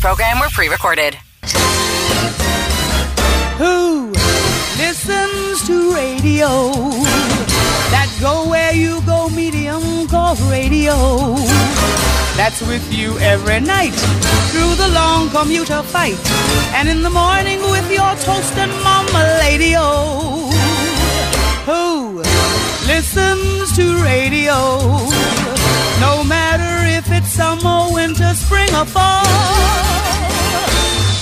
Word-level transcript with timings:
Program 0.00 0.40
were 0.40 0.48
pre-recorded. 0.48 1.14
Who 3.58 4.10
listens 4.78 5.66
to 5.66 5.94
radio? 5.94 6.48
That 7.92 8.08
go 8.18 8.48
where 8.48 8.72
you 8.72 9.02
go, 9.02 9.28
medium 9.28 10.08
called 10.08 10.40
radio. 10.48 10.96
That's 12.34 12.62
with 12.62 12.90
you 12.90 13.18
every 13.18 13.60
night 13.60 13.92
through 14.50 14.74
the 14.76 14.88
long 14.88 15.28
commuter 15.28 15.82
fight, 15.82 16.18
and 16.72 16.88
in 16.88 17.02
the 17.02 17.10
morning 17.10 17.60
with 17.60 17.90
your 17.92 18.14
toast 18.24 18.56
and 18.56 18.72
mama. 18.82 19.20
Oh, 19.76 20.50
who 21.68 22.22
listens 22.88 23.76
to 23.76 24.02
radio? 24.02 24.56
No 26.00 26.24
matter 26.24 26.39
summer, 27.40 27.88
winter, 27.94 28.34
spring, 28.34 28.68
or 28.74 28.84
fall. 28.84 29.24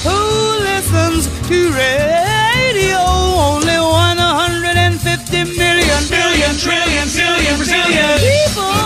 Who 0.02 0.18
listens 0.66 1.22
to 1.48 1.58
radio? 1.70 2.98
Only 3.50 3.78
150 3.78 5.44
million, 5.62 6.02
billion, 6.10 6.52
trillion, 6.58 7.06
billion, 7.06 7.06
zillion, 7.06 7.56
Brazilian 7.56 8.18
people. 8.18 8.82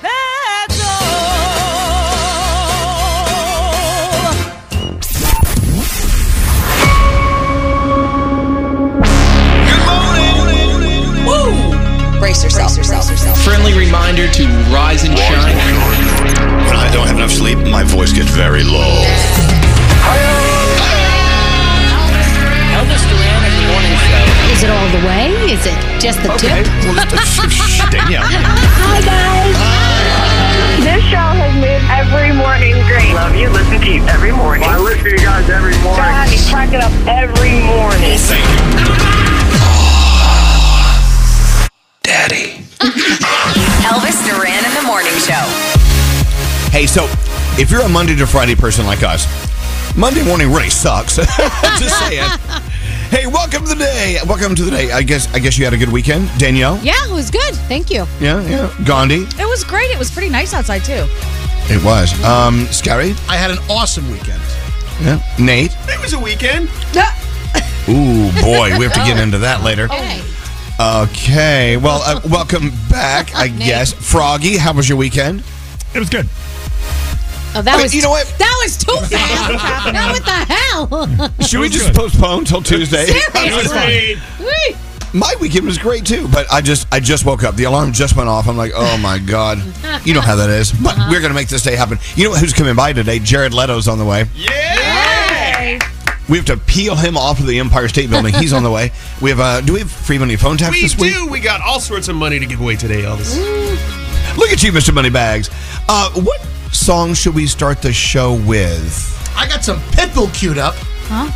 That's 0.00 0.80
all. 0.80 1.20
Good 9.68 9.84
morning. 9.92 11.28
Woo! 11.28 11.52
Brace 12.18 12.42
yourself. 12.42 12.74
Brace 12.76 13.10
yourself. 13.10 13.36
Friendly 13.44 13.74
reminder 13.74 14.26
to 14.38 14.44
rise 14.72 15.04
and 15.04 15.18
shine. 15.18 15.69
When 16.90 16.98
I 16.98 17.06
don't 17.06 17.06
have 17.06 17.22
enough 17.22 17.30
sleep, 17.30 17.58
my 17.70 17.84
voice 17.84 18.10
gets 18.12 18.34
very 18.34 18.64
low. 18.66 18.98
Elvis 22.74 23.06
Duran 23.06 23.40
in 23.46 23.54
the 23.62 23.66
morning 23.70 23.94
show. 24.10 24.26
Is 24.50 24.66
it 24.66 24.70
all 24.74 24.90
the 24.90 25.06
way? 25.06 25.30
Is 25.54 25.62
it 25.70 25.78
just 26.02 26.18
the 26.26 26.34
tip? 26.34 26.66
Well, 26.90 26.98
Danielle. 27.94 28.26
Hi, 28.26 28.98
guys. 29.06 29.54
This 30.82 30.98
show 31.14 31.30
has 31.30 31.54
made 31.62 31.78
every 31.94 32.34
morning 32.34 32.74
great. 32.90 33.14
Love 33.14 33.38
you. 33.38 33.46
Listen 33.54 33.78
to 33.78 33.86
you 33.86 34.02
every 34.10 34.32
morning. 34.32 34.66
I 34.66 34.76
listen 34.76 35.04
to 35.04 35.10
you 35.14 35.22
guys 35.22 35.46
every 35.46 35.78
morning. 35.86 36.10
God, 36.10 36.26
you 36.26 36.42
crack 36.50 36.74
it 36.74 36.82
up 36.82 36.90
every 37.06 37.54
morning. 37.70 38.18
Thank 38.18 38.42
you. 38.50 38.90
Daddy. 42.02 42.66
Elvis 43.86 44.18
Duran 44.26 44.58
in 44.66 44.74
the 44.74 44.82
morning 44.82 45.14
show. 45.22 45.79
Hey, 46.70 46.86
so 46.86 47.04
if 47.60 47.70
you're 47.70 47.82
a 47.82 47.88
Monday 47.88 48.14
to 48.16 48.26
Friday 48.26 48.54
person 48.54 48.86
like 48.86 49.02
us, 49.02 49.26
Monday 49.96 50.24
morning 50.24 50.50
really 50.52 50.70
sucks. 50.70 51.16
Just 51.78 51.98
saying. 51.98 52.22
Hey, 53.10 53.26
welcome 53.26 53.64
to 53.64 53.70
the 53.70 53.84
day. 53.84 54.18
Welcome 54.26 54.54
to 54.54 54.62
the 54.62 54.70
day. 54.70 54.92
I 54.92 55.02
guess 55.02 55.32
I 55.34 55.40
guess 55.40 55.58
you 55.58 55.64
had 55.64 55.74
a 55.74 55.76
good 55.76 55.90
weekend, 55.90 56.30
Danielle. 56.38 56.78
Yeah, 56.78 56.94
it 57.08 57.12
was 57.12 57.28
good. 57.30 57.54
Thank 57.66 57.90
you. 57.90 58.06
Yeah, 58.20 58.40
yeah. 58.42 58.72
Gandhi. 58.84 59.22
It 59.38 59.48
was 59.48 59.64
great. 59.64 59.90
It 59.90 59.98
was 59.98 60.10
pretty 60.12 60.28
nice 60.28 60.54
outside 60.54 60.84
too. 60.84 61.06
It 61.72 61.82
was. 61.84 62.12
Um, 62.24 62.66
Skeery. 62.66 63.18
I 63.28 63.36
had 63.36 63.50
an 63.50 63.58
awesome 63.68 64.08
weekend. 64.10 64.40
Yeah. 65.00 65.20
Nate. 65.40 65.74
It 65.88 66.00
was 66.00 66.12
a 66.12 66.20
weekend. 66.20 66.68
Ooh, 67.88 68.30
boy, 68.42 68.78
we 68.78 68.84
have 68.84 68.92
to 68.92 69.00
get 69.04 69.18
into 69.22 69.38
that 69.38 69.62
later. 69.64 69.88
Hey. 69.88 70.22
Okay. 70.80 71.76
Well, 71.76 72.00
uh, 72.04 72.20
welcome 72.30 72.70
back. 72.88 73.34
I 73.34 73.48
guess. 73.58 73.92
Froggy, 73.92 74.56
how 74.56 74.72
was 74.72 74.88
your 74.88 74.98
weekend? 74.98 75.42
It 75.94 75.98
was 75.98 76.08
good. 76.08 76.28
Oh, 77.52 77.62
that 77.62 77.76
Wait, 77.76 77.82
was 77.84 77.94
you 77.94 78.02
know 78.02 78.10
what? 78.10 78.26
That 78.38 78.54
was 78.62 78.76
too 78.76 78.96
fast. 79.16 79.92
now 79.92 80.12
what 80.12 80.24
the 80.24 80.30
hell? 80.54 81.46
Should 81.46 81.60
we 81.60 81.68
just 81.68 81.92
postpone 81.94 82.44
till 82.44 82.62
Tuesday? 82.62 83.06
Seriously. 83.06 84.16
My 85.12 85.34
weekend 85.40 85.66
was 85.66 85.76
great 85.76 86.06
too, 86.06 86.28
but 86.28 86.46
I 86.52 86.60
just 86.60 86.86
I 86.92 87.00
just 87.00 87.24
woke 87.26 87.42
up. 87.42 87.56
The 87.56 87.64
alarm 87.64 87.92
just 87.92 88.14
went 88.16 88.28
off. 88.28 88.46
I'm 88.46 88.56
like, 88.56 88.70
oh 88.76 88.96
my 88.98 89.18
god, 89.18 89.58
you 90.06 90.14
know 90.14 90.20
how 90.20 90.36
that 90.36 90.48
is. 90.50 90.70
But 90.70 90.96
we're 91.10 91.20
gonna 91.20 91.34
make 91.34 91.48
this 91.48 91.64
day 91.64 91.74
happen. 91.74 91.98
You 92.14 92.28
know 92.28 92.36
who's 92.36 92.52
coming 92.52 92.76
by 92.76 92.92
today? 92.92 93.18
Jared 93.18 93.52
Leto's 93.52 93.88
on 93.88 93.98
the 93.98 94.04
way. 94.04 94.26
Yay! 94.36 95.80
We 96.28 96.36
have 96.36 96.46
to 96.46 96.56
peel 96.56 96.94
him 96.94 97.16
off 97.16 97.40
of 97.40 97.46
the 97.48 97.58
Empire 97.58 97.88
State 97.88 98.08
Building. 98.08 98.32
He's 98.34 98.52
on 98.52 98.62
the 98.62 98.70
way. 98.70 98.92
We 99.20 99.30
have 99.30 99.40
uh, 99.40 99.60
do 99.62 99.72
we 99.72 99.80
have 99.80 99.90
free 99.90 100.18
money 100.18 100.36
phone 100.36 100.56
taps 100.56 100.76
We 100.76 100.82
this 100.82 100.96
week? 100.96 101.12
We 101.16 101.24
do. 101.24 101.26
We 101.28 101.40
got 101.40 101.60
all 101.60 101.80
sorts 101.80 102.06
of 102.06 102.14
money 102.14 102.38
to 102.38 102.46
give 102.46 102.60
away 102.60 102.76
today, 102.76 103.02
Elvis. 103.02 103.36
Look 104.36 104.50
at 104.52 104.62
you, 104.62 104.70
Mr. 104.70 104.94
Moneybags. 104.94 105.50
Uh, 105.88 106.12
what 106.22 106.40
song 106.72 107.14
should 107.14 107.34
we 107.34 107.46
start 107.46 107.82
the 107.82 107.92
show 107.92 108.34
with? 108.34 109.32
I 109.36 109.46
got 109.48 109.64
some 109.64 109.78
Pitbull 109.92 110.32
queued 110.34 110.58
up. 110.58 110.74
Huh? 111.08 111.30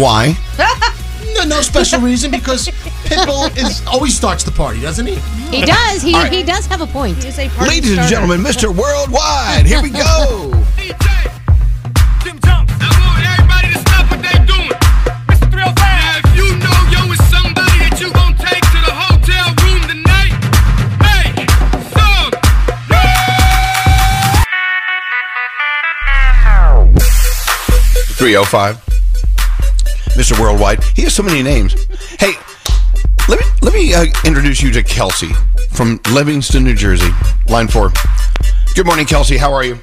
Why? 0.00 0.36
No, 1.32 1.44
no 1.44 1.60
special 1.62 2.00
reason 2.00 2.30
because 2.32 2.66
Pitbull 3.04 3.56
is 3.56 3.86
always 3.86 4.14
starts 4.16 4.42
the 4.42 4.50
party, 4.50 4.80
doesn't 4.80 5.06
he? 5.06 5.14
He 5.56 5.64
does. 5.64 6.02
He 6.02 6.12
All 6.12 6.22
right. 6.24 6.32
he 6.32 6.42
does 6.42 6.66
have 6.66 6.80
a 6.80 6.86
point. 6.88 7.22
He 7.22 7.28
is 7.28 7.38
a 7.38 7.48
party 7.50 7.70
Ladies 7.70 7.96
and 7.96 8.08
gentlemen, 8.08 8.40
Mr. 8.40 8.74
Worldwide, 8.76 9.64
here 9.64 9.80
we 9.80 9.90
go. 9.90 10.50
305. 28.30 28.76
Mr. 30.14 30.38
Worldwide. 30.40 30.84
He 30.94 31.02
has 31.02 31.12
so 31.12 31.22
many 31.24 31.42
names. 31.42 31.74
Hey, 32.20 32.32
let 33.28 33.40
me 33.40 33.46
let 33.60 33.74
me 33.74 33.92
uh, 33.92 34.06
introduce 34.24 34.62
you 34.62 34.70
to 34.72 34.84
Kelsey 34.84 35.30
from 35.72 35.98
Livingston, 36.12 36.62
New 36.62 36.74
Jersey. 36.74 37.10
Line 37.48 37.66
four. 37.66 37.90
Good 38.76 38.86
morning, 38.86 39.06
Kelsey. 39.06 39.36
How 39.36 39.52
are 39.52 39.64
you? 39.64 39.80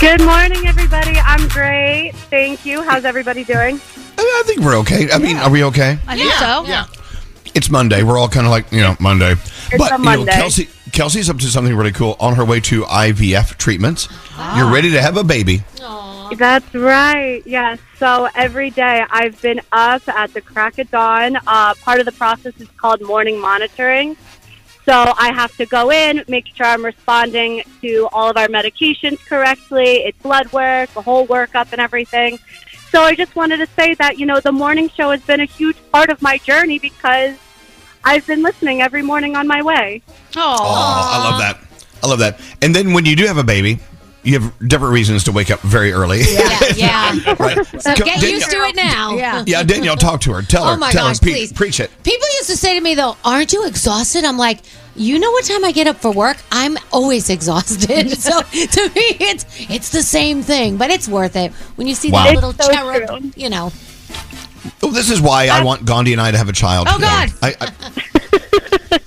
Good 0.00 0.22
morning, 0.22 0.66
everybody. 0.66 1.12
I'm 1.18 1.46
great. 1.48 2.12
Thank 2.30 2.64
you. 2.64 2.82
How's 2.82 3.04
everybody 3.04 3.44
doing? 3.44 3.76
I 4.16 4.42
think 4.46 4.60
we're 4.60 4.78
okay. 4.78 5.10
I 5.10 5.18
mean, 5.18 5.36
are 5.36 5.50
we 5.50 5.64
okay? 5.64 5.98
I 6.06 6.16
think 6.16 6.32
so. 6.34 6.64
Yeah. 6.64 6.86
It's 7.54 7.68
Monday. 7.68 8.02
We're 8.02 8.16
all 8.16 8.28
kind 8.28 8.46
of 8.46 8.50
like, 8.50 8.72
you 8.72 8.80
know, 8.80 8.96
Monday. 8.98 9.34
but 9.76 9.80
a 9.80 9.84
you 9.84 9.90
know, 9.90 9.98
Monday. 9.98 10.32
Kelsey 10.32 10.68
Kelsey's 10.92 11.28
up 11.28 11.36
to 11.38 11.46
something 11.46 11.76
really 11.76 11.92
cool 11.92 12.16
on 12.18 12.34
her 12.36 12.46
way 12.46 12.60
to 12.60 12.84
IVF 12.84 13.58
treatments. 13.58 14.08
You're 14.56 14.72
ready 14.72 14.90
to 14.92 15.02
have 15.02 15.18
a 15.18 15.24
baby. 15.24 15.62
That's 16.36 16.74
right. 16.74 17.42
Yes. 17.46 17.78
So 17.96 18.28
every 18.34 18.70
day 18.70 19.04
I've 19.10 19.40
been 19.40 19.60
up 19.72 20.06
at 20.08 20.32
the 20.34 20.40
crack 20.40 20.78
of 20.78 20.90
dawn. 20.90 21.36
Uh, 21.46 21.74
part 21.74 22.00
of 22.00 22.06
the 22.06 22.12
process 22.12 22.54
is 22.60 22.68
called 22.76 23.00
morning 23.00 23.38
monitoring. 23.38 24.16
So 24.84 25.12
I 25.18 25.32
have 25.34 25.54
to 25.58 25.66
go 25.66 25.92
in, 25.92 26.24
make 26.28 26.46
sure 26.54 26.64
I'm 26.64 26.84
responding 26.84 27.62
to 27.82 28.08
all 28.10 28.30
of 28.30 28.38
our 28.38 28.48
medications 28.48 29.18
correctly. 29.26 29.98
It's 29.98 30.16
blood 30.22 30.50
work, 30.50 30.90
the 30.94 31.02
whole 31.02 31.26
workup, 31.26 31.72
and 31.72 31.80
everything. 31.80 32.38
So 32.90 33.02
I 33.02 33.14
just 33.14 33.36
wanted 33.36 33.58
to 33.58 33.66
say 33.66 33.92
that 33.94 34.18
you 34.18 34.24
know 34.24 34.40
the 34.40 34.52
morning 34.52 34.88
show 34.88 35.10
has 35.10 35.20
been 35.22 35.40
a 35.40 35.44
huge 35.44 35.76
part 35.92 36.08
of 36.08 36.22
my 36.22 36.38
journey 36.38 36.78
because 36.78 37.36
I've 38.02 38.26
been 38.26 38.42
listening 38.42 38.80
every 38.80 39.02
morning 39.02 39.36
on 39.36 39.46
my 39.46 39.62
way. 39.62 40.02
Oh, 40.36 40.56
I 40.64 41.30
love 41.30 41.38
that. 41.38 41.68
I 42.02 42.06
love 42.06 42.18
that. 42.20 42.40
And 42.62 42.74
then 42.74 42.94
when 42.94 43.04
you 43.04 43.14
do 43.14 43.26
have 43.26 43.36
a 43.36 43.44
baby, 43.44 43.80
you 44.28 44.38
have 44.40 44.68
different 44.68 44.92
reasons 44.92 45.24
to 45.24 45.32
wake 45.32 45.50
up 45.50 45.60
very 45.60 45.92
early. 45.92 46.20
Yeah, 46.20 46.60
yeah. 46.76 47.34
right. 47.38 47.58
So 47.80 47.94
Go- 47.94 48.04
get 48.04 48.20
Danielle- 48.20 48.30
used 48.30 48.50
to 48.50 48.56
it 48.58 48.76
now. 48.76 49.14
Yeah. 49.16 49.44
Yeah, 49.46 49.62
Danielle, 49.62 49.96
talk 49.96 50.20
to 50.22 50.32
her. 50.34 50.42
Tell 50.42 50.62
oh 50.64 50.66
her. 50.68 50.72
Oh 50.74 50.76
my 50.76 50.90
tell 50.92 51.06
gosh, 51.06 51.18
her. 51.18 51.22
Pre- 51.22 51.32
please. 51.32 51.52
preach 51.52 51.80
it. 51.80 51.90
People 52.02 52.26
used 52.38 52.50
to 52.50 52.56
say 52.56 52.74
to 52.74 52.80
me 52.80 52.94
though, 52.94 53.16
"Aren't 53.24 53.52
you 53.52 53.66
exhausted?" 53.66 54.24
I'm 54.24 54.36
like, 54.38 54.60
"You 54.96 55.18
know 55.18 55.30
what 55.30 55.44
time 55.44 55.64
I 55.64 55.72
get 55.72 55.86
up 55.86 55.96
for 55.96 56.12
work? 56.12 56.36
I'm 56.52 56.76
always 56.92 57.30
exhausted." 57.36 58.10
so 58.12 58.40
to 58.42 58.82
me, 58.94 59.16
it's 59.20 59.44
it's 59.70 59.90
the 59.90 60.02
same 60.02 60.42
thing, 60.42 60.76
but 60.76 60.90
it's 60.90 61.08
worth 61.08 61.36
it 61.36 61.52
when 61.76 61.86
you 61.86 61.94
see 61.94 62.10
Wow. 62.10 62.24
that 62.24 62.34
little 62.34 62.52
so 62.52 62.70
cherub. 62.72 63.08
true. 63.20 63.30
You 63.36 63.48
know, 63.50 63.72
Oh, 64.82 64.90
this 64.90 65.10
is 65.10 65.20
why 65.20 65.48
I 65.48 65.62
want 65.62 65.84
Gandhi 65.86 66.12
and 66.12 66.20
I 66.20 66.30
to 66.30 66.36
have 66.38 66.48
a 66.48 66.52
child. 66.52 66.88
Oh, 66.90 66.98
God. 66.98 67.30
I, 67.42 67.54
I, 67.60 68.98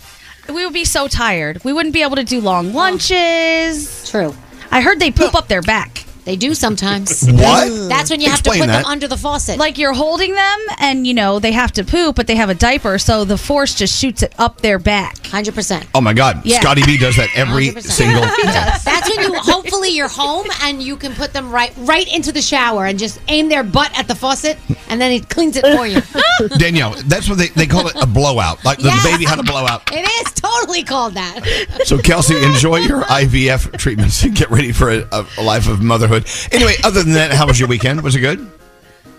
We 0.52 0.66
would 0.66 0.74
be 0.74 0.86
so 0.86 1.08
tired. 1.08 1.64
We 1.64 1.72
wouldn't 1.72 1.94
be 1.94 2.02
able 2.02 2.18
to 2.18 2.24
do 2.26 2.42
long 2.42 2.74
lunches. 2.74 4.10
true. 4.10 4.36
I 4.72 4.82
heard 4.82 5.00
they 5.00 5.12
poop 5.12 5.36
up 5.36 5.48
their 5.48 5.62
back. 5.62 6.06
They 6.26 6.36
do 6.36 6.54
sometimes. 6.54 7.28
What? 7.42 7.90
That's 7.90 8.10
when 8.12 8.22
you 8.22 8.30
have 8.30 8.42
to 8.44 8.50
Explain 8.52 8.70
put 8.70 8.74
them 8.76 8.86
under 8.86 9.08
the 9.08 9.18
faucet. 9.18 9.58
Like 9.58 9.78
you're 9.78 9.94
holding 9.94 10.34
them 10.34 10.60
and 10.80 11.08
you 11.08 11.14
know 11.14 11.40
they 11.40 11.52
have 11.54 11.72
to 11.74 11.84
poop, 11.84 12.16
but 12.16 12.28
they 12.28 12.36
have 12.36 12.50
a 12.50 12.54
diaper, 12.56 12.98
so 13.00 13.26
the 13.26 13.38
force 13.38 13.74
just 13.74 13.98
shoots 14.00 14.22
it 14.22 14.34
up 14.38 14.62
their 14.62 14.78
back. 14.80 15.26
hundred 15.28 15.56
percent. 15.56 15.88
oh 15.96 16.02
my 16.02 16.14
God, 16.14 16.42
Yeah. 16.46 16.60
Scotty 16.60 16.84
B 16.86 16.98
does 16.98 17.16
that 17.18 17.30
every 17.36 17.70
100%. 17.70 17.82
single. 17.82 18.22
That's 18.44 19.10
when 19.10 19.22
you 19.32 19.40
hopefully 19.40 19.90
you're 19.90 20.08
home 20.10 20.46
and 20.64 20.82
you 20.84 20.96
can 20.98 21.14
put 21.14 21.34
them 21.34 21.52
right 21.52 21.74
right 21.78 22.08
into 22.14 22.32
the 22.32 22.42
shower 22.42 22.86
and 22.86 23.00
just 23.00 23.20
aim 23.28 23.50
their 23.50 23.64
butt 23.64 23.98
at 23.98 24.08
the 24.08 24.16
faucet 24.16 24.58
and 24.90 25.00
then 25.02 25.12
it 25.12 25.30
cleans 25.30 25.56
it 25.58 25.66
for 25.76 25.88
you. 25.88 26.02
Danielle, 26.60 26.94
that's 27.06 27.28
what 27.30 27.38
they, 27.38 27.48
they 27.50 27.66
call 27.66 27.88
it 27.88 27.96
a 27.96 28.06
blowout. 28.06 28.64
Like 28.66 28.78
the 28.78 28.86
Yes. 28.92 29.04
baby 29.04 29.26
had 29.26 29.40
a 29.40 29.44
blowout. 29.44 29.90
It 29.92 30.08
is 30.08 30.34
totally 30.34 30.84
called 30.84 31.14
that. 31.16 31.82
So 31.86 31.98
Kelsey, 31.98 32.36
enjoy 32.44 32.78
your 32.80 33.02
IVF 33.04 33.78
treatments 33.78 34.22
and 34.24 34.36
get 34.36 34.52
ready 34.52 34.72
for 34.72 34.90
a, 34.92 35.08
a, 35.12 35.26
a 35.40 35.44
life 35.44 35.68
of 35.68 35.82
motherhood. 35.82 36.11
Anyway, 36.52 36.75
other 36.84 37.04
than 37.04 37.13
that, 37.13 37.31
how 37.31 37.48
was 37.48 37.60
your 37.60 37.69
weekend? 37.69 38.02
Was 38.02 38.16
it 38.16 38.22
good? 38.22 38.40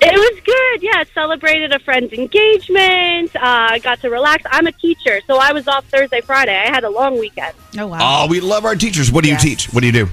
It 0.05 0.15
was 0.15 0.41
good. 0.45 0.83
Yeah, 0.83 1.05
celebrated 1.15 1.73
a 1.73 1.79
friend's 1.79 2.13
engagement. 2.13 3.35
Uh, 3.37 3.79
got 3.79 4.01
to 4.01 4.11
relax. 4.11 4.43
I'm 4.51 4.67
a 4.67 4.73
teacher, 4.73 5.21
so 5.29 5.37
I 5.37 5.53
was 5.53 5.69
off 5.69 5.85
Thursday, 5.87 6.21
Friday. 6.21 6.57
I 6.57 6.71
had 6.71 6.83
a 6.83 6.91
long 6.91 7.19
weekend. 7.19 7.55
Oh 7.79 7.87
wow. 7.87 7.99
Oh, 8.01 8.27
we 8.29 8.41
love 8.41 8.65
our 8.65 8.75
teachers. 8.75 9.13
What 9.13 9.23
do 9.23 9.31
you 9.31 9.37
teach? 9.37 9.73
What 9.73 9.81
do 9.81 9.87
you 9.87 9.93
do? 9.93 10.09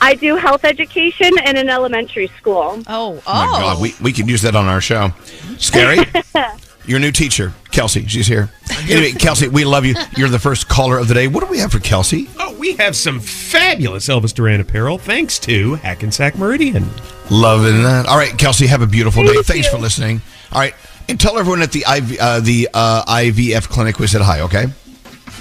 I 0.00 0.14
do 0.14 0.36
health 0.36 0.64
education 0.64 1.30
in 1.44 1.56
an 1.56 1.70
elementary 1.70 2.26
school. 2.38 2.82
Oh, 2.88 3.14
oh. 3.14 3.22
Oh 3.26 3.52
my 3.52 3.60
God, 3.60 3.80
we, 3.80 3.94
we 4.02 4.12
could 4.12 4.28
use 4.28 4.42
that 4.42 4.56
on 4.56 4.66
our 4.66 4.80
show. 4.80 5.08
Skeery? 5.56 6.04
Your 6.86 6.98
new 7.00 7.10
teacher, 7.12 7.52
Kelsey. 7.70 8.06
She's 8.06 8.26
here. 8.26 8.50
Anyway, 8.90 9.12
Kelsey, 9.12 9.48
we 9.48 9.64
love 9.64 9.86
you. 9.86 9.94
You're 10.16 10.28
the 10.28 10.38
first 10.38 10.68
caller 10.68 10.98
of 10.98 11.08
the 11.08 11.14
day. 11.14 11.28
What 11.28 11.42
do 11.42 11.46
we 11.50 11.58
have 11.58 11.72
for 11.72 11.78
Kelsey? 11.78 12.28
Oh, 12.38 12.54
we 12.58 12.74
have 12.76 12.94
some 12.94 13.20
fabulous 13.20 14.06
Elvis 14.08 14.34
Duran 14.34 14.60
apparel 14.60 14.98
thanks 14.98 15.38
to 15.40 15.74
Hackensack 15.76 16.36
Meridian. 16.36 16.86
Loving 17.30 17.82
that. 17.84 18.04
All 18.06 18.18
right, 18.18 18.36
Kelsey, 18.36 18.66
have 18.66 18.82
a 18.82 18.86
beautiful 18.86 19.22
day. 19.24 19.32
Thank 19.32 19.46
Thanks 19.46 19.66
you. 19.66 19.72
for 19.72 19.78
listening. 19.78 20.20
All 20.52 20.60
right, 20.60 20.74
and 21.08 21.18
tell 21.18 21.38
everyone 21.38 21.62
at 21.62 21.72
the 21.72 21.80
IV, 21.90 22.18
uh, 22.20 22.40
the 22.40 22.68
uh, 22.74 23.04
IVF 23.06 23.68
clinic 23.70 23.98
we 23.98 24.06
said 24.06 24.20
hi. 24.20 24.40
Okay. 24.42 24.66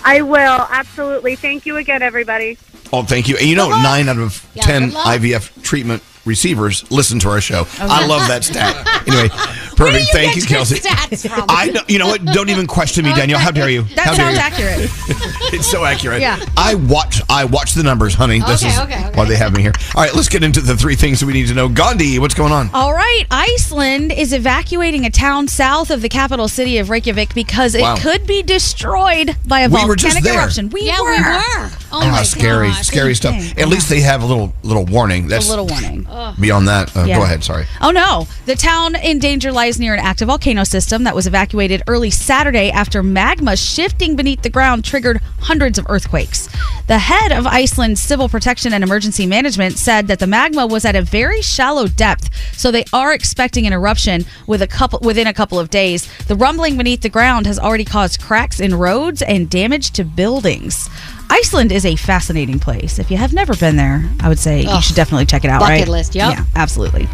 I 0.06 0.22
will 0.22 0.68
absolutely. 0.70 1.36
Thank 1.36 1.66
you 1.66 1.78
again, 1.78 2.02
everybody. 2.02 2.58
Oh, 2.92 3.04
thank 3.04 3.28
you. 3.28 3.38
And 3.38 3.48
you 3.48 3.56
know, 3.56 3.70
nine 3.70 4.08
out 4.08 4.18
of 4.18 4.50
Yeah, 4.54 4.64
ten 4.64 4.86
good 4.86 4.94
luck. 4.94 5.20
IVF 5.20 5.64
treatment 5.64 6.04
receivers 6.26 6.90
listen 6.92 7.20
to 7.20 7.30
our 7.30 7.42
show. 7.42 7.66
I 7.80 8.06
love 8.08 8.28
that 8.28 8.44
stat. 8.44 8.76
Anyway, 9.08 9.30
perfect. 9.30 9.80
Where 9.80 9.92
do 9.92 10.00
you 10.00 10.06
thank 10.12 10.34
get 10.36 10.44
you, 10.44 10.48
Kelsey. 10.56 10.76
stats 10.76 11.30
from? 11.30 11.46
I 11.50 11.68
know, 11.68 11.82
you 11.88 12.00
know 12.00 12.08
what? 12.08 12.24
Don't 12.26 12.50
even 12.50 12.68
question 12.68 13.04
me, 13.06 13.14
Danielle. 13.14 13.40
How 13.40 13.52
dare 13.52 13.70
you? 13.70 13.84
That 13.96 14.06
How 14.08 14.14
sounds 14.14 14.36
you? 14.38 14.42
accurate. 14.42 14.90
It's 15.56 15.70
so 15.70 15.86
accurate. 15.86 16.20
Yeah. 16.20 16.40
I 16.58 16.74
watch. 16.74 17.22
I 17.30 17.46
watch 17.46 17.74
the 17.74 17.84
numbers, 17.84 18.16
honey. 18.16 18.40
This 18.40 18.64
Okay, 18.64 18.74
is 18.74 18.80
okay, 18.80 19.06
okay. 19.08 19.18
why 19.18 19.26
they 19.26 19.36
have 19.36 19.54
me 19.56 19.62
here. 19.62 19.74
All 19.94 20.02
right, 20.02 20.12
let's 20.16 20.28
get 20.30 20.44
into 20.44 20.62
the 20.62 20.76
three 20.76 20.96
things 20.96 21.20
that 21.20 21.28
we 21.28 21.34
need 21.34 21.48
to 21.50 21.54
know. 21.54 21.70
Gandhi, 21.70 22.18
what's 22.18 22.34
going 22.34 22.52
on? 22.52 22.72
All 22.74 22.92
right, 22.92 23.26
Iceland 23.30 24.12
is 24.12 24.34
evacuating 24.34 25.06
a 25.06 25.12
town 25.12 25.48
south 25.48 25.92
of 25.92 26.02
the 26.02 26.10
capital 26.10 26.48
city 26.48 26.80
of 26.80 26.90
Reykjavik 26.90 27.36
because 27.36 27.76
it 27.76 27.82
Wow. 27.82 27.98
could 27.98 28.26
be 28.26 28.42
destroyed 28.42 29.36
by 29.46 29.60
a 29.62 29.70
We 29.70 29.74
were 29.76 29.80
volcanic 29.96 30.00
just 30.00 30.24
there. 30.24 30.34
eruption. 30.40 30.70
We 30.72 30.86
yeah, 30.88 31.02
were. 31.02 31.12
we 31.12 31.18
were. 31.20 31.70
Oh 31.92 32.00
Ah, 32.02 32.10
my 32.12 32.24
scary, 32.24 32.70
gosh. 32.70 32.88
scary 32.88 33.14
stuff. 33.14 33.36
thing. 33.40 33.60
At 33.60 33.68
least 33.68 33.90
they 33.90 34.02
have 34.02 34.24
a 34.24 34.26
little 34.26 34.54
little 34.64 34.86
warning. 34.86 35.28
That's 35.28 35.46
A 35.46 35.50
little 35.52 35.68
warning. 35.68 36.08
Beyond 36.40 36.68
that, 36.68 36.96
uh, 36.96 37.06
Yeah. 37.06 37.18
go 37.18 37.24
ahead. 37.24 37.44
Sorry. 37.44 37.66
Oh 37.82 37.92
no. 37.92 38.28
The 38.46 38.56
town 38.56 38.96
in 38.96 39.20
danger 39.20 39.52
lies 39.52 39.80
near 39.80 39.94
an 39.94 40.00
active 40.00 40.28
volcano 40.28 40.64
system 40.64 41.04
that 41.06 41.16
was 41.16 41.28
evacuated 41.28 41.84
early 41.88 42.10
Saturday 42.10 42.70
after 42.72 43.02
magma 43.04 43.56
shifting 43.58 44.16
beneath 44.16 44.42
the 44.42 44.50
ground 44.50 44.84
triggered 44.86 45.22
hundreds 45.40 45.78
of 45.78 45.86
earthquakes. 45.90 46.50
The 46.88 47.00
head 47.00 47.32
of 47.32 47.48
Iceland's 47.48 48.02
Civil 48.02 48.28
Protection 48.30 48.74
and 48.74 48.84
Emergency 48.84 49.26
Management 49.26 49.78
said 49.78 50.08
that 50.08 50.20
the 50.20 50.28
magma 50.28 50.68
was 50.68 50.84
at 50.86 50.96
a 50.96 51.02
very 51.02 51.42
shallow 51.42 51.88
depth, 51.88 52.30
so 52.58 52.72
they 52.72 52.84
are 52.92 53.14
expecting 53.14 53.66
an 53.66 53.74
eruption 53.74 54.26
with 54.48 54.62
a 54.62 54.68
couple 54.68 55.00
within 55.02 55.28
a 55.28 55.34
couple 55.34 55.60
of 55.60 55.70
days. 55.70 56.08
The 56.28 56.36
rumbling 56.36 56.78
beneath 56.78 57.02
the 57.02 57.10
ground 57.10 57.46
has 57.46 57.58
already 57.58 57.86
caused 57.86 58.22
cracks 58.22 58.60
in 58.60 58.76
roads 58.76 59.22
and 59.22 59.50
damage 59.50 59.92
to 59.92 60.04
buildings. 60.04 60.90
Iceland 61.34 61.72
is 61.72 61.84
a 61.84 61.96
fascinating 61.96 62.60
place. 62.60 63.00
If 63.00 63.10
you 63.10 63.18
have 63.18 63.34
never 63.34 63.56
been 63.56 63.76
there, 63.76 64.08
I 64.20 64.30
would 64.30 64.38
say 64.38 64.62
you 64.62 64.82
should 64.84 64.96
definitely 64.96 65.26
check 65.26 65.44
it 65.44 65.50
out. 65.50 65.62
Bucket 65.62 65.80
right? 65.80 65.88
list, 65.88 66.14
yep. 66.14 66.32
Yeah, 66.32 66.46
absolutely. 66.56 67.08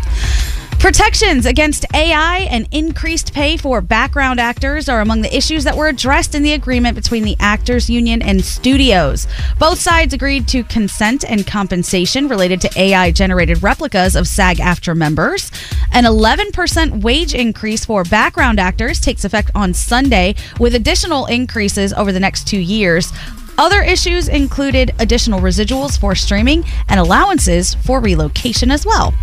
Protections 0.78 1.46
against 1.46 1.86
AI 1.94 2.48
and 2.50 2.68
increased 2.72 3.34
pay 3.34 3.58
for 3.58 3.82
background 3.82 4.40
actors 4.40 4.88
are 4.90 5.02
among 5.02 5.22
the 5.22 5.36
issues 5.36 5.64
that 5.66 5.76
were 5.76 5.88
addressed 5.88 6.36
in 6.36 6.44
the 6.44 6.54
agreement 6.54 6.96
between 6.96 7.24
the 7.24 7.36
Actors 7.40 7.90
Union 7.90 8.22
and 8.22 8.44
studios. 8.44 9.28
Both 9.58 9.80
sides 9.80 10.14
agreed 10.14 10.48
to 10.50 10.64
consent 10.64 11.24
and 11.26 11.46
compensation 11.46 12.28
related 12.28 12.62
to 12.62 12.72
AI 12.80 13.12
generated 13.12 13.62
replicas 13.62 14.16
of 14.16 14.28
SAG 14.28 14.58
AFTRA 14.58 14.96
members. 14.96 15.52
An 15.92 16.06
11% 16.06 17.04
wage 17.04 17.34
increase 17.34 17.84
for 17.84 18.04
background 18.04 18.60
actors 18.60 19.00
takes 19.00 19.26
effect 19.26 19.52
on 19.56 19.74
Sunday, 19.74 20.36
with 20.60 20.76
additional 20.76 21.26
increases 21.26 21.92
over 21.94 22.12
the 22.14 22.22
next 22.22 22.48
two 22.48 22.60
years. 22.60 23.12
Other 23.60 23.82
issues 23.82 24.30
included 24.30 24.96
additional 25.00 25.42
residuals 25.42 26.00
for 26.00 26.16
streaming 26.16 26.64
and 26.88 26.98
allowances 26.98 27.74
for 27.74 28.00
relocation 28.00 28.72
as 28.72 28.86
well. 28.86 29.14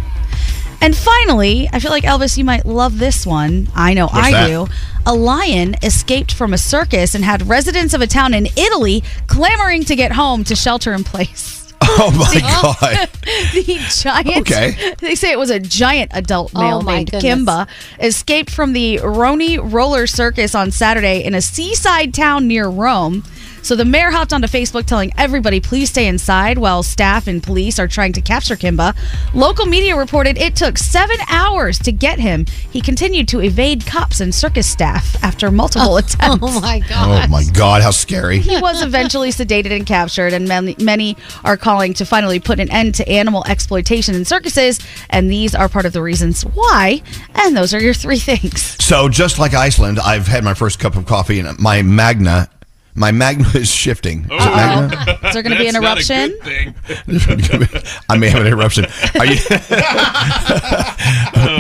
And 0.83 0.95
finally, 0.95 1.71
I 1.73 1.81
feel 1.81 1.91
like 1.91 2.05
Elvis, 2.05 2.37
you 2.37 2.45
might 2.45 2.67
love 2.67 2.99
this 2.99 3.25
one. 3.27 3.69
I 3.75 3.95
know 3.95 4.09
What's 4.09 4.19
I 4.29 4.33
that? 4.33 4.47
do. 4.49 4.67
A 5.07 5.15
lion 5.15 5.75
escaped 5.83 6.35
from 6.35 6.53
a 6.53 6.59
circus 6.59 7.15
and 7.15 7.25
had 7.25 7.49
residents 7.49 7.95
of 7.95 8.03
a 8.03 8.07
town 8.07 8.35
in 8.35 8.47
Italy 8.59 9.03
clamoring 9.27 9.85
to 9.85 9.97
get 9.97 10.13
home 10.13 10.45
to 10.45 10.55
shelter 10.55 10.93
in 10.93 11.03
place. 11.03 11.55
Oh 11.99 12.11
my 12.11 12.41
God. 12.41 13.09
the 13.55 13.79
giant. 13.91 14.51
Okay. 14.51 14.95
They 14.99 15.15
say 15.15 15.31
it 15.31 15.39
was 15.39 15.49
a 15.51 15.61
giant 15.61 16.11
adult 16.15 16.53
Oh 16.55 16.61
male 16.61 16.83
my 16.83 16.97
named 16.97 17.13
goodness. 17.13 17.25
Kimba 17.25 17.69
escaped 18.01 18.51
from 18.51 18.75
the 18.75 18.99
Rony 18.99 19.59
Roller 19.63 20.07
circus 20.07 20.55
on 20.55 20.73
Saturday 20.73 21.25
in 21.25 21.35
a 21.35 21.41
seaside 21.41 22.13
town 22.13 22.49
near 22.49 22.69
Rome. 22.69 23.23
So 23.67 23.75
the 23.75 23.85
mayor 23.85 24.13
hopped 24.13 24.33
onto 24.33 24.47
Facebook 24.47 24.87
telling 24.87 25.13
everybody 25.19 25.59
please 25.59 25.91
stay 25.91 26.07
inside 26.07 26.57
while 26.57 26.85
staff 26.85 27.27
and 27.27 27.43
police 27.43 27.81
are 27.81 27.89
trying 27.89 28.13
to 28.13 28.21
capture 28.21 28.55
Kimba. 28.55 28.97
Local 29.35 29.67
media 29.67 29.97
reported 29.97 30.39
it 30.39 30.55
took 30.55 30.79
seven 30.79 31.17
hours 31.29 31.77
to 31.81 31.91
get 31.91 32.21
him. 32.21 32.47
He 32.71 32.81
continued 32.81 33.27
to 33.27 33.41
evade 33.41 33.85
cops 33.85 34.21
and 34.21 34.33
circus 34.33 34.69
staff 34.69 35.21
after 35.25 35.51
multiple 35.51 35.95
oh 35.95 35.97
attempts. 35.97 36.39
Oh 36.43 36.61
my 36.61 36.79
God. 36.89 37.25
Oh 37.25 37.29
my 37.29 37.43
God, 37.43 37.83
how 37.83 37.91
scary! 37.91 38.39
He 38.39 38.57
was 38.57 38.83
eventually 38.83 39.31
sedated 39.31 39.73
and 39.73 39.85
captured, 39.85 40.33
and 40.33 40.47
many, 40.47 40.77
many 40.79 41.17
are 41.45 41.57
calling 41.57 41.93
to 41.95 42.07
finally 42.07 42.39
put 42.39 42.61
an 42.61 42.71
end 42.71 42.95
to 42.95 43.09
animal 43.09 43.45
exploitation 43.49 44.15
in 44.15 44.25
circuses. 44.25 44.79
And 45.11 45.29
these 45.29 45.57
are 45.57 45.69
part 45.69 45.87
of 45.87 45.93
the 45.93 46.03
reasons 46.03 46.43
why. 46.43 47.03
And 47.35 47.57
those 47.57 47.75
are 47.75 47.83
your 47.83 47.95
three 47.95 48.21
things. 48.21 48.77
So 48.85 49.09
just 49.09 49.41
like 49.41 49.55
Iceland, 49.55 49.99
I've 49.99 50.29
had 50.29 50.45
my 50.45 50.55
first 50.55 50.79
cup 50.79 50.95
of 50.95 51.05
coffee, 51.07 51.41
and 51.41 51.59
my 51.59 51.83
magna, 51.83 52.49
my 52.97 53.13
magma 53.13 53.49
is 53.55 53.71
shifting. 53.71 54.27
Oh. 54.31 54.37
Is 54.37 54.45
it 54.47 54.51
magna? 54.51 55.19
Is 55.29 55.35
there 55.35 55.43
going 55.43 55.53
to 55.53 55.59
be 55.59 55.69
an 55.69 55.75
That's 55.75 56.09
not 56.09 56.19
a 56.19 56.25
eruption? 56.25 56.39
good 56.43 57.45
thing. 57.45 58.01
I 58.09 58.17
may 58.17 58.29
have 58.31 58.41
an 58.41 58.47
eruption. 58.49 58.87
Are 59.19 59.27
you 59.27 59.37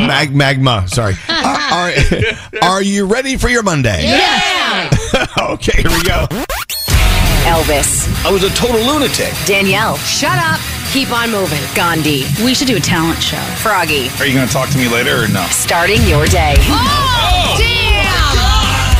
Mag 0.06 0.34
magma? 0.34 0.86
Sorry. 0.88 1.14
Are, 1.28 1.92
are, 1.92 1.92
are 2.62 2.82
you 2.82 3.06
ready 3.06 3.36
for 3.36 3.48
your 3.48 3.62
Monday? 3.62 4.04
Yeah. 4.04 4.90
okay, 5.52 5.82
here 5.82 5.90
we 5.90 6.02
go. 6.04 6.26
Elvis. 7.46 8.08
I 8.24 8.30
was 8.32 8.42
a 8.42 8.50
total 8.50 8.80
lunatic. 8.80 9.32
Danielle. 9.46 9.96
Shut 9.98 10.36
up. 10.38 10.58
Keep 10.92 11.10
on 11.12 11.30
moving. 11.30 11.60
Gandhi. 11.74 12.24
We 12.44 12.54
should 12.54 12.66
do 12.68 12.76
a 12.76 12.80
talent 12.80 13.22
show. 13.22 13.36
Froggy. 13.62 14.08
Are 14.18 14.26
you 14.26 14.34
going 14.34 14.46
to 14.46 14.52
talk 14.52 14.68
to 14.70 14.78
me 14.78 14.88
later 14.88 15.24
or 15.24 15.28
no? 15.28 15.46
Starting 15.50 16.02
your 16.08 16.26
day. 16.26 16.54
Oh, 16.58 17.54
damn. 17.58 17.85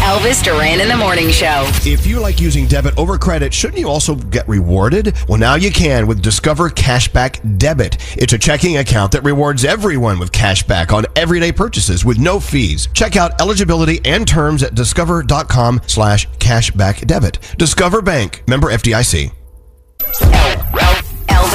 Elvis 0.07 0.41
Duran 0.41 0.81
in 0.81 0.87
the 0.87 0.97
Morning 0.97 1.33
Show. 1.33 1.69
If 1.85 2.07
you 2.07 2.21
like 2.21 2.41
using 2.41 2.69
debit 2.69 2.97
over 2.97 3.19
credit, 3.19 3.53
shouldn't 3.53 3.81
you 3.81 3.89
also 3.89 4.15
get 4.15 4.49
rewarded? 4.49 5.13
Well, 5.29 5.37
now 5.37 5.57
you 5.57 5.73
can 5.73 6.07
with 6.07 6.23
Discover 6.23 6.71
Cashback 6.71 7.59
Debit. 7.59 7.97
It's 8.17 8.33
a 8.33 8.39
checking 8.39 8.77
account 8.77 9.11
that 9.11 9.25
rewards 9.25 9.65
everyone 9.65 10.21
with 10.21 10.31
cashback 10.31 10.93
on 10.93 11.07
everyday 11.17 11.51
purchases 11.51 12.05
with 12.05 12.21
no 12.21 12.39
fees. 12.39 12.87
Check 12.95 13.17
out 13.17 13.41
eligibility 13.41 14.01
and 14.05 14.29
terms 14.29 14.63
at 14.63 14.77
discover.com 14.77 15.81
slash 15.89 16.29
cashback 16.39 17.05
debit. 17.09 17.41
Discover 17.59 18.03
Bank, 18.03 18.45
member 18.47 18.69
FDIC. 18.69 19.33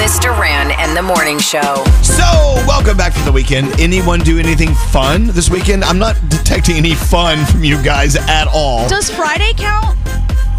Elvis 0.01 0.20
Duran 0.20 0.72
and 0.79 0.98
the 0.98 1.01
Morning 1.03 1.38
Show. 1.38 1.84
So, 2.01 2.24
welcome 2.65 2.98
back 2.98 3.13
for 3.13 3.24
the 3.24 3.31
weekend. 3.31 3.79
Anyone 3.79 4.22
do 4.22 4.39
anything 4.39 4.74
fun 4.89 5.27
this 5.27 5.51
weekend? 5.51 5.84
I'm 5.84 6.00
not 6.00 6.15
detecting 6.27 6.75
any 6.75 6.96
fun 6.96 7.46
from 7.46 7.63
you 7.63 7.79
guys 7.84 8.15
at 8.15 8.48
all. 8.48 8.89
Does 8.89 9.12
Friday 9.12 9.53
count? 9.55 9.96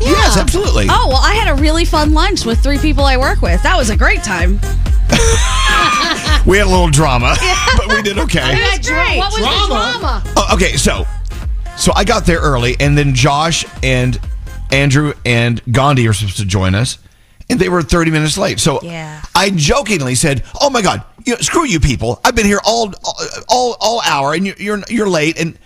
Yes, 0.00 0.36
absolutely. 0.36 0.86
Oh, 0.88 1.08
well, 1.08 1.20
I 1.20 1.34
had 1.34 1.58
a 1.58 1.60
really 1.60 1.84
fun 1.84 2.12
lunch 2.12 2.46
with 2.46 2.62
three 2.62 2.78
people 2.78 3.02
I 3.02 3.16
work 3.16 3.42
with. 3.42 3.60
That 3.64 3.76
was 3.76 3.90
a 3.90 3.96
great 3.96 4.22
time. 4.22 4.60
We 6.44 6.58
had 6.58 6.66
a 6.66 6.70
little 6.70 6.90
drama, 6.90 7.36
but 7.76 7.86
we 7.86 8.02
did 8.02 8.18
okay. 8.18 8.56
It 8.56 8.78
was 8.78 8.88
great. 8.88 9.16
What 9.16 9.32
was 9.32 9.40
Drama? 9.40 9.92
the 9.92 9.98
drama? 10.00 10.22
Oh, 10.36 10.54
okay, 10.54 10.76
so 10.76 11.06
so 11.76 11.92
I 11.94 12.02
got 12.02 12.26
there 12.26 12.40
early, 12.40 12.74
and 12.80 12.98
then 12.98 13.14
Josh 13.14 13.64
and 13.80 14.18
Andrew 14.72 15.12
and 15.24 15.62
Gandhi 15.70 16.08
are 16.08 16.12
supposed 16.12 16.38
to 16.38 16.44
join 16.44 16.74
us, 16.74 16.98
and 17.50 17.58
they 17.60 17.68
were 17.68 17.82
30 17.82 18.10
minutes 18.10 18.36
late. 18.38 18.60
So 18.60 18.80
Yeah. 18.82 19.22
I 19.34 19.50
jokingly 19.50 20.14
said, 20.14 20.42
"Oh 20.60 20.70
my 20.70 20.82
God, 20.82 21.02
you 21.26 21.34
know, 21.34 21.40
screw 21.40 21.64
you 21.66 21.80
people! 21.80 22.20
I've 22.24 22.34
been 22.34 22.46
here 22.46 22.60
all 22.64 22.92
all 23.48 23.76
all 23.80 24.00
hour, 24.04 24.34
and 24.34 24.46
you- 24.46 24.54
you're 24.58 24.82
you're 24.88 25.08
late." 25.08 25.38
And 25.38 25.58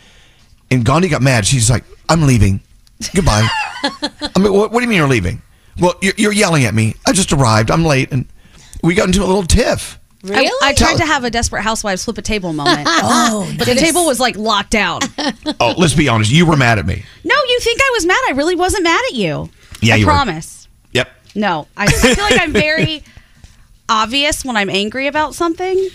and 0.71 0.85
Gandhi 0.85 1.09
got 1.09 1.23
mad. 1.23 1.47
She's 1.47 1.71
like, 1.71 1.85
"I'm 2.09 2.27
leaving. 2.27 2.61
Goodbye." 3.15 3.49
I 3.85 4.39
mean, 4.39 4.53
what, 4.53 4.73
what 4.73 4.81
do 4.81 4.83
you 4.83 4.89
mean 4.89 4.99
you're 4.99 5.09
leaving? 5.09 5.43
Well, 5.79 5.95
you're, 6.01 6.15
you're 6.17 6.33
yelling 6.33 6.65
at 6.65 6.75
me. 6.75 6.95
I 7.07 7.13
just 7.13 7.33
arrived. 7.33 7.71
I'm 7.71 7.85
late, 7.85 8.11
and 8.11 8.27
we 8.83 8.95
got 8.95 9.07
into 9.09 9.23
a 9.23 9.27
little 9.27 9.43
tiff. 9.45 9.99
Really? 10.23 10.47
I, 10.47 10.71
I 10.71 10.73
tried 10.73 10.97
to 10.97 11.05
have 11.07 11.23
a 11.23 11.31
Desperate 11.31 11.63
Housewives 11.63 12.05
flip 12.05 12.19
a 12.19 12.23
table 12.23 12.53
moment. 12.53 12.89
oh, 12.91 13.55
but 13.59 13.67
the 13.67 13.75
table 13.77 14.07
was 14.07 14.19
like 14.19 14.37
locked 14.37 14.71
down. 14.71 15.01
Oh, 15.61 15.75
let's 15.77 15.95
be 15.95 16.09
honest. 16.09 16.33
You 16.33 16.47
were 16.47 16.57
mad 16.57 16.79
at 16.81 16.87
me. 16.87 17.05
No, 17.23 17.35
you 17.49 17.61
think 17.61 17.79
I 17.81 17.91
was 17.95 18.07
mad? 18.07 18.21
I 18.27 18.33
really 18.33 18.57
wasn't 18.57 18.83
mad 18.83 19.01
at 19.11 19.15
you. 19.15 19.51
Yeah, 19.83 19.95
I 19.95 19.97
you 19.99 20.05
promise. 20.07 20.56
Yep. 20.56 20.56
No, 21.37 21.69
I, 21.77 21.85
I 21.85 21.87
feel 21.89 22.25
like 22.25 22.41
I'm 22.41 22.53
very 22.53 23.05
obvious 23.89 24.45
when 24.45 24.57
I'm 24.57 24.71
angry 24.71 25.07
about 25.07 25.35
something. 25.35 25.89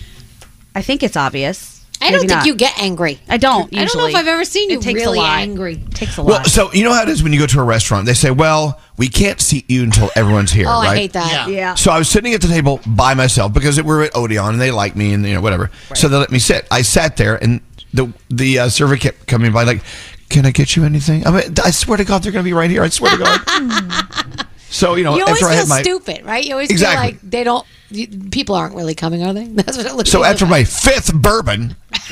I 0.75 0.81
think 0.81 1.03
it's 1.03 1.17
obvious. 1.17 1.79
I 2.03 2.09
don't 2.09 2.21
think 2.21 2.31
not. 2.31 2.45
you 2.47 2.55
get 2.55 2.79
angry. 2.81 3.19
I 3.29 3.37
don't. 3.37 3.71
I 3.77 3.85
don't 3.85 3.95
know 3.95 4.07
if. 4.07 4.15
I've 4.15 4.27
ever 4.27 4.43
seen 4.43 4.71
you 4.71 4.79
It 4.79 4.81
takes 4.81 5.01
really 5.01 5.19
a 5.19 5.21
lot. 5.21 5.39
angry. 5.39 5.73
It 5.75 5.93
takes 5.93 6.17
a 6.17 6.23
Well, 6.23 6.37
lot. 6.37 6.47
so 6.47 6.73
you 6.73 6.83
know 6.83 6.91
how 6.93 7.03
it 7.03 7.09
is 7.09 7.21
when 7.21 7.31
you 7.31 7.39
go 7.39 7.45
to 7.45 7.59
a 7.59 7.63
restaurant. 7.63 8.07
They 8.07 8.15
say, 8.15 8.31
"Well, 8.31 8.79
we 8.97 9.07
can't 9.07 9.39
seat 9.39 9.69
you 9.69 9.83
until 9.83 10.09
everyone's 10.15 10.51
here." 10.51 10.65
Oh, 10.67 10.81
right? 10.81 10.89
I 10.89 10.95
hate 10.95 11.13
that. 11.13 11.47
Yeah. 11.47 11.53
yeah. 11.55 11.75
So 11.75 11.91
I 11.91 11.99
was 11.99 12.09
sitting 12.09 12.33
at 12.33 12.41
the 12.41 12.47
table 12.47 12.79
by 12.87 13.13
myself 13.13 13.53
because 13.53 13.79
we're 13.83 14.03
at 14.05 14.15
Odeon 14.15 14.53
and 14.53 14.61
they 14.61 14.71
like 14.71 14.95
me 14.95 15.13
and 15.13 15.23
you 15.27 15.35
know 15.35 15.41
whatever. 15.41 15.69
So 15.93 16.07
they 16.07 16.17
let 16.17 16.31
me 16.31 16.39
sit. 16.39 16.65
I 16.71 16.81
sat 16.81 17.17
there 17.17 17.35
and 17.35 17.61
the 17.93 18.11
the 18.31 18.59
uh, 18.59 18.69
server 18.69 18.97
kept 18.97 19.27
coming 19.27 19.51
by 19.51 19.63
like, 19.63 19.83
"Can 20.29 20.47
I 20.47 20.51
get 20.51 20.75
you 20.75 20.83
anything?" 20.85 21.27
I 21.27 21.29
mean, 21.31 21.53
I 21.63 21.69
swear 21.69 21.97
to 21.97 22.03
God, 22.03 22.23
they're 22.23 22.31
going 22.31 22.43
to 22.43 22.49
be 22.49 22.53
right 22.53 22.69
here. 22.71 22.81
I 22.81 22.89
swear 22.89 23.11
to 23.11 23.17
God. 23.23 24.45
so 24.71 24.95
you 24.95 25.03
know, 25.03 25.15
You 25.15 25.23
always 25.25 25.43
after 25.43 25.45
I 25.45 25.49
feel 25.49 25.59
had 25.59 25.69
my 25.69 25.81
stupid, 25.81 26.25
right? 26.25 26.43
You 26.43 26.53
always 26.53 26.71
Exactly. 26.71 27.11
feel 27.11 27.19
like 27.21 27.29
they 27.29 27.43
don't. 27.43 27.67
You, 27.89 28.07
people 28.31 28.55
aren't 28.55 28.73
really 28.73 28.95
coming, 28.95 29.21
are 29.21 29.33
they? 29.33 29.43
That's 29.47 29.77
what 29.77 29.85
it 29.85 29.93
looks 29.93 30.09
so 30.09 30.21
like. 30.21 30.31
after 30.31 30.45
my 30.45 30.63
fifth 30.63 31.13
bourbon, 31.13 31.75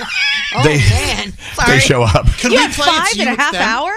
oh 0.54 0.64
they 0.64 0.78
man, 0.78 1.34
they 1.68 1.80
show 1.80 2.04
up. 2.04 2.28
Can 2.38 2.52
you 2.52 2.58
we 2.58 2.64
had 2.64 2.74
play 2.74 2.86
five 2.86 3.08
it's 3.08 3.16
you, 3.16 3.22
and 3.28 3.38
a 3.38 3.42
half 3.42 3.54
them? 3.54 3.62
hour. 3.62 3.92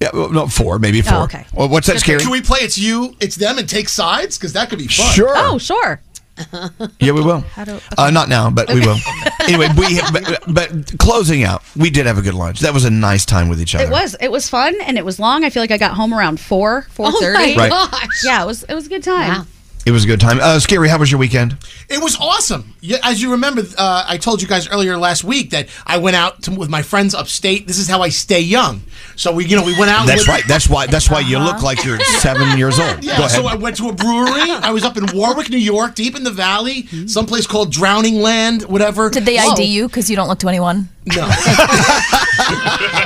Yeah, 0.00 0.10
well, 0.12 0.30
no, 0.30 0.46
four, 0.46 0.78
maybe 0.78 1.00
oh, 1.00 1.02
four. 1.02 1.18
Oh, 1.18 1.24
okay. 1.24 1.46
Well, 1.54 1.68
what's 1.68 1.86
that 1.86 1.98
scary? 2.00 2.20
Can 2.20 2.30
we 2.30 2.42
play 2.42 2.60
it's 2.60 2.76
you, 2.78 3.16
it's 3.20 3.34
them, 3.36 3.58
and 3.58 3.68
take 3.68 3.88
sides? 3.88 4.36
Because 4.38 4.52
that 4.52 4.68
could 4.68 4.78
be 4.78 4.86
fun. 4.88 5.12
Sure. 5.14 5.32
Oh, 5.34 5.58
sure. 5.58 6.00
Yeah, 7.00 7.12
we 7.12 7.20
will. 7.22 7.44
do- 7.64 7.78
uh, 7.98 8.10
not 8.10 8.28
now, 8.28 8.50
but 8.50 8.68
we 8.72 8.80
will. 8.80 8.96
anyway, 9.48 9.68
we 9.76 10.00
but, 10.12 10.42
but 10.48 10.98
closing 10.98 11.44
out, 11.44 11.62
we 11.76 11.90
did 11.90 12.06
have 12.06 12.18
a 12.18 12.22
good 12.22 12.34
lunch. 12.34 12.60
That 12.60 12.74
was 12.74 12.84
a 12.84 12.90
nice 12.90 13.24
time 13.24 13.48
with 13.48 13.60
each 13.60 13.74
other. 13.74 13.84
It 13.84 13.90
was. 13.90 14.16
It 14.20 14.30
was 14.30 14.48
fun 14.48 14.74
and 14.82 14.98
it 14.98 15.04
was 15.04 15.18
long. 15.18 15.44
I 15.44 15.50
feel 15.50 15.62
like 15.62 15.70
I 15.70 15.78
got 15.78 15.92
home 15.94 16.12
around 16.14 16.38
four, 16.40 16.82
four 16.90 17.06
oh 17.08 17.20
thirty. 17.20 17.56
my 17.56 17.68
Right. 17.68 17.70
gosh. 17.70 18.24
Yeah, 18.24 18.42
it 18.42 18.46
was. 18.46 18.62
It 18.64 18.74
was 18.74 18.86
a 18.86 18.88
good 18.90 19.02
time. 19.02 19.28
Wow. 19.40 19.46
It 19.86 19.92
was 19.92 20.02
a 20.02 20.08
good 20.08 20.20
time. 20.20 20.40
Uh, 20.40 20.58
Skeery, 20.58 20.88
how 20.88 20.98
was 20.98 21.12
your 21.12 21.20
weekend? 21.20 21.56
It 21.88 22.02
was 22.02 22.16
awesome. 22.18 22.74
Yeah, 22.80 22.98
as 23.04 23.22
you 23.22 23.30
remember, 23.30 23.62
uh, 23.78 24.04
I 24.08 24.16
told 24.18 24.42
you 24.42 24.48
guys 24.48 24.68
earlier 24.68 24.98
last 24.98 25.22
week 25.22 25.50
that 25.50 25.68
I 25.86 25.98
went 25.98 26.16
out 26.16 26.42
to, 26.42 26.50
with 26.50 26.68
my 26.68 26.82
friends 26.82 27.14
upstate. 27.14 27.68
This 27.68 27.78
is 27.78 27.86
how 27.86 28.02
I 28.02 28.08
stay 28.08 28.40
young. 28.40 28.82
So 29.14 29.32
we, 29.32 29.46
you 29.46 29.54
know, 29.54 29.62
we 29.64 29.78
went 29.78 29.92
out. 29.92 30.08
That's 30.08 30.22
with- 30.22 30.28
right. 30.28 30.42
That's 30.48 30.68
why. 30.68 30.88
That's 30.88 31.08
why 31.08 31.20
you 31.20 31.38
look 31.38 31.62
like 31.62 31.84
you're 31.84 32.00
seven 32.00 32.58
years 32.58 32.80
old. 32.80 33.04
Yeah, 33.04 33.16
Go 33.16 33.24
ahead. 33.26 33.30
so 33.30 33.46
I 33.46 33.54
went 33.54 33.76
to 33.76 33.88
a 33.88 33.92
brewery. 33.92 34.50
I 34.50 34.72
was 34.72 34.82
up 34.84 34.96
in 34.96 35.06
Warwick, 35.14 35.50
New 35.50 35.56
York, 35.56 35.94
deep 35.94 36.16
in 36.16 36.24
the 36.24 36.32
valley, 36.32 36.88
someplace 37.06 37.46
called 37.46 37.70
Drowning 37.70 38.20
Land, 38.20 38.62
whatever. 38.64 39.08
Did 39.08 39.24
they 39.24 39.38
ID 39.38 39.62
you 39.66 39.86
because 39.86 40.10
you 40.10 40.16
don't 40.16 40.26
look 40.26 40.40
21? 40.40 40.88
No. 41.14 41.14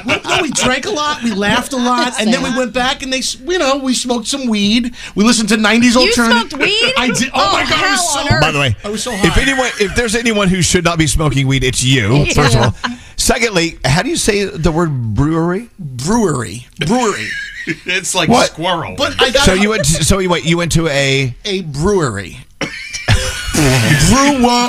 no, 0.07 0.39
we 0.43 0.51
drank 0.51 0.87
a 0.87 0.91
lot, 0.91 1.23
we 1.23 1.33
laughed 1.33 1.73
a 1.73 1.77
lot, 1.77 2.21
and 2.21 2.33
then 2.33 2.43
we 2.43 2.57
went 2.57 2.73
back 2.73 3.03
and 3.03 3.13
they, 3.13 3.21
you 3.47 3.59
know, 3.59 3.79
we 3.79 3.95
smoked 3.95 4.27
some 4.27 4.47
weed. 4.49 4.95
We 5.15 5.25
listened 5.25 5.49
to 5.51 5.57
'90s 5.57 5.95
You 5.95 6.09
alternative. 6.09 6.51
smoked 6.51 6.63
weed? 6.63 6.93
I 6.97 7.11
did. 7.15 7.29
Oh, 7.35 7.41
Oh, 7.51 7.53
my 7.53 7.63
god, 7.63 7.73
I 7.73 7.77
hell 7.77 7.91
was 7.93 8.13
so. 8.31 8.41
By 8.41 8.51
the 8.53 8.59
way, 8.61 8.77
I 8.85 8.89
was 8.91 9.03
so 9.03 9.13
if 9.13 9.37
anyone, 9.37 9.71
if 9.81 9.95
there's 9.95 10.15
anyone 10.15 10.49
who 10.49 10.63
should 10.63 10.85
not 10.85 10.99
be 10.99 11.07
smoking 11.07 11.47
weed, 11.47 11.65
it's 11.65 11.83
you. 11.83 12.27
First 12.35 12.57
of 12.57 12.63
all. 12.63 12.75
Secondly, 13.17 13.79
how 13.85 14.03
do 14.03 14.09
you 14.09 14.17
say 14.17 14.45
the 14.45 14.73
word 14.73 15.15
brewery? 15.15 15.69
brewery, 15.79 16.67
brewery. 16.87 17.29
It's 17.67 18.15
like 18.15 18.29
What? 18.31 18.47
squirrel. 18.53 18.95
But 18.97 19.21
I 19.21 19.31
got 19.31 19.45
So 19.45 19.53
you 19.53 19.69
went. 19.71 19.85
To, 19.85 20.05
so 20.05 20.19
you 20.19 20.31
went. 20.31 20.45
You 20.47 20.57
went 20.57 20.73
to 20.73 20.89
a. 20.89 21.35
a 21.45 21.61
brewery. 21.61 22.39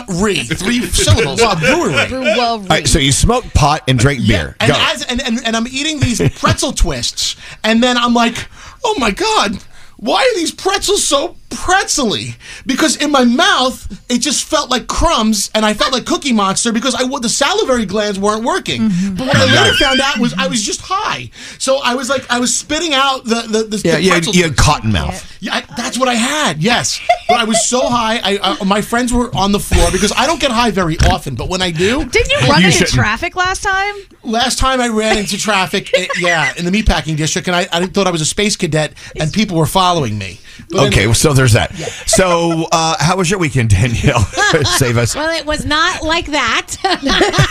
Brewery, 0.08 0.36
three 0.44 0.82
syllables. 0.82 1.42
A 1.42 1.56
brewery. 1.56 2.08
Brewery. 2.08 2.40
All 2.40 2.60
right, 2.60 2.88
so 2.88 3.00
you 3.00 3.12
smoke 3.12 3.46
pot 3.54 3.84
and 3.88 3.98
drank 3.98 4.26
beer. 4.26 4.56
And, 4.60 4.72
Go. 4.72 4.78
as, 4.78 5.04
and, 5.06 5.22
and, 5.22 5.40
and 5.46 5.56
I'm 5.56 5.68
eating 5.68 6.00
these 6.00 6.22
pretzel 6.40 6.72
twists, 6.74 7.36
and 7.64 7.82
then 7.82 7.98
I'm 7.98 8.14
like, 8.14 8.48
oh 8.84 8.96
my 9.00 9.12
God, 9.12 9.58
why 9.98 10.22
are 10.22 10.36
these 10.36 10.52
pretzels 10.52 11.04
so 11.04 11.36
pretzely? 11.52 12.36
Because 12.66 12.96
in 12.98 13.12
my 13.12 13.24
mouth, 13.24 13.88
it 14.10 14.20
just 14.20 14.44
felt 14.46 14.70
like 14.70 14.88
crumbs, 14.88 15.52
and 15.54 15.66
I 15.66 15.74
felt 15.74 15.92
like 15.94 16.06
Cookie 16.06 16.34
Monster 16.34 16.72
because 16.72 16.96
I 16.96 17.04
the 17.20 17.30
salivary 17.30 17.86
glands 17.86 18.20
weren't 18.20 18.44
working. 18.44 18.90
But 19.16 19.28
what 19.28 19.36
I 19.38 19.46
later 19.46 19.74
found 19.76 20.00
out 20.02 20.18
was 20.18 20.34
I 20.34 20.48
was 20.48 20.64
just 20.64 20.82
high. 20.84 21.30
So 21.60 21.80
I 21.84 21.96
was 21.96 22.10
like, 22.10 22.30
I 22.32 22.40
was 22.40 22.56
spitting 22.56 22.94
out 22.94 23.24
the 23.26 23.42
the, 23.48 23.64
the, 23.64 23.82
yeah, 23.84 23.96
the 23.98 24.02
you 24.04 24.12
had, 24.12 24.26
you 24.28 24.44
had 24.44 24.58
cotton 24.58 24.92
mouth. 24.92 25.28
Yeah, 25.40 25.56
I, 25.56 25.62
that's 25.76 25.98
what 25.98 26.08
I 26.08 26.14
had. 26.16 26.62
Yes, 26.62 27.00
but 27.28 27.40
I 27.40 27.44
was 27.46 27.68
so 27.68 27.82
high. 27.88 28.18
I, 28.24 28.58
I 28.60 28.64
my 28.64 28.82
friends 28.82 29.12
were 29.12 29.34
on 29.36 29.52
the 29.52 29.60
floor 29.60 29.92
because 29.92 30.12
I 30.16 30.26
don't 30.28 30.40
get 30.40 30.52
high 30.52 30.72
very 30.72 30.98
often, 31.10 31.36
but 31.36 31.50
when 31.50 31.62
I 31.62 31.72
do, 31.72 32.06
Didn't 32.06 32.32
you 32.32 32.48
run 32.50 32.64
into 32.64 32.86
traffic 32.86 33.36
last 33.36 33.64
time? 33.64 33.96
Last 34.24 34.60
time 34.60 34.80
I 34.80 34.88
ran 34.88 35.18
into 35.18 35.38
traffic, 35.38 35.90
eh, 35.96 36.08
yeah, 36.20 36.54
in 36.58 36.66
the 36.66 36.72
meatpacking 36.72 37.18
district, 37.18 37.48
and 37.48 37.56
I, 37.56 37.68
I 37.72 37.86
thought 37.88 38.06
I 38.08 38.12
was 38.12 38.22
a 38.22 38.26
space 38.26 38.56
cadet, 38.56 38.94
and 39.20 39.34
people 39.34 39.58
were 39.58 39.66
following 39.66 40.18
me. 40.18 40.40
But 40.70 40.88
Okay, 40.88 41.00
anyway- 41.02 41.14
so 41.14 41.34
there's 41.42 41.54
that. 41.54 41.72
So, 42.12 42.68
uh, 42.72 42.96
how 43.00 43.18
was 43.18 43.32
your 43.32 43.40
weekend, 43.40 43.70
Danielle? 43.70 44.20
Save 44.78 44.98
us. 44.98 45.16
Well, 45.16 45.34
it 45.36 45.46
was 45.46 45.66
not 45.66 46.04
like 46.04 46.28
that. 46.28 46.76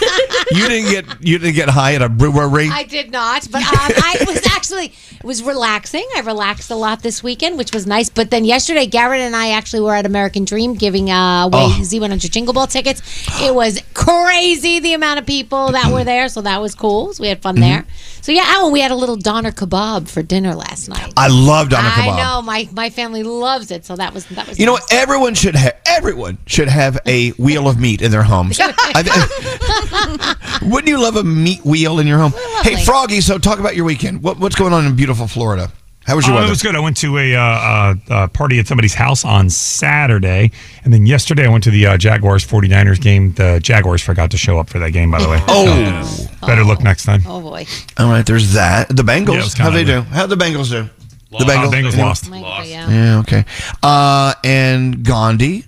You 0.52 0.68
didn't 0.68 0.90
get 0.90 1.24
you 1.26 1.38
didn't 1.38 1.54
get 1.54 1.68
high 1.68 1.94
at 1.94 2.02
a 2.02 2.08
brewery. 2.08 2.68
I 2.70 2.82
did 2.82 3.10
not, 3.12 3.48
but 3.52 3.62
um, 3.62 3.68
I 3.72 4.16
was 4.26 4.44
actually 4.54 4.86
it 4.86 5.24
was 5.24 5.42
relaxing. 5.42 6.04
I 6.16 6.20
relaxed 6.20 6.70
a 6.70 6.74
lot 6.74 7.02
this 7.02 7.22
weekend, 7.22 7.56
which 7.56 7.72
was 7.72 7.86
nice. 7.86 8.08
But 8.10 8.30
then 8.30 8.44
yesterday, 8.44 8.86
Garrett 8.86 9.20
and 9.20 9.34
I 9.36 9.50
actually 9.50 9.80
were 9.82 9.94
at 9.94 10.06
American 10.06 10.44
Dream 10.44 10.74
giving 10.74 11.10
uh, 11.10 11.44
away 11.46 11.60
Oh. 11.70 11.78
Z100 11.80 12.30
Jingle 12.30 12.52
Ball 12.52 12.66
tickets. 12.66 13.00
It 13.40 13.54
was 13.54 13.80
crazy 13.94 14.80
the 14.80 14.94
amount 14.94 15.20
of 15.20 15.26
people 15.26 15.72
that 15.72 15.92
were 15.92 16.04
there, 16.04 16.28
so 16.28 16.40
that 16.42 16.60
was 16.60 16.74
cool. 16.74 17.12
So 17.14 17.22
we 17.22 17.28
had 17.28 17.40
fun 17.42 17.54
Mm-hmm. 17.56 17.62
there. 17.62 17.84
So 18.22 18.32
yeah, 18.32 18.44
oh, 18.58 18.70
we 18.70 18.80
had 18.80 18.90
a 18.90 18.94
little 18.96 19.16
doner 19.16 19.50
kebab 19.52 20.08
for 20.08 20.22
dinner 20.22 20.54
last 20.54 20.88
night. 20.88 21.12
I 21.16 21.28
love 21.28 21.68
doner 21.70 21.88
kebab. 21.88 22.12
I 22.12 22.16
know 22.22 22.42
my 22.42 22.68
my 22.72 22.90
family 22.90 23.22
loves 23.22 23.70
it, 23.70 23.79
so 23.84 23.96
that 23.96 24.12
was 24.14 24.26
that 24.26 24.48
was. 24.48 24.58
You 24.58 24.66
know 24.66 24.72
what? 24.72 24.92
Everyone 24.92 25.34
should 25.34 25.54
have 25.56 25.76
everyone 25.86 26.38
should 26.46 26.68
have 26.68 26.98
a 27.06 27.30
wheel 27.32 27.68
of 27.68 27.78
meat 27.80 28.02
in 28.02 28.10
their 28.10 28.22
homes. 28.22 28.58
I 28.62 29.02
thi- 29.02 30.66
Wouldn't 30.70 30.88
you 30.88 31.00
love 31.00 31.16
a 31.16 31.24
meat 31.24 31.64
wheel 31.64 31.98
in 31.98 32.06
your 32.06 32.18
home? 32.18 32.32
Hey. 32.62 32.82
Froggy. 32.84 33.20
So 33.20 33.38
talk 33.38 33.58
about 33.58 33.76
your 33.76 33.84
weekend. 33.84 34.22
What, 34.22 34.38
what's 34.38 34.56
going 34.56 34.72
on 34.72 34.84
in 34.86 34.94
beautiful 34.96 35.26
Florida? 35.26 35.70
How 36.06 36.16
was 36.16 36.26
your 36.26 36.32
Oh, 36.34 36.36
weather? 36.36 36.46
It 36.48 36.50
was 36.50 36.62
good. 36.62 36.74
I 36.74 36.80
went 36.80 36.96
to 36.98 37.18
a, 37.18 37.34
uh, 37.36 37.40
uh, 37.40 37.94
uh, 38.08 38.26
party 38.28 38.58
at 38.58 38.66
somebody's 38.66 38.94
house 38.94 39.24
on 39.24 39.50
Saturday. 39.50 40.50
And 40.82 40.92
then 40.92 41.04
yesterday 41.06 41.44
I 41.44 41.48
went 41.48 41.62
to 41.64 41.70
the 41.70 41.86
uh, 41.86 41.96
Jaguars 41.98 42.44
49ers 42.46 43.00
game. 43.00 43.32
The 43.34 43.60
Jaguars 43.62 44.02
forgot 44.02 44.30
to 44.32 44.38
show 44.38 44.58
up 44.58 44.70
for 44.70 44.78
that 44.78 44.90
game, 44.92 45.10
by 45.10 45.20
the 45.22 45.28
way. 45.28 45.38
Oh. 45.46 46.02
So, 46.40 46.46
better 46.46 46.64
look 46.64 46.82
next 46.82 47.04
time. 47.04 47.20
Oh, 47.26 47.40
boy. 47.40 47.66
All 47.98 48.08
right, 48.10 48.24
there's 48.24 48.54
that. 48.54 48.88
The 48.88 49.02
Bengals. 49.02 49.36
was 49.36 49.54
How 49.54 49.64
kinda 49.70 49.78
they 49.78 49.84
do? 49.84 49.98
ugly. 49.98 50.10
How 50.10 50.26
the 50.26 50.36
Bengals 50.36 50.70
do? 50.70 50.88
The 51.30 51.44
Bengals. 51.44 51.70
Bengals 51.72 52.26
Anyone? 52.26 52.42
lost. 52.42 52.68
Yeah. 52.68 53.18
Okay. 53.20 53.44
Uh, 53.82 54.34
and 54.44 55.04
Gandhi. 55.04 55.64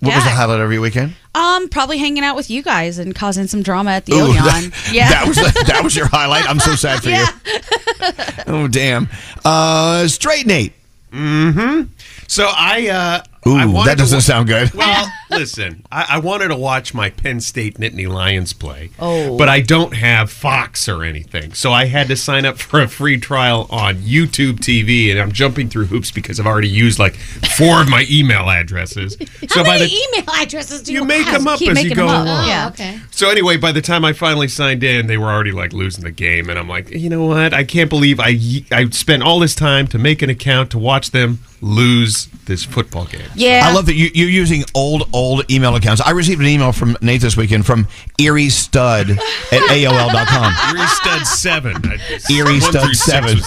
What 0.00 0.14
was 0.16 0.24
the 0.24 0.30
highlight 0.30 0.60
of 0.60 0.70
your 0.70 0.82
weekend? 0.82 1.14
Um, 1.34 1.68
probably 1.70 1.96
hanging 1.98 2.24
out 2.24 2.36
with 2.36 2.50
you 2.50 2.62
guys 2.62 2.98
and 2.98 3.14
causing 3.14 3.46
some 3.46 3.62
drama 3.62 3.92
at 3.92 4.04
the 4.06 4.12
Ooh, 4.12 4.22
Odeon. 4.24 4.34
that, 4.44 4.70
yeah, 4.92 5.08
that 5.08 5.26
was 5.26 5.36
that 5.36 5.80
was 5.82 5.96
your 5.96 6.06
highlight. 6.06 6.48
I'm 6.48 6.60
so 6.60 6.74
sad 6.76 7.02
for 7.02 7.08
Yeah. 7.08 7.26
you. 7.46 7.60
Oh 8.46 8.68
damn. 8.68 9.08
Uh, 9.44 10.06
straight 10.08 10.46
Nate. 10.46 10.74
Mm-hmm. 11.10 11.84
So 12.28 12.48
I, 12.54 12.88
uh, 12.88 13.22
Ooh, 13.46 13.84
that 13.84 13.98
doesn't 13.98 14.16
wa- 14.16 14.20
sound 14.20 14.48
good. 14.48 14.72
Well, 14.74 15.10
listen, 15.30 15.84
I, 15.92 16.06
I 16.10 16.18
wanted 16.18 16.48
to 16.48 16.56
watch 16.56 16.94
my 16.94 17.10
Penn 17.10 17.40
State 17.40 17.78
Nittany 17.78 18.08
Lions 18.08 18.52
play, 18.52 18.90
Oh. 18.98 19.36
but 19.36 19.48
I 19.48 19.60
don't 19.60 19.94
have 19.94 20.30
Fox 20.30 20.88
or 20.88 21.02
anything, 21.04 21.52
so 21.54 21.72
I 21.72 21.86
had 21.86 22.08
to 22.08 22.16
sign 22.16 22.44
up 22.46 22.58
for 22.58 22.80
a 22.80 22.88
free 22.88 23.18
trial 23.18 23.66
on 23.70 23.96
YouTube 23.96 24.60
TV, 24.60 25.10
and 25.10 25.20
I'm 25.20 25.32
jumping 25.32 25.68
through 25.68 25.86
hoops 25.86 26.10
because 26.10 26.38
I've 26.40 26.46
already 26.46 26.68
used 26.68 26.98
like 26.98 27.16
four 27.16 27.80
of 27.82 27.88
my 27.88 28.06
email 28.10 28.48
addresses. 28.48 29.16
How 29.50 29.62
many 29.62 29.84
email 29.86 30.24
addresses 30.34 30.82
do 30.82 30.92
you, 30.92 31.00
have? 31.00 31.04
You 31.04 31.08
make 31.18 31.26
have? 31.26 31.40
them 31.40 31.48
up 31.48 31.58
Keep 31.58 31.70
as 31.72 31.84
you 31.84 31.94
go 31.94 32.06
along. 32.06 32.28
Oh, 32.50 32.68
okay. 32.68 33.00
So 33.10 33.28
anyway, 33.30 33.56
by 33.56 33.72
the 33.72 33.82
time 33.82 34.04
I 34.04 34.12
finally 34.12 34.48
signed 34.48 34.82
in, 34.84 35.06
they 35.06 35.18
were 35.18 35.30
already 35.30 35.52
like 35.52 35.72
losing 35.72 36.04
the 36.04 36.10
game, 36.10 36.48
and 36.50 36.58
I'm 36.58 36.68
like, 36.68 36.90
you 36.90 37.08
know 37.10 37.24
what? 37.26 37.52
I 37.54 37.64
can't 37.64 37.90
believe 37.90 38.20
I 38.20 38.38
I 38.72 38.88
spent 38.90 39.22
all 39.22 39.38
this 39.38 39.54
time 39.54 39.86
to 39.88 39.98
make 39.98 40.22
an 40.22 40.30
account 40.30 40.70
to 40.72 40.78
watch 40.78 41.10
them 41.10 41.40
lose 41.60 42.26
this 42.44 42.64
football 42.64 43.06
game. 43.06 43.22
Yeah. 43.34 43.62
I 43.64 43.72
love 43.72 43.86
that 43.86 43.94
you, 43.94 44.10
you're 44.14 44.28
using 44.28 44.64
old, 44.74 45.08
old 45.12 45.50
email 45.50 45.74
accounts. 45.76 46.00
I 46.00 46.10
received 46.10 46.40
an 46.40 46.46
email 46.46 46.72
from 46.72 46.96
Nate 47.00 47.20
this 47.20 47.36
weekend 47.36 47.66
from 47.66 47.88
Erie 48.18 48.48
Stud 48.48 49.10
at 49.10 49.18
AOL.com. 49.50 50.76
Erie 50.76 50.86
Stud 50.86 51.26
7. 51.26 51.82
Erie 52.30 52.60
Stud 52.60 52.94
7. 52.96 53.38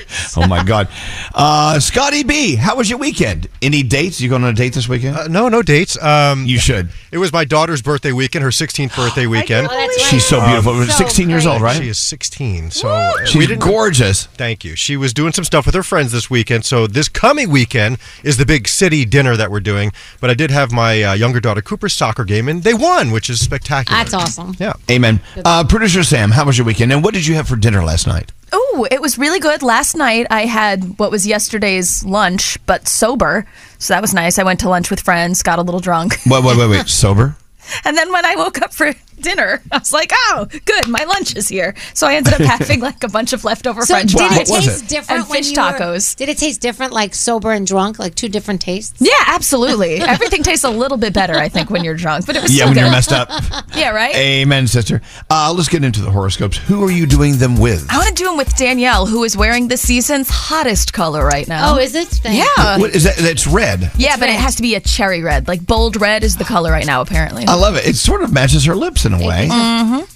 Oh 0.38 0.46
my 0.46 0.62
God. 0.62 0.88
Uh, 1.34 1.80
Scotty 1.80 2.22
B, 2.22 2.56
how 2.56 2.76
was 2.76 2.90
your 2.90 2.98
weekend? 2.98 3.48
Any 3.62 3.82
dates? 3.82 4.20
You 4.20 4.28
going 4.28 4.44
on 4.44 4.50
a 4.50 4.52
date 4.52 4.74
this 4.74 4.86
weekend? 4.86 5.16
Uh, 5.16 5.28
no, 5.28 5.48
no 5.48 5.62
dates. 5.62 6.00
Um, 6.02 6.44
you 6.44 6.58
should. 6.58 6.90
It 7.10 7.16
was 7.16 7.32
my 7.32 7.46
daughter's 7.46 7.80
birthday 7.80 8.12
weekend, 8.12 8.42
her 8.42 8.50
16th 8.50 8.94
birthday 8.96 9.26
weekend. 9.26 9.66
Oh, 9.70 9.74
right. 9.74 9.90
She's 10.10 10.26
so 10.26 10.44
beautiful. 10.44 10.72
Um, 10.74 10.86
16 10.86 11.30
years 11.30 11.46
old, 11.46 11.62
right? 11.62 11.80
She 11.80 11.88
is 11.88 11.98
16. 11.98 12.70
So 12.70 13.12
She's 13.24 13.34
we 13.36 13.46
didn't- 13.46 13.62
gorgeous. 13.62 14.26
Thank 14.26 14.62
you. 14.64 14.76
She 14.76 14.96
was 14.98 15.14
doing 15.14 15.32
some 15.32 15.44
stuff 15.44 15.64
with 15.64 15.74
her 15.74 15.82
friends 15.82 16.12
this 16.12 16.28
weekend. 16.28 16.66
So 16.66 16.86
this 16.86 17.08
coming 17.08 17.48
weekend 17.50 17.96
is 18.22 18.36
the 18.36 18.44
big 18.46 18.68
city 18.68 19.06
dinner 19.06 19.36
that 19.36 19.50
we're 19.50 19.60
doing. 19.60 19.92
But 20.20 20.28
I 20.28 20.34
did 20.34 20.50
have 20.50 20.70
my 20.72 21.02
uh, 21.02 21.12
younger 21.14 21.40
daughter 21.40 21.62
Cooper's 21.62 21.94
soccer 21.94 22.24
game, 22.24 22.46
and 22.48 22.62
they 22.62 22.74
won, 22.74 23.10
which 23.10 23.30
is 23.30 23.40
spectacular. 23.40 23.96
That's 23.98 24.12
awesome. 24.12 24.54
Yeah. 24.58 24.74
Amen. 24.90 25.20
Uh, 25.42 25.64
Producer 25.64 26.02
Sam, 26.04 26.32
how 26.32 26.44
was 26.44 26.58
your 26.58 26.66
weekend? 26.66 26.92
And 26.92 27.02
what 27.02 27.14
did 27.14 27.26
you 27.26 27.34
have 27.36 27.48
for 27.48 27.56
dinner 27.56 27.82
last 27.82 28.06
night? 28.06 28.32
Oh, 28.52 28.86
it 28.90 29.00
was 29.00 29.18
really 29.18 29.40
good. 29.40 29.62
Last 29.62 29.96
night 29.96 30.26
I 30.30 30.46
had 30.46 30.98
what 30.98 31.10
was 31.10 31.26
yesterday's 31.26 32.04
lunch, 32.04 32.58
but 32.66 32.86
sober. 32.88 33.46
So 33.78 33.94
that 33.94 34.00
was 34.00 34.14
nice. 34.14 34.38
I 34.38 34.44
went 34.44 34.60
to 34.60 34.68
lunch 34.68 34.90
with 34.90 35.00
friends, 35.00 35.42
got 35.42 35.58
a 35.58 35.62
little 35.62 35.80
drunk. 35.80 36.18
Wait, 36.26 36.44
wait, 36.44 36.56
wait, 36.56 36.70
wait. 36.70 36.88
Sober? 36.88 37.36
And 37.84 37.96
then 37.96 38.12
when 38.12 38.24
I 38.24 38.36
woke 38.36 38.62
up 38.62 38.72
for 38.72 38.92
dinner, 39.20 39.62
I 39.72 39.78
was 39.78 39.92
like, 39.92 40.10
oh, 40.14 40.46
good, 40.64 40.88
my 40.88 41.04
lunch 41.04 41.36
is 41.36 41.48
here. 41.48 41.74
So 41.94 42.06
I 42.06 42.14
ended 42.14 42.34
up 42.34 42.40
having 42.58 42.80
like 42.80 43.02
a 43.04 43.08
bunch 43.08 43.32
of 43.32 43.44
leftover 43.44 43.82
So 43.82 43.94
French 43.94 44.12
did 44.12 44.32
it 44.32 44.48
fries 44.48 44.64
taste 44.66 44.88
different 44.88 45.20
and 45.22 45.30
when 45.30 45.38
fish 45.42 45.52
you 45.56 45.62
were- 45.62 45.68
tacos. 45.68 46.16
Did 46.16 46.28
it 46.28 46.38
taste 46.38 46.60
different, 46.60 46.92
like 46.92 47.14
sober 47.14 47.52
and 47.52 47.66
drunk, 47.66 47.98
like 47.98 48.14
two 48.14 48.28
different 48.28 48.60
tastes? 48.60 48.94
Yeah, 49.00 49.12
absolutely. 49.26 49.96
Everything 50.00 50.42
tastes 50.42 50.64
a 50.64 50.70
little 50.70 50.96
bit 50.98 51.12
better, 51.12 51.34
I 51.34 51.48
think, 51.48 51.70
when 51.70 51.84
you're 51.84 51.94
drunk. 51.94 52.26
But 52.26 52.36
it 52.36 52.42
was 52.42 52.52
Yeah, 52.52 52.64
still 52.64 52.68
when 52.74 52.78
you're 52.78 52.90
messed 52.90 53.12
up. 53.12 53.28
yeah, 53.74 53.90
right. 53.90 54.14
Amen, 54.14 54.66
sister. 54.66 55.00
Uh, 55.30 55.52
let's 55.56 55.68
get 55.68 55.84
into 55.84 56.00
the 56.00 56.10
horoscopes. 56.10 56.56
Who 56.58 56.82
are 56.84 56.90
you 56.90 57.06
doing 57.06 57.36
them 57.36 57.56
with? 57.58 57.86
I 57.90 57.96
want 57.96 58.08
to 58.08 58.14
do 58.14 58.24
them 58.24 58.36
with 58.36 58.54
Danielle, 58.56 59.06
who 59.06 59.24
is 59.24 59.36
wearing 59.36 59.68
the 59.68 59.76
season's 59.76 60.28
hottest 60.30 60.92
color 60.92 61.24
right 61.24 61.46
now. 61.48 61.74
Oh, 61.74 61.78
is 61.78 61.94
it? 61.94 62.08
Thank 62.08 62.38
Yeah. 62.56 62.78
What 62.78 62.94
is 62.94 63.04
that? 63.04 63.16
That's 63.16 63.46
red. 63.46 63.90
Yeah, 63.96 64.16
but 64.16 64.28
it 64.28 64.36
has 64.36 64.56
to 64.56 64.62
be 64.62 64.74
a 64.74 64.80
cherry 64.80 65.22
red. 65.22 65.48
Like 65.48 65.64
bold 65.66 66.00
red 66.00 66.24
is 66.24 66.36
the 66.36 66.44
color 66.44 66.70
right 66.70 66.86
now, 66.86 67.00
apparently. 67.00 67.44
I 67.46 67.54
love 67.54 67.76
it. 67.76 67.86
It 67.86 67.96
sort 67.96 68.22
of 68.22 68.32
matches 68.32 68.64
her 68.66 68.74
lips 68.74 69.04
in 69.06 69.14
a 69.14 69.18
way. 69.26 69.48
Mm-hmm. 69.50 70.12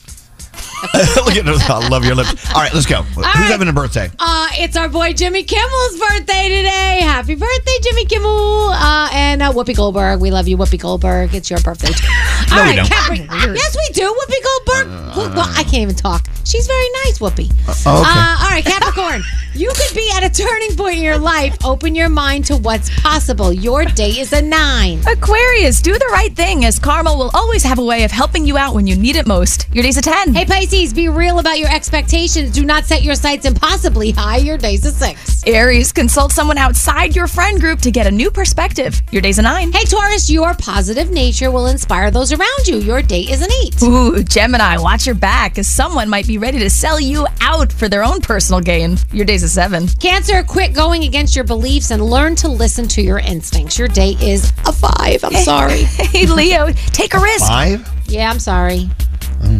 Look 1.27 1.37
at 1.37 1.45
those. 1.45 1.61
I 1.69 1.87
love 1.89 2.05
your 2.07 2.15
lips. 2.15 2.51
All 2.55 2.63
right, 2.63 2.73
let's 2.73 2.87
go. 2.87 3.03
Who's 3.03 3.25
right. 3.25 3.37
having 3.37 3.69
a 3.69 3.73
birthday? 3.73 4.11
Uh, 4.19 4.49
it's 4.53 4.77
our 4.77 4.89
boy 4.89 5.13
Jimmy 5.13 5.43
Kimmel's 5.43 5.99
birthday 5.99 6.49
today. 6.49 7.01
Happy 7.03 7.35
birthday, 7.35 7.77
Jimmy 7.83 8.07
Kimmel. 8.07 8.71
Uh, 8.71 9.09
and 9.13 9.43
uh, 9.43 9.53
Whoopi 9.53 9.77
Goldberg. 9.77 10.21
We 10.21 10.31
love 10.31 10.49
you, 10.49 10.57
Whoopi 10.57 10.81
Goldberg. 10.81 11.35
It's 11.35 11.51
your 11.51 11.61
birthday. 11.61 11.89
too. 11.93 12.07
No, 12.55 12.63
All 12.63 12.69
we 12.69 12.77
don't. 12.77 12.89
Capri- 12.89 13.19
yes, 13.55 13.77
we 13.77 13.89
do. 13.93 14.03
Whoopi 14.11 14.43
Goldberg. 14.43 14.87
Who- 15.15 15.37
well, 15.37 15.51
I 15.55 15.65
can't 15.65 15.83
even 15.83 15.97
talk. 15.97 16.27
She's 16.45 16.67
very 16.67 16.89
nice, 17.05 17.19
Whoopi. 17.19 17.51
oh, 17.69 17.71
okay. 17.71 18.11
Uh, 18.11 18.37
all 18.43 18.51
right, 18.51 18.65
Capricorn. 18.65 19.23
you 19.55 19.71
could 19.77 19.95
be 19.95 20.11
at 20.15 20.25
a 20.25 20.31
turning 20.31 20.77
point 20.77 20.97
in 20.99 21.03
your 21.05 21.19
life. 21.19 21.57
Open 21.65 21.95
your 21.95 22.09
mind 22.09 22.45
to 22.47 22.57
what's 22.57 22.91
possible. 23.01 23.53
Your 23.53 23.85
day 23.85 24.11
is 24.11 24.33
a 24.33 24.43
nine. 24.43 25.01
Aquarius, 25.07 25.81
do 25.81 25.93
the 25.93 26.09
right 26.13 26.35
thing, 26.35 26.65
as 26.65 26.79
karma 26.79 27.15
will 27.17 27.31
always 27.35 27.63
have 27.63 27.79
a 27.79 27.85
way 27.85 28.05
of 28.05 28.11
helping 28.11 28.47
you 28.47 28.57
out 28.57 28.75
when 28.75 28.87
you 28.87 28.97
need 28.97 29.17
it 29.17 29.27
most. 29.27 29.67
Your 29.73 29.83
day's 29.83 29.97
a 29.97 30.03
10. 30.03 30.35
Hey, 30.35 30.45
Pisces, 30.45 30.93
be 30.93 31.09
real 31.09 31.39
about 31.39 31.59
your 31.59 31.69
expectations. 31.75 32.51
Do 32.53 32.65
not 32.65 32.85
set 32.85 33.03
your 33.03 33.15
sights 33.15 33.45
impossibly 33.45 34.11
high. 34.11 34.39
Your 34.39 34.59
day's 34.59 34.85
a 34.87 34.91
six. 34.91 35.43
Aries, 35.47 35.93
consult 35.93 36.33
someone 36.33 36.59
outside 36.59 37.15
your 37.17 37.27
friend 37.27 37.61
group 37.61 37.81
to 37.81 37.91
get 37.91 38.07
a 38.07 38.11
new 38.11 38.31
perspective. 38.31 39.01
Your 39.11 39.23
day's 39.23 39.39
a 39.39 39.43
9. 39.43 39.73
Hey, 39.73 39.85
Taurus, 39.85 40.29
your 40.31 40.55
positive 40.55 41.11
nature 41.11 41.51
will 41.51 41.67
inspire 41.67 42.11
those 42.11 42.33
around 42.33 42.67
you. 42.67 42.77
Your 42.79 43.03
day 43.03 43.23
is 43.23 43.43
an 43.43 43.51
eight. 43.63 43.81
Ooh, 43.83 44.23
Gemini, 44.23 44.77
watch 44.79 45.07
your 45.07 45.15
back, 45.15 45.59
as 45.59 45.67
someone 45.69 46.09
might 46.09 46.27
be 46.27 46.30
ready 46.39 46.59
to 46.59 46.71
sell 46.71 47.01
you 47.01 47.27
out 47.41 47.73
for 47.73 47.89
their 47.89 48.05
own 48.05 48.21
personal 48.21 48.61
gain. 48.61 48.97
Your 49.13 49.25
day's 49.25 49.43
a 49.43 49.49
7. 49.49 49.89
Cancer, 50.01 50.43
quit 50.43 50.75
going 50.75 51.05
against 51.05 51.35
your 51.35 51.45
beliefs 51.45 51.91
and 51.91 52.05
learn 52.05 52.35
to 52.37 52.49
listen 52.49 52.87
to 52.89 53.03
your 53.03 53.19
instincts. 53.19 53.79
Your 53.79 53.89
day 53.89 54.17
is 54.21 54.53
a 54.67 54.73
five. 54.73 55.23
I'm 55.25 55.33
sorry. 55.45 55.83
Hey, 55.85 56.27
Leo, 56.27 56.73
take 56.93 57.15
a 57.15 57.19
risk. 57.21 57.47
Five? 57.47 57.89
Yeah, 58.07 58.31
I'm 58.31 58.41
sorry. 58.41 58.89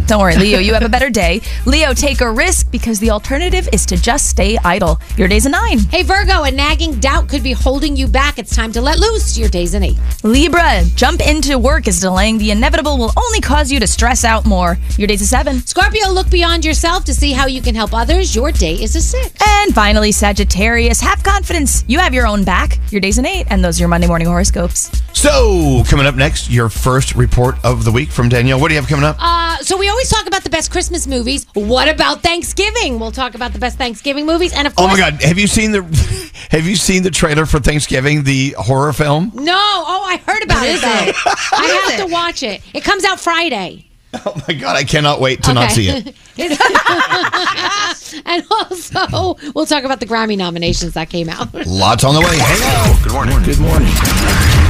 Don't 0.07 0.21
worry, 0.21 0.37
Leo, 0.37 0.59
you 0.59 0.75
have 0.75 0.83
a 0.83 0.89
better 0.89 1.09
day. 1.09 1.41
Leo, 1.67 1.95
take 1.95 2.21
a 2.21 2.31
risk 2.31 2.71
because 2.71 2.99
the 2.99 3.11
alternative 3.11 3.69
is 3.73 3.87
to 3.87 3.97
just 3.97 4.29
stay 4.29 4.59
idle. 4.59 5.01
Your 5.17 5.29
day's 5.29 5.47
a 5.47 5.49
9. 5.49 5.79
Hey, 5.91 6.03
Virgo, 6.03 6.43
a 6.43 6.51
nagging 6.51 6.99
doubt 7.01 7.29
could 7.29 7.43
be 7.43 7.53
holding 7.53 7.97
you 7.97 8.07
back. 8.07 8.39
It's 8.39 8.55
time 8.55 8.73
to 8.73 8.81
let 8.81 8.99
loose. 8.99 9.39
Your 9.39 9.49
day's 9.49 9.75
an 9.75 9.83
eight. 9.85 9.99
Libra, 10.23 10.83
jump 10.97 11.21
into 11.27 11.59
work 11.59 11.89
is 11.89 12.01
delaying 12.01 12.39
the 12.39 12.51
inevitable 12.51 12.99
will 12.99 13.13
only 13.17 13.41
cause 13.41 13.71
you 13.71 13.81
to 13.81 13.87
stress 13.87 14.25
out 14.25 14.45
more. 14.45 14.79
Your 14.97 15.07
day's 15.07 15.23
a 15.23 15.27
7. 15.27 15.65
Scorpio, 15.67 16.09
look 16.11 16.29
beyond 16.31 16.65
yourself 16.65 17.05
to 17.05 17.15
see 17.15 17.33
how 17.33 17.47
you 17.47 17.63
can 17.63 17.75
help 17.75 17.95
others. 17.95 18.35
Your 18.35 18.53
day 18.53 18.75
is 18.75 18.97
a 18.97 19.01
six. 19.01 19.33
And 19.47 19.75
finally, 19.75 20.13
Sagittarius, 20.13 21.01
have 21.01 21.23
confidence. 21.23 21.85
You 21.87 21.99
have 22.01 22.13
your 22.15 22.27
own 22.27 22.45
back. 22.45 22.79
Your 22.91 23.01
day's 23.01 23.19
an 23.19 23.27
8, 23.27 23.47
and 23.51 23.65
those 23.65 23.79
are 23.79 23.83
your 23.83 23.89
Monday 23.89 24.07
morning 24.07 24.29
horoscopes. 24.29 24.91
So, 25.13 25.83
coming 25.89 26.07
up 26.07 26.15
next, 26.15 26.51
your 26.51 26.69
first 26.69 27.15
report 27.15 27.57
of 27.65 27.85
the 27.85 27.93
week 27.93 28.11
from 28.11 28.29
Danielle. 28.29 28.59
What 28.59 28.69
do 28.69 28.75
you 28.75 28.81
have 28.81 28.89
coming 28.89 29.05
up? 29.05 29.17
Uh, 29.19 29.57
so 29.71 29.77
we 29.77 29.89
always 29.89 30.09
talk 30.09 30.27
about 30.27 30.43
the 30.43 30.51
best 30.51 30.73
Christmas 30.73 31.07
movies. 31.07 31.47
What 31.55 31.89
about 31.89 32.25
Thanksgiving? 32.25 32.99
We'll 32.99 33.13
talk 33.13 33.37
about 33.37 33.53
the 33.53 33.61
best 33.61 33.79
Thanksgiving 33.79 34.27
movies, 34.27 34.53
and 34.53 34.67
of 34.67 34.75
course. 34.75 34.89
Oh 34.89 34.93
my 34.93 34.99
God! 34.99 35.23
Have 35.23 35.39
you 35.39 35.47
seen 35.47 35.71
the 35.71 35.83
Have 36.51 36.67
you 36.67 36.75
seen 36.75 37.05
the 37.05 37.11
trailer 37.13 37.47
for 37.47 37.61
Thanksgiving, 37.61 38.25
the 38.25 38.57
horror 38.59 38.93
film? 38.93 39.31
No. 39.33 39.55
Oh, 39.55 40.03
I 40.05 40.17
heard 40.27 40.43
about 40.43 40.57
What 40.57 40.69
it 40.69 40.75
is 40.75 40.83
it? 40.83 41.17
I 41.53 41.95
have 41.97 42.09
to 42.09 42.13
watch 42.13 42.43
it. 42.43 42.63
It 42.75 42.83
comes 42.83 43.05
out 43.05 43.21
Friday. 43.21 43.87
Oh 44.13 44.43
my 44.49 44.55
god, 44.55 44.75
I 44.75 44.83
cannot 44.83 45.21
wait 45.21 45.45
to 45.45 45.55
not 45.55 45.71
see 45.71 45.87
it. 45.89 46.17
and 48.27 48.45
also, 48.51 49.37
we'll 49.55 49.67
talk 49.67 49.85
about 49.85 50.01
the 50.01 50.07
Grammy 50.07 50.37
nominations 50.37 50.95
that 50.95 51.11
came 51.11 51.29
out. 51.29 51.55
Lots 51.65 52.03
on 52.03 52.15
the 52.15 52.21
way. 52.21 52.27
Hello. 52.33 53.05
Good 53.05 53.13
morning. 53.13 53.41
Good 53.45 53.61
morning. 53.61 54.70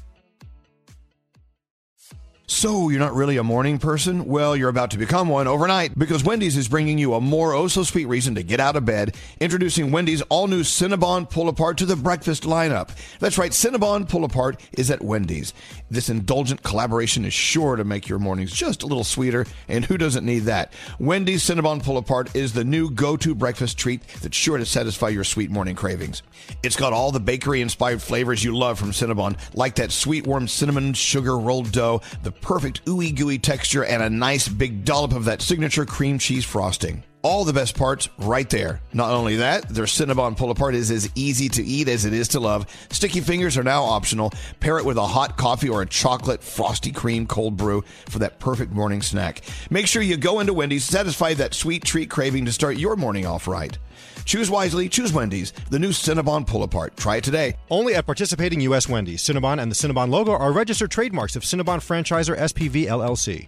So, 2.53 2.89
you're 2.89 2.99
not 2.99 3.15
really 3.15 3.37
a 3.37 3.45
morning 3.45 3.77
person? 3.77 4.25
Well, 4.25 4.57
you're 4.57 4.67
about 4.67 4.91
to 4.91 4.97
become 4.97 5.29
one 5.29 5.47
overnight 5.47 5.97
because 5.97 6.21
Wendy's 6.21 6.57
is 6.57 6.67
bringing 6.67 6.97
you 6.97 7.13
a 7.13 7.21
more 7.21 7.53
oh 7.53 7.69
so 7.69 7.83
sweet 7.83 8.07
reason 8.07 8.35
to 8.35 8.43
get 8.43 8.59
out 8.59 8.75
of 8.75 8.83
bed. 8.83 9.15
Introducing 9.39 9.89
Wendy's 9.89 10.21
all 10.23 10.47
new 10.47 10.61
Cinnabon 10.61 11.29
Pull 11.29 11.47
Apart 11.47 11.77
to 11.77 11.85
the 11.85 11.95
breakfast 11.95 12.43
lineup. 12.43 12.89
That's 13.19 13.37
right, 13.37 13.51
Cinnabon 13.51 14.07
Pull 14.07 14.25
Apart 14.25 14.59
is 14.73 14.91
at 14.91 15.01
Wendy's. 15.01 15.53
This 15.89 16.09
indulgent 16.09 16.61
collaboration 16.61 17.23
is 17.23 17.33
sure 17.33 17.77
to 17.77 17.85
make 17.85 18.09
your 18.09 18.19
mornings 18.19 18.51
just 18.51 18.83
a 18.83 18.85
little 18.85 19.05
sweeter, 19.05 19.45
and 19.69 19.85
who 19.85 19.97
doesn't 19.97 20.25
need 20.25 20.39
that? 20.39 20.73
Wendy's 20.99 21.43
Cinnabon 21.43 21.81
Pull 21.81 21.97
Apart 21.97 22.35
is 22.35 22.51
the 22.51 22.65
new 22.65 22.91
go 22.91 23.15
to 23.15 23.33
breakfast 23.33 23.77
treat 23.77 24.05
that's 24.21 24.35
sure 24.35 24.57
to 24.57 24.65
satisfy 24.65 25.07
your 25.07 25.23
sweet 25.23 25.51
morning 25.51 25.77
cravings. 25.77 26.21
It's 26.63 26.75
got 26.75 26.91
all 26.91 27.13
the 27.13 27.21
bakery 27.21 27.61
inspired 27.61 28.01
flavors 28.01 28.43
you 28.43 28.57
love 28.57 28.77
from 28.77 28.91
Cinnabon, 28.91 29.37
like 29.55 29.75
that 29.75 29.93
sweet 29.93 30.27
warm 30.27 30.49
cinnamon 30.49 30.93
sugar 30.93 31.37
rolled 31.37 31.71
dough, 31.71 32.01
the 32.23 32.40
perfect 32.41 32.85
ooey 32.85 33.15
gooey 33.15 33.39
texture, 33.39 33.83
and 33.83 34.01
a 34.01 34.09
nice 34.09 34.47
big 34.47 34.83
dollop 34.83 35.13
of 35.13 35.25
that 35.25 35.41
signature 35.41 35.85
cream 35.85 36.19
cheese 36.19 36.45
frosting. 36.45 37.03
All 37.23 37.45
the 37.45 37.53
best 37.53 37.77
parts 37.77 38.09
right 38.17 38.49
there. 38.49 38.81
Not 38.93 39.11
only 39.11 39.35
that, 39.35 39.69
their 39.69 39.85
Cinnabon 39.85 40.35
pull 40.35 40.49
apart 40.49 40.73
is 40.73 40.89
as 40.89 41.07
easy 41.13 41.49
to 41.49 41.63
eat 41.63 41.87
as 41.87 42.03
it 42.03 42.13
is 42.13 42.29
to 42.29 42.39
love. 42.39 42.65
Sticky 42.89 43.19
fingers 43.19 43.59
are 43.59 43.63
now 43.63 43.83
optional. 43.83 44.33
Pair 44.59 44.79
it 44.79 44.85
with 44.85 44.97
a 44.97 45.05
hot 45.05 45.37
coffee 45.37 45.69
or 45.69 45.83
a 45.83 45.85
chocolate 45.85 46.43
frosty 46.43 46.91
cream 46.91 47.27
cold 47.27 47.57
brew 47.57 47.83
for 48.09 48.17
that 48.19 48.39
perfect 48.39 48.71
morning 48.71 49.03
snack. 49.03 49.41
Make 49.69 49.85
sure 49.85 50.01
you 50.01 50.17
go 50.17 50.39
into 50.39 50.53
Wendy's, 50.53 50.83
satisfy 50.83 51.35
that 51.35 51.53
sweet 51.53 51.83
treat 51.83 52.09
craving 52.09 52.45
to 52.45 52.51
start 52.51 52.77
your 52.77 52.95
morning 52.95 53.27
off 53.27 53.47
right. 53.47 53.77
Choose 54.25 54.49
wisely, 54.49 54.89
choose 54.89 55.13
Wendy's, 55.13 55.51
the 55.69 55.79
new 55.79 55.89
Cinnabon 55.89 56.45
pull 56.45 56.63
apart. 56.63 56.97
Try 56.97 57.17
it 57.17 57.23
today. 57.23 57.55
Only 57.69 57.95
at 57.95 58.05
participating 58.05 58.61
U.S. 58.61 58.87
Wendy's. 58.89 59.21
Cinnabon 59.21 59.61
and 59.61 59.71
the 59.71 59.75
Cinnabon 59.75 60.09
logo 60.09 60.31
are 60.31 60.51
registered 60.51 60.91
trademarks 60.91 61.35
of 61.35 61.43
Cinnabon 61.43 61.77
Franchisor 61.79 62.37
SPV 62.37 62.85
LLC. 62.85 63.47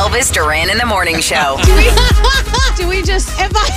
Elvis 0.00 0.32
Duran 0.32 0.70
in 0.70 0.78
the 0.78 0.86
Morning 0.86 1.20
Show. 1.20 1.58
Do 1.66 1.76
we, 1.76 1.84
do 2.78 2.88
we 2.88 3.02
just 3.02 3.36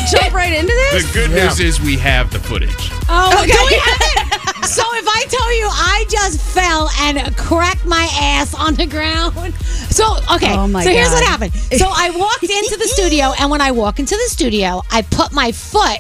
jump 0.09 0.33
right 0.33 0.53
into 0.53 0.67
this? 0.71 0.91
The 0.93 0.99
this? 0.99 1.13
good 1.13 1.31
news 1.31 1.59
is 1.59 1.81
we 1.81 1.97
have 1.97 2.31
the 2.31 2.39
footage. 2.39 2.91
Oh, 3.09 3.37
Okay. 3.43 3.51
do 3.51 3.65
we 3.69 3.75
have 3.75 3.97
it? 4.01 4.65
So 4.65 4.83
if 4.93 5.05
I 5.05 5.25
tell 5.27 5.53
you 5.57 5.67
I 5.69 6.05
just 6.09 6.39
fell 6.39 6.89
and 7.01 7.35
cracked 7.35 7.85
my 7.85 8.07
ass 8.21 8.53
on 8.53 8.75
the 8.75 8.85
ground. 8.85 9.53
So 9.89 10.15
okay. 10.33 10.53
Oh, 10.55 10.67
my 10.67 10.85
so 10.85 10.91
here's 10.91 11.09
what 11.09 11.19
God. 11.23 11.27
happened. 11.29 11.53
So 11.77 11.87
I 11.93 12.11
walked 12.11 12.43
into 12.43 12.77
the 12.77 12.87
studio 12.87 13.33
and 13.39 13.51
when 13.51 13.59
I 13.59 13.71
walk 13.71 13.99
into 13.99 14.15
the 14.15 14.29
studio, 14.29 14.81
I 14.91 15.01
put 15.01 15.33
my 15.33 15.51
foot 15.51 15.99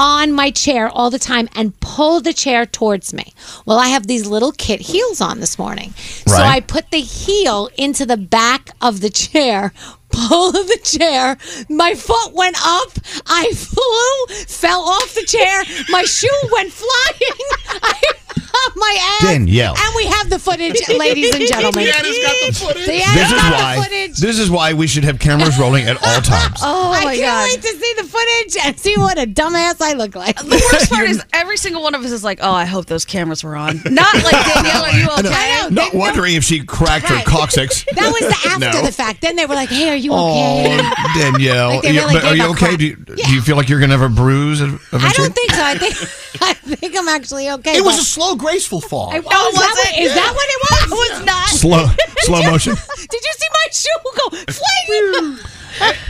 on 0.00 0.32
my 0.32 0.50
chair 0.50 0.88
all 0.88 1.10
the 1.10 1.18
time 1.18 1.46
and 1.54 1.78
pull 1.80 2.20
the 2.22 2.32
chair 2.32 2.64
towards 2.64 3.12
me. 3.12 3.34
Well, 3.66 3.78
I 3.78 3.88
have 3.88 4.06
these 4.06 4.26
little 4.26 4.50
kit 4.52 4.80
heels 4.80 5.20
on 5.20 5.40
this 5.40 5.58
morning. 5.58 5.92
So 6.26 6.36
Right. 6.36 6.56
I 6.56 6.60
put 6.60 6.90
the 6.90 7.00
heel 7.02 7.68
into 7.76 8.06
the 8.06 8.16
back 8.16 8.70
of 8.80 9.02
the 9.02 9.10
chair, 9.10 9.74
pull 10.10 10.48
of 10.50 10.66
the 10.66 10.78
chair. 10.82 11.36
My 11.68 11.94
foot 11.94 12.32
went 12.34 12.56
up. 12.60 12.90
I 13.26 13.50
flew, 13.54 14.36
fell 14.46 14.80
off 14.82 15.14
the 15.14 15.24
chair. 15.24 15.62
My 15.90 16.02
shoe 16.04 16.28
went 16.52 16.72
flying. 16.72 17.80
I 17.82 18.02
my 18.76 18.98
ass. 19.00 19.22
Danielle. 19.30 19.74
And 19.76 19.94
we 19.96 20.04
have 20.06 20.28
the 20.28 20.38
footage, 20.38 20.76
ladies 20.88 21.34
and 21.34 21.46
gentlemen. 21.46 21.86
Deanna's 21.86 22.18
got 22.18 22.46
the 22.46 22.52
footage. 22.54 22.86
Deanna's 22.86 23.14
This 23.14 23.32
is 23.32 23.40
got 23.42 23.50
the 23.50 23.56
why. 23.62 23.82
footage. 23.84 24.16
This 24.18 24.38
is 24.38 24.50
why 24.50 24.72
we 24.74 24.86
should 24.86 25.04
have 25.04 25.18
cameras 25.18 25.58
rolling 25.58 25.84
at 25.86 25.96
all 25.96 26.20
times. 26.20 26.58
Oh, 26.62 26.88
oh 26.88 26.92
I 26.92 27.04
my 27.04 27.16
can't 27.16 27.26
god. 27.26 27.44
wait 27.48 27.62
to 27.62 27.68
see 27.80 27.94
the 27.96 28.04
footage 28.04 28.56
and 28.66 28.78
see 28.78 28.96
what 28.96 29.18
a 29.18 29.26
dumbass 29.26 29.80
I 29.80 29.94
look 29.94 30.14
like. 30.14 30.36
The 30.36 30.48
worst 30.72 30.90
part 30.90 31.08
is 31.08 31.24
every 31.32 31.56
single 31.56 31.82
one 31.82 31.94
of 31.94 32.04
us 32.04 32.10
is 32.12 32.22
like, 32.24 32.40
oh, 32.42 32.52
I 32.52 32.64
hope 32.66 32.86
those 32.86 33.04
cameras 33.04 33.42
were 33.42 33.56
on. 33.56 33.80
Not 33.84 34.14
like 34.14 34.54
Danielle, 34.54 34.84
are 34.84 34.92
you 34.98 35.06
I 35.10 35.22
know. 35.22 35.28
okay? 35.68 35.74
Not 35.74 35.94
wondering 35.94 36.34
if 36.34 36.44
she 36.44 36.62
cracked 36.64 37.06
her 37.06 37.22
coccyx. 37.24 37.84
That 37.94 38.10
was 38.10 38.20
the 38.20 38.48
after 38.48 38.78
No. 38.80 38.86
the 38.86 38.92
fact. 38.92 39.20
Then 39.22 39.36
they 39.36 39.46
were 39.46 39.54
like, 39.54 39.68
"Hey, 39.70 39.88
are 39.90 39.96
you 40.00 40.10
Oh, 40.12 40.60
okay?" 40.64 40.90
Danielle. 41.18 41.70
Like 41.80 41.82
they 41.82 41.92
You- 41.92 42.00
really 42.00 42.14
but 42.14 42.24
are 42.24 42.36
you 42.36 42.50
okay? 42.50 42.76
Do 42.76 42.84
you, 42.86 42.96
do 42.96 43.32
you 43.34 43.40
feel 43.40 43.56
like 43.56 43.68
you're 43.68 43.78
going 43.78 43.90
to 43.90 43.98
have 43.98 44.10
a 44.10 44.14
bruise 44.14 44.60
ev- 44.62 44.80
I 44.92 45.12
don't 45.12 45.34
think 45.34 45.50
so. 45.52 45.62
I 45.62 45.76
think 45.78 45.94
I 46.42 46.54
think 46.54 46.96
I'm 46.96 47.08
actually 47.08 47.50
okay. 47.50 47.76
It 47.76 47.84
was 47.84 47.98
a 47.98 48.04
slow, 48.04 48.34
graceful 48.36 48.80
fall. 48.80 49.10
I- 49.12 49.18
oh, 49.24 49.48
is, 49.48 49.54
that 49.54 49.74
what, 49.76 49.98
is 49.98 50.14
that 50.14 50.32
what 50.34 50.48
it 50.48 50.60
was? 50.70 50.82
It 50.82 50.90
was 51.12 51.26
not. 51.26 51.48
Slow, 51.48 51.86
slow 52.20 52.42
motion. 52.50 52.74
Did 52.74 53.20
you 53.22 53.32
see 53.38 53.48
my 53.52 53.66
shoe 53.72 54.00
go 54.16 54.26
flying? 54.52 55.38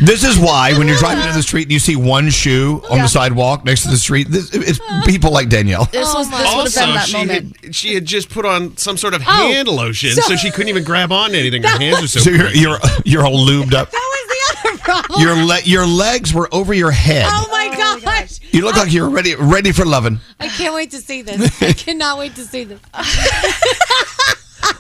This 0.02 0.24
is 0.24 0.38
why 0.38 0.72
when 0.78 0.88
you're 0.88 0.96
driving 0.96 1.24
down 1.24 1.34
the 1.36 1.42
street 1.42 1.62
and 1.64 1.72
you 1.72 1.78
see 1.78 1.94
one 1.96 2.30
shoe 2.30 2.82
on 2.90 2.98
the 2.98 3.06
sidewalk 3.08 3.64
next 3.64 3.82
to 3.82 3.88
the 3.88 3.96
street, 3.96 4.28
this, 4.28 4.50
it's 4.52 4.80
people 5.06 5.30
like 5.32 5.48
Danielle. 5.48 5.84
This 5.86 6.12
was 6.14 6.30
this 6.30 6.46
Also, 6.46 6.80
been 6.80 6.94
that 6.94 7.06
she 7.08 7.16
moment. 7.16 7.56
had, 7.62 7.74
she 7.74 7.94
had 7.94 8.04
just 8.06 8.30
put 8.30 8.44
on 8.46 8.76
some 8.76 8.96
sort 8.96 9.14
of 9.14 9.20
Oh, 9.22 9.52
hand 9.52 9.68
lotion, 9.68 10.10
so, 10.12 10.22
so- 10.22 10.36
she 10.36 10.50
couldn't 10.50 10.68
even 10.68 10.84
grab 10.84 11.12
on 11.12 11.34
anything. 11.34 11.62
Her 11.62 11.78
hands 11.78 12.02
are 12.02 12.08
so. 12.08 12.20
So 12.20 12.30
you're 12.30 12.48
you're 12.50 12.78
you're 13.04 13.26
all 13.26 13.46
lubed 13.46 13.74
up. 13.74 13.90
That 13.90 14.10
was 14.14 14.62
the 14.64 14.68
other 14.70 14.78
problem. 14.78 15.20
Your 15.22 15.34
le- 15.44 15.60
your 15.64 15.86
legs 15.86 16.32
were 16.32 16.48
over 16.52 16.72
your 16.74 16.90
head. 16.90 17.26
oh 17.28 17.48
my 17.50 17.68
oh 17.72 18.00
gosh! 18.00 18.40
You 18.52 18.62
look 18.64 18.76
like 18.76 18.92
you're 18.92 19.10
ready 19.10 19.34
ready 19.36 19.72
for 19.72 19.84
loving. 19.84 20.18
I 20.38 20.48
can't 20.48 20.74
wait 20.74 20.90
to 20.92 20.98
see 20.98 21.22
this. 21.22 21.60
I 21.62 21.72
cannot 21.72 22.18
wait 22.18 22.34
to 22.36 22.44
see 22.44 22.64
this. 22.64 22.80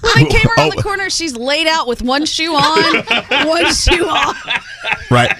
When 0.00 0.12
I 0.26 0.28
came 0.28 0.46
around 0.46 0.72
Oh. 0.72 0.76
the 0.76 0.82
corner, 0.82 1.08
she's 1.10 1.36
laid 1.36 1.66
out 1.66 1.86
with 1.86 2.02
one 2.02 2.24
shoe 2.26 2.54
on, 2.54 3.46
one 3.46 3.72
shoe 3.74 4.06
off. 4.06 4.36
Right. 5.10 5.30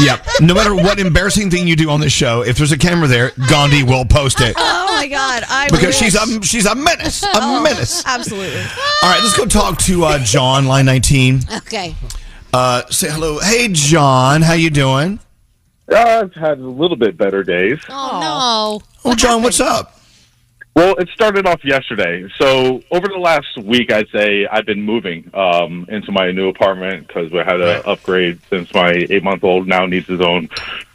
Yep. 0.00 0.26
No 0.40 0.54
matter 0.54 0.74
what 0.74 0.98
embarrassing 0.98 1.50
thing 1.50 1.66
you 1.68 1.76
do 1.76 1.88
on 1.90 2.00
this 2.00 2.12
show, 2.12 2.42
if 2.42 2.56
there's 2.56 2.72
a 2.72 2.78
camera 2.78 3.06
there, 3.06 3.30
Gandhi 3.48 3.82
will 3.84 4.04
post 4.04 4.40
it 4.40 4.54
Oh 4.58 4.86
my 4.96 5.06
god! 5.06 5.44
I 5.48 5.66
because 5.70 5.86
wish. 5.88 5.96
she's 5.98 6.14
a 6.16 6.42
she's 6.42 6.66
a 6.66 6.74
menace. 6.74 7.22
A 7.22 7.28
Oh, 7.34 7.62
menace. 7.62 8.02
Absolutely. 8.04 8.58
All 8.60 9.10
right, 9.10 9.20
let's 9.22 9.36
go 9.36 9.46
talk 9.46 9.78
to 9.80 10.04
uh, 10.04 10.18
John, 10.20 10.66
line 10.66 10.86
19. 10.86 11.40
Okay. 11.58 11.94
Uh, 12.52 12.82
say 12.88 13.08
hello. 13.10 13.38
Hey, 13.40 13.68
John, 13.70 14.42
how 14.42 14.54
you 14.54 14.70
doing? 14.70 15.20
I've 15.94 16.34
had 16.34 16.58
a 16.58 16.68
little 16.68 16.96
bit 16.96 17.16
better 17.16 17.42
days. 17.44 17.78
Oh 17.88 18.80
no. 18.80 18.86
Well, 19.04 19.14
John, 19.16 19.42
what's 19.42 19.60
up? 19.60 19.93
Well, 20.74 20.96
it 20.96 21.08
started 21.10 21.46
off 21.46 21.64
yesterday. 21.64 22.28
So 22.36 22.82
over 22.90 23.06
the 23.06 23.18
last 23.18 23.56
week, 23.58 23.92
I'd 23.92 24.08
say 24.08 24.46
I've 24.46 24.66
been 24.66 24.82
moving 24.82 25.30
um, 25.32 25.86
into 25.88 26.10
my 26.10 26.32
new 26.32 26.48
apartment 26.48 27.06
because 27.06 27.30
we 27.30 27.38
had 27.38 27.60
an 27.60 27.82
upgrade 27.86 28.40
since 28.50 28.74
my 28.74 28.90
eight-month-old 28.90 29.68
now 29.68 29.86
needs 29.86 30.08
his 30.08 30.20
own 30.20 30.48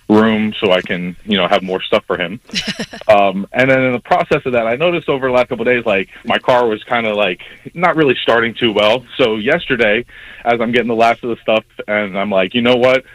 room, 0.09 0.53
so 0.59 0.71
I 0.71 0.81
can 0.81 1.15
you 1.23 1.37
know 1.37 1.47
have 1.47 1.61
more 1.61 1.81
stuff 1.81 2.03
for 2.05 2.17
him. 2.17 2.41
um, 3.07 3.47
and 3.53 3.69
then 3.69 3.81
in 3.81 3.93
the 3.93 4.01
process 4.01 4.45
of 4.45 4.53
that, 4.53 4.67
I 4.67 4.75
noticed 4.75 5.07
over 5.07 5.27
the 5.27 5.33
last 5.33 5.47
couple 5.47 5.65
of 5.67 5.73
days, 5.73 5.85
like 5.85 6.09
my 6.25 6.39
car 6.39 6.67
was 6.67 6.83
kind 6.83 7.07
of 7.07 7.15
like 7.15 7.41
not 7.73 7.95
really 7.95 8.15
starting 8.21 8.53
too 8.53 8.73
well. 8.73 9.05
So 9.15 9.35
yesterday, 9.37 10.03
as 10.43 10.59
I'm 10.59 10.71
getting 10.73 10.87
the 10.89 10.95
last 10.95 11.23
of 11.23 11.29
the 11.29 11.41
stuff, 11.41 11.63
and 11.87 12.17
I'm 12.17 12.31
like, 12.31 12.53
you 12.53 12.61
know 12.61 12.75
what? 12.75 13.05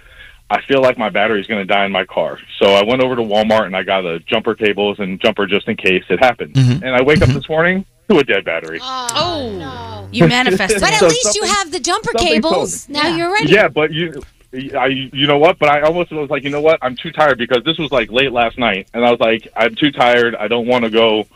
I 0.55 0.63
feel 0.63 0.81
like 0.81 0.97
my 0.97 1.11
battery's 1.11 1.49
going 1.49 1.67
to 1.67 1.75
die 1.75 1.85
in 1.85 1.91
my 1.91 2.05
car. 2.05 2.39
So 2.61 2.67
I 2.75 2.85
went 2.85 3.03
over 3.03 3.17
to 3.17 3.23
Walmart 3.23 3.67
and 3.67 3.77
I 3.77 3.83
got 3.83 4.07
a 4.07 4.21
jumper 4.21 4.55
cables 4.55 5.01
and 5.01 5.21
jumper 5.21 5.47
just 5.47 5.67
in 5.67 5.77
case 5.77 6.05
it 6.09 6.21
happens. 6.21 6.55
Mm-hmm. 6.55 6.85
And 6.85 6.95
I 6.95 7.03
wake 7.03 7.21
up 7.23 7.29
mm-hmm. 7.29 7.39
this 7.39 7.49
morning 7.49 7.85
to 8.09 8.19
a 8.19 8.25
dead 8.25 8.45
battery. 8.45 8.79
Oh, 8.81 9.09
oh. 9.13 10.09
you 10.13 10.29
manifested. 10.29 10.81
But 10.81 10.93
at 10.93 11.01
So 11.01 11.09
least 11.09 11.35
you 11.35 11.43
have 11.43 11.73
the 11.73 11.81
jumper 11.81 12.13
cables. 12.13 12.87
told 12.87 12.97
Now 12.97 13.17
you're 13.17 13.33
ready. 13.33 13.51
Yeah, 13.51 13.67
but 13.67 13.93
you, 13.93 14.23
I, 14.79 14.87
you 14.87 15.27
know 15.27 15.39
what? 15.39 15.59
But 15.59 15.71
I 15.71 15.81
almost 15.81 16.13
was 16.13 16.31
like, 16.31 16.45
you 16.45 16.51
know 16.51 16.61
what? 16.61 16.79
I'm 16.83 16.95
too 16.95 17.11
tired 17.11 17.39
because 17.39 17.65
this 17.65 17.77
was 17.77 17.91
like 17.91 18.13
late 18.13 18.31
last 18.31 18.57
night, 18.57 18.89
and 18.95 19.05
I 19.05 19.11
was 19.11 19.19
like, 19.19 19.49
I'm 19.57 19.75
too 19.75 19.91
tired. 19.91 20.37
I 20.37 20.47
don't 20.47 20.69
want 20.69 20.85
to 20.85 20.91
go 20.91 21.27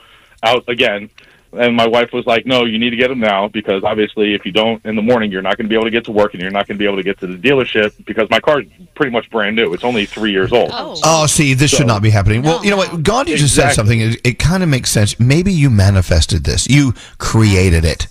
out 0.45 0.63
again. 0.69 1.11
And 1.53 1.75
my 1.75 1.87
wife 1.87 2.13
was 2.13 2.27
like, 2.27 2.45
"No, 2.47 2.65
you 2.65 2.79
need 2.79 2.91
to 2.91 2.97
get 2.97 3.09
them 3.09 3.21
now 3.21 3.49
because 3.49 3.83
obviously, 3.85 4.35
if 4.35 4.45
you 4.45 4.53
don't 4.53 4.85
in 4.85 4.97
the 4.97 5.03
morning, 5.03 5.33
you're 5.33 5.43
not 5.43 5.57
going 5.57 5.67
to 5.67 5.69
be 5.69 5.75
able 5.75 5.85
to 5.85 5.91
get 5.91 6.05
to 6.05 6.13
work, 6.13 6.35
and 6.35 6.43
you're 6.43 6.51
not 6.51 6.67
going 6.67 6.77
to 6.77 6.79
be 6.79 6.87
able 6.87 6.97
to 6.97 7.03
get 7.03 7.19
to 7.21 7.27
the 7.27 7.37
dealership 7.37 7.95
because 8.05 8.29
my 8.31 8.41
car's 8.41 8.67
pretty 8.95 9.11
much 9.11 9.31
brand 9.31 9.57
new. 9.57 9.73
It's 9.73 9.85
only 9.85 10.05
three 10.05 10.31
years 10.31 10.53
old. 10.53 10.71
Oh, 10.73 11.01
oh 11.05 11.27
see, 11.27 11.55
this 11.55 11.71
should 11.71 11.87
not 11.87 12.03
be 12.03 12.11
happening. 12.11 12.43
Well, 12.43 12.65
you 12.65 12.71
know 12.71 12.77
what? 12.77 13.03
Gandhi 13.03 13.37
just 13.37 13.55
said 13.55 13.73
something. 13.73 14.01
It, 14.01 14.21
it 14.25 14.39
kind 14.39 14.63
of 14.63 14.69
makes 14.69 14.91
sense. 14.91 15.19
Maybe 15.19 15.53
you 15.53 15.71
manifested 15.71 16.45
this. 16.45 16.69
You 16.69 16.93
created 17.19 17.85
it. 17.85 18.07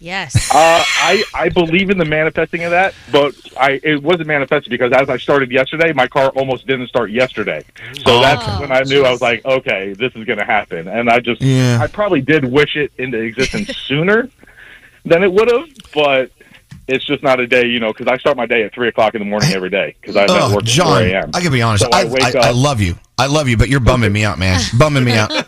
Yes. 0.00 0.34
Uh, 0.52 0.82
I 0.82 1.22
I 1.34 1.48
believe 1.50 1.90
in 1.90 1.98
the 1.98 2.06
manifesting 2.06 2.64
of 2.64 2.70
that, 2.70 2.94
but 3.12 3.34
I 3.58 3.78
it 3.82 4.02
wasn't 4.02 4.28
manifested 4.28 4.70
because 4.70 4.92
as 4.92 5.10
I 5.10 5.18
started 5.18 5.52
yesterday, 5.52 5.92
my 5.92 6.08
car 6.08 6.30
almost 6.30 6.66
didn't 6.66 6.88
start 6.88 7.10
yesterday. 7.10 7.62
So 7.96 8.16
Oh, 8.16 8.20
that's 8.22 8.60
when 8.60 8.72
I 8.72 8.80
knew 8.82 9.04
I 9.04 9.10
was 9.10 9.20
like, 9.20 9.44
okay, 9.44 9.92
this 9.92 10.14
is 10.16 10.24
going 10.24 10.38
to 10.38 10.44
happen. 10.46 10.88
And 10.88 11.10
I 11.10 11.20
just 11.20 11.42
Yeah. 11.42 11.78
I 11.80 11.86
probably 11.86 12.22
did 12.22 12.46
wish 12.46 12.76
it 12.76 12.92
into 12.96 13.18
existence 13.20 13.76
sooner 13.86 14.30
than 15.04 15.22
it 15.22 15.30
would 15.32 15.50
have, 15.50 15.68
but 15.92 16.30
it's 16.90 17.04
just 17.04 17.22
not 17.22 17.40
a 17.40 17.46
day, 17.46 17.66
you 17.66 17.80
know, 17.80 17.92
because 17.92 18.06
I 18.08 18.16
start 18.18 18.36
my 18.36 18.46
day 18.46 18.62
at 18.64 18.72
three 18.74 18.88
o'clock 18.88 19.14
in 19.14 19.20
the 19.20 19.24
morning 19.26 19.52
every 19.52 19.70
day 19.70 19.94
because 20.00 20.16
I'm 20.16 20.24
at 20.24 20.30
Oh, 20.30 20.50
work 20.54 20.62
at 20.62 20.68
John, 20.68 20.98
4 20.98 21.06
a.m. 21.06 21.30
I 21.34 21.40
can 21.40 21.52
be 21.52 21.62
honest. 21.62 21.84
So 21.84 21.90
I, 21.92 22.00
I 22.02 22.04
I, 22.04 22.28
up. 22.30 22.44
I 22.44 22.50
love 22.50 22.80
you. 22.80 22.94
I 23.18 23.26
love 23.26 23.48
you, 23.48 23.56
but 23.56 23.68
you're 23.68 23.80
bumming 23.80 24.12
me 24.12 24.24
out, 24.24 24.38
man. 24.38 24.60
bumming 24.78 25.04
me 25.04 25.12
out. 25.12 25.30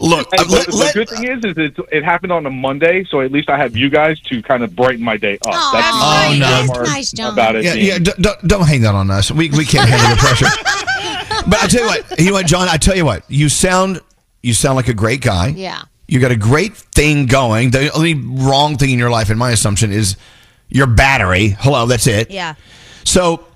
Look, 0.00 0.26
Hey, 0.32 0.38
uh, 0.38 0.44
but 0.48 0.48
let- 0.48 0.66
the 0.66 0.90
good 0.94 1.08
thing 1.08 1.24
is, 1.24 1.44
is 1.44 1.56
it, 1.56 1.76
it 1.92 2.04
happened 2.04 2.32
on 2.32 2.44
a 2.46 2.50
Monday, 2.50 3.04
so 3.08 3.20
at 3.20 3.30
least 3.30 3.48
I 3.48 3.56
have 3.56 3.76
you 3.76 3.88
guys 3.88 4.18
to 4.22 4.42
kind 4.42 4.62
of 4.64 4.74
brighten 4.74 5.04
my 5.04 5.16
day 5.16 5.34
up. 5.36 5.40
Oh, 5.46 5.70
That's 5.72 5.92
the 5.92 6.02
that's 6.02 6.26
only 6.26 6.38
nice. 6.40 6.66
good 6.66 6.76
That's 6.76 6.88
nice, 6.90 7.10
John. 7.12 7.32
about 7.32 7.56
it. 7.56 7.64
yeah, 7.64 7.74
yeah. 7.74 7.98
d- 7.98 8.12
d- 8.20 8.30
don't 8.46 8.66
hang 8.66 8.80
that 8.82 8.94
on 8.94 9.10
us. 9.10 9.30
We 9.30 9.50
we 9.50 9.64
can't 9.64 9.88
handle 9.88 10.10
the 10.10 10.16
pressure. 10.16 10.46
But 11.44 11.60
I 11.60 11.66
tell 11.66 11.80
you 11.80 11.86
what, 11.88 12.20
you 12.20 12.26
know 12.26 12.32
what, 12.34 12.46
John. 12.46 12.68
I 12.68 12.76
tell 12.76 12.94
you 12.96 13.04
what, 13.04 13.24
you 13.28 13.48
sound 13.48 14.00
you 14.44 14.54
sound 14.54 14.76
like 14.76 14.86
a 14.86 14.94
great 14.94 15.20
guy. 15.22 15.48
Yeah. 15.48 15.82
You 16.12 16.20
got 16.20 16.30
a 16.30 16.36
great 16.36 16.76
thing 16.76 17.24
going. 17.24 17.70
The 17.70 17.90
only 17.94 18.12
wrong 18.12 18.76
thing 18.76 18.90
in 18.90 18.98
your 18.98 19.08
life, 19.08 19.30
in 19.30 19.38
my 19.38 19.50
assumption, 19.50 19.90
is 19.92 20.18
your 20.68 20.86
battery. 20.86 21.56
Hello, 21.58 21.86
that's 21.86 22.06
it. 22.06 22.30
Yeah. 22.30 22.54
So 23.04 23.46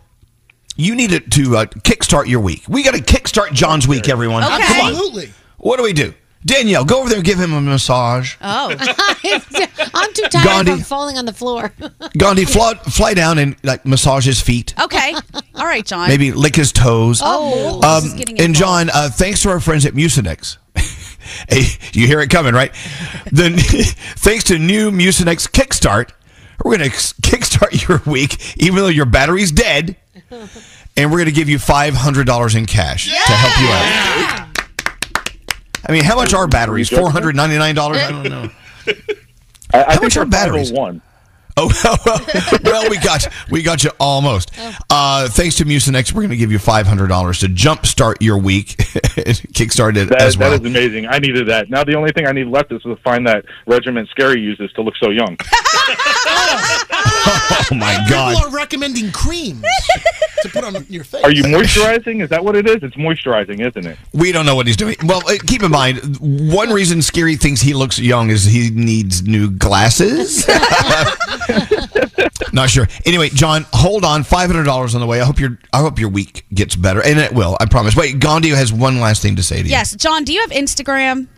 you 0.75 0.95
need 0.95 1.11
to, 1.11 1.21
to 1.21 1.57
uh, 1.59 1.65
kickstart 1.67 2.29
your 2.29 2.41
week. 2.41 2.63
We 2.67 2.83
got 2.83 2.95
to 2.95 3.03
kickstart 3.03 3.53
John's 3.53 3.87
week, 3.87 4.09
everyone. 4.09 4.43
Okay. 4.43 4.55
Absolutely. 4.59 5.35
What 5.59 5.77
do 5.77 5.83
we 5.83 5.93
do? 5.93 6.15
Danielle, 6.47 6.87
go 6.87 7.01
over 7.01 7.11
there 7.11 7.19
and 7.19 7.27
give 7.27 7.39
him 7.39 7.53
a 7.53 7.61
massage. 7.61 8.37
Oh. 8.41 8.71
I'm 9.95 10.13
too 10.15 10.23
tired 10.31 10.45
Gandhi. 10.45 10.73
from 10.73 10.81
falling 10.81 11.19
on 11.19 11.27
the 11.27 11.35
floor. 11.35 11.75
Gandhi, 12.17 12.47
fly, 12.47 12.73
fly 12.75 13.13
down 13.13 13.37
and 13.37 13.57
like 13.65 13.85
massage 13.85 14.25
his 14.25 14.41
feet. 14.41 14.73
Okay. 14.81 15.15
All 15.57 15.67
right, 15.67 15.85
John. 15.85 16.09
Maybe 16.09 16.33
lick 16.33 16.57
his 16.57 16.73
toes. 16.73 17.21
Oh, 17.23 17.83
Um, 17.83 18.03
this 18.03 18.05
is 18.05 18.15
getting 18.15 18.41
and 18.41 18.55
John, 18.55 18.89
uh, 18.89 19.11
thanks 19.11 19.43
to 19.43 19.51
our 19.51 19.61
friends 19.61 19.85
at 19.85 19.93
Mucinex. 19.93 20.57
hey, 21.49 21.65
you 21.93 22.07
hear 22.07 22.21
it 22.21 22.31
coming, 22.31 22.55
right? 22.55 22.73
Then, 23.31 23.57
thanks 23.59 24.45
to 24.45 24.59
new 24.59 24.91
Mucinex 24.91 25.49
Kickstart, 25.51 26.11
we're 26.65 26.77
going 26.77 26.91
to 26.91 26.97
kickstart 26.97 27.89
your 27.89 28.01
week, 28.11 28.57
even 28.57 28.77
though 28.77 28.89
your 28.89 29.07
battery's 29.07 29.53
dead, 29.53 29.97
and 30.97 31.11
we're 31.11 31.19
going 31.19 31.27
to 31.27 31.33
give 31.33 31.49
you 31.49 31.59
five 31.59 31.95
hundred 31.95 32.27
dollars 32.27 32.55
in 32.55 32.67
cash 32.67 33.07
to 33.07 33.33
help 33.33 33.61
you 33.61 33.69
out. 33.69 34.47
I 35.89 35.93
mean, 35.93 36.03
how 36.05 36.17
much 36.17 36.35
are 36.35 36.49
batteries? 36.49 36.89
Four 36.89 37.11
hundred 37.11 37.37
ninety 37.37 37.59
nine 37.59 37.75
dollars? 37.75 37.99
I 37.99 38.11
don't 38.11 38.29
know. 38.29 38.51
I, 39.73 39.85
I 39.85 39.95
How 39.95 40.03
much 40.03 40.17
are 40.17 40.25
batteries? 40.25 40.73
Oh 40.73 40.77
one. 40.77 41.03
Oh 41.59 41.71
well, 42.05 42.21
well, 42.65 42.91
we 42.91 42.99
got 42.99 43.27
we 43.51 43.63
got 43.63 43.83
you 43.83 43.91
almost. 43.99 44.51
Uh, 44.91 45.27
thanks 45.29 45.57
to 45.57 45.65
Mucinex, 45.65 46.13
we're 46.13 46.21
going 46.21 46.29
to 46.31 46.37
give 46.37 46.53
you 46.53 46.59
five 46.59 46.87
hundred 46.87 47.07
dollars 47.07 47.39
to 47.39 47.47
jumpstart 47.47 48.17
your 48.21 48.37
week, 48.37 48.67
kickstart 48.77 49.97
it 49.97 50.11
That, 50.11 50.21
as 50.21 50.37
well. 50.37 50.51
that 50.51 50.61
is 50.63 50.67
amazing. 50.71 51.07
I 51.07 51.19
needed 51.19 51.49
that. 51.49 51.71
Now 51.71 51.83
the 51.83 51.95
only 51.95 52.13
thing 52.13 52.27
I 52.27 52.33
need 52.33 52.49
left 52.49 52.73
is 52.73 52.83
to 52.83 52.95
find 52.97 53.27
that 53.27 53.47
regiment 53.67 54.11
Skeery 54.15 54.39
uses 54.43 54.71
to 54.73 54.83
look 54.83 54.97
so 54.99 55.09
young. 55.09 55.39
oh 56.91 57.67
my 57.73 58.05
god! 58.09 58.35
People 58.35 58.51
are 58.51 58.55
recommending 58.55 59.11
creams 59.13 59.65
to 60.43 60.49
put 60.51 60.63
on 60.63 60.85
your 60.91 61.05
face. 61.05 61.25
Are 61.25 61.31
you 61.33 61.43
moisturizing? 61.45 62.23
Is 62.23 62.29
that 62.29 62.45
what 62.45 62.55
it 62.57 62.69
is? 62.69 62.83
It's 62.83 62.97
moisturizing, 62.97 63.67
isn't 63.67 63.87
it? 63.87 63.97
We 64.13 64.31
don't 64.31 64.45
know 64.45 64.57
what 64.57 64.67
he's 64.67 64.77
doing. 64.77 64.97
Well, 65.05 65.23
uh, 65.27 65.37
keep 65.47 65.63
in 65.63 65.71
mind, 65.71 66.19
one 66.21 66.69
reason 66.71 66.99
Skeery 66.99 67.41
thinks 67.41 67.63
he 67.63 67.73
looks 67.73 67.99
young 67.99 68.29
is 68.29 68.45
he 68.45 68.69
needs 68.71 69.23
new 69.27 69.51
glasses. 69.51 70.45
Not 72.53 72.71
sure. 72.71 72.87
Anyway, 73.05 73.29
John, 73.31 73.65
hold 73.73 74.05
on. 74.05 74.23
Five 74.23 74.51
hundred 74.51 74.65
dollars 74.65 74.95
on 74.95 75.01
the 75.01 75.07
way. 75.07 75.21
I 75.21 75.25
hope 75.25 75.39
your 75.39 75.59
I 75.73 75.81
hope 75.81 75.99
your 75.99 76.09
week 76.09 76.45
gets 76.55 76.77
better, 76.77 77.03
and 77.03 77.19
it 77.19 77.33
will. 77.33 77.57
I 77.61 77.67
promise. 77.67 77.97
Wait, 77.97 78.19
Gandhi 78.19 78.51
has 78.51 78.73
one 78.73 79.01
last 79.01 79.23
thing 79.23 79.37
to 79.37 79.43
say 79.43 79.57
to 79.63 79.65
you. 79.65 79.71
Yes, 79.71 79.95
John. 79.97 80.25
Do 80.25 80.33
you 80.33 80.41
have 80.41 80.51
Instagram? 80.51 81.29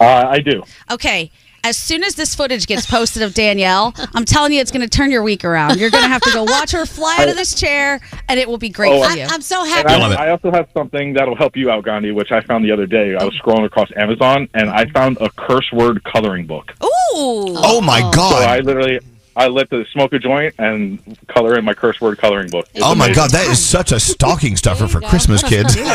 Uh, 0.00 0.04
I 0.28 0.40
do. 0.40 0.62
Okay. 0.90 1.30
As 1.64 1.78
soon 1.78 2.02
as 2.02 2.16
this 2.16 2.34
footage 2.34 2.66
gets 2.66 2.86
posted 2.86 3.22
of 3.22 3.34
Danielle, 3.34 3.94
I'm 4.16 4.24
telling 4.24 4.52
you, 4.52 4.60
it's 4.60 4.72
going 4.72 4.82
to 4.82 4.88
turn 4.88 5.12
your 5.12 5.22
week 5.22 5.44
around. 5.44 5.78
You're 5.78 5.90
going 5.90 6.02
to 6.02 6.08
have 6.08 6.20
to 6.22 6.32
go 6.32 6.42
watch 6.42 6.72
her 6.72 6.84
fly 6.86 7.18
out 7.20 7.28
of 7.28 7.36
this 7.36 7.54
chair, 7.54 8.00
and 8.28 8.40
it 8.40 8.48
will 8.48 8.58
be 8.58 8.68
great 8.68 8.90
Oh, 8.90 9.08
for 9.08 9.16
you. 9.16 9.22
I'm 9.30 9.40
so 9.40 9.64
And 9.64 9.86
I, 9.88 10.24
I 10.26 10.30
also 10.30 10.50
have 10.50 10.68
something 10.74 11.12
that'll 11.12 11.36
help 11.36 11.56
you 11.56 11.70
out, 11.70 11.84
Gandhi, 11.84 12.10
which 12.10 12.32
I 12.32 12.40
found 12.40 12.64
the 12.64 12.72
other 12.72 12.86
day. 12.86 13.14
I 13.14 13.22
was 13.22 13.38
scrolling 13.40 13.64
across 13.64 13.88
Amazon 13.94 14.48
and 14.54 14.70
I 14.70 14.86
found 14.86 15.18
a 15.20 15.30
curse 15.30 15.70
word 15.72 16.02
coloring 16.02 16.48
book. 16.48 16.72
Ooh. 16.82 16.88
Oh 17.14 17.80
my 17.80 18.00
So 18.00 18.10
God. 18.10 18.42
I 18.42 18.58
literally 18.58 18.98
I 19.34 19.48
lit 19.48 19.70
the 19.70 19.86
smoke 19.92 20.12
a 20.12 20.18
joint 20.18 20.54
and 20.58 20.98
color 21.28 21.58
in 21.58 21.64
my 21.64 21.72
curse 21.74 22.00
word 22.00 22.18
coloring 22.18 22.50
book. 22.50 22.66
It's 22.74 22.84
Oh 22.84 22.94
my 22.94 23.06
amazing. 23.06 23.14
God, 23.22 23.30
that 23.30 23.46
is 23.48 23.64
such 23.64 23.90
a 23.92 23.98
stocking 23.98 24.56
stuffer 24.56 24.86
for 24.86 25.00
Christmas, 25.00 25.42
kids. 25.48 25.74
Love 25.76 25.86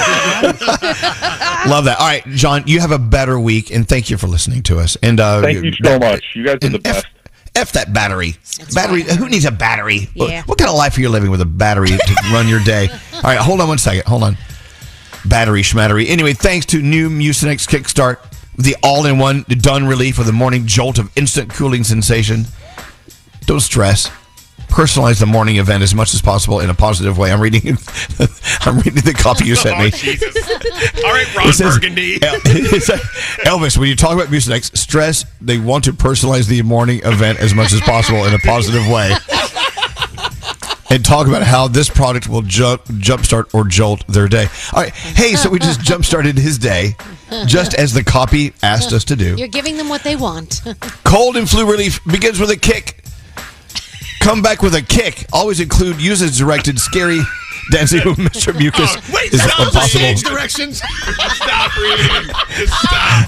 that. 1.86 1.97
All 2.00 2.08
right, 2.08 2.26
John, 2.28 2.63
you 2.65 2.80
have 2.80 2.91
a 2.91 3.00
better 3.00 3.39
week, 3.39 3.71
and 3.71 3.88
thank 3.88 4.10
you 4.10 4.17
for 4.17 4.28
listening 4.28 4.63
to 4.63 4.80
us. 4.80 4.97
And 5.04 5.19
uh, 5.19 5.41
Thank 5.41 5.63
you 5.63 5.71
so 5.84 6.00
much. 6.00 6.23
You 6.36 6.45
guys 6.45 6.58
are 6.63 6.69
the 6.69 6.80
best. 6.80 7.06
F 7.56 7.71
that 7.73 7.91
battery. 7.93 8.36
battery. 8.73 9.02
Who 9.04 9.30
needs 9.30 9.45
a 9.45 9.52
battery? 9.52 10.10
What- 10.13 10.30
Yeah. 10.30 10.43
What, 10.45 10.58
kind 10.58 10.69
of 10.69 10.76
life 10.78 10.97
are 10.97 11.02
you 11.02 11.10
living 11.10 11.32
with 11.32 11.41
a 11.41 11.45
battery 11.45 11.89
to 11.89 12.15
run 12.32 12.47
your 12.47 12.63
day? 12.63 12.88
All 13.15 13.21
right, 13.23 13.38
hold 13.39 13.62
on 13.62 13.67
one 13.67 13.78
second. 13.80 14.04
Hold 14.08 14.23
on. 14.23 14.38
Battery 15.26 15.63
schmattery. 15.63 16.08
Anyway, 16.08 16.34
thanks 16.34 16.65
to 16.67 16.82
new 16.82 17.10
Mucinex 17.10 17.67
Kickstart, 17.67 18.17
the 18.58 18.76
all-in-one 18.84 19.43
done 19.50 19.88
relief 19.88 20.17
with 20.19 20.30
a 20.30 20.32
morning 20.32 20.67
jolt 20.67 21.00
of 21.00 21.12
instant 21.17 21.50
cooling 21.52 21.84
sensation. 21.84 22.45
Don't 23.47 23.62
stress. 23.62 24.12
Personalize 24.67 25.19
the 25.19 25.25
morning 25.25 25.55
event 25.55 25.81
as 25.81 25.95
much 25.95 26.13
as 26.13 26.21
possible 26.21 26.60
in 26.60 26.69
a 26.69 26.73
positive 26.73 27.17
way. 27.17 27.31
I'm 27.31 27.39
reading. 27.39 27.62
I'm 28.62 28.75
reading 28.77 29.01
the 29.05 29.15
copy 29.17 29.45
you 29.45 29.55
sent 29.55 29.77
oh, 29.77 29.83
me. 29.83 31.03
All 31.05 31.13
right, 31.13 31.36
Ron 31.36 31.47
It 31.47 31.53
says- 31.53 31.75
Burgundy. 31.75 32.21
El- 32.21 32.36
it 32.45 32.83
says, 32.83 32.99
Elvis, 33.45 33.77
when 33.77 33.88
you 33.88 33.95
talk 33.95 34.13
about 34.13 34.27
Mucinex, 34.27 34.75
stress 34.77 35.25
they 35.39 35.57
want 35.57 35.86
to 35.86 35.93
personalize 35.93 36.47
the 36.47 36.62
morning 36.62 36.99
event 37.05 37.39
as 37.39 37.55
much 37.55 37.71
as 37.71 37.79
possible 37.81 38.25
in 38.25 38.33
a 38.33 38.39
positive 38.39 38.86
way. 38.89 39.13
And 40.89 41.03
talk 41.03 41.27
about 41.27 41.43
how 41.43 41.67
this 41.67 41.89
product 41.89 42.29
will 42.29 42.43
jump, 42.43 42.83
jumpstart 42.86 43.53
or 43.53 43.65
jolt 43.65 44.07
their 44.07 44.27
day. 44.29 44.47
All 44.73 44.83
right. 44.83 44.93
Hey, 44.93 45.36
so 45.36 45.49
we 45.49 45.60
just 45.60 45.81
jumpstarted 45.81 46.38
his 46.38 46.57
day, 46.57 46.95
just 47.45 47.73
as 47.73 47.93
the 47.93 48.03
copy 48.03 48.53
asked 48.63 48.93
us 48.93 49.03
to 49.05 49.15
do. 49.17 49.36
You're 49.36 49.49
giving 49.49 49.75
them 49.75 49.89
what 49.89 50.03
they 50.03 50.15
want. 50.15 50.62
Cold 51.03 51.36
and 51.36 51.49
flu 51.49 51.69
relief 51.69 52.03
begins 52.05 52.39
with 52.39 52.51
a 52.51 52.55
kick. 52.57 53.03
Come 54.28 54.42
back 54.42 54.62
with 54.62 54.76
a 54.76 54.82
kick. 54.82 55.26
Always 55.32 55.62
include 55.62 56.02
uses 56.02 56.38
directed 56.38 56.78
scary 56.78 57.22
dancing 57.72 58.02
with 58.04 58.18
Mr. 58.18 58.54
Mucus 58.54 58.94
wait, 59.10 59.34
is 59.34 59.42
stop, 59.42 59.68
impossible. 59.68 60.02
change 60.02 60.22
directions. 60.22 60.82
Stop 61.30 61.78
reading. 61.78 62.36
Just 62.50 62.74
stop. 62.74 63.26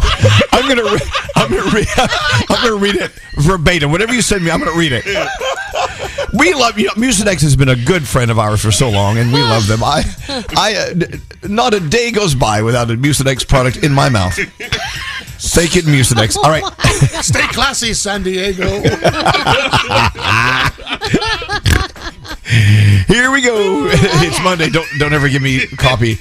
I'm 0.51 0.67
gonna 0.67 0.83
re- 0.83 0.99
I'm 1.37 1.49
gonna 1.49 1.71
read 1.71 1.87
I'm 2.49 2.63
gonna 2.63 2.75
read 2.75 2.95
it 2.97 3.11
verbatim. 3.37 3.93
Whatever 3.93 4.13
you 4.13 4.21
send 4.21 4.43
me, 4.43 4.51
I'm 4.51 4.59
gonna 4.59 4.77
read 4.77 4.91
it. 4.93 5.05
We 6.37 6.53
love 6.53 6.77
you 6.77 6.87
know 6.87 6.93
Mucinex 6.95 7.43
has 7.43 7.55
been 7.55 7.69
a 7.69 7.77
good 7.77 8.05
friend 8.05 8.29
of 8.29 8.37
ours 8.37 8.61
for 8.61 8.71
so 8.71 8.89
long, 8.89 9.19
and 9.19 9.31
we 9.31 9.41
love 9.41 9.67
them. 9.67 9.81
I 9.81 10.03
I 10.57 10.75
uh, 10.75 11.47
not 11.47 11.73
a 11.73 11.79
day 11.79 12.11
goes 12.11 12.35
by 12.35 12.61
without 12.61 12.91
a 12.91 12.95
Mucinex 12.95 13.47
product 13.47 13.77
in 13.77 13.93
my 13.93 14.09
mouth. 14.09 14.37
Thank 15.39 15.75
you, 15.75 15.81
Mucinex. 15.83 16.35
All 16.35 16.49
right. 16.49 16.63
Stay 17.23 17.47
classy, 17.47 17.93
San 17.93 18.23
Diego. 18.23 18.67
Here 23.07 23.31
we 23.31 23.41
go. 23.41 23.87
it's 23.91 24.43
Monday. 24.43 24.69
Don't 24.69 24.87
don't 24.97 25.13
ever 25.13 25.29
give 25.29 25.41
me 25.41 25.65
copy. 25.77 26.17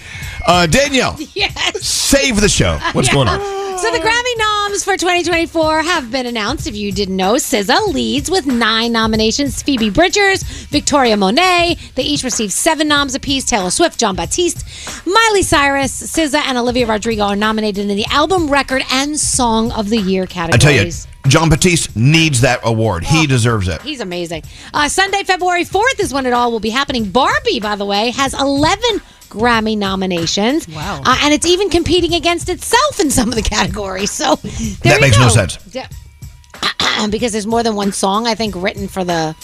Uh, 0.47 0.67
Danielle, 0.67 1.17
yes. 1.35 1.83
save 1.85 2.41
the 2.41 2.49
show. 2.49 2.79
What's 2.93 3.13
going 3.13 3.29
on? 3.29 3.41
So 3.79 3.91
the 3.91 3.99
Grammy 3.99 4.39
noms 4.69 4.85
for 4.85 4.99
2024 4.99 5.83
have 5.83 6.11
been 6.11 6.27
announced. 6.27 6.67
If 6.67 6.77
you 6.77 6.93
didn't 6.93 7.17
know, 7.17 7.35
SZA 7.35 7.93
leads 7.95 8.31
with 8.31 8.47
nine 8.47 8.93
nominations. 8.93 9.63
Phoebe 9.63 9.89
Bridgers, 9.89 10.43
Victoria 10.43 11.17
Monet, 11.17 11.79
they 11.95 12.03
each 12.03 12.23
received 12.23 12.53
seven 12.53 12.87
noms 12.87 13.15
apiece. 13.15 13.47
Taylor 13.47 13.71
Swift, 13.71 13.99
Jon 13.99 14.15
Batiste, 14.15 15.07
Miley 15.07 15.43
Cyrus, 15.43 16.03
SZA, 16.03 16.43
and 16.45 16.59
Olivia 16.59 16.87
Rodrigo 16.87 17.23
are 17.23 17.37
nominated 17.37 17.89
in 17.89 17.97
the 17.97 18.05
album, 18.11 18.51
record, 18.51 18.83
and 18.91 19.19
song 19.19 19.73
of 19.73 19.89
the 19.89 19.99
year 19.99 20.27
category. 20.27 20.61
I 20.61 20.73
categories. 20.73 21.05
tell 21.05 21.13
you, 21.25 21.31
Jon 21.31 21.49
Batiste 21.49 21.97
needs 21.97 22.43
that 22.43 22.61
award. 22.63 23.05
He 23.05 23.27
deserves 23.27 23.69
it. 23.69 23.81
He's 23.81 24.01
amazing. 24.01 24.43
Uh, 24.75 24.91
Sunday, 24.91 25.23
February 25.25 25.65
4th 25.65 25.99
is 25.99 26.13
when 26.13 26.27
it 26.27 26.35
all 26.35 26.53
will 26.53 26.61
be 26.61 26.71
happening. 26.71 27.11
Barbie, 27.11 27.61
by 27.61 27.77
the 27.77 27.87
way, 27.87 28.11
has 28.11 28.35
11 28.35 29.01
Grammy 29.29 29.77
nominations. 29.77 30.67
Wow. 30.69 31.03
Uh, 31.05 31.19
and 31.23 31.35
it's 31.35 31.47
even 31.47 31.69
competing 31.69 32.15
against 32.15 32.49
itself 32.49 33.01
in 33.01 33.11
some 33.11 33.29
of 33.29 33.35
the 33.35 33.43
categories. 33.43 34.11
So 34.11 34.37
there 34.59 34.95
That 34.95 35.01
makes 35.01 35.19
no 35.19 35.29
sense. 35.29 35.59
Yeah. 35.73 35.89
because 37.11 37.33
there's 37.33 37.47
more 37.47 37.63
than 37.63 37.75
one 37.75 37.93
song, 37.93 38.27
I 38.27 38.35
think, 38.35 38.55
written 38.57 38.89
for 38.89 39.05
the 39.05 39.35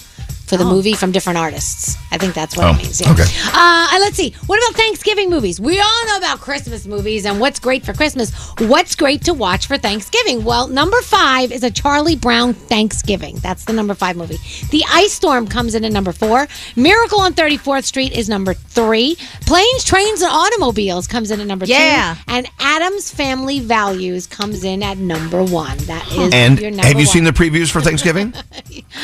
for 0.46 0.56
the 0.56 0.64
movie 0.64 0.92
from 0.94 1.10
different 1.12 1.38
artists. 1.38 1.96
I 2.12 2.18
think 2.18 2.34
that's 2.34 2.56
what 2.56 2.66
Oh, 2.66 2.70
it 2.70 2.76
means. 2.76 3.00
Yeah. 3.00 3.10
okay. 3.12 3.24
Uh, 3.52 3.88
and 3.92 4.00
let's 4.00 4.16
see. 4.16 4.34
What 4.46 4.58
about 4.58 4.76
Thanksgiving 4.76 5.30
movies? 5.30 5.60
We 5.60 5.80
all 5.80 6.06
know 6.06 6.16
about 6.18 6.40
Christmas 6.40 6.86
movies 6.86 7.24
and 7.26 7.40
what's 7.40 7.58
great 7.58 7.84
for 7.84 7.92
Christmas. 7.92 8.30
What's 8.58 8.94
great 8.94 9.24
to 9.24 9.34
watch 9.34 9.66
for 9.66 9.78
Thanksgiving? 9.78 10.44
Well, 10.44 10.68
number 10.68 11.00
five 11.02 11.50
is 11.50 11.62
a 11.64 11.70
Charlie 11.70 12.16
Brown 12.16 12.52
Thanksgiving. 12.54 13.36
That's 13.36 13.64
the 13.64 13.72
number 13.72 13.94
five 13.94 14.16
movie. 14.16 14.38
The 14.70 14.84
Ice 14.92 15.12
Storm 15.12 15.46
comes 15.48 15.74
in 15.74 15.84
at 15.84 15.92
number 15.92 16.12
four. 16.12 16.46
Miracle 16.76 17.20
on 17.20 17.32
34th 17.34 17.84
Street 17.84 18.12
is 18.12 18.28
number 18.28 18.54
three. 18.54 19.16
Planes, 19.46 19.84
Trains, 19.84 20.20
and 20.22 20.30
Automobiles 20.30 21.06
comes 21.06 21.30
in 21.30 21.40
at 21.40 21.46
number 21.46 21.64
Yeah. 21.66 22.14
two. 22.14 22.20
And 22.28 22.46
Addams 22.60 23.10
Family 23.10 23.60
Values 23.60 24.26
comes 24.26 24.62
in 24.64 24.82
at 24.82 24.98
number 24.98 25.42
one. 25.42 25.78
That 25.86 26.06
is 26.12 26.32
And 26.34 26.58
your 26.60 26.70
number 26.70 26.86
have 26.86 26.92
you 27.00 27.06
one. 27.06 27.12
seen 27.12 27.24
the 27.24 27.32
previews 27.32 27.70
for 27.70 27.80
Thanksgiving? 27.80 28.34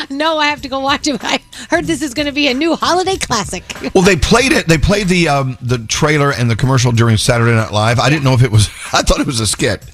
No, 0.08 0.38
I 0.38 0.46
have 0.46 0.62
to 0.62 0.68
go 0.68 0.80
watch 0.80 1.06
it. 1.08 1.20
I 1.30 1.40
heard 1.70 1.84
this 1.86 2.02
is 2.02 2.12
going 2.14 2.26
to 2.26 2.32
be 2.32 2.48
a 2.48 2.54
new 2.54 2.74
holiday 2.76 3.16
classic. 3.16 3.64
Well, 3.94 4.04
they 4.04 4.16
played 4.16 4.52
it. 4.52 4.66
They 4.68 4.78
played 4.78 5.08
the 5.08 5.28
um, 5.28 5.58
the 5.62 5.78
trailer 5.78 6.32
and 6.32 6.50
the 6.50 6.56
commercial 6.56 6.92
during 6.92 7.16
Saturday 7.16 7.52
Night 7.54 7.72
Live. 7.72 7.98
I 7.98 8.08
didn't 8.10 8.24
know 8.24 8.34
if 8.34 8.42
it 8.42 8.50
was. 8.52 8.68
I 8.92 9.02
thought 9.02 9.20
it 9.20 9.26
was 9.26 9.40
a 9.40 9.46
skit, 9.46 9.84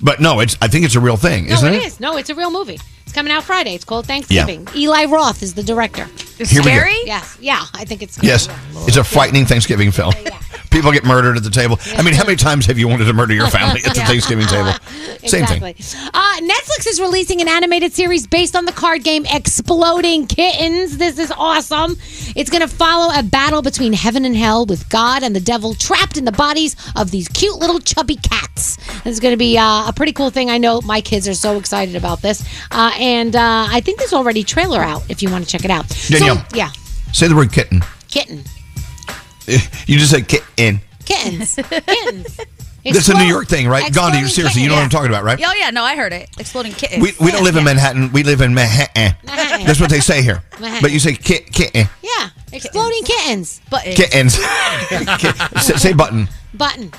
but 0.00 0.20
no, 0.20 0.40
it's. 0.40 0.56
I 0.62 0.68
think 0.68 0.84
it's 0.84 0.94
a 0.94 1.00
real 1.00 1.16
thing, 1.16 1.46
No, 1.48 1.54
isn't 1.54 1.72
it? 1.74 1.76
it 1.76 1.86
is. 1.86 2.00
No, 2.00 2.16
it's 2.16 2.30
a 2.30 2.34
real 2.34 2.50
movie. 2.50 2.78
It's 3.04 3.12
coming 3.12 3.32
out 3.32 3.42
Friday. 3.44 3.74
It's 3.74 3.84
called 3.84 4.04
Yeah. 4.08 4.46
Thanksgiving. 4.46 4.68
Eli 4.76 5.04
Roth 5.06 5.42
is 5.42 5.54
the 5.54 5.62
director. 5.62 6.08
Here 6.36 6.46
scary? 6.62 6.96
Yes. 7.04 7.36
Yeah, 7.40 7.64
I 7.74 7.84
think 7.84 8.02
it's 8.02 8.14
scary. 8.14 8.28
Yes, 8.28 8.48
it's 8.88 8.96
a 8.96 9.04
frightening 9.04 9.46
Thanksgiving 9.46 9.90
film. 9.90 10.12
Yeah. 10.22 10.38
People 10.70 10.90
get 10.90 11.04
murdered 11.04 11.36
at 11.36 11.44
the 11.44 11.50
table. 11.50 11.78
I 11.96 12.02
mean, 12.02 12.14
how 12.14 12.24
many 12.24 12.34
times 12.36 12.66
have 12.66 12.78
you 12.78 12.88
wanted 12.88 13.04
to 13.04 13.12
murder 13.12 13.32
your 13.32 13.46
family 13.46 13.80
at 13.86 13.94
the 13.94 14.00
Yeah. 14.00 14.06
Thanksgiving 14.06 14.46
table? 14.46 14.72
Same 15.24 15.46
thing. 15.46 15.62
exactly. 15.62 16.10
Uh, 16.12 16.36
Netflix 16.40 16.74
Netflix 16.74 16.86
is 16.88 17.00
releasing 17.00 17.40
an 17.40 17.48
animated 17.48 17.92
series 17.92 18.26
based 18.26 18.56
on 18.56 18.64
the 18.64 18.72
card 18.72 19.04
game 19.04 19.24
Exploding 19.32 20.26
Kittens. 20.26 20.98
This 20.98 21.18
is 21.18 21.30
awesome. 21.36 21.96
It's 22.34 22.50
going 22.50 22.62
to 22.62 22.68
follow 22.68 23.12
a 23.16 23.22
battle 23.22 23.62
between 23.62 23.92
heaven 23.92 24.24
and 24.24 24.34
hell 24.34 24.66
with 24.66 24.88
God 24.88 25.22
and 25.22 25.34
the 25.36 25.40
devil 25.40 25.74
trapped 25.74 26.16
in 26.16 26.24
the 26.24 26.32
bodies 26.32 26.74
of 26.96 27.10
these 27.12 27.28
cute 27.28 27.56
little 27.56 27.78
chubby 27.78 28.16
cats. 28.16 28.76
This 29.04 29.14
is 29.14 29.20
going 29.20 29.32
to 29.32 29.36
be 29.38 29.56
uh, 29.56 29.88
a 29.88 29.92
pretty 29.94 30.12
cool 30.12 30.30
thing. 30.30 30.50
I 30.50 30.58
know 30.58 30.80
my 30.82 31.00
kids 31.00 31.28
are 31.28 31.34
so 31.34 31.56
excited 31.58 31.94
about 31.96 32.22
this. 32.22 32.44
Uh, 32.70 32.92
and 32.98 33.36
uh, 33.36 33.66
I 33.70 33.80
think 33.80 33.98
there's 34.00 34.12
already 34.12 34.42
trailer 34.42 34.80
out 34.80 35.08
if 35.08 35.22
you 35.22 35.30
want 35.30 35.44
to 35.44 35.50
check 35.50 35.64
it 35.64 35.70
out. 35.70 35.88
Danielle. 36.08 36.18
So, 36.18 36.23
yeah, 36.52 36.70
Say 37.12 37.28
the 37.28 37.36
word 37.36 37.52
kitten. 37.52 37.82
kitten. 38.08 38.44
Eh, 39.46 39.58
you 39.86 39.98
just 39.98 40.10
said 40.10 40.26
kitten. 40.28 40.80
Kittens. 41.04 41.54
Kittens. 41.70 42.40
That's 42.84 43.08
a 43.08 43.14
New 43.14 43.24
York 43.24 43.46
thing, 43.46 43.66
right? 43.66 43.92
Gandhi, 43.92 44.18
exploding 44.18 44.28
seriously, 44.28 44.62
you 44.62 44.68
know 44.68 44.74
what 44.74 44.84
I'm 44.84 44.90
talking 44.90 45.08
about, 45.08 45.24
right? 45.24 45.38
Oh 45.42 45.52
yeah, 45.54 45.70
no, 45.70 45.82
I 45.84 45.96
heard 45.96 46.12
it. 46.12 46.28
Exploding 46.38 46.72
kittens. 46.72 47.02
We, 47.02 47.12
we 47.18 47.30
don't 47.30 47.42
live 47.44 47.56
in 47.56 47.64
Manhattan. 47.64 48.12
We 48.12 48.22
live 48.24 48.40
in 48.42 48.52
Manhattan. 48.52 49.16
That's 49.64 49.80
what 49.80 49.88
they 49.90 50.00
say 50.00 50.22
here. 50.22 50.42
But 50.60 50.92
you 50.92 50.98
say 50.98 51.14
kit, 51.14 51.50
kitten. 51.52 51.86
Yeah, 52.02 52.28
exploding 52.52 53.04
kittens. 53.04 53.60
Buttons. 53.70 53.96
Kittens. 53.96 54.38
Kit- 55.18 55.36
say, 55.62 55.76
say 55.76 55.92
button. 55.94 56.28
Button. 56.52 56.92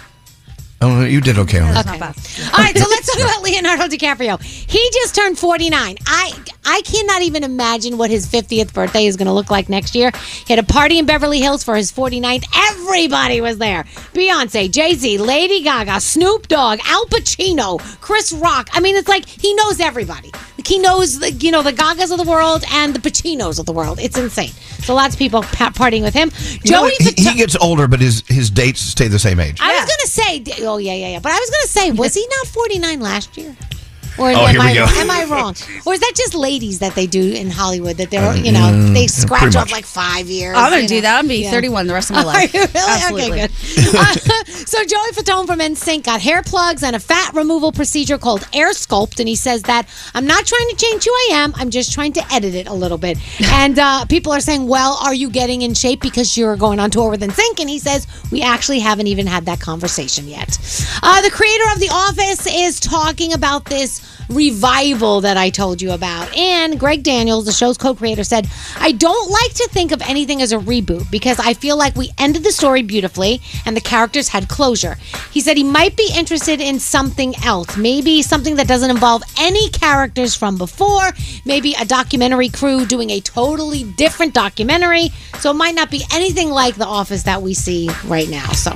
Oh, 0.85 1.03
you 1.03 1.19
did 1.19 1.39
okay 1.39 1.57
on. 1.59 1.75
Okay. 1.75 1.99
All 1.99 2.59
right, 2.59 2.77
so 2.77 2.87
let's 2.87 3.11
talk 3.11 3.19
about 3.19 3.41
Leonardo 3.41 3.85
DiCaprio. 3.85 4.39
He 4.41 4.87
just 4.93 5.15
turned 5.15 5.39
49. 5.39 5.95
I 6.05 6.31
I 6.63 6.81
cannot 6.81 7.23
even 7.23 7.43
imagine 7.43 7.97
what 7.97 8.11
his 8.11 8.27
50th 8.27 8.71
birthday 8.71 9.07
is 9.07 9.17
going 9.17 9.25
to 9.25 9.33
look 9.33 9.49
like 9.49 9.67
next 9.67 9.95
year. 9.95 10.11
He 10.45 10.53
had 10.53 10.63
a 10.63 10.67
party 10.67 10.99
in 10.99 11.07
Beverly 11.07 11.39
Hills 11.39 11.63
for 11.63 11.75
his 11.75 11.91
49th. 11.91 12.45
Everybody 12.71 13.41
was 13.41 13.57
there. 13.57 13.83
Beyonce, 14.13 14.71
Jay-Z, 14.71 15.17
Lady 15.17 15.63
Gaga, 15.63 15.99
Snoop 16.01 16.47
Dogg, 16.47 16.79
Al 16.85 17.05
Pacino, 17.05 17.79
Chris 18.01 18.31
Rock. 18.31 18.69
I 18.73 18.79
mean, 18.79 18.95
it's 18.95 19.07
like 19.07 19.25
he 19.27 19.55
knows 19.55 19.79
everybody. 19.79 20.31
Like 20.65 20.71
he 20.71 20.79
knows 20.79 21.19
the, 21.19 21.31
you 21.31 21.51
know 21.51 21.61
the 21.61 21.71
Gagas 21.71 22.11
of 22.11 22.17
the 22.17 22.27
world 22.27 22.63
and 22.71 22.95
the 22.95 22.99
Pacinos 22.99 23.59
of 23.59 23.67
the 23.67 23.71
world. 23.71 23.99
It's 23.99 24.17
insane. 24.17 24.49
So 24.79 24.95
lots 24.95 25.13
of 25.13 25.19
people 25.19 25.43
pa- 25.43 25.69
partying 25.69 26.01
with 26.01 26.15
him. 26.15 26.31
You 26.53 26.71
Joey 26.71 26.81
what? 26.81 27.01
he, 27.01 27.29
he 27.29 27.35
gets 27.35 27.55
older, 27.57 27.87
but 27.87 27.99
his, 27.99 28.23
his 28.27 28.49
dates 28.49 28.81
stay 28.81 29.07
the 29.07 29.19
same 29.19 29.39
age. 29.39 29.59
I 29.61 29.71
was 29.75 29.85
gonna 29.85 30.07
say, 30.07 30.65
oh 30.65 30.77
yeah, 30.77 30.93
yeah, 30.93 31.09
yeah. 31.09 31.19
But 31.19 31.33
I 31.33 31.35
was 31.35 31.49
gonna 31.51 31.67
say, 31.67 31.91
was 31.91 32.15
he 32.15 32.27
not 32.39 32.47
49 32.47 32.99
last 32.99 33.37
year? 33.37 33.55
Or 34.17 34.29
Oh, 34.31 34.45
am, 34.45 34.49
here 34.51 34.59
we 34.59 34.65
I, 34.67 34.73
go. 34.75 34.85
am 34.85 35.11
I 35.11 35.25
wrong? 35.25 35.55
Or 35.85 35.93
is 35.93 35.99
that 35.99 36.13
just 36.15 36.33
ladies 36.35 36.79
that 36.79 36.95
they 36.95 37.05
do 37.07 37.33
in 37.33 37.49
Hollywood 37.49 37.97
that 37.97 38.11
they're, 38.11 38.29
Uh, 38.29 38.35
you 38.35 38.51
know, 38.51 38.59
mm, 38.71 38.93
they 38.93 39.07
scratch 39.07 39.55
off 39.55 39.71
like 39.71 39.85
five 39.85 40.27
years? 40.27 40.55
I'm 40.57 40.71
gonna 40.71 40.87
do 40.87 40.95
know? 40.95 41.01
that. 41.01 41.19
I'm 41.19 41.27
be 41.27 41.43
Yeah. 41.43 41.51
31 41.51 41.87
the 41.87 41.93
rest 41.93 42.09
of 42.09 42.15
my 42.15 42.23
life. 42.33 42.53
Are 42.55 42.59
life. 42.59 42.73
you 42.73 42.79
really? 42.79 43.01
Absolutely. 43.01 43.41
Okay, 43.43 43.47
good. 43.47 43.95
Uh, 43.95 44.43
so 44.65 44.83
Joey 44.83 45.11
Fatone 45.13 45.45
from 45.47 45.59
NSYNC 45.59 46.03
got 46.03 46.21
hair 46.21 46.41
plugs 46.43 46.83
and 46.83 46.95
a 46.95 46.99
fat 46.99 47.33
removal 47.33 47.71
procedure 47.71 48.17
called 48.17 48.47
Air 48.53 48.71
Sculpt, 48.71 49.19
and 49.19 49.27
he 49.29 49.35
says 49.35 49.61
that 49.63 49.87
I'm 50.13 50.25
not 50.25 50.45
trying 50.45 50.67
to 50.69 50.75
change 50.75 51.05
who 51.05 51.11
I 51.11 51.29
am. 51.33 51.53
I'm 51.55 51.69
just 51.69 51.93
trying 51.93 52.13
to 52.13 52.33
edit 52.33 52.53
it 52.55 52.67
a 52.67 52.73
little 52.73 52.97
bit. 52.97 53.17
And 53.65 53.79
uh, 53.79 54.05
people 54.05 54.31
are 54.33 54.39
saying, 54.41 54.67
"Well, 54.67 54.97
are 55.01 55.13
you 55.13 55.29
getting 55.29 55.61
in 55.61 55.73
shape 55.73 56.01
because 56.01 56.35
you're 56.37 56.55
going 56.57 56.79
on 56.79 56.89
tour 56.91 57.09
with 57.09 57.21
NSYNC?" 57.21 57.59
And 57.61 57.69
he 57.69 57.79
says, 57.79 58.05
"We 58.31 58.41
actually 58.41 58.79
haven't 58.79 59.07
even 59.07 59.27
had 59.27 59.45
that 59.45 59.59
conversation 59.59 60.27
yet." 60.27 60.57
Uh, 61.01 61.21
the 61.21 61.31
creator 61.31 61.63
of 61.73 61.79
The 61.79 61.89
Office 61.89 62.45
is 62.47 62.79
talking 62.79 63.33
about 63.33 63.65
this 63.65 64.01
revival 64.29 65.21
that 65.21 65.37
I 65.37 65.49
told 65.49 65.81
you 65.81 65.91
about. 65.91 66.35
And 66.35 66.79
Greg 66.79 67.03
Daniels, 67.03 67.45
the 67.45 67.51
show's 67.51 67.77
co 67.77 67.93
creator, 67.93 68.23
said, 68.23 68.47
I 68.77 68.91
don't 68.91 69.29
like 69.29 69.53
to 69.55 69.69
think 69.71 69.91
of 69.91 70.01
anything 70.01 70.41
as 70.41 70.51
a 70.51 70.57
reboot 70.57 71.09
because 71.11 71.39
I 71.39 71.53
feel 71.53 71.77
like 71.77 71.95
we 71.95 72.11
ended 72.17 72.43
the 72.43 72.51
story 72.51 72.81
beautifully 72.81 73.41
and 73.65 73.75
the 73.75 73.81
characters 73.81 74.29
had 74.29 74.49
closure. 74.49 74.95
He 75.31 75.41
said 75.41 75.57
he 75.57 75.63
might 75.63 75.95
be 75.95 76.09
interested 76.15 76.61
in 76.61 76.79
something 76.79 77.35
else, 77.43 77.77
maybe 77.77 78.21
something 78.21 78.55
that 78.55 78.67
doesn't 78.67 78.89
involve 78.89 79.23
any 79.39 79.69
characters 79.69 80.35
from 80.35 80.57
before, 80.57 81.11
maybe 81.45 81.75
a 81.79 81.85
documentary 81.85 82.49
crew 82.49 82.85
doing 82.85 83.09
a 83.11 83.19
totally 83.19 83.83
different 83.83 84.33
documentary. 84.33 85.09
So 85.39 85.51
it 85.51 85.55
might 85.55 85.75
not 85.75 85.91
be 85.91 86.03
anything 86.13 86.49
like 86.49 86.75
The 86.75 86.85
Office 86.85 87.23
that 87.23 87.41
we 87.41 87.53
see 87.53 87.89
right 88.05 88.29
now. 88.29 88.51
So 88.53 88.71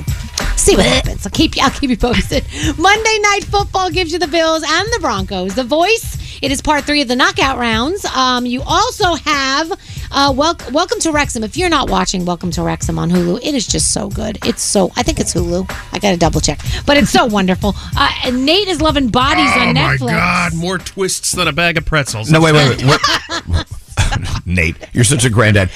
see 0.58 0.76
what 0.76 0.86
happens. 0.86 1.26
I'll 1.26 1.32
keep 1.32 1.56
you. 1.56 1.64
I'll 1.64 1.70
keep 1.72 1.90
you 1.90 1.98
posted. 1.98 2.46
Monday 2.78 3.20
Night 3.22 3.42
Football 3.46 3.92
gives 3.92 4.12
you 4.12 4.20
the 4.20 4.28
Bills 4.28 4.64
and 4.66 4.88
the 4.94 5.00
Broncos. 5.02 5.56
The 5.56 5.64
Voice. 5.64 6.18
It 6.42 6.52
is 6.52 6.62
part 6.62 6.86
three 6.86 7.02
of 7.02 7.10
the 7.10 7.18
knockout 7.18 7.58
rounds. 7.58 8.06
Um, 8.06 8.46
you 8.46 8.62
also 8.66 9.16
have 9.16 9.72
uh, 10.12 10.34
wel- 10.36 10.58
Welcome 10.72 11.00
to 11.02 11.12
Wrexham. 11.12 11.44
If 11.44 11.58
you're 11.58 11.70
not 11.70 11.90
watching 11.90 12.24
Welcome 12.24 12.50
to 12.52 12.64
Wrexham 12.64 12.98
on 12.98 13.10
Hulu, 13.10 13.40
it 13.44 13.54
is 13.56 13.68
just 13.68 13.92
so 13.92 14.10
good. 14.10 14.38
It's 14.46 14.62
so. 14.62 14.92
I 14.96 15.04
think 15.04 15.20
it's 15.20 15.34
Hulu. 15.34 15.70
I 15.92 16.00
got 16.00 16.12
to 16.12 16.18
double 16.18 16.40
check, 16.40 16.60
but 16.86 16.96
it's 16.96 17.10
so 17.12 17.26
wonderful. 17.40 17.74
Uh, 17.98 18.10
and 18.24 18.46
Nate 18.46 18.70
is 18.70 18.82
loving 18.82 19.10
Bodies 19.10 19.52
oh 19.56 19.60
on 19.60 19.74
my 19.74 19.98
Netflix. 19.98 20.08
God, 20.12 20.56
more 20.56 20.78
twists 20.78 21.34
than 21.34 21.48
a 21.50 21.54
bag 21.54 21.78
of 21.78 21.86
pretzels. 21.86 22.32
No, 22.32 22.40
wait, 22.42 22.54
wait, 22.54 22.84
wait. 22.86 23.66
What- 24.00 24.42
Nate, 24.46 24.76
you're 24.94 25.04
such 25.04 25.26
a 25.26 25.30
granddad. 25.30 25.70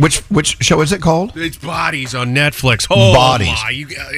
Which 0.00 0.18
which 0.30 0.56
show 0.62 0.80
is 0.80 0.92
it 0.92 1.00
called? 1.02 1.36
It's 1.36 1.56
Bodies 1.56 2.14
on 2.14 2.34
Netflix. 2.34 2.86
Oh, 2.90 3.12
Bodies. 3.14 3.48
my, 3.62 3.70
you, 3.70 3.86
uh, 3.86 4.10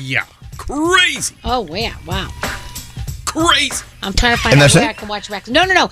yeah. 0.00 0.24
Crazy. 0.56 1.34
Oh 1.44 1.66
yeah! 1.74 1.94
Wow. 2.06 2.30
Crazy. 3.24 3.84
I'm 4.02 4.12
trying 4.12 4.36
to 4.36 4.42
find 4.42 4.54
And 4.54 4.62
out 4.62 4.74
where 4.74 4.84
it? 4.84 4.88
I 4.88 4.92
can 4.92 5.08
watch 5.08 5.28
Rex. 5.28 5.48
No, 5.48 5.64
no, 5.64 5.74
no. 5.74 5.90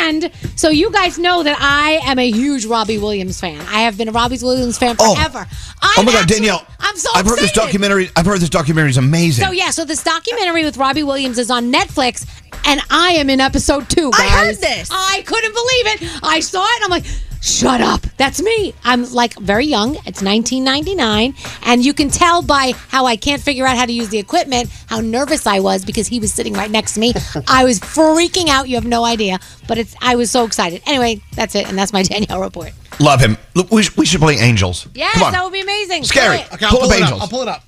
And 0.00 0.30
so 0.56 0.68
you 0.70 0.90
guys 0.92 1.18
know 1.18 1.42
that 1.42 1.56
I 1.60 2.00
am 2.08 2.18
a 2.18 2.30
huge 2.30 2.64
Robbie 2.66 2.98
Williams 2.98 3.40
fan. 3.40 3.60
I 3.62 3.80
have 3.82 3.98
been 3.98 4.08
a 4.08 4.12
Robbie 4.12 4.38
Williams 4.40 4.78
fan 4.78 4.96
Oh. 5.00 5.14
forever. 5.16 5.46
oh 5.82 6.02
my 6.04 6.12
God, 6.12 6.28
Danielle! 6.28 6.64
I'm 6.78 6.96
so 6.96 7.10
I've 7.14 7.26
heard 7.26 7.38
this 7.38 7.52
documentary. 7.52 8.08
I've 8.16 8.26
heard 8.26 8.40
this 8.40 8.48
documentary 8.50 8.90
is 8.90 8.96
amazing. 8.98 9.44
So 9.44 9.50
yeah, 9.52 9.70
so 9.70 9.84
this 9.84 10.02
documentary 10.04 10.64
with 10.64 10.76
Robbie 10.76 11.02
Williams 11.02 11.38
is 11.38 11.50
on 11.50 11.72
Netflix, 11.72 12.26
and 12.66 12.80
I 12.90 13.12
am 13.12 13.28
in 13.30 13.40
episode 13.40 13.88
two. 13.88 14.10
Guys. 14.12 14.20
I 14.20 14.28
heard 14.46 14.56
this. 14.56 14.88
I 14.92 15.22
couldn't 15.26 15.52
believe 15.54 15.86
it. 16.12 16.20
I 16.22 16.40
saw 16.40 16.64
it. 16.64 16.76
and 16.76 16.84
I'm 16.84 16.90
like, 16.90 17.04
shut 17.42 17.80
up. 17.80 18.02
That's 18.16 18.40
me. 18.42 18.74
I'm 18.84 19.10
like 19.12 19.34
very 19.38 19.66
young. 19.66 19.94
It's 20.06 20.22
1999, 20.22 21.34
and 21.64 21.84
you 21.84 21.92
can 21.94 22.10
tell 22.10 22.42
by 22.42 22.72
how 22.88 23.06
I 23.06 23.16
can't 23.16 23.40
figure 23.42 23.66
out 23.66 23.76
how 23.76 23.86
to 23.86 23.92
use 23.92 24.08
the 24.08 24.18
equipment 24.18 24.70
how 24.86 25.00
nervous 25.00 25.46
I 25.46 25.60
was 25.60 25.84
because 25.84 26.06
he 26.08 26.18
was 26.20 26.32
sitting 26.32 26.52
right 26.54 26.70
next 26.70 26.94
to 26.94 27.00
me. 27.00 27.12
I 27.48 27.64
was 27.64 27.80
freaking 27.80 28.48
out. 28.48 28.68
You 28.68 28.76
have 28.76 28.84
no 28.86 29.04
idea, 29.04 29.38
but 29.68 29.78
it's. 29.78 29.94
I 30.00 30.16
was 30.16 30.30
so 30.30 30.44
excited. 30.44 30.82
Anyway, 30.86 31.22
that's 31.34 31.54
it, 31.54 31.68
and 31.68 31.78
that's 31.78 31.92
my 31.92 32.02
Danielle 32.04 32.40
report. 32.40 32.72
Love 32.98 33.20
him. 33.20 33.38
Look, 33.54 33.70
we, 33.70 33.82
sh- 33.82 33.96
we 33.96 34.04
should 34.06 34.20
play 34.20 34.34
Angels. 34.36 34.86
Yes, 34.94 35.14
Come 35.14 35.22
on. 35.24 35.32
that 35.32 35.42
would 35.44 35.52
be 35.52 35.60
amazing. 35.62 36.02
Skeery. 36.02 36.36
Do 36.36 36.42
it. 36.42 36.52
Okay, 36.54 36.66
I'll 36.66 36.70
pull, 36.72 36.80
pull 36.80 36.90
up 36.90 36.96
it 36.96 37.02
up. 37.02 37.08
Angels. 37.08 37.20
I'll 37.22 37.28
pull 37.28 37.42
it 37.42 37.48
up. 37.48 37.64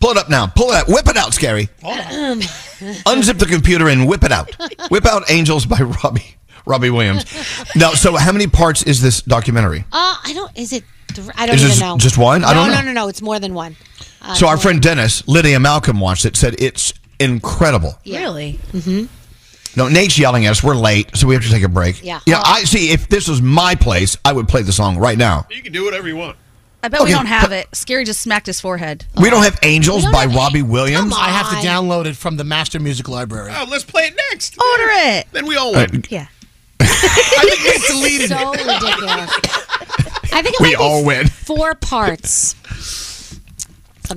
Pull 0.00 0.10
it 0.10 0.16
up 0.16 0.28
now. 0.28 0.46
Pull 0.48 0.70
it 0.70 0.74
out. 0.74 0.88
Whip 0.88 1.06
it 1.08 1.16
out, 1.16 1.30
Skeery. 1.32 1.68
Um, 1.84 2.40
Unzip 3.06 3.38
the 3.38 3.46
computer 3.46 3.88
and 3.88 4.08
whip 4.08 4.24
it 4.24 4.32
out. 4.32 4.50
whip 4.90 5.06
out 5.06 5.30
Angels 5.30 5.64
by 5.66 5.78
Robbie 5.78 6.36
Robbie 6.66 6.90
Williams. 6.90 7.24
Now, 7.76 7.90
so 7.90 8.16
how 8.16 8.32
many 8.32 8.46
parts 8.48 8.82
is 8.82 9.00
this 9.00 9.22
documentary? 9.22 9.84
Uh, 9.92 10.16
I 10.24 10.32
don't. 10.34 10.56
Is 10.58 10.72
it? 10.72 10.82
th- 11.14 11.28
I 11.36 11.46
don't 11.46 11.54
Is 11.56 11.62
even 11.62 11.70
this 11.70 11.80
know. 11.80 11.96
just 11.98 12.18
one? 12.18 12.42
I 12.44 12.48
no, 12.48 12.54
don't 12.54 12.68
know. 12.70 12.80
No, 12.80 12.86
no, 12.86 12.92
no. 12.92 13.08
It's 13.08 13.22
more 13.22 13.38
than 13.38 13.54
one. 13.54 13.76
Uh, 14.20 14.34
so 14.34 14.46
our 14.48 14.56
friend 14.56 14.80
Dennis, 14.82 15.26
Lydia 15.28 15.60
Malcolm 15.60 16.00
watched 16.00 16.24
it. 16.24 16.36
Said 16.36 16.56
it's 16.60 16.92
incredible. 17.20 17.98
Really? 18.06 18.58
Mm-hmm. 18.72 19.04
No, 19.78 19.88
Nate's 19.88 20.18
yelling 20.18 20.44
at 20.46 20.50
us. 20.50 20.62
We're 20.62 20.74
late, 20.76 21.16
so 21.16 21.26
we 21.26 21.34
have 21.34 21.42
to 21.44 21.50
take 21.50 21.62
a 21.62 21.68
break. 21.68 22.04
Yeah. 22.04 22.20
Yeah. 22.26 22.42
I 22.44 22.64
see. 22.64 22.90
If 22.90 23.08
this 23.08 23.26
was 23.28 23.40
my 23.40 23.74
place, 23.74 24.16
I 24.24 24.32
would 24.32 24.46
play 24.48 24.62
the 24.62 24.72
song 24.72 24.98
right 24.98 25.16
now. 25.16 25.46
You 25.50 25.62
can 25.62 25.72
do 25.72 25.84
whatever 25.84 26.06
you 26.08 26.16
want. 26.16 26.36
I 26.84 26.88
bet 26.88 27.00
we 27.00 27.04
Okay, 27.06 27.12
don't 27.14 27.26
have 27.26 27.52
it. 27.52 27.70
Skeery 27.70 28.04
just 28.04 28.20
smacked 28.20 28.46
his 28.46 28.60
forehead. 28.60 29.04
We 29.20 29.30
don't 29.30 29.44
have 29.44 29.58
Angels 29.62 30.04
by 30.10 30.26
Robbie 30.26 30.62
Williams. 30.62 31.14
I 31.16 31.28
have 31.28 31.48
to 31.50 31.66
download 31.66 32.06
it 32.06 32.16
from 32.16 32.36
the 32.36 32.42
Master 32.44 32.80
Music 32.80 33.08
Library. 33.08 33.52
Oh, 33.56 33.66
let's 33.70 33.84
play 33.84 34.02
it 34.08 34.18
next. 34.30 34.60
Order 34.60 34.88
it. 34.90 35.26
Then 35.30 35.46
we 35.46 35.56
all 35.56 35.74
Uh, 35.76 35.86
win. 35.92 36.04
Yeah. 36.10 36.26
I 36.80 36.84
think 37.48 37.64
Nate 37.64 37.88
deleted 37.88 38.28
so 38.30 38.50
ridiculous. 38.50 39.30
I 40.34 40.42
think 40.42 40.54
it 40.54 40.60
We 40.60 40.66
might 40.66 40.70
be 40.72 40.74
all 40.76 41.04
win. 41.04 41.28
Four 41.28 41.76
parts. 41.76 42.56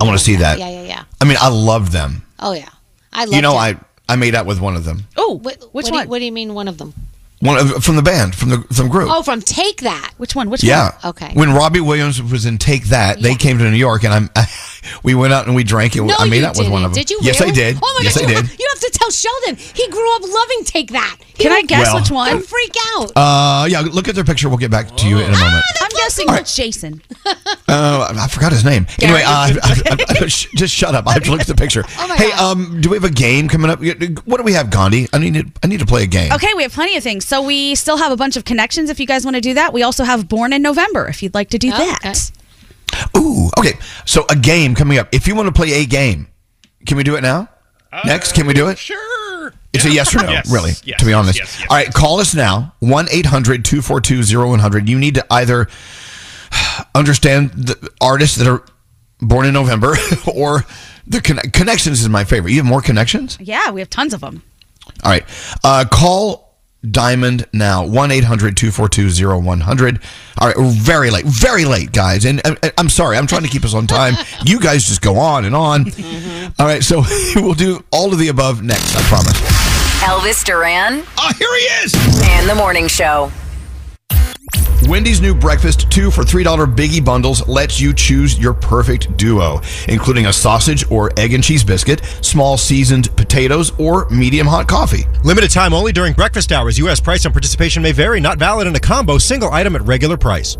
I 0.00 0.04
want 0.04 0.18
to 0.18 0.24
see 0.24 0.36
that. 0.36 0.58
Yeah, 0.58 0.68
yeah, 0.68 0.82
yeah. 0.82 1.04
I 1.20 1.24
mean, 1.24 1.36
I 1.40 1.48
love 1.48 1.92
them. 1.92 2.24
Oh 2.40 2.52
yeah, 2.52 2.68
I 3.16 3.24
love. 3.24 3.34
You 3.34 3.42
know, 3.42 3.56
I 3.56 3.76
I 4.08 4.16
made 4.16 4.34
out 4.34 4.46
with 4.46 4.60
one 4.60 4.76
of 4.76 4.84
them. 4.84 5.04
Oh, 5.16 5.38
which 5.42 5.56
which 5.72 5.86
what 5.86 5.92
Do 5.92 5.98
you, 5.98 6.08
what 6.08 6.18
do 6.20 6.24
you 6.26 6.32
mean 6.32 6.54
one 6.54 6.68
of 6.68 6.78
them? 6.78 6.94
One 7.40 7.58
of, 7.58 7.84
from 7.84 7.96
the 7.96 8.02
band, 8.02 8.34
from 8.34 8.48
the 8.48 8.58
from 8.72 8.88
group. 8.88 9.10
Oh, 9.10 9.22
from 9.22 9.42
Take 9.42 9.82
That. 9.82 10.12
Which 10.16 10.34
one? 10.34 10.48
Which 10.48 10.64
yeah. 10.64 10.96
one? 11.02 11.10
Okay. 11.10 11.30
When 11.34 11.52
Robbie 11.52 11.80
Williams 11.80 12.22
was 12.22 12.46
in 12.46 12.56
Take 12.56 12.84
That, 12.86 13.20
they 13.20 13.34
came 13.34 13.58
to 13.58 13.70
New 13.70 13.76
York, 13.76 14.04
and 14.04 14.12
I'm. 14.12 14.30
we 15.02 15.14
went 15.14 15.32
out 15.32 15.46
and 15.46 15.54
we 15.54 15.62
drank 15.62 15.96
it. 15.96 16.02
No, 16.02 16.14
I 16.18 16.28
made 16.28 16.40
you 16.40 16.46
out 16.46 16.56
with 16.56 16.70
one 16.70 16.84
of 16.84 16.92
them. 16.92 16.94
Did 16.94 17.10
you? 17.10 17.18
Yes, 17.20 17.40
really? 17.40 17.52
I 17.52 17.54
did. 17.54 17.78
Oh 17.82 17.94
my 17.98 18.04
yes, 18.04 18.14
gosh, 18.14 18.24
I 18.24 18.28
you, 18.28 18.42
did. 18.42 18.58
You 18.58 18.66
have 18.72 18.80
to 18.80 18.90
tell 18.98 19.10
Sheldon. 19.10 19.56
He 19.56 19.86
grew 19.88 20.16
up 20.16 20.22
loving 20.22 20.64
Take 20.64 20.92
That. 20.92 21.18
He 21.36 21.42
Can 21.42 21.52
I 21.52 21.62
guess 21.62 21.88
Well- 21.88 22.00
which 22.00 22.10
one? 22.10 22.28
He'll 22.28 22.40
freak 22.40 22.74
out. 22.94 23.12
Uh, 23.14 23.66
yeah. 23.68 23.80
Look 23.80 24.08
at 24.08 24.14
their 24.14 24.24
picture. 24.24 24.48
We'll 24.48 24.58
get 24.58 24.70
back 24.70 24.96
to 24.96 25.06
you 25.08 25.18
in 25.18 25.24
a 25.26 25.38
moment. 25.38 25.64
I'm 25.80 25.90
guessing 25.90 26.28
All 26.28 26.34
right. 26.34 26.40
it's 26.42 26.56
Jason. 26.56 27.02
Uh, 27.68 28.14
I 28.16 28.28
forgot 28.28 28.52
his 28.52 28.64
name. 28.64 28.86
Anyway, 29.02 29.22
uh, 29.22 29.26
I, 29.26 29.82
I, 29.84 30.04
I, 30.22 30.26
sh- 30.28 30.46
just 30.54 30.72
shut 30.72 30.94
up. 30.94 31.08
I 31.08 31.14
have 31.14 31.24
to 31.24 31.32
look 31.32 31.40
at 31.40 31.48
the 31.48 31.54
picture. 31.54 31.82
Oh 31.98 32.06
my 32.06 32.14
hey, 32.16 32.30
God. 32.30 32.56
um, 32.56 32.80
do 32.80 32.90
we 32.90 32.96
have 32.96 33.04
a 33.04 33.10
game 33.10 33.48
coming 33.48 33.70
up? 33.70 33.80
What 34.24 34.36
do 34.36 34.42
we 34.44 34.52
have, 34.52 34.70
Gandhi? 34.70 35.08
I 35.12 35.18
need 35.18 35.34
to, 35.34 35.44
I 35.64 35.66
need 35.66 35.80
to 35.80 35.86
play 35.86 36.04
a 36.04 36.06
game. 36.06 36.30
Okay, 36.32 36.54
we 36.54 36.62
have 36.62 36.72
plenty 36.72 36.96
of 36.96 37.02
things. 37.02 37.24
So 37.26 37.35
we 37.42 37.74
still 37.74 37.96
have 37.96 38.12
a 38.12 38.16
bunch 38.16 38.36
of 38.36 38.44
connections 38.44 38.90
if 38.90 38.98
you 39.00 39.06
guys 39.06 39.24
want 39.24 39.34
to 39.36 39.40
do 39.40 39.54
that. 39.54 39.72
We 39.72 39.82
also 39.82 40.04
have 40.04 40.28
Born 40.28 40.52
in 40.52 40.62
November 40.62 41.06
if 41.08 41.22
you'd 41.22 41.34
like 41.34 41.50
to 41.50 41.58
do 41.58 41.70
that. 41.70 42.30
Ooh, 43.16 43.50
okay. 43.58 43.72
So 44.04 44.24
a 44.30 44.36
game 44.36 44.74
coming 44.74 44.98
up. 44.98 45.08
If 45.12 45.26
you 45.26 45.34
want 45.34 45.46
to 45.48 45.52
play 45.52 45.82
a 45.82 45.86
game, 45.86 46.28
can 46.86 46.96
we 46.96 47.02
do 47.02 47.16
it 47.16 47.22
now? 47.22 47.48
Next, 48.04 48.32
can 48.34 48.46
we 48.46 48.54
do 48.54 48.68
it? 48.68 48.78
Sure. 48.78 49.52
It's 49.72 49.84
a 49.84 49.90
yes 49.92 50.14
or 50.14 50.22
no, 50.22 50.30
Yes, 50.30 50.50
really, 50.50 50.72
yes, 50.84 50.98
to 51.00 51.04
be 51.06 51.12
honest. 51.12 51.38
yes, 51.38 51.58
yes. 51.60 51.66
All 51.70 51.76
right, 51.76 51.92
call 51.92 52.18
us 52.20 52.34
now 52.34 52.74
1 52.80 53.06
800 53.10 53.64
242 53.64 54.22
0100. 54.48 54.88
You 54.88 54.98
need 54.98 55.14
to 55.16 55.26
either 55.30 55.68
understand 56.94 57.50
the 57.52 57.90
artists 58.00 58.36
that 58.36 58.46
are 58.48 58.64
born 59.20 59.46
in 59.46 59.54
November 59.54 59.96
or 60.34 60.64
the 61.06 61.20
con- 61.20 61.38
connections 61.52 62.00
is 62.00 62.08
my 62.08 62.24
favorite. 62.24 62.50
You 62.52 62.58
have 62.58 62.66
more 62.66 62.80
connections? 62.82 63.36
Yeah, 63.40 63.70
we 63.70 63.80
have 63.80 63.90
tons 63.90 64.14
of 64.14 64.20
them. 64.20 64.42
All 65.04 65.10
right. 65.10 65.24
Uh, 65.64 65.84
call 65.90 66.45
Diamond 66.90 67.46
now 67.52 67.84
1 67.86 68.10
800 68.10 68.56
242 68.56 69.40
0100. 69.40 70.00
All 70.38 70.48
right. 70.48 70.56
We're 70.56 70.70
very 70.70 71.10
late. 71.10 71.24
Very 71.24 71.64
late, 71.64 71.92
guys. 71.92 72.24
And 72.24 72.40
uh, 72.46 72.54
I'm 72.78 72.88
sorry. 72.88 73.16
I'm 73.16 73.26
trying 73.26 73.42
to 73.42 73.48
keep 73.48 73.64
us 73.64 73.74
on 73.74 73.86
time. 73.86 74.14
You 74.44 74.60
guys 74.60 74.84
just 74.84 75.02
go 75.02 75.16
on 75.16 75.44
and 75.44 75.56
on. 75.56 75.86
All 76.58 76.66
right. 76.66 76.82
So 76.84 77.02
we'll 77.36 77.54
do 77.54 77.82
all 77.90 78.12
of 78.12 78.18
the 78.18 78.28
above 78.28 78.62
next, 78.62 78.94
I 78.94 79.00
promise. 79.02 79.40
Elvis 80.02 80.44
Duran. 80.44 81.02
Oh, 81.18 81.32
here 81.38 81.48
he 81.56 81.84
is. 81.84 81.94
And 82.28 82.48
the 82.48 82.54
morning 82.54 82.86
show. 82.86 83.32
Wendy's 84.86 85.20
new 85.20 85.34
breakfast, 85.34 85.90
two 85.90 86.12
for 86.12 86.22
$3 86.22 86.44
biggie 86.76 87.04
bundles, 87.04 87.46
lets 87.48 87.80
you 87.80 87.92
choose 87.92 88.38
your 88.38 88.54
perfect 88.54 89.16
duo, 89.16 89.60
including 89.88 90.26
a 90.26 90.32
sausage 90.32 90.88
or 90.90 91.10
egg 91.18 91.34
and 91.34 91.42
cheese 91.42 91.64
biscuit, 91.64 92.04
small 92.20 92.56
seasoned 92.56 93.14
potatoes, 93.16 93.72
or 93.80 94.08
medium 94.10 94.46
hot 94.46 94.68
coffee. 94.68 95.06
Limited 95.24 95.50
time 95.50 95.74
only 95.74 95.92
during 95.92 96.12
breakfast 96.12 96.52
hours. 96.52 96.78
U.S. 96.78 97.00
price 97.00 97.24
and 97.24 97.34
participation 97.34 97.82
may 97.82 97.92
vary. 97.92 98.20
Not 98.20 98.38
valid 98.38 98.68
in 98.68 98.76
a 98.76 98.80
combo. 98.80 99.18
Single 99.18 99.50
item 99.50 99.74
at 99.74 99.82
regular 99.82 100.16
price. 100.16 100.56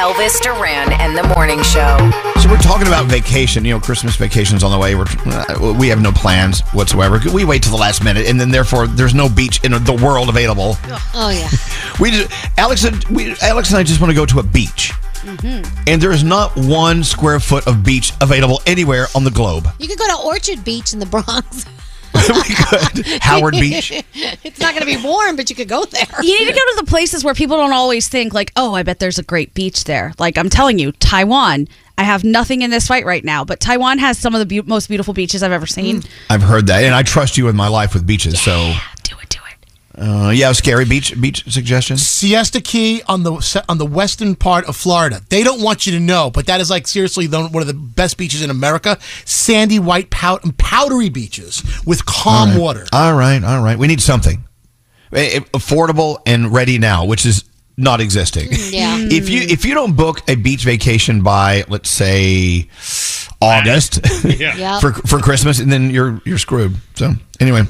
Elvis 0.00 0.40
Duran 0.40 0.90
and 0.94 1.14
the 1.14 1.22
morning 1.34 1.62
show. 1.62 1.94
So 2.40 2.48
we're 2.48 2.56
talking 2.56 2.86
about 2.86 3.04
vacation. 3.04 3.66
You 3.66 3.74
know, 3.74 3.80
Christmas 3.80 4.16
vacation's 4.16 4.64
on 4.64 4.70
the 4.72 4.78
way. 4.78 4.94
We're 4.94 5.04
uh, 5.26 5.74
we 5.78 5.88
have 5.88 6.00
no 6.00 6.10
plans 6.10 6.62
whatsoever. 6.72 7.20
We 7.34 7.44
wait 7.44 7.62
till 7.62 7.72
the 7.72 7.78
last 7.78 8.02
minute, 8.02 8.26
and 8.26 8.40
then 8.40 8.50
therefore 8.50 8.86
there's 8.86 9.12
no 9.14 9.28
beach 9.28 9.62
in 9.62 9.72
the 9.72 10.00
world 10.02 10.30
available. 10.30 10.78
Oh 11.12 11.28
yeah. 11.28 11.50
We 12.00 12.12
just, 12.12 12.32
Alex 12.58 12.84
and 12.84 13.04
we, 13.04 13.34
Alex 13.42 13.68
and 13.68 13.76
I 13.78 13.82
just 13.82 14.00
want 14.00 14.10
to 14.10 14.14
go 14.14 14.24
to 14.24 14.38
a 14.38 14.42
beach, 14.42 14.92
Mm-hmm. 15.20 15.84
and 15.86 16.00
there 16.00 16.12
is 16.12 16.24
not 16.24 16.56
one 16.56 17.04
square 17.04 17.38
foot 17.40 17.66
of 17.66 17.84
beach 17.84 18.14
available 18.22 18.62
anywhere 18.64 19.06
on 19.14 19.22
the 19.24 19.30
globe. 19.30 19.68
You 19.78 19.86
could 19.86 19.98
go 19.98 20.06
to 20.06 20.16
Orchard 20.24 20.64
Beach 20.64 20.94
in 20.94 20.98
the 20.98 21.04
Bronx. 21.04 21.66
Howard 23.20 23.54
Beach. 23.54 23.92
it's 24.44 24.60
not 24.60 24.74
going 24.74 24.80
to 24.80 24.98
be 24.98 25.02
warm, 25.02 25.36
but 25.36 25.50
you 25.50 25.56
could 25.56 25.68
go 25.68 25.84
there. 25.84 26.06
You 26.22 26.38
need 26.38 26.46
to 26.46 26.52
go 26.52 26.58
to 26.58 26.76
the 26.76 26.86
places 26.86 27.24
where 27.24 27.34
people 27.34 27.56
don't 27.56 27.72
always 27.72 28.08
think 28.08 28.34
like, 28.34 28.52
"Oh, 28.56 28.74
I 28.74 28.82
bet 28.82 28.98
there's 28.98 29.18
a 29.18 29.22
great 29.22 29.54
beach 29.54 29.84
there." 29.84 30.12
Like 30.18 30.36
I'm 30.38 30.50
telling 30.50 30.78
you, 30.78 30.92
Taiwan. 30.92 31.68
I 31.98 32.04
have 32.04 32.24
nothing 32.24 32.62
in 32.62 32.70
this 32.70 32.86
fight 32.86 33.04
right 33.04 33.22
now, 33.22 33.44
but 33.44 33.60
Taiwan 33.60 33.98
has 33.98 34.16
some 34.18 34.34
of 34.34 34.48
the 34.48 34.62
beau- 34.62 34.66
most 34.66 34.88
beautiful 34.88 35.12
beaches 35.12 35.42
I've 35.42 35.52
ever 35.52 35.66
seen. 35.66 36.00
Mm. 36.00 36.10
I've 36.30 36.42
heard 36.42 36.66
that, 36.68 36.82
and 36.82 36.94
I 36.94 37.02
trust 37.02 37.36
you 37.36 37.48
in 37.48 37.56
my 37.56 37.68
life 37.68 37.92
with 37.92 38.06
beaches. 38.06 38.40
so 38.40 38.72
do 39.02 39.16
it, 39.20 39.28
do 39.28 39.38
it. 39.38 39.39
Uh, 39.92 40.30
yeah, 40.34 40.50
Skeery 40.50 40.88
beach 40.88 41.20
beach 41.20 41.44
suggestions. 41.52 42.06
Siesta 42.06 42.60
Key 42.60 43.02
on 43.08 43.24
the 43.24 43.62
on 43.68 43.78
the 43.78 43.84
western 43.86 44.36
part 44.36 44.64
of 44.66 44.76
Florida. 44.76 45.20
They 45.30 45.42
don't 45.42 45.60
want 45.62 45.84
you 45.84 45.92
to 45.92 46.00
know, 46.00 46.30
but 46.30 46.46
that 46.46 46.60
is 46.60 46.70
like 46.70 46.86
seriously 46.86 47.26
the, 47.26 47.48
one 47.48 47.60
of 47.60 47.66
the 47.66 47.74
best 47.74 48.16
beaches 48.16 48.40
in 48.42 48.50
America. 48.50 48.98
Sandy, 49.24 49.78
white, 49.80 50.08
pow- 50.10 50.38
powdery 50.58 51.08
beaches 51.08 51.62
with 51.84 52.06
calm 52.06 52.50
All 52.50 52.54
right. 52.54 52.60
water. 52.60 52.86
All 52.92 53.14
right, 53.14 53.42
all 53.42 53.62
right. 53.62 53.78
We 53.78 53.88
need 53.88 54.00
something 54.00 54.44
affordable 55.12 56.18
and 56.24 56.52
ready 56.52 56.78
now, 56.78 57.04
which 57.04 57.26
is 57.26 57.44
not 57.76 58.00
existing. 58.00 58.48
Yeah. 58.50 58.96
if 59.00 59.28
you 59.28 59.40
if 59.40 59.64
you 59.64 59.74
don't 59.74 59.96
book 59.96 60.20
a 60.28 60.36
beach 60.36 60.62
vacation 60.64 61.22
by 61.22 61.64
let's 61.68 61.90
say 61.90 62.68
August 63.40 64.00
Yeah. 64.24 64.78
For 64.80 64.92
for 64.92 65.18
Christmas, 65.18 65.58
and 65.58 65.72
then 65.72 65.90
you're 65.90 66.20
you're 66.24 66.38
screwed. 66.38 66.76
So 66.94 67.14
anyway, 67.40 67.62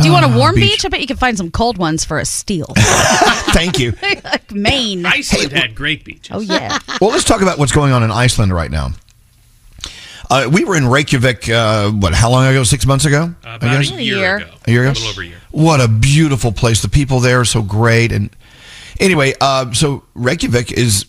Do 0.00 0.04
you 0.06 0.12
want 0.12 0.26
a 0.26 0.28
Ah, 0.28 0.36
warm 0.36 0.54
beach? 0.56 0.84
I 0.84 0.88
bet 0.88 1.00
you 1.00 1.06
can 1.06 1.16
find 1.16 1.36
some 1.36 1.50
cold 1.50 1.78
ones 1.78 2.04
for 2.04 2.18
a 2.18 2.24
steal. 2.24 2.72
Thank 2.76 3.78
you. 3.78 3.94
like 4.24 4.52
Maine. 4.52 5.06
Iceland 5.06 5.52
had 5.52 5.74
great 5.74 6.04
beaches. 6.04 6.30
Oh 6.34 6.40
yeah. 6.40 6.78
Well, 7.00 7.10
let's 7.10 7.24
talk 7.24 7.42
about 7.42 7.58
what's 7.58 7.72
going 7.72 7.92
on 7.92 8.02
in 8.02 8.10
Iceland 8.10 8.54
right 8.54 8.70
now. 8.70 8.90
Uh, 10.30 10.48
we 10.52 10.64
were 10.64 10.76
in 10.76 10.86
Reykjavik. 10.86 11.48
Uh, 11.48 11.90
what? 11.90 12.14
How 12.14 12.30
long 12.30 12.46
ago? 12.46 12.64
Six 12.64 12.84
months 12.86 13.04
ago? 13.04 13.34
Uh, 13.44 13.56
about 13.56 13.60
guess? 13.60 13.90
a 13.92 14.02
year, 14.02 14.36
ago. 14.38 14.50
A 14.66 14.70
year 14.70 14.82
ago? 14.82 14.90
A 14.90 14.94
little 14.94 15.08
over 15.10 15.22
a 15.22 15.26
year. 15.26 15.36
What 15.52 15.80
a 15.80 15.88
beautiful 15.88 16.52
place. 16.52 16.82
The 16.82 16.88
people 16.88 17.20
there 17.20 17.40
are 17.40 17.44
so 17.44 17.62
great. 17.62 18.12
And 18.12 18.30
anyway, 18.98 19.34
uh, 19.40 19.72
so 19.72 20.02
Reykjavik 20.14 20.72
is 20.72 21.06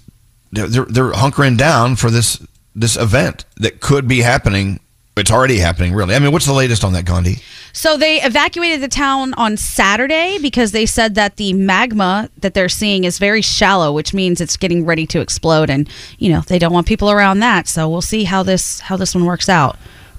they're, 0.52 0.68
they're 0.68 0.86
they're 0.86 1.12
hunkering 1.14 1.58
down 1.58 1.96
for 1.96 2.12
this 2.12 2.46
this 2.76 2.96
event 2.96 3.46
that 3.58 3.80
could 3.80 4.08
be 4.08 4.20
happening. 4.22 4.80
It's 5.16 5.32
already 5.32 5.58
happening, 5.58 5.94
really. 5.96 6.14
I 6.14 6.20
mean, 6.20 6.32
what's 6.32 6.46
the 6.46 6.54
latest 6.54 6.84
on 6.84 6.94
that, 6.94 7.06
Gandhi? 7.06 7.38
So 7.74 7.98
they 7.98 8.22
evacuated 8.22 8.82
the 8.82 8.88
town 8.88 9.34
on 9.36 9.58
Saturday 9.58 10.38
because 10.42 10.72
they 10.72 10.86
said 10.86 11.16
that 11.16 11.36
the 11.38 11.54
magma 11.54 12.30
that 12.40 12.54
they're 12.54 12.70
seeing 12.70 13.04
is 13.04 13.20
very 13.20 13.42
shallow, 13.42 13.94
which 13.94 14.14
means 14.14 14.42
it's 14.42 14.58
getting 14.58 14.86
ready 14.86 15.06
to 15.08 15.22
explode, 15.22 15.70
and 15.70 15.90
you 16.18 16.32
know 16.32 16.42
they 16.42 16.60
don't 16.60 16.74
want 16.74 16.88
people 16.88 17.12
around 17.12 17.40
that. 17.40 17.68
So 17.68 17.90
we'll 17.90 18.02
see 18.02 18.24
how 18.24 18.44
this 18.44 18.80
how 18.80 18.98
this 18.98 19.14
one 19.14 19.26
works 19.26 19.50
out. 19.50 19.78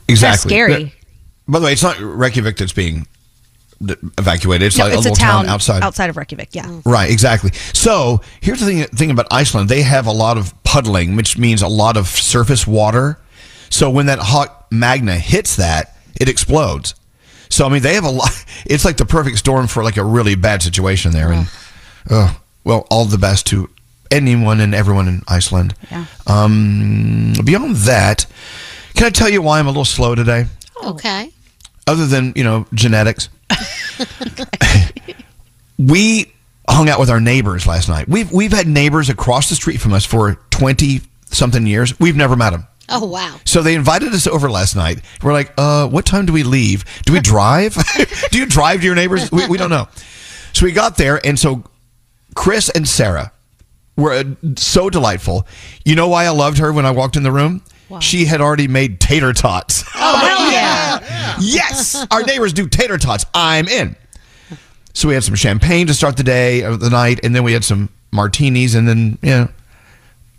Exactly. 0.09 0.29
That's 0.29 0.43
scary. 0.43 0.95
By 1.47 1.59
the 1.59 1.67
way, 1.67 1.73
it's 1.73 1.83
not 1.83 1.99
Reykjavik 1.99 2.57
that's 2.57 2.73
being 2.73 3.07
evacuated. 3.81 4.67
It's 4.67 4.79
no, 4.79 4.85
like 4.85 4.95
it's 4.95 5.07
a 5.07 5.09
a 5.09 5.13
little 5.13 5.17
town, 5.17 5.47
outside. 5.47 5.83
outside 5.83 6.11
of 6.11 6.17
Reykjavik. 6.17 6.55
Yeah. 6.55 6.67
Mm. 6.67 6.83
Right, 6.85 7.11
exactly. 7.11 7.53
So 7.73 8.21
here's 8.41 8.61
the 8.61 8.67
thing, 8.67 8.85
thing 8.85 9.11
about 9.11 9.27
Iceland. 9.31 9.69
They 9.69 9.83
have 9.83 10.07
a 10.07 10.13
lot 10.13 10.37
of 10.37 10.53
puddling, 10.65 11.17
which 11.17 11.39
means 11.39 11.63
a 11.63 11.69
lot 11.69 11.97
of 11.97 12.07
surface 12.07 12.67
water. 12.67 13.19
So 13.71 13.91
when 13.91 14.07
that 14.07 14.19
hot 14.19 14.67
magma 14.71 15.17
hits 15.17 15.57
that, 15.57 15.97
it 16.21 16.29
explodes. 16.29 16.95
So 17.49 17.67
I 17.67 17.69
mean, 17.69 17.83
they 17.83 17.95
have 17.95 18.05
a 18.05 18.11
lot. 18.11 18.31
It's 18.67 18.85
like 18.85 18.97
the 18.97 19.07
perfect 19.07 19.39
storm 19.39 19.67
for 19.69 19.83
like 19.85 19.97
a 19.97 20.05
really 20.05 20.35
bad 20.35 20.63
situation 20.63 21.13
there. 21.13 21.33
And 21.33 21.47
oh, 22.11 22.41
well, 22.65 22.87
all 22.91 23.05
the 23.07 23.17
best 23.17 23.47
to 23.47 23.71
anyone 24.11 24.61
and 24.61 24.75
everyone 24.75 25.09
in 25.09 25.23
Iceland. 25.29 25.75
Yeah. 25.91 26.05
Um, 26.27 27.33
beyond 27.45 27.77
that, 27.77 28.27
can 28.95 29.07
I 29.07 29.11
tell 29.11 29.29
you 29.31 29.41
why 29.41 29.59
I'm 29.59 29.67
a 29.67 29.71
little 29.71 29.85
slow 29.85 30.15
today? 30.15 30.47
Okay. 30.85 31.31
other 31.87 32.07
than 32.07 32.33
you 32.37 32.45
know 32.45 32.67
genetics 32.75 33.29
we 35.79 36.31
hung 36.69 36.89
out 36.89 37.01
with 37.01 37.11
our 37.11 37.21
neighbors 37.21 37.67
last 37.67 37.89
night 37.89 38.09
we've 38.09 38.31
we've 38.31 38.53
had 38.53 38.67
neighbors 38.69 39.09
across 39.09 39.49
the 39.49 39.55
street 39.55 39.79
from 39.81 39.93
us 39.93 40.05
for 40.05 40.35
20 40.51 41.01
something 41.27 41.67
years 41.67 41.99
we've 41.99 42.17
never 42.17 42.37
met 42.37 42.51
them 42.51 42.67
Oh 42.89 43.05
wow. 43.07 43.37
so 43.45 43.63
they 43.63 43.75
invited 43.75 44.13
us 44.15 44.27
over 44.27 44.51
last 44.51 44.75
night 44.77 45.01
we're 45.23 45.33
like 45.33 45.53
uh 45.59 45.87
what 45.89 46.07
time 46.07 46.27
do 46.27 46.33
we 46.33 46.43
leave 46.43 46.85
do 47.05 47.13
we 47.13 47.21
drive 47.21 47.77
do 48.31 48.39
you 48.39 48.47
drive 48.47 48.81
to 48.81 48.87
your 48.87 48.95
neighbors 48.95 49.31
we, 49.31 49.47
we 49.47 49.59
don't 49.59 49.71
know 49.71 49.89
so 50.55 50.65
we 50.65 50.73
got 50.73 50.97
there 50.97 51.21
and 51.27 51.39
so 51.39 51.63
chris 52.35 52.69
and 52.71 52.89
sarah 52.89 53.33
were 53.97 54.13
uh, 54.13 54.25
so 54.57 54.89
delightful 54.89 55.47
you 55.85 55.95
know 55.95 56.09
why 56.09 56.25
i 56.25 56.31
loved 56.31 56.59
her 56.59 56.73
when 56.73 56.87
i 56.87 56.91
walked 56.91 57.17
in 57.17 57.23
the 57.23 57.33
room 57.33 57.63
she 58.01 58.25
had 58.27 58.41
already 58.41 58.69
made 58.69 59.01
tater 59.01 59.33
tots 59.33 59.83
Oh 59.95 60.17
hell 60.17 60.53
yeah! 60.53 61.37
yes, 61.41 62.07
our 62.11 62.23
neighbors 62.23 62.53
do 62.53 62.69
tater 62.69 62.99
tots. 62.99 63.25
I'm 63.35 63.67
in. 63.69 63.97
So 64.93 65.09
we 65.09 65.15
had 65.15 65.25
some 65.25 65.35
champagne 65.37 65.87
to 65.87 65.95
start 65.95 66.17
the 66.19 66.23
day 66.23 66.63
of 66.63 66.81
the 66.81 66.91
night, 66.91 67.21
and 67.23 67.35
then 67.35 67.45
we 67.45 67.53
had 67.55 67.65
some 67.65 67.89
martinis, 68.13 68.75
and 68.75 68.87
then 68.89 69.19
yeah. 69.23 69.49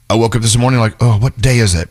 I 0.10 0.16
woke 0.16 0.36
up 0.36 0.42
this 0.42 0.58
morning 0.58 0.80
like, 0.80 0.96
oh, 1.02 1.20
what 1.20 1.40
day 1.40 1.60
is 1.60 1.76
it? 1.76 1.88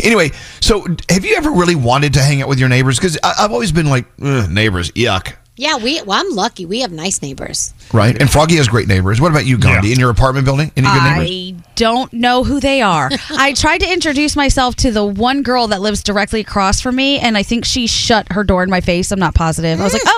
anyway, 0.04 0.30
so 0.60 0.86
have 1.10 1.24
you 1.24 1.36
ever 1.36 1.50
really 1.50 1.74
wanted 1.74 2.14
to 2.14 2.22
hang 2.22 2.40
out 2.40 2.48
with 2.48 2.58
your 2.58 2.70
neighbors? 2.70 2.98
Because 2.98 3.18
I've 3.22 3.52
always 3.52 3.72
been 3.72 3.86
like, 3.86 4.06
neighbors, 4.18 4.90
yuck, 4.92 5.34
Yeah, 5.58 5.78
we. 5.78 6.02
Well, 6.02 6.20
I'm 6.20 6.34
lucky. 6.34 6.66
We 6.66 6.80
have 6.80 6.92
nice 6.92 7.22
neighbors. 7.22 7.72
right? 7.92 8.20
And 8.20 8.30
Froggy 8.30 8.56
has 8.56 8.68
great 8.68 8.88
neighbors. 8.88 9.20
What 9.22 9.30
about 9.30 9.46
you, 9.46 9.56
Gandhi? 9.56 9.92
In 9.92 9.98
your 9.98 10.10
apartment 10.10 10.44
building, 10.44 10.70
any 10.76 10.86
good 10.86 11.02
neighbors? 11.02 11.30
I 11.30 11.54
don't 11.76 12.12
know 12.12 12.44
who 12.44 12.60
they 12.60 12.82
are. 12.82 13.08
I 13.30 13.54
tried 13.54 13.78
to 13.78 13.90
introduce 13.90 14.36
myself 14.36 14.74
to 14.76 14.90
the 14.90 15.04
one 15.04 15.42
girl 15.42 15.66
that 15.68 15.80
lives 15.80 16.02
directly 16.02 16.40
across 16.40 16.80
from 16.82 16.96
me, 16.96 17.18
and 17.18 17.38
I 17.38 17.42
think 17.42 17.64
she 17.64 17.86
shut 17.86 18.30
her 18.32 18.44
door 18.44 18.62
in 18.64 18.70
my 18.70 18.82
face. 18.82 19.10
I'm 19.12 19.18
not 19.18 19.34
positive. 19.34 19.80
I 19.80 19.84
was 19.84 19.94
like, 19.94 20.02
mm. 20.02 20.10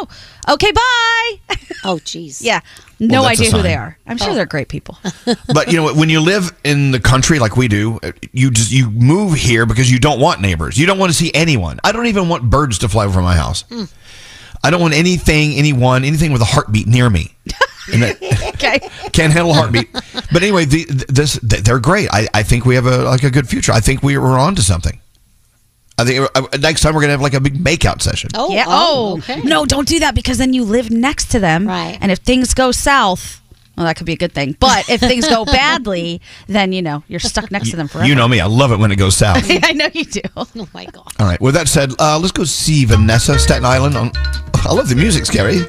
oh, 0.49 0.55
okay, 0.55 0.72
bye. 0.72 1.57
Oh, 1.84 1.99
jeez. 1.99 2.43
yeah. 2.43 2.59
No 2.99 3.20
Well, 3.20 3.30
idea 3.30 3.53
who 3.53 3.62
they 3.62 3.76
are. 3.76 3.97
I'm 4.05 4.16
sure 4.16 4.30
Oh. 4.30 4.34
they're 4.34 4.47
great 4.47 4.66
people. 4.66 4.99
but 5.55 5.70
you 5.70 5.74
know 5.76 5.95
when 5.95 6.09
you 6.11 6.18
live 6.20 6.51
in 6.64 6.91
the 6.91 6.99
country 6.99 7.39
like 7.39 7.57
we 7.57 7.68
do 7.68 8.01
uh, 8.03 8.11
you 8.32 8.51
just 8.51 8.72
you 8.72 8.91
move 8.91 9.34
here 9.34 9.64
because 9.64 9.89
you 9.91 10.01
don't 10.01 10.18
want 10.18 10.41
neighbors 10.41 10.76
you 10.76 10.86
don't 10.86 10.99
want 10.99 11.11
to 11.12 11.16
see 11.16 11.30
anyone 11.34 11.78
i 11.84 11.93
don't 11.93 12.07
even 12.07 12.28
want 12.28 12.51
birds 12.51 12.78
to 12.78 12.89
fly 12.89 13.05
over 13.07 13.22
my 13.22 13.36
house 13.36 13.62
mm. 13.70 13.89
I 14.65 14.71
don't 14.71 14.81
want 14.81 14.95
anything 14.95 15.53
anyone 15.55 16.05
anything 16.05 16.33
with 16.33 16.43
a 16.43 16.47
heartbeat 16.47 16.87
near 16.87 17.09
me 17.11 17.35
And 17.93 18.03
that- 18.03 18.23
okay. 18.55 18.81
can't 19.13 19.33
handle 19.33 19.53
a 19.53 19.55
heartbeat 19.55 19.89
but 20.33 20.43
anyway 20.43 20.65
the, 20.67 20.85
this 21.09 21.35
they're 21.43 21.79
great 21.79 22.09
I, 22.13 22.29
I 22.35 22.43
think 22.43 22.65
we 22.67 22.75
have 22.75 22.87
a 22.87 22.99
like 22.99 23.23
a 23.23 23.31
good 23.31 23.49
future 23.49 23.73
i 23.73 23.81
think 23.81 24.03
we, 24.03 24.19
we're 24.19 24.39
on 24.39 24.55
to 24.57 24.63
something 24.63 25.01
i 25.99 26.05
think 26.05 26.29
uh, 26.35 26.43
next 26.61 26.83
time 26.83 26.95
we're 26.95 27.01
gonna 27.01 27.13
have 27.13 27.23
like 27.23 27.35
a 27.35 27.41
big 27.41 27.55
makeout 27.65 28.03
session 28.03 28.31
Oh, 28.35 28.51
yeah. 28.53 28.65
oh, 28.69 29.15
Oh, 29.15 29.19
okay. 29.19 29.41
no, 29.41 29.65
don't 29.65 29.89
do 29.89 30.01
that 30.01 30.15
because 30.15 30.37
then 30.39 30.53
you 30.53 30.65
live 30.65 30.91
next 30.91 31.31
to 31.33 31.39
them. 31.41 31.67
Right. 31.67 31.97
And 32.01 32.13
if 32.13 32.19
things 32.21 32.53
go 32.55 32.71
south, 32.73 33.41
Well, 33.79 33.87
that 33.87 33.95
could 33.97 34.07
be 34.07 34.14
a 34.14 34.16
good 34.16 34.33
thing. 34.33 34.57
But 34.59 34.91
if 34.91 35.01
things 35.01 35.29
go 35.29 35.45
badly, 35.47 36.20
then 36.49 36.72
you 36.72 36.83
know 36.83 37.05
you're 37.07 37.20
stuck 37.20 37.51
next 37.53 37.70
to 37.70 37.76
them 37.76 37.87
forever. 37.87 38.09
You 38.09 38.16
know 38.16 38.26
me. 38.26 38.41
I 38.41 38.47
love 38.47 38.72
it 38.72 38.79
when 38.81 38.91
it 38.91 38.97
goes 38.97 39.16
south. 39.16 39.45
I 39.49 39.70
know 39.72 39.89
you 39.95 40.05
do. 40.05 40.20
Oh 40.37 40.68
my 40.74 40.85
god. 40.87 41.07
All 41.20 41.26
right. 41.26 41.41
With 41.41 41.55
that 41.55 41.68
said, 41.68 41.93
uh, 42.01 42.18
let's 42.18 42.33
go 42.33 42.43
see 42.45 42.85
Vanessa, 42.85 43.39
Staten 43.39 43.64
Island. 43.64 43.97
On, 43.97 44.11
I 44.66 44.72
love 44.72 44.89
the 44.89 44.97
music, 44.97 45.24
Skeery. 45.24 45.64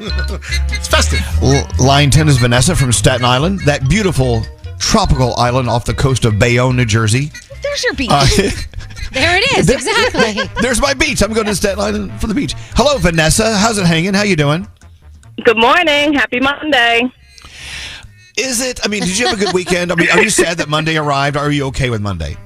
it's 0.75 0.87
festive. 0.87 1.19
L- 1.43 1.67
line 1.79 2.09
10 2.09 2.27
is 2.27 2.37
Vanessa 2.37 2.75
from 2.75 2.91
Staten 2.91 3.23
Island, 3.25 3.59
that 3.65 3.87
beautiful 3.87 4.41
tropical 4.79 5.35
island 5.35 5.69
off 5.69 5.85
the 5.85 5.93
coast 5.93 6.25
of 6.25 6.39
Bayonne, 6.39 6.75
New 6.77 6.85
Jersey. 6.85 7.31
There's 7.61 7.83
your 7.83 7.93
beach. 7.93 8.09
Uh, 8.11 8.25
There 9.11 9.37
it 9.37 9.57
is. 9.59 9.69
Exactly. 9.69 10.49
There's 10.61 10.81
my 10.81 10.93
beach. 10.93 11.21
I'm 11.21 11.33
going 11.33 11.45
to 11.47 11.55
Staten 11.55 11.79
Island 11.79 12.19
for 12.21 12.27
the 12.27 12.33
beach. 12.33 12.53
Hello, 12.75 12.97
Vanessa. 12.97 13.55
How's 13.57 13.77
it 13.77 13.85
hanging? 13.85 14.13
How 14.15 14.23
you 14.23 14.35
doing? 14.35 14.67
Good 15.45 15.57
morning. 15.57 16.13
Happy 16.13 16.39
Monday. 16.39 17.11
Is 18.39 18.61
it? 18.61 18.79
I 18.83 18.87
mean, 18.87 19.03
did 19.03 19.19
you 19.19 19.27
have 19.27 19.39
a 19.39 19.43
good 19.43 19.53
weekend? 19.53 19.91
I 19.91 19.95
mean, 19.95 20.09
are 20.09 20.21
you 20.21 20.29
sad 20.29 20.57
that 20.59 20.69
Monday 20.69 20.97
arrived? 20.97 21.35
Are 21.35 21.51
you 21.51 21.65
okay 21.67 21.89
with 21.89 22.01
Monday? 22.01 22.37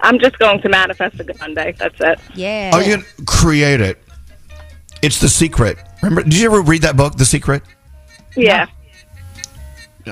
I'm 0.00 0.18
just 0.18 0.38
going 0.38 0.60
to 0.60 0.68
manifest 0.68 1.20
a 1.20 1.24
good 1.24 1.38
Monday. 1.38 1.74
That's 1.78 1.98
it. 2.00 2.18
Yeah. 2.34 2.72
Are 2.74 2.82
you 2.82 2.96
going 2.96 3.04
to 3.04 3.24
create 3.24 3.80
it? 3.80 4.02
It's 5.02 5.20
The 5.20 5.28
Secret. 5.28 5.78
Remember, 6.02 6.22
did 6.22 6.34
you 6.34 6.46
ever 6.46 6.62
read 6.62 6.82
that 6.82 6.96
book, 6.96 7.14
The 7.16 7.24
Secret? 7.24 7.62
Yeah. 8.36 8.66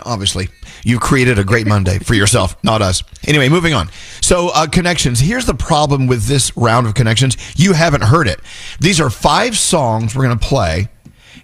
Obviously, 0.05 0.49
you 0.85 0.99
created 0.99 1.39
a 1.39 1.45
great 1.45 1.67
Monday 1.67 1.99
for 1.99 2.15
yourself, 2.15 2.57
not 2.63 2.81
us. 2.81 3.03
Anyway, 3.27 3.49
moving 3.49 3.75
on. 3.75 3.91
So, 4.21 4.49
uh, 4.55 4.67
connections. 4.67 5.21
Here's 5.21 5.45
the 5.45 5.55
problem 5.55 6.07
with 6.07 6.27
this 6.27 6.57
round 6.57 6.87
of 6.87 6.95
connections. 6.95 7.37
You 7.57 7.73
haven't 7.73 8.05
heard 8.05 8.29
it. 8.29 8.41
These 8.81 9.01
are 9.01 9.11
five 9.11 9.59
songs 9.59 10.15
we're 10.15 10.25
going 10.25 10.39
to 10.39 10.47
play, 10.47 10.89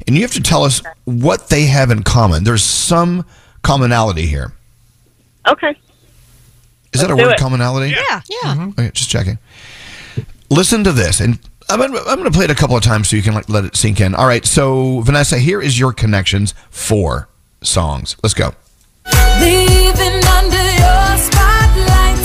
and 0.06 0.16
you 0.16 0.22
have 0.22 0.32
to 0.32 0.42
tell 0.42 0.64
us 0.64 0.80
what 1.04 1.48
they 1.48 1.66
have 1.66 1.90
in 1.90 2.02
common. 2.04 2.44
There's 2.44 2.64
some 2.64 3.26
commonality 3.62 4.26
here. 4.26 4.52
Okay. 5.46 5.76
Is 6.92 7.00
that 7.00 7.10
a 7.10 7.14
Let's 7.14 7.22
do 7.22 7.26
word, 7.28 7.32
it. 7.32 7.38
commonality? 7.38 7.90
Yeah. 7.90 8.22
Yeah. 8.28 8.54
Mm-hmm. 8.54 8.70
Okay, 8.80 8.90
just 8.92 9.10
checking. 9.10 9.38
Listen 10.50 10.84
to 10.84 10.92
this, 10.92 11.20
and 11.20 11.38
I'm 11.68 11.78
gonna, 11.78 11.98
I'm 11.98 12.18
going 12.18 12.24
to 12.24 12.30
play 12.30 12.44
it 12.44 12.50
a 12.50 12.54
couple 12.54 12.76
of 12.76 12.82
times 12.82 13.08
so 13.10 13.16
you 13.16 13.22
can 13.22 13.34
like, 13.34 13.48
let 13.48 13.64
it 13.64 13.76
sink 13.76 14.00
in. 14.00 14.14
All 14.14 14.26
right, 14.26 14.44
so 14.46 15.00
Vanessa, 15.00 15.38
here 15.38 15.60
is 15.60 15.78
your 15.78 15.92
connections 15.92 16.54
for 16.70 17.28
songs. 17.62 18.16
Let's 18.22 18.34
go. 18.34 18.52
Leaving 19.40 20.24
under 20.24 20.56
your 20.56 21.18
spotlight. 21.18 22.24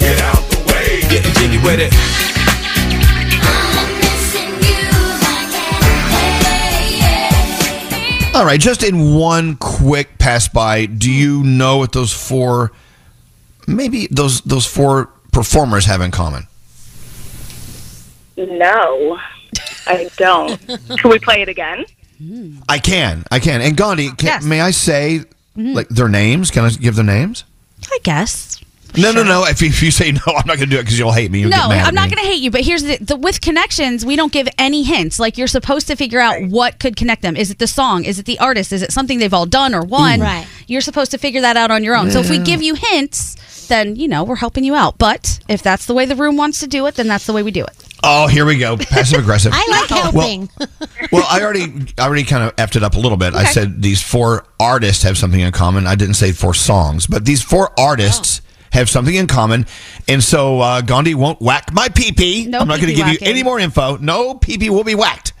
Get 0.00 0.20
out 0.20 0.42
the 0.50 0.64
way. 0.72 1.00
Getting 1.10 1.32
jiggy 1.34 1.58
with 1.58 1.80
it. 1.80 2.39
All 8.40 8.46
right, 8.46 8.58
just 8.58 8.82
in 8.82 9.14
one 9.14 9.56
quick 9.56 10.16
pass 10.16 10.48
by, 10.48 10.86
do 10.86 11.10
hmm. 11.10 11.14
you 11.14 11.42
know 11.44 11.76
what 11.76 11.92
those 11.92 12.10
four, 12.10 12.72
maybe 13.66 14.08
those 14.10 14.40
those 14.40 14.64
four 14.64 15.10
performers 15.30 15.84
have 15.84 16.00
in 16.00 16.10
common? 16.10 16.46
No, 18.38 19.18
I 19.86 20.08
don't. 20.16 20.58
Can 20.98 21.10
we 21.10 21.18
play 21.18 21.42
it 21.42 21.50
again? 21.50 21.84
I 22.66 22.78
can, 22.78 23.24
I 23.30 23.40
can. 23.40 23.60
And 23.60 23.76
Gandhi, 23.76 24.10
can, 24.12 24.48
may 24.48 24.62
I 24.62 24.70
say 24.70 25.20
mm-hmm. 25.54 25.74
like 25.74 25.88
their 25.88 26.08
names? 26.08 26.50
Can 26.50 26.64
I 26.64 26.70
give 26.70 26.96
their 26.96 27.04
names? 27.04 27.44
I 27.90 27.98
guess. 28.02 28.58
No, 28.96 29.12
no, 29.12 29.22
no. 29.22 29.44
If 29.46 29.62
you, 29.62 29.68
if 29.68 29.82
you 29.82 29.90
say 29.90 30.12
no, 30.12 30.20
I'm 30.26 30.46
not 30.46 30.56
going 30.56 30.60
to 30.60 30.66
do 30.66 30.78
it 30.78 30.82
because 30.82 30.98
you'll 30.98 31.12
hate 31.12 31.30
me. 31.30 31.40
You'll 31.40 31.50
No, 31.50 31.56
get 31.56 31.68
mad 31.68 31.86
I'm 31.86 31.94
not 31.94 32.10
going 32.10 32.22
to 32.22 32.28
hate 32.28 32.40
you, 32.40 32.50
but 32.50 32.62
here's 32.62 32.82
the, 32.82 32.96
the 32.98 33.16
with 33.16 33.40
connections, 33.40 34.04
we 34.04 34.16
don't 34.16 34.32
give 34.32 34.48
any 34.58 34.82
hints. 34.82 35.18
Like 35.18 35.38
you're 35.38 35.46
supposed 35.46 35.86
to 35.88 35.96
figure 35.96 36.20
out 36.20 36.42
what 36.48 36.78
could 36.78 36.96
connect 36.96 37.22
them. 37.22 37.36
Is 37.36 37.50
it 37.50 37.58
the 37.58 37.66
song? 37.66 38.04
Is 38.04 38.18
it 38.18 38.26
the 38.26 38.38
artist? 38.38 38.72
Is 38.72 38.82
it 38.82 38.92
something 38.92 39.18
they've 39.18 39.34
all 39.34 39.46
done 39.46 39.74
or 39.74 39.82
won? 39.82 40.20
Ooh. 40.20 40.24
Right. 40.24 40.46
You're 40.66 40.80
supposed 40.80 41.10
to 41.12 41.18
figure 41.18 41.40
that 41.40 41.56
out 41.56 41.70
on 41.70 41.84
your 41.84 41.96
own. 41.96 42.10
So 42.10 42.20
if 42.20 42.30
we 42.30 42.38
give 42.38 42.62
you 42.62 42.74
hints, 42.74 43.68
then 43.68 43.96
you 43.96 44.08
know 44.08 44.24
we're 44.24 44.36
helping 44.36 44.64
you 44.64 44.74
out. 44.74 44.98
But 44.98 45.40
if 45.48 45.62
that's 45.62 45.86
the 45.86 45.94
way 45.94 46.04
the 46.06 46.16
room 46.16 46.36
wants 46.36 46.60
to 46.60 46.66
do 46.66 46.86
it, 46.86 46.96
then 46.96 47.08
that's 47.08 47.26
the 47.26 47.32
way 47.32 47.42
we 47.42 47.50
do 47.50 47.64
it. 47.64 47.84
Oh, 48.02 48.26
here 48.26 48.46
we 48.46 48.58
go. 48.58 48.76
Passive 48.76 49.20
aggressive. 49.20 49.52
I 49.54 49.66
like 49.70 49.88
helping. 49.88 50.48
Well, 51.12 51.26
I 51.28 51.42
already, 51.42 51.92
I 51.98 52.04
already 52.06 52.22
kind 52.22 52.44
of 52.44 52.54
effed 52.54 52.76
it 52.76 52.84
up 52.84 52.94
a 52.94 52.98
little 52.98 53.16
bit. 53.18 53.34
I 53.34 53.44
said 53.44 53.82
these 53.82 54.00
four 54.00 54.44
artists 54.60 55.02
have 55.02 55.18
something 55.18 55.40
in 55.40 55.50
common. 55.50 55.86
I 55.86 55.96
didn't 55.96 56.14
say 56.14 56.30
four 56.30 56.54
songs, 56.54 57.08
but 57.08 57.24
these 57.24 57.42
four 57.42 57.72
artists 57.78 58.40
oh. 58.44 58.49
Have 58.72 58.88
something 58.88 59.14
in 59.14 59.26
common. 59.26 59.66
And 60.08 60.22
so 60.22 60.60
uh, 60.60 60.80
Gandhi 60.82 61.14
won't 61.14 61.40
whack 61.40 61.72
my 61.72 61.88
pee 61.88 62.46
No 62.46 62.60
I'm 62.60 62.68
not 62.68 62.80
going 62.80 62.94
to 62.94 62.94
pee-pee 62.94 63.12
give 63.12 63.22
you 63.22 63.28
any 63.28 63.42
more 63.42 63.58
info. 63.58 63.96
No 63.96 64.34
pee 64.34 64.70
will 64.70 64.84
be 64.84 64.94
whacked 64.94 65.32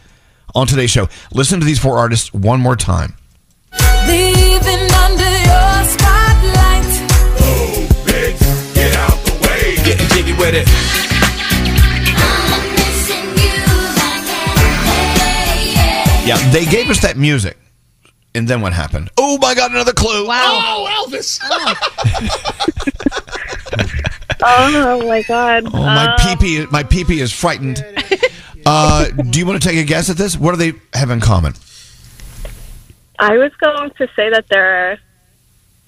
on 0.54 0.66
today's 0.66 0.90
show. 0.90 1.08
Listen 1.32 1.60
to 1.60 1.66
these 1.66 1.78
four 1.78 1.98
artists 1.98 2.32
one 2.32 2.60
more 2.60 2.76
time. 2.76 3.14
Leaving 4.06 4.90
under 4.92 5.30
your 5.46 5.84
spotlight. 5.88 6.90
Get 8.74 8.94
out 8.96 9.18
the 9.24 9.38
way. 9.42 9.76
Getting 9.84 10.08
jiggy 10.08 10.32
with 10.32 10.54
it. 10.54 10.66
Yeah, 16.26 16.36
they 16.52 16.64
gave 16.64 16.90
us 16.90 17.00
that 17.00 17.16
music. 17.16 17.56
And 18.34 18.46
then 18.46 18.60
what 18.60 18.72
happened? 18.72 19.10
Oh 19.18 19.38
my 19.38 19.54
God, 19.54 19.72
another 19.72 19.92
clue. 19.92 20.26
Oh, 20.28 21.06
Elvis. 21.08 21.40
Oh 24.42 25.06
my 25.06 25.22
god. 25.22 25.64
Oh, 25.66 25.82
my 25.82 26.16
pee 26.38 26.66
my 26.70 26.82
pee 26.82 27.20
is 27.20 27.32
frightened. 27.32 27.84
Uh, 28.64 29.08
do 29.08 29.38
you 29.38 29.46
want 29.46 29.60
to 29.60 29.68
take 29.68 29.78
a 29.78 29.84
guess 29.84 30.10
at 30.10 30.16
this? 30.16 30.36
What 30.36 30.52
do 30.52 30.58
they 30.58 30.78
have 30.98 31.10
in 31.10 31.20
common? 31.20 31.54
I 33.18 33.36
was 33.36 33.54
going 33.56 33.90
to 33.90 34.08
say 34.16 34.30
that 34.30 34.48
they're 34.48 34.98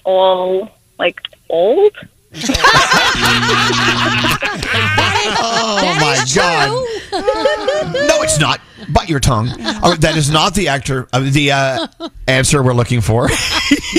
all 0.04 0.70
like 0.98 1.20
old. 1.48 1.96
Oh 5.44 5.96
my 6.00 6.24
God! 6.34 7.01
No, 7.12 8.22
it's 8.22 8.38
not. 8.38 8.60
Bite 8.88 9.08
your 9.08 9.20
tongue. 9.20 9.48
Oh, 9.82 9.94
that 10.00 10.16
is 10.16 10.30
not 10.30 10.54
the 10.54 10.68
actor. 10.68 11.08
Uh, 11.12 11.20
the 11.30 11.52
uh, 11.52 11.86
answer 12.26 12.62
we're 12.62 12.74
looking 12.74 13.00
for. 13.00 13.28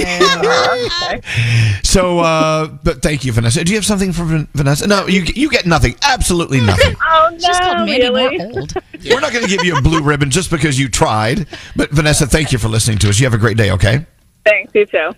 so, 1.84 2.20
uh, 2.20 2.68
but 2.84 3.02
thank 3.02 3.24
you, 3.24 3.32
Vanessa. 3.32 3.64
Do 3.64 3.72
you 3.72 3.78
have 3.78 3.86
something 3.86 4.12
for 4.12 4.24
Van- 4.24 4.48
Vanessa? 4.54 4.88
No, 4.88 5.08
you 5.08 5.24
you 5.36 5.50
get 5.50 5.66
nothing. 5.66 5.96
Absolutely 6.02 6.62
nothing. 6.62 6.96
Oh 7.06 7.30
no, 7.32 7.38
She's 7.38 7.60
called 7.60 7.88
Mandy 7.88 8.02
really? 8.10 8.38
Moore 8.38 8.60
old. 8.62 8.74
We're 9.06 9.20
not 9.20 9.32
going 9.32 9.44
to 9.44 9.50
give 9.50 9.64
you 9.64 9.78
a 9.78 9.82
blue 9.82 10.02
ribbon 10.02 10.32
just 10.32 10.50
because 10.50 10.80
you 10.80 10.90
tried. 10.90 11.46
But 11.76 11.92
Vanessa, 11.92 12.26
thank 12.26 12.52
you 12.52 12.58
for 12.58 12.70
listening 12.70 12.98
to 13.00 13.10
us. 13.10 13.20
You 13.20 13.26
have 13.28 13.34
a 13.34 13.38
great 13.38 13.56
day. 13.56 13.72
Okay. 13.72 14.06
Thanks. 14.44 14.74
You 14.74 14.86
too. 14.86 15.12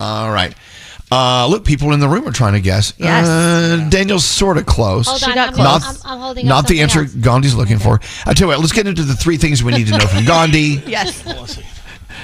All 0.00 0.32
right. 0.32 0.54
Uh, 1.12 1.46
look, 1.48 1.64
people 1.64 1.92
in 1.92 2.00
the 2.00 2.08
room 2.08 2.26
are 2.26 2.32
trying 2.32 2.54
to 2.54 2.60
guess. 2.60 2.94
Yes. 2.96 3.26
Uh, 3.28 3.86
Danielle's 3.90 4.24
sort 4.24 4.56
of 4.56 4.66
close. 4.66 5.06
Hold 5.06 5.22
on, 5.24 5.34
got 5.34 5.48
I'm, 5.48 5.54
close. 5.54 6.04
I'm, 6.04 6.12
I'm 6.12 6.18
holding 6.20 6.46
Not 6.46 6.66
the 6.66 6.80
answer 6.80 7.00
else. 7.00 7.12
Gandhi's 7.14 7.54
looking 7.54 7.78
for. 7.78 8.00
I 8.26 8.32
tell 8.34 8.46
you 8.46 8.52
what, 8.54 8.60
let's 8.60 8.72
get 8.72 8.86
into 8.86 9.02
the 9.02 9.14
three 9.14 9.36
things 9.36 9.62
we 9.62 9.72
need 9.72 9.86
to 9.88 9.98
know 9.98 10.06
from 10.06 10.24
Gandhi. 10.24 10.82
Yes. 10.86 11.26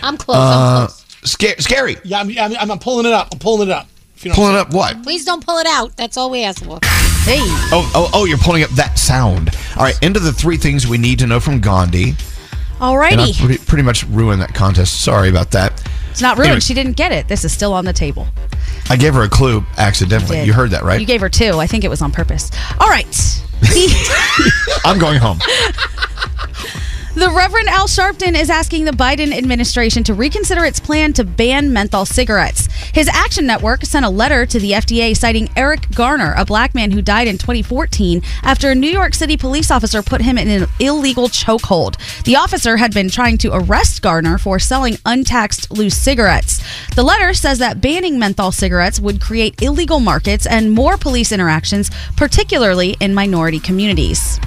I'm 0.03 0.17
close. 0.17 0.39
I'm 0.39 0.43
Uh, 0.43 0.87
close. 0.87 1.05
sca- 1.25 1.57
Skeery. 1.57 2.01
Yeah, 2.05 2.21
I'm, 2.21 2.31
I'm, 2.39 2.71
I'm 2.71 2.79
pulling 2.79 3.07
it 3.07 3.13
up. 3.13 3.29
I'm 3.33 3.39
pulling 3.39 3.69
it 3.69 3.73
up. 3.73 3.89
If 4.17 4.25
you 4.25 4.31
know 4.31 4.35
Pulling 4.35 4.57
up 4.57 4.73
what? 4.73 5.03
Please 5.05 5.25
don't 5.25 5.45
pull 5.45 5.59
it 5.59 5.67
out. 5.67 5.97
That's 5.97 6.17
all 6.17 6.29
we 6.31 6.43
ask 6.43 6.65
for. 6.65 6.79
Hey. 7.23 7.39
Oh, 7.71 7.91
oh, 7.95 8.11
oh, 8.15 8.25
you're 8.25 8.39
pulling 8.39 8.63
up 8.65 8.71
that 8.71 8.99
sound. 8.99 9.51
All 9.77 9.83
right, 9.85 9.97
into 10.03 10.19
the 10.19 10.33
three 10.33 10.57
things 10.57 10.87
we 10.89 10.99
need 10.99 11.19
to 11.21 11.27
know 11.27 11.39
from 11.41 11.61
Gandhi. 11.61 12.11
And 12.11 12.17
I 12.81 12.85
Alrighty. 12.95 13.39
pretty, 13.39 13.65
pretty 13.65 13.83
much 13.85 14.05
ruined 14.07 14.41
that 14.41 14.55
contest. 14.55 15.03
Sorry 15.03 15.29
about 15.29 15.51
that. 15.53 15.85
It's 16.11 16.21
not 16.23 16.37
ruined. 16.37 16.51
Anyway. 16.51 16.61
She 16.61 16.75
didn't 16.75 16.97
get 16.97 17.13
it. 17.13 17.29
This 17.29 17.45
is 17.45 17.53
still 17.53 17.73
on 17.73 17.85
the 17.85 17.93
table. 17.93 18.27
I 18.91 18.97
gave 18.97 19.15
her 19.15 19.23
a 19.23 19.29
clue 19.29 19.65
accidentally. 19.77 20.37
Did. 20.39 20.47
You 20.47 20.53
heard 20.53 20.71
that, 20.71 20.83
right? 20.83 21.01
You 21.01 21.07
gave 21.07 21.21
her 21.21 21.29
two. 21.29 21.59
I 21.59 21.67
think 21.67 21.85
it 21.85 21.89
was 21.89 22.03
on 22.03 22.13
purpose. 22.13 22.51
All 22.81 22.89
right. 22.89 23.07
I'm 24.85 24.99
going 24.99 25.19
home. 25.19 25.39
The 27.19 27.31
Reverend 27.31 27.69
Al 27.69 27.89
Sharpton 27.89 28.41
is 28.41 28.49
asking 28.49 28.85
the 28.85 28.93
Biden 28.93 29.37
administration 29.37 30.05
to 30.05 30.15
reconsider 30.15 30.65
its 30.65 30.79
plan 30.79 31.13
to 31.15 31.25
ban 31.25 31.73
menthol 31.73 32.07
cigarettes. 32.07 32.69
His 32.95 33.09
Action 33.09 33.45
Network 33.45 33.85
sent 33.85 34.07
a 34.07 34.09
letter 34.09 34.47
to 34.47 34.61
the 34.61 34.71
FDA 34.71 35.17
citing 35.17 35.51
Eric 35.57 35.91
Garner, 35.91 36.33
a 36.37 36.45
black 36.45 36.77
man 36.77 36.93
who 36.93 37.03
died 37.03 37.27
in 37.27 37.37
2014 37.37 38.23
after 38.45 38.71
a 38.71 38.75
New 38.77 38.89
York 38.89 39.15
City 39.15 39.37
police 39.37 39.69
officer 39.73 40.01
put 40.01 40.21
him 40.21 40.39
in 40.39 40.49
an 40.49 40.69
illegal 40.79 41.27
chokehold. 41.27 41.97
The 42.23 42.37
officer 42.37 42.77
had 42.77 42.95
been 42.95 43.11
trying 43.11 43.39
to 43.39 43.51
arrest 43.53 44.01
Garner 44.01 44.39
for 44.39 44.61
selling 44.61 44.97
untaxed 45.05 45.73
loose 45.73 45.97
cigarettes. 45.97 46.63
The 46.95 47.03
letter 47.03 47.35
says 47.35 47.59
that 47.59 47.81
banning 47.81 48.21
menthol 48.21 48.53
cigarettes 48.53 49.01
would 49.01 49.21
create 49.21 49.61
illegal 49.61 49.99
markets 49.99 50.47
and 50.47 50.71
more 50.71 50.97
police 50.97 51.33
interactions, 51.33 51.91
particularly 52.17 52.97
in 53.01 53.13
minority 53.13 53.59
communities. 53.59 54.39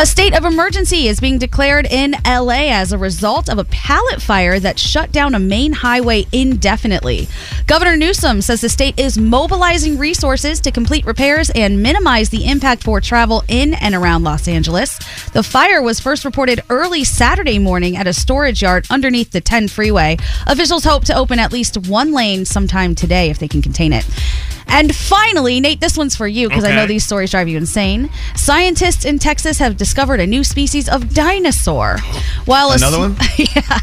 A 0.00 0.06
state 0.06 0.32
of 0.32 0.44
emergency 0.44 1.08
is 1.08 1.18
being 1.18 1.38
declared 1.38 1.84
in 1.90 2.14
LA 2.24 2.70
as 2.70 2.92
a 2.92 2.98
result 2.98 3.48
of 3.48 3.58
a 3.58 3.64
pallet 3.64 4.22
fire 4.22 4.60
that 4.60 4.78
shut 4.78 5.10
down 5.10 5.34
a 5.34 5.40
main 5.40 5.72
highway 5.72 6.24
indefinitely. 6.30 7.26
Governor 7.66 7.96
Newsom 7.96 8.40
says 8.40 8.60
the 8.60 8.68
state 8.68 8.96
is 8.96 9.18
mobilizing 9.18 9.98
resources 9.98 10.60
to 10.60 10.70
complete 10.70 11.04
repairs 11.04 11.50
and 11.50 11.82
minimize 11.82 12.28
the 12.28 12.46
impact 12.46 12.84
for 12.84 13.00
travel 13.00 13.42
in 13.48 13.74
and 13.74 13.92
around 13.92 14.22
Los 14.22 14.46
Angeles. 14.46 14.96
The 15.30 15.42
fire 15.42 15.82
was 15.82 15.98
first 15.98 16.24
reported 16.24 16.60
early 16.70 17.02
Saturday 17.02 17.58
morning 17.58 17.96
at 17.96 18.06
a 18.06 18.12
storage 18.12 18.62
yard 18.62 18.86
underneath 18.90 19.32
the 19.32 19.40
10 19.40 19.66
freeway. 19.66 20.16
Officials 20.46 20.84
hope 20.84 21.06
to 21.06 21.16
open 21.16 21.40
at 21.40 21.52
least 21.52 21.88
one 21.88 22.12
lane 22.12 22.44
sometime 22.44 22.94
today 22.94 23.30
if 23.30 23.40
they 23.40 23.48
can 23.48 23.62
contain 23.62 23.92
it. 23.92 24.06
And 24.68 24.94
finally, 24.94 25.60
Nate, 25.60 25.80
this 25.80 25.96
one's 25.96 26.14
for 26.14 26.28
you 26.28 26.48
because 26.48 26.64
I 26.64 26.74
know 26.74 26.86
these 26.86 27.04
stories 27.04 27.30
drive 27.30 27.48
you 27.48 27.56
insane. 27.56 28.10
Scientists 28.36 29.04
in 29.04 29.18
Texas 29.18 29.58
have 29.58 29.76
discovered 29.76 30.20
a 30.20 30.26
new 30.26 30.44
species 30.44 30.88
of 30.88 31.14
dinosaur. 31.14 31.98
While 32.44 32.70
a 32.72 32.76
Another 32.76 32.98
one? 32.98 33.16
yeah. 33.36 33.80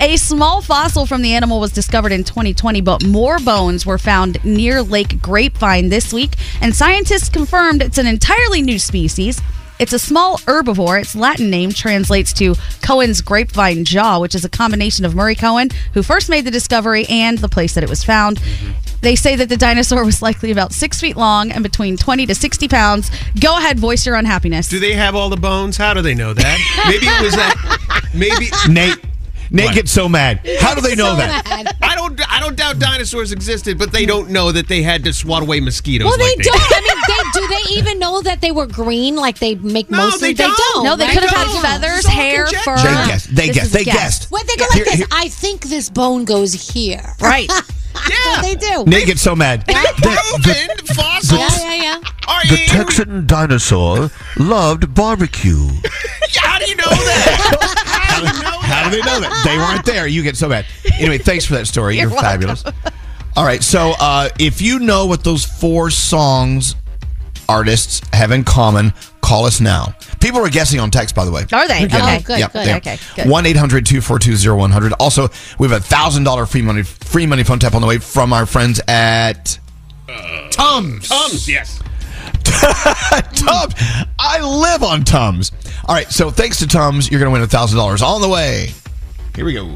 A 0.00 0.16
small 0.16 0.62
fossil 0.62 1.06
from 1.06 1.22
the 1.22 1.34
animal 1.34 1.60
was 1.60 1.72
discovered 1.72 2.12
in 2.12 2.24
2020, 2.24 2.80
but 2.80 3.04
more 3.04 3.38
bones 3.38 3.84
were 3.84 3.98
found 3.98 4.42
near 4.44 4.82
Lake 4.82 5.20
Grapevine 5.20 5.88
this 5.88 6.12
week, 6.12 6.36
and 6.60 6.74
scientists 6.74 7.28
confirmed 7.28 7.82
it's 7.82 7.98
an 7.98 8.06
entirely 8.06 8.62
new 8.62 8.78
species. 8.78 9.40
It's 9.82 9.92
a 9.92 9.98
small 9.98 10.38
herbivore. 10.38 11.00
Its 11.00 11.16
Latin 11.16 11.50
name 11.50 11.72
translates 11.72 12.32
to 12.34 12.54
Cohen's 12.82 13.20
grapevine 13.20 13.84
jaw, 13.84 14.20
which 14.20 14.32
is 14.36 14.44
a 14.44 14.48
combination 14.48 15.04
of 15.04 15.16
Murray 15.16 15.34
Cohen, 15.34 15.70
who 15.92 16.04
first 16.04 16.28
made 16.28 16.44
the 16.44 16.52
discovery, 16.52 17.04
and 17.08 17.38
the 17.38 17.48
place 17.48 17.74
that 17.74 17.82
it 17.82 17.90
was 17.90 18.04
found. 18.04 18.40
They 19.00 19.16
say 19.16 19.34
that 19.34 19.48
the 19.48 19.56
dinosaur 19.56 20.04
was 20.04 20.22
likely 20.22 20.52
about 20.52 20.72
six 20.72 21.00
feet 21.00 21.16
long 21.16 21.50
and 21.50 21.64
between 21.64 21.96
20 21.96 22.26
to 22.26 22.34
60 22.36 22.68
pounds. 22.68 23.10
Go 23.40 23.58
ahead, 23.58 23.80
voice 23.80 24.06
your 24.06 24.14
unhappiness. 24.14 24.68
Do 24.68 24.78
they 24.78 24.92
have 24.92 25.16
all 25.16 25.28
the 25.28 25.36
bones? 25.36 25.76
How 25.76 25.94
do 25.94 26.00
they 26.00 26.14
know 26.14 26.32
that? 26.32 26.84
Maybe 26.86 27.06
it 27.06 27.20
was 27.20 27.34
that. 27.34 28.02
Maybe 28.14 28.50
Nate. 28.72 29.04
Nate 29.50 29.74
gets 29.74 29.90
so 29.90 30.08
mad. 30.08 30.40
How 30.60 30.76
do 30.76 30.80
they 30.80 30.94
know 30.94 31.16
that? 31.16 31.76
I 31.82 31.94
don't. 31.94 32.32
I 32.32 32.40
don't 32.40 32.56
doubt 32.56 32.78
dinosaurs 32.78 33.32
existed, 33.32 33.78
but 33.78 33.92
they 33.92 34.06
don't 34.06 34.30
know 34.30 34.50
that 34.50 34.66
they 34.66 34.82
had 34.82 35.04
to 35.04 35.12
swat 35.12 35.42
away 35.42 35.60
mosquitoes. 35.60 36.06
Well, 36.06 36.16
they 36.16 36.36
like 36.36 36.38
don't. 36.38 36.56
I 36.56 36.80
mean, 36.80 36.98
they, 37.08 37.21
do 37.64 37.74
they 37.74 37.78
even 37.80 37.98
know 37.98 38.20
that 38.22 38.40
they 38.40 38.52
were 38.52 38.66
green 38.66 39.16
like 39.16 39.38
they 39.38 39.54
make 39.56 39.90
mostly? 39.90 40.32
they 40.32 40.46
don't. 40.46 40.84
No, 40.84 40.96
they 40.96 41.04
right? 41.06 41.14
could 41.14 41.24
have 41.28 41.36
had 41.36 41.54
Yeah. 41.54 41.62
feathers, 41.62 42.06
hair, 42.06 42.46
fur. 42.46 42.76
They 42.76 42.82
guessed. 43.06 43.34
They 43.34 43.46
This 43.48 43.54
guessed. 43.56 43.66
is 43.66 43.72
They 43.72 43.84
guess. 43.84 43.94
guessed. 43.96 44.30
Well, 44.30 44.42
they 44.46 44.56
go 44.56 44.64
like 44.64 44.74
Here- 44.74 44.84
this. 44.84 44.94
here- 44.96 45.06
I 45.10 45.28
think 45.28 45.62
this 45.62 45.88
bone 45.90 46.24
goes 46.24 46.52
here. 46.72 47.14
Right. 47.20 47.50
yeah. 48.10 48.40
they 48.42 48.54
do. 48.54 48.84
Nate 48.86 49.06
gets 49.06 49.22
so 49.22 49.34
mad. 49.36 49.66
Proven 49.66 50.68
fossils. 50.94 51.32
Yeah, 51.40 51.74
yeah, 51.74 51.82
yeah. 51.82 52.00
Are 52.28 52.46
The 52.48 52.58
you? 52.60 52.66
Texan 52.66 53.26
dinosaur 53.26 54.10
loved 54.38 54.94
barbecue. 54.94 55.66
How 56.36 56.58
do 56.58 56.68
you 56.68 56.76
know 56.76 56.84
that? 56.88 57.78
How 58.62 58.84
do 58.88 58.96
they 58.96 59.02
know 59.02 59.20
that? 59.20 59.42
They 59.44 59.56
weren't 59.58 59.84
there. 59.84 60.06
You 60.06 60.22
get 60.22 60.36
so 60.36 60.48
mad. 60.48 60.64
Anyway, 60.94 61.18
thanks 61.18 61.44
for 61.44 61.54
that 61.54 61.66
story. 61.66 61.98
You're, 61.98 62.10
You're 62.10 62.20
fabulous. 62.20 62.64
All 63.36 63.44
right, 63.44 63.62
so 63.62 63.92
uh, 63.98 64.28
if 64.38 64.60
you 64.60 64.78
know 64.78 65.06
what 65.06 65.24
those 65.24 65.44
four 65.44 65.90
songs 65.90 66.74
artists 67.52 68.00
have 68.12 68.30
in 68.32 68.44
common, 68.44 68.92
call 69.20 69.44
us 69.44 69.60
now. 69.60 69.94
People 70.20 70.40
are 70.40 70.48
guessing 70.48 70.80
on 70.80 70.90
text, 70.90 71.14
by 71.14 71.24
the 71.24 71.30
way. 71.30 71.42
Are 71.52 71.68
they? 71.68 71.84
They're 71.86 72.00
Okay, 72.00 72.16
it. 72.16 72.24
good, 72.24 72.38
Yep, 72.40 72.52
good. 72.52 72.66
yeah. 72.66 72.76
Okay, 72.78 72.98
good. 73.16 73.28
1 73.28 73.46
800 73.46 73.86
242 73.86 74.56
0100. 74.56 74.92
Also, 74.94 75.28
we 75.58 75.68
have 75.68 75.80
a 75.80 75.84
$1,000 75.84 76.48
free 76.48 76.62
money, 76.62 76.82
free 76.82 77.26
money 77.26 77.44
phone 77.44 77.58
tap 77.58 77.74
on 77.74 77.80
the 77.82 77.86
way 77.86 77.98
from 77.98 78.32
our 78.32 78.46
friends 78.46 78.80
at. 78.88 79.58
Tums. 80.50 81.08
Tums, 81.08 81.48
yes. 81.48 81.80
Tums. 82.44 83.74
I 84.18 84.40
live 84.40 84.82
on 84.82 85.04
Tums. 85.04 85.52
All 85.86 85.94
right, 85.94 86.10
so 86.10 86.30
thanks 86.30 86.58
to 86.58 86.66
Tums, 86.66 87.10
you're 87.10 87.20
going 87.20 87.32
to 87.32 87.38
win 87.40 87.46
$1,000 87.48 88.02
on 88.06 88.20
the 88.20 88.28
way. 88.28 88.70
Here 89.34 89.44
we 89.44 89.54
go. 89.54 89.74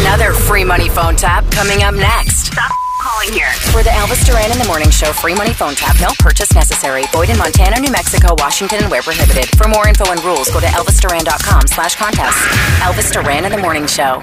Another 0.00 0.32
free 0.32 0.64
money 0.64 0.88
phone 0.90 1.16
tap 1.16 1.50
coming 1.50 1.82
up 1.82 1.94
next. 1.94 2.46
Stop 2.52 2.70
calling 2.98 3.32
here. 3.32 3.50
For 3.72 3.82
the 3.82 3.90
Elvis 3.90 4.24
Duran 4.26 4.50
in 4.50 4.58
the 4.58 4.66
Morning 4.66 4.90
Show 4.90 5.12
free 5.12 5.34
money 5.34 5.52
phone 5.52 5.74
tap, 5.74 5.96
no 6.00 6.10
purchase 6.18 6.54
necessary. 6.54 7.04
Void 7.12 7.30
in 7.30 7.38
Montana, 7.38 7.80
New 7.80 7.92
Mexico, 7.92 8.34
Washington, 8.38 8.82
and 8.82 8.90
where 8.90 9.02
prohibited. 9.02 9.46
For 9.56 9.68
more 9.68 9.88
info 9.88 10.10
and 10.10 10.22
rules, 10.24 10.50
go 10.50 10.60
to 10.60 10.66
elvisduran.com 10.66 11.66
slash 11.66 11.96
contest. 11.96 12.38
Elvis 12.82 13.12
Duran 13.12 13.44
in 13.44 13.52
the 13.52 13.58
Morning 13.58 13.86
Show. 13.86 14.22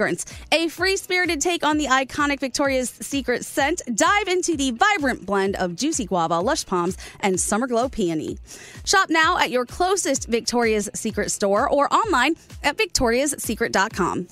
a 0.51 0.67
free 0.67 0.97
spirited 0.97 1.41
take 1.41 1.63
on 1.63 1.77
the 1.77 1.85
iconic 1.85 2.39
Victoria's 2.39 2.89
Secret 2.89 3.45
scent. 3.45 3.81
Dive 3.93 4.27
into 4.27 4.57
the 4.57 4.71
vibrant 4.71 5.25
blend 5.25 5.55
of 5.57 5.75
juicy 5.75 6.05
guava, 6.05 6.39
lush 6.39 6.65
palms, 6.65 6.97
and 7.19 7.39
summer 7.39 7.67
glow 7.67 7.87
peony. 7.87 8.37
Shop 8.85 9.09
now 9.09 9.37
at 9.37 9.51
your 9.51 9.65
closest 9.65 10.27
Victoria's 10.27 10.89
Secret 10.93 11.31
store 11.31 11.69
or 11.69 11.93
online 11.93 12.35
at 12.63 12.77
victoriassecret.com. 12.77 14.27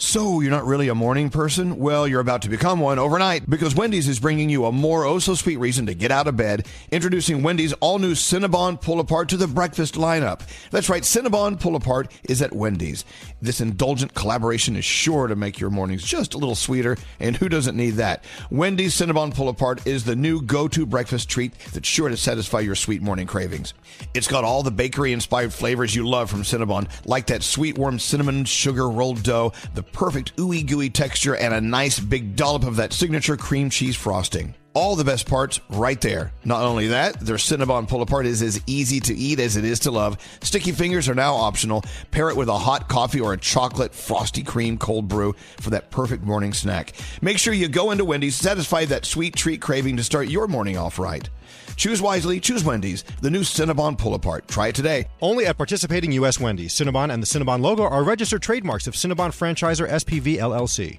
So, 0.00 0.38
you're 0.38 0.52
not 0.52 0.64
really 0.64 0.86
a 0.86 0.94
morning 0.94 1.28
person? 1.28 1.76
Well, 1.76 2.06
you're 2.06 2.20
about 2.20 2.42
to 2.42 2.48
become 2.48 2.78
one 2.78 3.00
overnight 3.00 3.50
because 3.50 3.74
Wendy's 3.74 4.06
is 4.06 4.20
bringing 4.20 4.48
you 4.48 4.64
a 4.64 4.70
more 4.70 5.04
oh 5.04 5.18
so 5.18 5.34
sweet 5.34 5.56
reason 5.56 5.86
to 5.86 5.94
get 5.94 6.12
out 6.12 6.28
of 6.28 6.36
bed. 6.36 6.68
Introducing 6.92 7.42
Wendy's 7.42 7.72
all 7.80 7.98
new 7.98 8.12
Cinnabon 8.12 8.80
Pull 8.80 9.00
Apart 9.00 9.28
to 9.30 9.36
the 9.36 9.48
breakfast 9.48 9.96
lineup. 9.96 10.42
That's 10.70 10.88
right, 10.88 11.02
Cinnabon 11.02 11.58
Pull 11.58 11.74
Apart 11.74 12.12
is 12.22 12.40
at 12.40 12.52
Wendy's. 12.52 13.04
This 13.40 13.60
indulgent 13.60 14.14
collaboration 14.14 14.74
is 14.74 14.84
sure 14.84 15.28
to 15.28 15.36
make 15.36 15.60
your 15.60 15.70
mornings 15.70 16.02
just 16.02 16.34
a 16.34 16.38
little 16.38 16.56
sweeter, 16.56 16.96
and 17.20 17.36
who 17.36 17.48
doesn't 17.48 17.76
need 17.76 17.92
that? 17.92 18.24
Wendy's 18.50 18.94
Cinnabon 18.94 19.32
Pull 19.32 19.48
Apart 19.48 19.86
is 19.86 20.04
the 20.04 20.16
new 20.16 20.42
go 20.42 20.66
to 20.66 20.84
breakfast 20.84 21.28
treat 21.28 21.52
that's 21.72 21.88
sure 21.88 22.08
to 22.08 22.16
satisfy 22.16 22.58
your 22.58 22.74
sweet 22.74 23.00
morning 23.00 23.28
cravings. 23.28 23.74
It's 24.12 24.26
got 24.26 24.42
all 24.42 24.64
the 24.64 24.72
bakery 24.72 25.12
inspired 25.12 25.52
flavors 25.52 25.94
you 25.94 26.08
love 26.08 26.28
from 26.28 26.42
Cinnabon, 26.42 26.88
like 27.06 27.28
that 27.28 27.44
sweet 27.44 27.78
warm 27.78 28.00
cinnamon 28.00 28.44
sugar 28.44 28.90
rolled 28.90 29.22
dough, 29.22 29.52
the 29.74 29.84
perfect 29.84 30.36
ooey 30.36 30.66
gooey 30.66 30.90
texture, 30.90 31.36
and 31.36 31.54
a 31.54 31.60
nice 31.60 32.00
big 32.00 32.34
dollop 32.34 32.64
of 32.64 32.76
that 32.76 32.92
signature 32.92 33.36
cream 33.36 33.70
cheese 33.70 33.94
frosting. 33.94 34.54
All 34.78 34.94
the 34.94 35.02
best 35.02 35.28
parts 35.28 35.60
right 35.70 36.00
there. 36.00 36.30
Not 36.44 36.62
only 36.62 36.86
that, 36.86 37.18
their 37.18 37.34
Cinnabon 37.34 37.88
pull 37.88 38.00
apart 38.00 38.26
is 38.26 38.42
as 38.42 38.62
easy 38.68 39.00
to 39.00 39.12
eat 39.12 39.40
as 39.40 39.56
it 39.56 39.64
is 39.64 39.80
to 39.80 39.90
love. 39.90 40.16
Sticky 40.40 40.70
fingers 40.70 41.08
are 41.08 41.16
now 41.16 41.34
optional. 41.34 41.82
Pair 42.12 42.30
it 42.30 42.36
with 42.36 42.48
a 42.48 42.56
hot 42.56 42.88
coffee 42.88 43.18
or 43.18 43.32
a 43.32 43.36
chocolate 43.36 43.92
frosty 43.92 44.44
cream 44.44 44.78
cold 44.78 45.08
brew 45.08 45.34
for 45.58 45.70
that 45.70 45.90
perfect 45.90 46.22
morning 46.22 46.52
snack. 46.52 46.92
Make 47.20 47.38
sure 47.38 47.52
you 47.52 47.66
go 47.66 47.90
into 47.90 48.04
Wendy's, 48.04 48.36
satisfy 48.36 48.84
that 48.84 49.04
sweet 49.04 49.34
treat 49.34 49.60
craving 49.60 49.96
to 49.96 50.04
start 50.04 50.28
your 50.28 50.46
morning 50.46 50.76
off 50.76 51.00
right. 51.00 51.28
Choose 51.74 52.00
wisely, 52.00 52.38
choose 52.38 52.62
Wendy's, 52.62 53.02
the 53.20 53.32
new 53.32 53.40
Cinnabon 53.40 53.98
pull 53.98 54.14
apart. 54.14 54.46
Try 54.46 54.68
it 54.68 54.76
today. 54.76 55.08
Only 55.20 55.46
at 55.46 55.56
participating 55.56 56.12
U.S. 56.12 56.38
Wendy's. 56.38 56.72
Cinnabon 56.72 57.12
and 57.12 57.20
the 57.20 57.26
Cinnabon 57.26 57.62
logo 57.62 57.82
are 57.82 58.04
registered 58.04 58.42
trademarks 58.42 58.86
of 58.86 58.94
Cinnabon 58.94 59.30
Franchisor 59.30 59.90
SPV 59.90 60.36
LLC. 60.36 60.98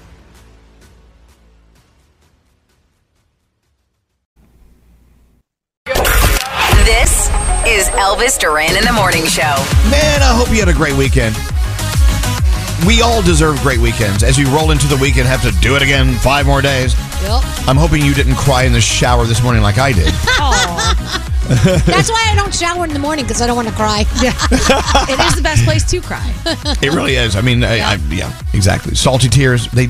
This 6.85 7.29
is 7.67 7.87
Elvis 7.89 8.39
Duran 8.39 8.75
in 8.75 8.83
the 8.83 8.91
Morning 8.91 9.23
Show. 9.27 9.53
Man, 9.91 10.21
I 10.23 10.33
hope 10.35 10.49
you 10.49 10.57
had 10.57 10.67
a 10.67 10.73
great 10.73 10.97
weekend. 10.97 11.35
We 12.87 13.03
all 13.03 13.21
deserve 13.21 13.61
great 13.61 13.77
weekends. 13.77 14.23
As 14.23 14.39
we 14.39 14.45
roll 14.45 14.71
into 14.71 14.87
the 14.87 14.97
weekend, 14.97 15.27
have 15.27 15.43
to 15.43 15.51
do 15.61 15.75
it 15.75 15.83
again 15.83 16.15
five 16.15 16.47
more 16.47 16.59
days. 16.59 16.95
Yep. 17.21 17.43
I'm 17.67 17.77
hoping 17.77 18.03
you 18.03 18.15
didn't 18.15 18.33
cry 18.33 18.63
in 18.63 18.73
the 18.73 18.81
shower 18.81 19.25
this 19.25 19.43
morning 19.43 19.61
like 19.61 19.77
I 19.77 19.91
did. 19.91 20.07
That's 21.85 22.09
why 22.09 22.25
I 22.31 22.33
don't 22.35 22.53
shower 22.53 22.83
in 22.85 22.93
the 22.93 22.99
morning 22.99 23.25
because 23.25 23.43
I 23.43 23.47
don't 23.47 23.55
want 23.55 23.67
to 23.67 23.75
cry. 23.75 24.05
Yeah. 24.23 24.33
it 24.51 25.19
is 25.27 25.35
the 25.35 25.43
best 25.43 25.63
place 25.63 25.83
to 25.91 26.01
cry. 26.01 26.33
It 26.81 26.93
really 26.95 27.13
is. 27.13 27.35
I 27.35 27.41
mean, 27.41 27.63
I, 27.63 27.93
I, 27.93 27.95
yeah, 28.09 28.33
exactly. 28.55 28.95
Salty 28.95 29.29
tears, 29.29 29.67
they 29.67 29.85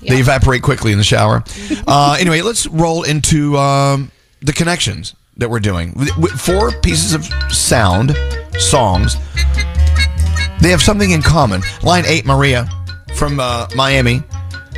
they 0.00 0.16
evaporate 0.16 0.62
quickly 0.62 0.92
in 0.92 0.98
the 0.98 1.04
shower. 1.04 1.44
Uh, 1.86 2.16
anyway, 2.18 2.40
let's 2.40 2.66
roll 2.68 3.02
into 3.02 3.58
um, 3.58 4.10
the 4.40 4.54
connections 4.54 5.14
that 5.40 5.50
we're 5.50 5.58
doing. 5.60 5.92
With- 5.96 6.16
with 6.16 6.32
Four 6.32 6.70
pieces 6.80 7.12
of 7.14 7.24
sound, 7.52 8.16
songs. 8.58 9.16
They 10.60 10.70
have 10.70 10.82
something 10.82 11.10
in 11.10 11.22
common. 11.22 11.62
Line 11.82 12.04
eight, 12.06 12.24
Maria 12.26 12.68
from 13.16 13.40
uh, 13.40 13.66
Miami. 13.74 14.22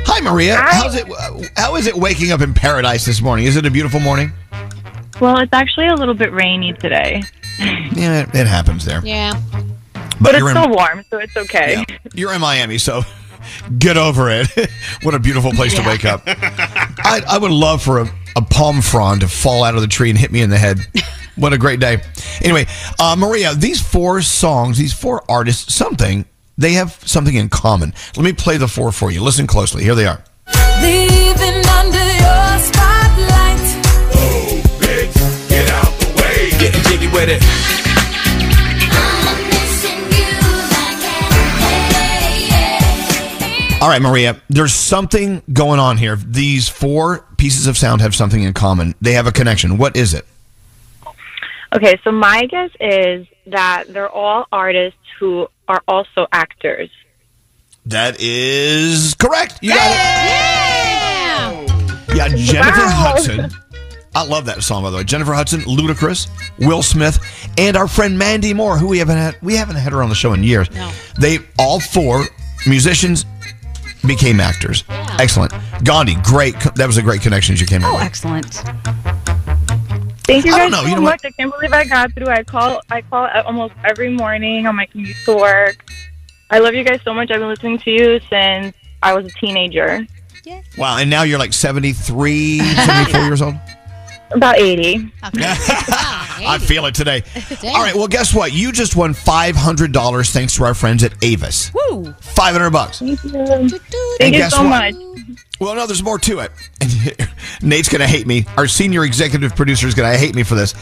Hi, 0.05 0.21
Maria. 0.21 0.55
How's 0.55 0.95
it? 0.95 1.05
How 1.57 1.75
is 1.75 1.87
it 1.87 1.95
waking 1.95 2.31
up 2.31 2.41
in 2.41 2.53
paradise 2.53 3.05
this 3.05 3.21
morning? 3.21 3.45
Is 3.45 3.55
it 3.57 3.65
a 3.65 3.71
beautiful 3.71 3.99
morning? 3.99 4.31
Well, 5.21 5.37
it's 5.39 5.53
actually 5.53 5.87
a 5.87 5.95
little 5.95 6.13
bit 6.13 6.31
rainy 6.33 6.73
today, 6.73 7.23
Yeah, 7.59 8.21
it, 8.23 8.29
it 8.35 8.47
happens 8.47 8.83
there. 8.83 9.01
Yeah. 9.05 9.39
but, 10.19 10.31
it's 10.31 10.39
you're 10.39 10.49
in- 10.49 10.55
still 10.55 10.69
warm, 10.69 11.03
so 11.09 11.17
it's 11.19 11.37
okay. 11.37 11.85
You're 12.13 12.33
in 12.33 12.41
Miami, 12.41 12.77
so 12.77 13.03
get 13.77 13.95
over 13.95 14.29
it. 14.31 14.47
what 15.03 15.13
a 15.13 15.19
beautiful 15.19 15.51
place 15.51 15.73
to 15.75 15.83
wake 15.85 16.03
up. 16.05 16.23
I, 16.25 17.21
I 17.29 17.37
would 17.37 17.51
love 17.51 17.81
for 17.81 18.01
a, 18.01 18.09
a 18.35 18.41
palm 18.41 18.81
frond 18.81 19.21
to 19.21 19.27
fall 19.27 19.63
out 19.63 19.75
of 19.75 19.81
the 19.81 19.87
tree 19.87 20.09
and 20.09 20.17
hit 20.17 20.31
me 20.31 20.41
in 20.41 20.49
the 20.49 20.57
head. 20.57 20.79
What 21.35 21.51
a 21.51 21.57
great 21.57 21.79
day. 21.79 21.99
Anyway, 22.43 22.67
uh, 22.99 23.15
Maria, 23.17 23.55
these 23.55 23.81
four 23.81 24.21
songs, 24.21 24.77
these 24.77 24.93
four 24.93 25.23
artists, 25.27 25.73
something, 25.73 26.25
they 26.59 26.73
have 26.73 26.91
something 27.07 27.33
in 27.33 27.49
common. 27.49 27.93
Let 28.15 28.23
me 28.23 28.33
play 28.33 28.57
the 28.57 28.67
four 28.67 28.91
for 28.91 29.09
you. 29.09 29.23
Listen 29.23 29.47
closely. 29.47 29.83
Here 29.83 29.95
they 29.95 30.05
are. 30.05 30.23
Leaving 30.79 31.65
under 31.65 31.97
your 31.97 32.59
spotlight. 32.59 33.65
Get 35.49 35.69
out 35.71 35.91
the 35.99 36.21
way. 36.21 36.51
Getting 36.59 36.83
jiggy 36.83 37.07
with 37.07 37.29
it. 37.29 37.92
All 43.83 43.89
right, 43.89 44.01
Maria, 44.01 44.41
there's 44.47 44.73
something 44.73 45.41
going 45.51 45.77
on 45.77 45.97
here. 45.97 46.15
These 46.15 46.69
four 46.69 47.25
pieces 47.35 47.67
of 47.67 47.77
sound 47.77 47.99
have 47.99 48.15
something 48.15 48.41
in 48.41 48.53
common. 48.53 48.95
They 49.01 49.11
have 49.11 49.27
a 49.27 49.31
connection. 49.33 49.77
What 49.77 49.97
is 49.97 50.13
it? 50.13 50.25
Okay, 51.75 51.99
so 52.01 52.13
my 52.13 52.45
guess 52.45 52.69
is 52.79 53.27
that 53.47 53.89
they're 53.89 54.09
all 54.09 54.47
artists 54.53 54.97
who 55.19 55.49
are 55.67 55.83
also 55.85 56.27
actors. 56.31 56.89
That 57.85 58.21
is 58.21 59.15
correct. 59.15 59.59
You 59.61 59.71
got 59.71 59.91
it. 59.91 59.97
Yeah, 62.15 62.29
Jennifer 62.29 62.79
Wow. 62.79 63.15
Hudson. 63.15 63.51
I 64.15 64.25
love 64.25 64.45
that 64.45 64.63
song 64.63 64.83
by 64.83 64.91
the 64.91 64.97
way. 64.97 65.03
Jennifer 65.03 65.33
Hudson, 65.33 65.59
Ludacris, 65.61 66.29
Will 66.59 66.83
Smith, 66.83 67.19
and 67.57 67.75
our 67.75 67.89
friend 67.89 68.17
Mandy 68.17 68.53
Moore, 68.53 68.77
who 68.77 68.87
we 68.87 68.99
haven't 68.99 69.17
had 69.17 69.35
we 69.41 69.57
haven't 69.57 69.75
had 69.75 69.91
her 69.91 70.01
on 70.01 70.07
the 70.07 70.15
show 70.15 70.31
in 70.31 70.41
years. 70.41 70.69
They 71.19 71.39
all 71.59 71.81
four 71.81 72.23
musicians 72.65 73.25
became 74.05 74.39
actors. 74.39 74.83
Excellent. 74.89 75.53
Gandhi, 75.83 76.15
great. 76.23 76.59
That 76.75 76.87
was 76.87 76.97
a 76.97 77.01
great 77.01 77.21
connection 77.21 77.53
as 77.53 77.61
you 77.61 77.67
came 77.67 77.81
in. 77.81 77.87
Oh, 77.87 77.97
excellent. 77.99 78.63
Thank 80.25 80.45
you 80.45 80.53
I 80.53 80.57
guys 80.57 80.71
don't 80.71 80.71
know, 80.71 80.81
so 80.83 80.87
you 80.87 80.95
know 80.95 81.01
what? 81.01 81.21
much. 81.23 81.25
I 81.25 81.31
can't 81.31 81.51
believe 81.51 81.73
I 81.73 81.83
got 81.85 82.13
through. 82.13 82.27
I 82.27 82.43
call 82.43 82.81
I 82.89 83.01
call 83.01 83.27
almost 83.45 83.73
every 83.83 84.09
morning 84.09 84.67
on 84.67 84.75
my 84.75 84.85
commute 84.85 85.15
to 85.25 85.35
work. 85.35 85.83
I 86.49 86.59
love 86.59 86.73
you 86.75 86.83
guys 86.83 87.01
so 87.03 87.13
much. 87.13 87.29
I've 87.31 87.39
been 87.39 87.49
listening 87.49 87.77
to 87.79 87.91
you 87.91 88.19
since 88.29 88.75
I 89.01 89.13
was 89.13 89.25
a 89.25 89.29
teenager. 89.39 90.05
Wow, 90.77 90.97
and 90.97 91.09
now 91.09 91.23
you're 91.23 91.39
like 91.39 91.53
73, 91.53 92.59
74 92.59 93.21
years 93.25 93.41
old? 93.41 93.55
About 94.33 94.57
80. 94.57 95.11
I 95.23 96.59
feel 96.61 96.85
it 96.85 96.95
today. 96.95 97.23
All 97.63 97.81
right, 97.81 97.95
well, 97.95 98.07
guess 98.07 98.33
what? 98.33 98.51
You 98.51 98.71
just 98.71 98.95
won 98.95 99.13
$500 99.13 100.31
thanks 100.31 100.55
to 100.55 100.63
our 100.63 100.73
friends 100.73 101.03
at 101.03 101.13
Avis. 101.23 101.71
Woo! 101.73 102.13
500 102.19 102.69
bucks. 102.71 102.99
Thank 102.99 103.23
you. 103.23 103.79
Thank 104.17 104.35
you 104.35 104.49
so 104.49 104.63
what? 104.63 104.93
much. 104.93 104.95
Well, 105.59 105.75
no, 105.75 105.85
there's 105.85 106.03
more 106.03 106.19
to 106.19 106.39
it. 106.39 106.51
Nate's 107.61 107.89
going 107.89 108.01
to 108.01 108.07
hate 108.07 108.27
me. 108.27 108.45
Our 108.57 108.67
senior 108.67 109.05
executive 109.05 109.55
producer 109.55 109.87
is 109.87 109.93
going 109.93 110.11
to 110.11 110.17
hate 110.17 110.35
me 110.35 110.43
for 110.43 110.55
this. 110.55 110.73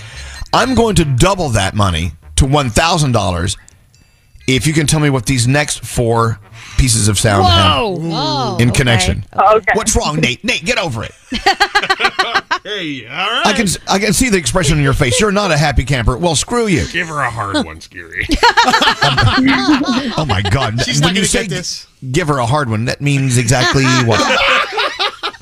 I'm 0.53 0.75
going 0.75 0.95
to 0.95 1.05
double 1.05 1.49
that 1.49 1.75
money 1.75 2.13
to 2.37 2.45
$1,000 2.45 3.57
if 4.47 4.65
you 4.65 4.73
can 4.73 4.87
tell 4.87 4.99
me 4.99 5.09
what 5.09 5.25
these 5.25 5.47
next 5.47 5.85
four 5.85 6.39
pieces 6.81 7.07
of 7.07 7.17
sound 7.19 7.43
Whoa. 7.43 7.97
Whoa. 8.09 8.09
Oh, 8.11 8.57
in 8.59 8.71
connection. 8.71 9.23
Oh, 9.33 9.57
okay. 9.57 9.71
What's 9.75 9.95
wrong, 9.95 10.17
Nate? 10.17 10.43
Nate, 10.43 10.65
get 10.65 10.77
over 10.77 11.03
it. 11.03 11.11
Hey, 12.63 13.07
all 13.07 13.15
right. 13.15 13.47
I 13.47 13.53
can 13.53 13.65
I 13.87 13.97
can 13.97 14.13
see 14.13 14.29
the 14.29 14.37
expression 14.37 14.77
on 14.77 14.83
your 14.83 14.93
face. 14.93 15.19
You're 15.19 15.31
not 15.31 15.49
a 15.49 15.57
happy 15.57 15.83
camper. 15.83 16.15
Well, 16.15 16.35
screw 16.35 16.67
you. 16.67 16.85
Give 16.89 17.07
her 17.07 17.19
a 17.21 17.29
hard 17.31 17.55
one, 17.65 17.77
Skeery. 17.79 18.27
Oh 20.17 20.25
my 20.27 20.43
God! 20.43 20.79
She's 20.81 21.01
when 21.01 21.15
not 21.15 21.19
you 21.19 21.25
say 21.25 21.47
get 21.47 21.49
this. 21.49 21.87
give 22.11 22.27
her 22.27 22.37
a 22.37 22.45
hard 22.45 22.69
one, 22.69 22.85
that 22.85 23.01
means 23.01 23.39
exactly 23.39 23.83
what? 24.05 24.19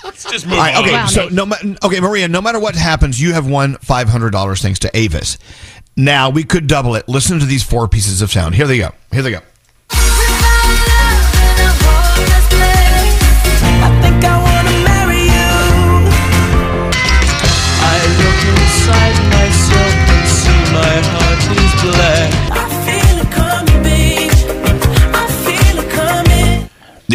Let's 0.05 0.31
just 0.31 0.45
move 0.45 0.59
All 0.59 0.63
right, 0.63 0.75
on. 0.75 0.83
okay, 0.85 1.07
so 1.07 1.27
no, 1.27 1.45
ma- 1.45 1.57
okay, 1.83 1.99
Maria. 1.99 2.29
No 2.29 2.41
matter 2.41 2.59
what 2.59 2.75
happens, 2.75 3.19
you 3.21 3.33
have 3.33 3.47
won 3.49 3.75
five 3.81 4.07
hundred 4.07 4.29
dollars 4.31 4.61
thanks 4.61 4.79
to 4.79 4.97
Avis. 4.97 5.37
Now 5.97 6.29
we 6.29 6.43
could 6.45 6.67
double 6.67 6.95
it. 6.95 7.09
Listen 7.09 7.39
to 7.39 7.45
these 7.45 7.63
four 7.63 7.89
pieces 7.89 8.21
of 8.21 8.31
sound. 8.31 8.55
Here 8.55 8.67
they 8.67 8.77
go. 8.77 8.91
Here 9.11 9.21
they 9.23 9.31
go. 9.31 9.41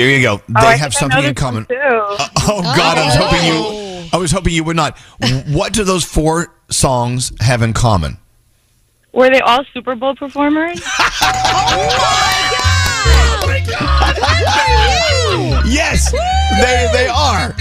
There 0.04 0.16
you 0.18 0.22
go. 0.22 0.36
They 0.48 0.74
Oh, 0.74 0.76
have 0.76 0.92
something 0.92 1.24
in 1.24 1.34
common. 1.34 1.62
Uh, 1.64 2.28
oh 2.42 2.60
God, 2.76 2.98
I 2.98 3.06
was 3.06 3.14
hoping 3.16 3.46
you. 3.46 4.08
I 4.12 4.16
was 4.18 4.30
hoping 4.30 4.52
you 4.52 4.62
would 4.64 4.76
not. 4.76 4.98
What 5.48 5.72
do 5.72 5.82
those 5.82 6.04
four 6.04 6.54
songs 6.70 7.32
have 7.40 7.62
in 7.62 7.72
common? 7.72 8.18
Were 9.12 9.30
they 9.30 9.40
all 9.40 9.64
Super 9.72 9.94
Bowl 9.94 10.14
performers? 10.14 10.82
Yes, 15.66 16.12
they 16.12 16.88
they 16.92 17.08
are. 17.08 17.54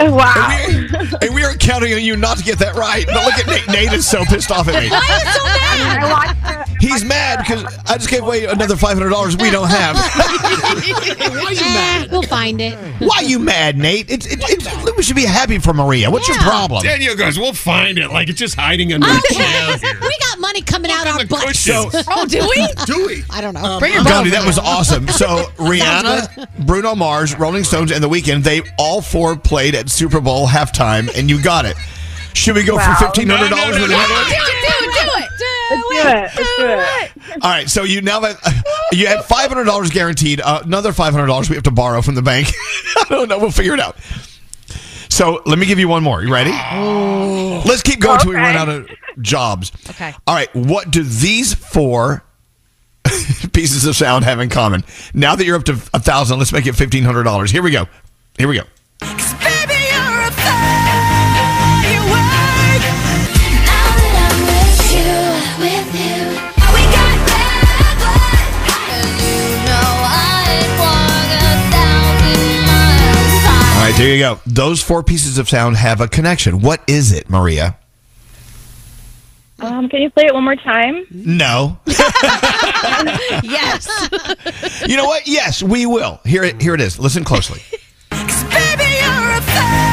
Wow. 0.00 0.48
And 0.50 0.90
we, 0.90 1.26
and 1.26 1.34
we 1.34 1.44
are 1.44 1.54
counting 1.54 1.92
on 1.92 2.02
you 2.02 2.16
not 2.16 2.38
to 2.38 2.44
get 2.44 2.58
that 2.58 2.74
right. 2.74 3.06
But 3.06 3.24
look 3.24 3.34
at 3.34 3.46
Nate. 3.46 3.68
Nate 3.68 3.92
is 3.92 4.08
so 4.08 4.24
pissed 4.24 4.50
off 4.50 4.68
at 4.68 4.82
me. 4.82 4.88
I 4.92 6.10
watched 6.10 6.40
He's 6.80 7.04
mad 7.04 7.40
because 7.40 7.62
I 7.86 7.98
just 7.98 8.08
gave 8.08 8.22
away 8.22 8.46
another 8.46 8.74
five 8.74 8.96
hundred 8.96 9.10
dollars 9.10 9.36
we 9.36 9.50
don't 9.50 9.68
have. 9.68 9.96
Why 9.96 11.50
you 11.50 11.60
eh, 11.60 11.74
mad? 11.74 12.10
We'll 12.10 12.22
find 12.22 12.58
it. 12.60 12.74
Why 13.00 13.20
you 13.20 13.38
mad, 13.38 13.76
Nate? 13.76 14.10
It's, 14.10 14.26
it, 14.26 14.40
it's, 14.42 14.96
we 14.96 15.02
should 15.02 15.16
be 15.16 15.26
happy 15.26 15.58
for 15.58 15.74
Maria. 15.74 16.10
What's 16.10 16.26
your 16.26 16.38
problem? 16.38 16.82
Danielle 16.82 17.16
goes, 17.16 17.38
we'll 17.38 17.52
find 17.52 17.98
it. 17.98 18.10
Like 18.10 18.30
it's 18.30 18.38
just 18.38 18.54
hiding 18.54 18.94
under 18.94 19.06
a 19.06 19.20
chair 19.30 19.76
here. 19.76 19.98
we 20.00 20.18
got 20.20 20.29
money 20.40 20.62
coming 20.62 20.90
out 20.90 21.06
our 21.06 21.24
butts. 21.26 21.58
So- 21.60 21.90
oh, 22.08 22.26
do 22.26 22.40
we? 22.40 22.66
Do 22.86 23.06
we? 23.06 23.22
I 23.30 23.40
don't 23.40 23.54
know. 23.54 23.78
Bring 23.78 23.92
your 23.94 24.04
Gandhi, 24.04 24.30
that 24.30 24.44
was 24.46 24.58
awesome. 24.58 25.06
So 25.08 25.26
Rihanna, 25.56 26.66
Bruno 26.66 26.94
Mars, 26.94 27.38
Rolling 27.38 27.64
Stones, 27.64 27.92
and 27.92 28.02
The 28.02 28.08
Weeknd, 28.08 28.42
they 28.42 28.62
all 28.78 29.00
four 29.02 29.36
played 29.36 29.74
at 29.74 29.88
Super 29.90 30.20
Bowl 30.20 30.46
halftime, 30.46 31.14
and 31.16 31.28
you 31.30 31.42
got 31.42 31.64
it. 31.64 31.76
Should 32.34 32.54
we 32.56 32.64
go 32.64 32.76
Wow. 32.76 32.94
for 32.96 33.06
fifteen 33.06 33.28
hundred 33.28 33.50
dollars? 33.50 33.76
No, 33.76 33.86
no, 33.86 33.92
no, 33.92 33.96
no, 33.96 34.06
no. 34.06 34.24
Do 34.30 35.06
it. 35.16 35.28
Let's 35.70 35.82
do 35.88 36.08
it. 36.08 36.30
Let's 36.36 37.16
do 37.26 37.32
it. 37.32 37.42
All 37.44 37.50
right, 37.50 37.68
so 37.68 37.82
you 37.82 38.00
now 38.02 38.20
have 38.20 38.40
you 38.92 39.06
have 39.08 39.24
five 39.26 39.48
hundred 39.48 39.64
dollars 39.64 39.90
guaranteed. 39.90 40.40
Uh, 40.40 40.60
another 40.64 40.92
five 40.92 41.12
hundred 41.12 41.26
dollars 41.26 41.48
we 41.50 41.56
have 41.56 41.64
to 41.64 41.70
borrow 41.72 42.02
from 42.02 42.14
the 42.14 42.22
bank. 42.22 42.48
I 42.96 43.04
don't 43.08 43.28
know. 43.28 43.38
We'll 43.38 43.50
figure 43.50 43.74
it 43.74 43.80
out. 43.80 43.96
So 45.10 45.42
let 45.44 45.58
me 45.58 45.66
give 45.66 45.78
you 45.78 45.88
one 45.88 46.02
more. 46.02 46.22
You 46.22 46.32
ready? 46.32 46.52
Oh. 46.54 47.62
Let's 47.66 47.82
keep 47.82 48.00
going 48.00 48.14
until 48.16 48.30
we 48.30 48.36
run 48.36 48.56
out 48.56 48.68
of 48.68 48.88
jobs. 49.20 49.72
Okay. 49.90 50.14
All 50.26 50.34
right. 50.34 50.54
What 50.54 50.90
do 50.90 51.02
these 51.02 51.52
four 51.52 52.24
pieces 53.52 53.84
of 53.84 53.96
sound 53.96 54.24
have 54.24 54.40
in 54.40 54.48
common? 54.48 54.84
Now 55.12 55.36
that 55.36 55.44
you're 55.44 55.56
up 55.56 55.64
to 55.64 55.72
a 55.92 56.00
thousand, 56.00 56.38
let's 56.38 56.52
make 56.52 56.66
it 56.66 56.74
fifteen 56.74 57.04
hundred 57.04 57.24
dollars. 57.24 57.50
Here 57.50 57.62
we 57.62 57.70
go. 57.70 57.86
Here 58.38 58.48
we 58.48 58.56
go. 58.56 58.64
There 74.00 74.14
you 74.14 74.18
go. 74.18 74.40
Those 74.46 74.82
four 74.82 75.02
pieces 75.02 75.36
of 75.36 75.46
sound 75.48 75.76
have 75.76 76.00
a 76.00 76.08
connection. 76.08 76.60
What 76.60 76.82
is 76.86 77.12
it, 77.12 77.28
Maria? 77.28 77.76
Um, 79.58 79.90
can 79.90 80.00
you 80.00 80.08
play 80.08 80.24
it 80.24 80.32
one 80.32 80.44
more 80.44 80.56
time? 80.56 81.04
No. 81.10 81.78
yes. 83.42 84.08
You 84.86 84.96
know 84.96 85.04
what? 85.04 85.28
Yes, 85.28 85.62
we 85.62 85.84
will. 85.84 86.18
Here 86.24 86.42
it 86.44 86.62
here 86.62 86.74
it 86.74 86.80
is. 86.80 86.98
Listen 86.98 87.24
closely. 87.24 87.60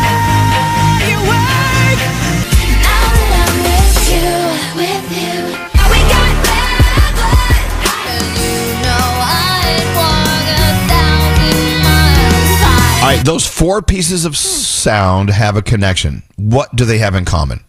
right, 13.18 13.26
those 13.26 13.45
four 13.47 13.82
pieces 13.82 14.26
of 14.26 14.36
sound 14.38 15.30
have 15.30 15.55
a 15.57 15.61
connection. 15.61 16.24
What 16.36 16.76
do 16.76 16.86
they 16.86 16.97
have 16.99 17.15
in 17.15 17.26
common? 17.26 17.63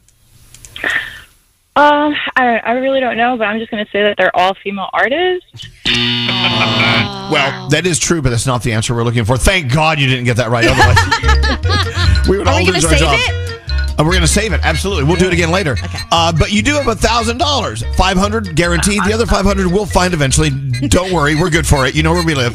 Um, 1.77 2.13
I, 2.35 2.59
I 2.65 2.73
really 2.73 2.99
don't 2.99 3.17
know, 3.17 3.37
but 3.37 3.45
I'm 3.45 3.59
just 3.61 3.71
going 3.71 3.85
to 3.85 3.91
say 3.93 4.03
that 4.03 4.17
they're 4.17 4.35
all 4.35 4.55
female 4.63 4.91
artists. 4.93 5.69
Well, 7.29 7.69
that 7.69 7.87
is 7.87 7.99
true, 7.99 8.23
but 8.23 8.31
that's 8.31 8.47
not 8.47 8.63
the 8.63 8.73
answer 8.73 8.95
we're 8.95 9.05
looking 9.05 9.27
for. 9.27 9.37
Thank 9.37 9.71
God 9.71 10.01
you 10.01 10.07
didn't 10.07 10.25
get 10.25 10.39
that 10.39 10.49
right. 10.49 10.65
Otherwise, 10.67 12.27
we 12.29 12.39
would 12.39 12.49
Are 12.49 12.55
all 12.55 12.61
we 12.65 12.71
lose 12.71 12.85
gonna 12.87 12.95
our 12.95 12.99
save 12.99 13.01
job. 13.01 13.19
it? 13.21 14.01
Uh, 14.01 14.05
we're 14.05 14.13
going 14.13 14.23
to 14.23 14.27
save 14.27 14.55
it. 14.55 14.61
Absolutely. 14.65 15.05
We'll 15.05 15.17
do 15.17 15.27
it 15.27 15.35
again 15.35 15.51
later. 15.51 15.73
Okay. 15.73 15.99
Uh, 16.11 16.33
but 16.33 16.53
you 16.53 16.63
do 16.63 16.73
have 16.73 16.89
a 16.89 16.95
thousand 16.95 17.37
dollars, 17.37 17.83
five 17.97 18.17
hundred 18.17 18.57
guaranteed. 18.57 19.03
The 19.05 19.13
other 19.13 19.27
five 19.27 19.45
hundred 19.45 19.67
we'll 19.67 19.85
find 19.85 20.15
eventually. 20.15 20.49
Don't 20.89 21.13
worry, 21.13 21.35
we're 21.35 21.51
good 21.51 21.67
for 21.67 21.87
it. 21.87 21.95
You 21.95 22.03
know 22.03 22.15
where 22.15 22.25
we 22.25 22.35
live. 22.35 22.55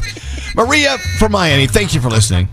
Maria 0.56 0.98
from 1.20 1.30
Miami. 1.30 1.68
Thank 1.68 1.94
you 1.94 2.00
for 2.00 2.10
listening. 2.10 2.48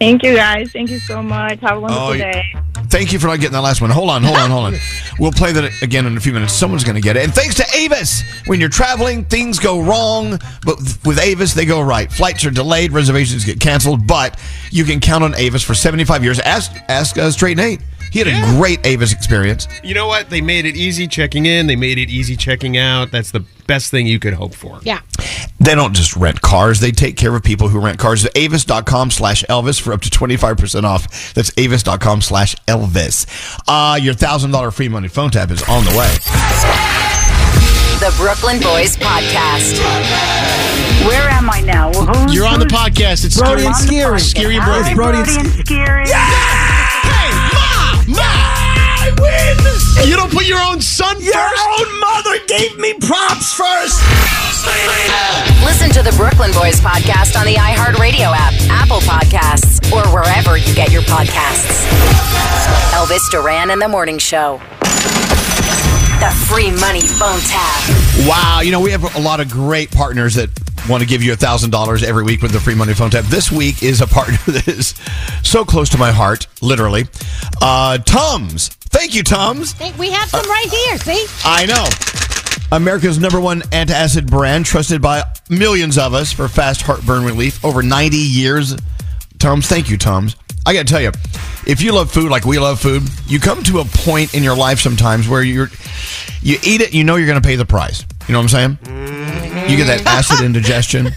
Thank 0.00 0.22
you, 0.22 0.34
guys. 0.34 0.72
Thank 0.72 0.90
you 0.90 0.98
so 0.98 1.22
much. 1.22 1.60
Have 1.60 1.76
a 1.76 1.80
wonderful 1.80 2.06
Oh, 2.08 2.16
day. 2.16 2.42
Thank 2.88 3.12
you 3.12 3.18
for 3.18 3.26
not 3.26 3.36
getting 3.38 3.52
that 3.52 3.60
last 3.60 3.82
one. 3.82 3.90
Hold 3.90 4.08
on, 4.08 4.22
hold 4.24 4.38
on, 4.38 4.50
hold 4.50 4.64
on. 4.72 4.74
We'll 5.18 5.30
play 5.30 5.52
that 5.52 5.82
again 5.82 6.06
in 6.06 6.16
a 6.16 6.20
few 6.20 6.32
minutes. 6.32 6.54
Someone's 6.54 6.82
going 6.84 6.94
to 6.96 7.02
get 7.02 7.16
it. 7.16 7.22
And 7.24 7.34
thanks 7.34 7.54
to 7.56 7.64
Avis. 7.76 8.22
When 8.46 8.58
you're 8.58 8.70
traveling, 8.70 9.26
things 9.26 9.58
go 9.58 9.80
wrong, 9.82 10.38
but 10.64 10.78
with 11.04 11.18
Avis, 11.20 11.52
they 11.52 11.66
go 11.66 11.82
right. 11.82 12.10
Flights 12.10 12.44
are 12.46 12.50
delayed, 12.50 12.92
reservations 12.92 13.44
get 13.44 13.60
canceled, 13.60 14.06
but 14.06 14.40
you 14.70 14.84
can 14.84 15.00
count 15.00 15.22
on 15.22 15.34
Avis 15.36 15.62
for 15.62 15.74
75 15.74 16.24
years. 16.24 16.40
Ask, 16.40 16.72
ask 16.88 17.18
uh, 17.18 17.30
Straight 17.30 17.58
Nate. 17.58 17.80
He 18.10 18.18
had 18.18 18.28
a 18.28 18.56
great 18.58 18.84
Avis 18.84 19.12
experience. 19.12 19.68
You 19.84 19.94
know 19.94 20.06
what? 20.06 20.30
They 20.30 20.40
made 20.40 20.64
it 20.66 20.76
easy 20.76 21.06
checking 21.06 21.46
in. 21.46 21.66
They 21.66 21.76
made 21.76 21.98
it 21.98 22.10
easy 22.10 22.36
checking 22.36 22.76
out. 22.76 23.10
That's 23.10 23.30
the 23.30 23.40
best 23.66 23.90
thing 23.90 24.06
you 24.06 24.18
could 24.18 24.34
hope 24.34 24.54
for. 24.54 24.80
Yeah. 24.82 25.00
They 25.60 25.74
don't 25.74 25.94
just 25.94 26.16
rent 26.16 26.40
cars, 26.40 26.80
they 26.80 26.90
take 26.90 27.16
care 27.16 27.34
of 27.36 27.42
people 27.42 27.68
who 27.68 27.78
rent 27.80 27.98
cars. 27.98 28.26
Avis.com 28.34 29.10
slash 29.10 29.44
Elvis 29.44 29.80
for 29.80 29.92
up 29.92 30.00
to 30.00 30.10
25% 30.10 30.84
off. 30.84 31.34
That's 31.34 31.52
avis.com 31.56 32.22
slash 32.22 32.56
Elvis. 32.66 33.26
Uh, 33.68 33.96
your 33.96 34.14
$1,000 34.14 34.72
free 34.72 34.88
money 34.88 35.08
phone 35.08 35.30
tap 35.30 35.50
is 35.50 35.62
on 35.68 35.84
the 35.84 35.90
way. 35.90 36.08
The 38.00 38.14
Brooklyn 38.16 38.58
Boys 38.60 38.96
Podcast. 38.96 39.78
Where 41.06 41.28
am 41.28 41.50
I 41.50 41.60
now? 41.60 41.92
Who's, 41.92 42.34
You're 42.34 42.46
on 42.46 42.58
the 42.58 42.64
podcast. 42.66 43.26
It's 43.26 43.36
Brody 43.38 43.66
and 43.66 43.74
I'm 43.74 43.86
Skeery. 43.86 44.16
podcast. 44.16 44.34
Skeery 44.34 44.56
and 44.56 44.64
Brody. 44.64 44.94
Brody 44.94 45.18
and 45.18 45.48
Skeery. 45.48 46.49
You 50.06 50.16
don't 50.16 50.32
put 50.32 50.46
your 50.46 50.60
own 50.60 50.80
son 50.80 51.16
first. 51.16 51.26
Your 51.26 51.36
own 51.40 52.00
mother 52.00 52.38
gave 52.46 52.78
me 52.78 52.94
props 52.94 53.52
first. 53.52 54.00
Listen 55.64 55.90
to 55.90 56.02
the 56.02 56.14
Brooklyn 56.16 56.52
Boys 56.52 56.80
Podcast 56.80 57.38
on 57.38 57.46
the 57.46 57.54
iHeartRadio 57.54 58.32
app, 58.34 58.54
Apple 58.70 59.00
Podcasts, 59.00 59.80
or 59.92 60.06
wherever 60.14 60.56
you 60.56 60.74
get 60.74 60.90
your 60.90 61.02
podcasts. 61.02 61.86
Elvis 62.92 63.30
Duran 63.30 63.70
and 63.70 63.80
the 63.80 63.88
Morning 63.88 64.18
Show. 64.18 64.60
The 66.20 66.26
free 66.48 66.70
money 66.70 67.00
phone 67.00 67.40
tap. 67.40 68.28
Wow, 68.28 68.60
you 68.62 68.72
know, 68.72 68.80
we 68.80 68.90
have 68.90 69.16
a 69.16 69.20
lot 69.20 69.40
of 69.40 69.50
great 69.50 69.90
partners 69.90 70.34
that 70.34 70.50
want 70.86 71.02
to 71.02 71.08
give 71.08 71.22
you 71.22 71.32
$1,000 71.32 72.02
every 72.02 72.24
week 72.24 72.42
with 72.42 72.52
the 72.52 72.60
free 72.60 72.74
money 72.74 72.92
phone 72.92 73.08
tap. 73.08 73.24
This 73.24 73.50
week 73.50 73.82
is 73.82 74.02
a 74.02 74.06
partner 74.06 74.36
that 74.52 74.68
is 74.68 74.94
so 75.42 75.64
close 75.64 75.88
to 75.90 75.98
my 75.98 76.12
heart, 76.12 76.46
literally. 76.60 77.04
Uh, 77.62 77.96
Tums. 77.98 78.68
Thank 78.68 79.14
you, 79.14 79.22
Tums. 79.22 79.74
We 79.98 80.10
have 80.10 80.28
some 80.28 80.44
right 80.44 80.68
here. 80.70 80.98
See? 80.98 81.26
I 81.42 81.64
know. 81.64 81.86
America's 82.76 83.18
number 83.18 83.40
one 83.40 83.62
antacid 83.72 84.30
brand, 84.30 84.66
trusted 84.66 85.00
by 85.00 85.22
millions 85.48 85.96
of 85.96 86.12
us 86.12 86.34
for 86.34 86.48
fast 86.48 86.82
heartburn 86.82 87.24
relief. 87.24 87.64
Over 87.64 87.82
90 87.82 88.18
years. 88.18 88.76
Tums, 89.38 89.68
thank 89.68 89.88
you, 89.88 89.96
Tums. 89.96 90.36
I 90.66 90.74
got 90.74 90.86
to 90.86 90.92
tell 90.92 91.00
you, 91.00 91.10
if 91.66 91.80
you 91.82 91.92
love 91.92 92.10
food 92.12 92.30
like 92.30 92.44
we 92.44 92.58
love 92.58 92.80
food, 92.80 93.02
you 93.26 93.40
come 93.40 93.62
to 93.64 93.78
a 93.80 93.84
point 93.84 94.34
in 94.34 94.42
your 94.42 94.56
life 94.56 94.78
sometimes 94.80 95.28
where 95.28 95.42
you're 95.42 95.68
you 96.42 96.58
eat 96.62 96.80
it, 96.80 96.94
you 96.94 97.04
know 97.04 97.16
you're 97.16 97.26
going 97.26 97.40
to 97.40 97.46
pay 97.46 97.56
the 97.56 97.64
price. 97.66 98.04
You 98.28 98.32
know 98.32 98.38
what 98.40 98.54
I'm 98.54 98.78
saying? 98.78 99.68
You 99.70 99.76
get 99.76 99.86
that 99.86 100.02
acid 100.06 100.40
indigestion. 100.44 101.10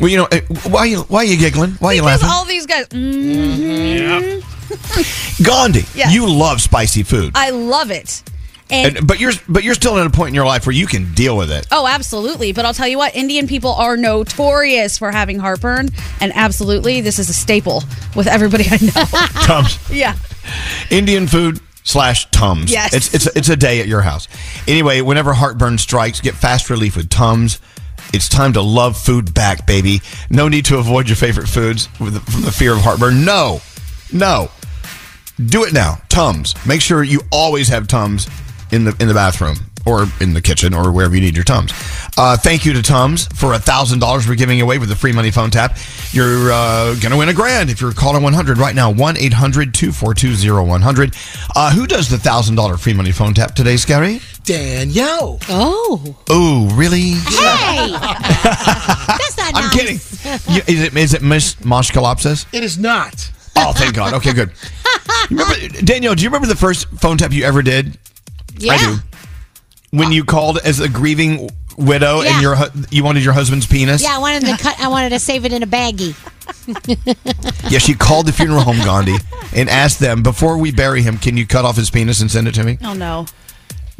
Well, 0.00 0.08
you 0.08 0.16
know, 0.16 0.28
eh, 0.32 0.40
why 0.68 0.84
you 0.86 1.00
why 1.02 1.18
are 1.20 1.24
you 1.24 1.36
giggling? 1.36 1.72
Why 1.72 1.88
are 1.90 1.94
you 1.94 2.02
laughing? 2.02 2.28
all 2.30 2.44
these 2.44 2.66
guys. 2.66 2.86
mhm. 2.88 4.42
Gandhi, 5.44 5.84
Yes. 5.94 6.12
you 6.14 6.26
love 6.30 6.60
spicy 6.60 7.02
food. 7.02 7.32
I 7.34 7.50
love 7.50 7.90
it. 7.90 8.22
And, 8.70 8.96
And, 8.98 9.06
but 9.06 9.20
you're 9.20 9.32
but 9.48 9.64
you're 9.64 9.74
still 9.74 9.98
at 9.98 10.06
a 10.06 10.10
point 10.10 10.28
in 10.28 10.34
your 10.34 10.46
life 10.46 10.66
where 10.66 10.74
you 10.74 10.86
can 10.86 11.12
deal 11.14 11.36
with 11.36 11.50
it. 11.50 11.66
oh, 11.72 11.86
absolutely. 11.86 12.52
But 12.52 12.64
I'll 12.64 12.74
tell 12.74 12.88
you 12.88 12.98
what, 12.98 13.14
Indian 13.14 13.46
people 13.46 13.72
are 13.72 13.96
notorious 13.96 14.98
for 14.98 15.10
having 15.10 15.38
heartburn, 15.38 15.88
and 16.20 16.32
absolutely, 16.34 17.00
this 17.00 17.18
is 17.18 17.28
a 17.28 17.34
staple 17.34 17.82
with 18.14 18.26
everybody 18.26 18.64
I 18.70 18.78
know. 18.80 19.04
Tums. 19.46 19.78
yeah. 19.90 20.16
Indian 20.90 21.26
food 21.26 21.60
slash 21.82 22.30
Tums. 22.30 22.70
Yes. 22.70 22.94
It's 22.94 23.14
it's 23.14 23.26
it's 23.36 23.48
a 23.48 23.56
day 23.56 23.80
at 23.80 23.86
your 23.88 24.02
house. 24.02 24.28
Anyway, 24.68 25.00
whenever 25.00 25.32
heartburn 25.32 25.78
strikes, 25.78 26.20
get 26.20 26.34
fast 26.34 26.70
relief 26.70 26.96
with 26.96 27.08
Tums. 27.10 27.60
It's 28.12 28.28
time 28.28 28.52
to 28.54 28.60
love 28.62 28.96
food 28.96 29.34
back, 29.34 29.66
baby. 29.66 30.00
No 30.30 30.48
need 30.48 30.64
to 30.66 30.78
avoid 30.78 31.08
your 31.08 31.16
favorite 31.16 31.48
foods 31.48 31.88
with 32.00 32.14
the, 32.14 32.20
from 32.20 32.42
the 32.42 32.50
fear 32.50 32.72
of 32.72 32.80
heartburn. 32.80 33.24
No, 33.24 33.60
no. 34.12 34.50
Do 35.44 35.64
it 35.64 35.72
now. 35.72 36.02
Tums. 36.08 36.54
Make 36.66 36.80
sure 36.80 37.02
you 37.04 37.20
always 37.30 37.68
have 37.68 37.86
Tums 37.86 38.26
in 38.72 38.84
the 38.84 38.96
in 39.00 39.08
the 39.08 39.14
bathroom 39.14 39.56
or 39.86 40.04
in 40.20 40.34
the 40.34 40.42
kitchen 40.42 40.74
or 40.74 40.92
wherever 40.92 41.14
you 41.14 41.20
need 41.22 41.34
your 41.34 41.44
Tums. 41.44 41.72
Uh, 42.18 42.36
thank 42.36 42.66
you 42.66 42.72
to 42.74 42.82
Tums 42.82 43.26
for 43.28 43.54
a 43.54 43.58
thousand 43.58 43.98
dollars 43.98 44.28
we're 44.28 44.34
giving 44.34 44.60
away 44.60 44.78
with 44.78 44.88
the 44.90 44.96
free 44.96 45.12
money 45.12 45.30
phone 45.30 45.50
tap. 45.50 45.76
You're 46.12 46.52
uh, 46.52 46.94
gonna 46.96 47.16
win 47.16 47.28
a 47.30 47.34
grand 47.34 47.70
if 47.70 47.80
you're 47.80 47.92
calling 47.92 48.22
100 48.22 48.58
right 48.58 48.74
now. 48.74 48.90
1 48.90 49.16
800 49.16 49.72
242 49.74 50.54
0100. 50.64 51.16
Uh, 51.56 51.72
who 51.72 51.86
does 51.86 52.08
the 52.10 52.18
thousand 52.18 52.56
dollar 52.56 52.76
free 52.76 52.92
money 52.94 53.12
phone 53.12 53.32
tap 53.34 53.54
today, 53.54 53.74
Skeery? 53.74 54.20
Danielle. 54.44 55.38
Oh. 55.48 56.16
Oh, 56.28 56.68
really? 56.74 57.12
Hey. 57.12 57.90
That's 57.92 59.36
not 59.36 59.54
I'm 59.54 59.64
nice. 59.64 59.72
kidding. 59.74 60.54
You, 60.54 60.62
is 60.66 60.82
it 60.82 60.96
is 60.96 61.14
it 61.14 61.22
Miss 61.22 61.54
Moshkalopsis? 61.56 62.46
It 62.52 62.62
is 62.64 62.78
not. 62.78 63.30
Oh, 63.56 63.72
thank 63.74 63.94
God. 63.94 64.14
Okay, 64.14 64.32
good. 64.32 64.50
You 65.28 65.36
remember, 65.38 65.68
Danielle, 65.84 66.14
do 66.14 66.22
you 66.22 66.28
remember 66.28 66.48
the 66.48 66.56
first 66.56 66.88
phone 66.98 67.18
tap 67.18 67.32
you 67.32 67.44
ever 67.44 67.62
did? 67.62 67.98
Yeah. 68.60 68.72
I 68.74 68.78
do. 68.78 68.96
When 69.92 70.12
you 70.12 70.24
called 70.24 70.58
as 70.58 70.78
a 70.80 70.88
grieving 70.88 71.50
widow 71.76 72.20
Yeah. 72.22 72.32
and 72.34 72.42
your 72.42 72.54
hu- 72.56 72.84
you 72.90 73.02
wanted 73.02 73.24
your 73.24 73.32
husband's 73.32 73.66
penis? 73.66 74.02
Yeah, 74.02 74.14
I 74.14 74.18
wanted 74.18 74.44
to 74.46 74.56
cut. 74.62 74.78
I 74.80 74.88
wanted 74.88 75.10
to 75.10 75.18
save 75.18 75.44
it 75.44 75.52
in 75.52 75.62
a 75.62 75.66
baggie. 75.66 76.14
Yeah, 77.70 77.78
she 77.78 77.94
called 77.94 78.26
the 78.26 78.32
funeral 78.32 78.62
home, 78.62 78.78
Gandhi, 78.78 79.14
and 79.54 79.68
asked 79.70 80.00
them, 80.00 80.22
before 80.24 80.58
we 80.58 80.72
bury 80.72 81.02
him, 81.02 81.16
can 81.18 81.36
you 81.36 81.46
cut 81.46 81.64
off 81.64 81.76
his 81.76 81.90
penis 81.90 82.20
and 82.20 82.28
send 82.30 82.48
it 82.48 82.54
to 82.54 82.64
me? 82.64 82.78
Oh 82.82 82.92
no. 82.94 83.26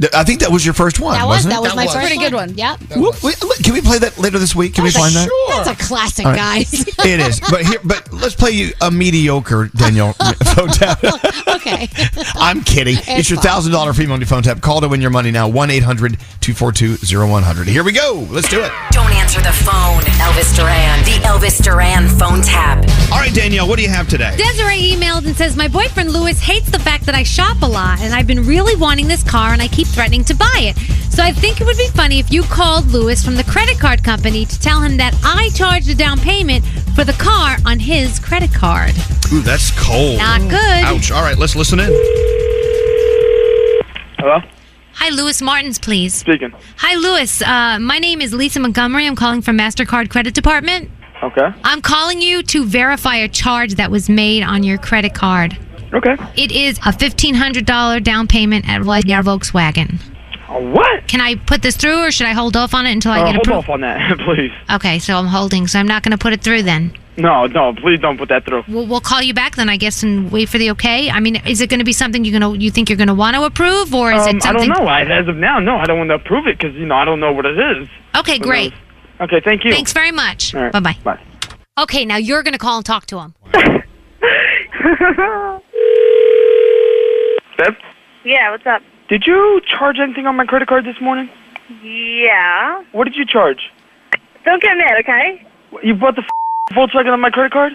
Th- 0.01 0.13
I 0.15 0.25
think 0.25 0.41
that 0.41 0.51
was 0.51 0.65
your 0.65 0.75
first 0.75 0.99
one, 1.01 1.15
that 1.15 1.25
was 1.27 1.45
wasn't 1.45 1.53
that 1.55 1.61
it? 1.61 1.63
was 1.63 1.75
my 1.77 1.87
first 1.87 1.99
Pretty 1.99 2.19
good 2.19 2.33
one. 2.35 2.55
Yep. 2.57 2.81
Whoop, 2.97 3.23
wait, 3.23 3.41
look, 3.43 3.59
Can 3.63 3.75
we 3.75 3.81
play 3.83 3.99
that 3.99 4.17
later 4.19 4.39
this 4.39 4.55
week? 4.55 4.75
Can 4.75 4.85
we 4.85 4.91
find 4.91 5.15
that? 5.15 5.29
That's 5.65 5.81
a 5.81 5.85
classic, 5.87 6.27
All 6.27 6.33
right. 6.33 6.67
guys. 6.67 6.87
It 7.05 7.19
is, 7.19 7.41
but 7.41 7.65
here, 7.65 7.79
but 7.83 8.13
let's 8.13 8.35
play 8.35 8.51
you 8.51 8.73
a 8.83 8.91
mediocre 8.91 9.71
Danielle 9.75 10.13
phone 10.55 10.69
tap. 10.69 11.03
okay. 11.49 11.89
I'm 12.35 12.63
kidding. 12.63 12.97
It's, 12.99 13.09
It's 13.09 13.31
your 13.31 13.39
fine. 13.39 13.45
thousand 13.45 13.73
dollar 13.73 13.95
free 13.95 14.05
money 14.07 14.27
phone 14.27 14.43
tap. 14.43 14.61
Call 14.61 14.83
to 14.83 14.89
win 14.89 15.01
your 15.01 15.09
money 15.11 15.31
now. 15.31 15.51
1-800-242-0100. 15.51 17.67
Here 17.67 17.85
we 17.85 17.93
go. 17.93 18.27
Let's 18.31 18.49
do 18.49 18.61
it. 18.61 18.71
Don't 18.91 19.13
answer 19.13 19.41
the 19.41 19.53
phone. 19.53 20.03
Elvis 20.21 20.55
Duran. 20.57 21.05
The 21.05 21.19
Elvis 21.27 21.63
Duran 21.63 22.09
phone 22.09 22.43
tap. 22.43 22.79
All 23.13 23.19
right, 23.19 23.33
Danielle, 23.35 23.69
what 23.69 23.77
do 23.77 23.83
you 23.83 23.89
have 23.91 24.09
today? 24.09 24.35
Desiree 24.37 24.93
emailed 24.93 25.27
and 25.27 25.37
says, 25.37 25.57
My 25.57 25.69
boyfriend 25.69 26.11
Lewis 26.13 26.41
hates 26.41 26.71
the 26.71 26.79
fact 26.79 27.07
that 27.07 27.15
I 27.15 27.23
shop 27.23 27.63
a 27.63 27.67
lot, 27.67 28.01
and 28.01 28.15
I've 28.15 28.27
been 28.27 28.45
really 28.47 28.77
wanting 28.77 29.09
this 29.09 29.23
car, 29.25 29.53
and 29.53 29.61
I 29.63 29.69
keep 29.69 29.87
threatening 29.91 30.25
to 30.25 30.35
buy 30.35 30.59
it. 30.59 30.77
So 31.13 31.23
I 31.23 31.33
think 31.33 31.61
it 31.61 31.65
would 31.65 31.77
be 31.77 31.89
funny 31.89 32.19
if 32.19 32.33
you 32.33 32.43
called 32.43 32.87
Lewis 32.87 33.25
from 33.25 33.35
the 33.37 33.45
credit 33.45 33.79
card 33.79 34.03
company 34.03 34.45
to 34.47 34.61
tell 34.61 34.81
him 34.81 34.97
that 34.97 35.15
I 35.23 35.51
charged 35.55 35.89
a 35.91 35.95
down 35.95 36.19
payment 36.19 36.65
for 36.95 37.05
the 37.05 37.13
car 37.15 37.57
on 37.67 37.79
his 37.79 38.19
credit 38.19 38.53
card. 38.53 38.93
Ooh, 39.33 39.41
that's 39.41 39.71
cold. 39.79 40.19
Not 40.19 40.41
good. 40.43 40.85
Ouch. 40.85 41.11
All 41.11 41.23
right, 41.23 41.37
let's 41.37 41.55
listen 41.57 41.81
in. 41.81 41.91
Hello? 44.19 44.39
Hi, 44.95 45.09
Lewis 45.11 45.41
Martins, 45.41 45.79
please. 45.79 46.15
Speaking. 46.15 46.53
Hi, 46.77 46.95
Lewis. 46.97 47.41
Uh, 47.43 47.79
my 47.81 47.99
name 47.99 48.21
is 48.21 48.35
Lisa 48.35 48.61
Montgomery. 48.61 49.07
I'm 49.07 49.17
calling 49.17 49.41
from 49.41 49.57
MasterCard 49.57 50.11
Credit 50.11 50.35
Department. 50.35 50.91
Okay. 51.23 51.49
I'm 51.65 51.81
calling 51.81 52.21
you 52.21 52.43
to 52.45 52.65
verify 52.65 53.17
a 53.17 53.29
charge 53.29 53.75
that 53.75 53.91
was 53.91 54.09
made 54.09 54.43
on 54.43 54.63
your 54.63 54.79
credit 54.79 55.15
card. 55.15 55.59
Okay. 55.93 56.17
It 56.37 56.53
is 56.53 56.79
a 56.79 56.93
$1,500 56.93 58.03
down 58.03 58.27
payment 58.29 58.69
at 58.69 58.81
your 59.07 59.23
Volkswagen. 59.23 60.01
what? 60.49 61.07
Can 61.09 61.21
I 61.21 61.35
put 61.37 61.63
this 61.63 61.77
through 61.77 62.07
or 62.07 62.11
should 62.11 62.27
I 62.27 62.33
hold 62.33 62.57
off 62.57 62.75
on 62.75 62.87
it 62.87 62.93
until 62.93 63.13
I 63.13 63.21
Uh, 63.21 63.25
get 63.27 63.35
hold 63.37 63.47
approved? 63.47 63.65
off 63.65 63.69
on 63.71 63.81
that, 63.83 64.19
please. 64.21 64.53
Okay, 64.71 64.99
so 64.99 65.17
I'm 65.17 65.27
holding, 65.27 65.67
so 65.67 65.79
I'm 65.79 65.87
not 65.89 66.03
going 66.03 66.13
to 66.13 66.19
put 66.19 66.33
it 66.33 66.43
through 66.43 66.63
then. 66.63 66.93
No, 67.17 67.47
no, 67.47 67.75
please 67.75 68.01
don't 68.01 68.17
put 68.17 68.29
that 68.31 68.47
through. 68.47 68.63
We'll, 68.69 68.87
we'll 68.87 69.01
call 69.01 69.21
you 69.21 69.35
back 69.35 69.57
then, 69.57 69.69
I 69.69 69.77
guess, 69.77 70.03
and 70.03 70.31
wait 70.33 70.49
for 70.49 70.57
the 70.59 70.71
okay. 70.71 71.11
I 71.11 71.21
mean, 71.21 71.37
is 71.45 71.61
it 71.61 71.69
going 71.69 71.81
to 71.81 71.85
be 71.85 71.93
something 71.93 72.25
you're 72.25 72.39
gonna 72.39 72.57
you 72.57 72.71
think 72.71 72.89
you're 72.89 72.97
going 72.97 73.09
to 73.09 73.15
want 73.15 73.37
to 73.37 73.43
approve, 73.43 73.93
or 73.93 74.13
is 74.13 74.23
Um, 74.27 74.37
it 74.37 74.37
I 74.37 74.39
something? 74.47 74.69
don't 74.71 74.85
know. 74.85 74.89
I, 74.89 75.03
as 75.03 75.29
of 75.29 75.37
now, 75.37 75.59
no, 75.59 75.77
I 75.77 75.85
don't 75.85 75.99
want 75.99 76.09
to 76.11 76.15
approve 76.15 76.47
it 76.47 76.59
because 76.59 76.75
you 76.77 76.87
know 76.87 76.95
I 76.95 77.05
don't 77.05 77.21
know 77.21 77.33
what 77.33 77.45
it 77.47 77.59
is. 77.59 77.89
Okay, 78.17 78.39
great. 78.39 78.73
Okay, 79.21 79.41
thank 79.45 79.65
you. 79.65 79.73
Thanks 79.73 79.93
very 79.93 80.13
much. 80.13 80.55
Right, 80.55 80.73
Bye-bye. 80.73 80.97
Bye. 81.05 81.21
Okay, 81.79 82.07
now 82.07 82.17
you're 82.17 82.43
going 82.43 82.53
to 82.55 82.59
call 82.59 82.79
and 82.79 82.87
talk 82.87 83.05
to 83.07 83.19
him. 83.19 83.35
Beb, 87.61 87.77
Yeah, 88.25 88.51
what's 88.51 88.65
up? 88.65 88.81
did 89.13 89.25
you 89.27 89.61
charge 89.69 89.99
anything 90.01 90.25
on 90.25 90.35
my 90.37 90.47
credit 90.47 90.67
card 90.69 90.87
this 90.87 90.97
morning? 91.01 91.29
Yeah. 91.85 92.81
What 92.93 93.05
did 93.05 93.17
you 93.17 93.27
charge? 93.27 93.69
Don't 94.49 94.63
get 94.63 94.77
mad, 94.81 94.97
okay? 95.05 95.45
You 95.85 95.93
bought 95.95 96.17
the 96.17 96.25
f- 96.25 96.33
Volkswagen 96.75 97.13
on 97.13 97.21
my 97.21 97.29
credit 97.29 97.53
card? 97.53 97.73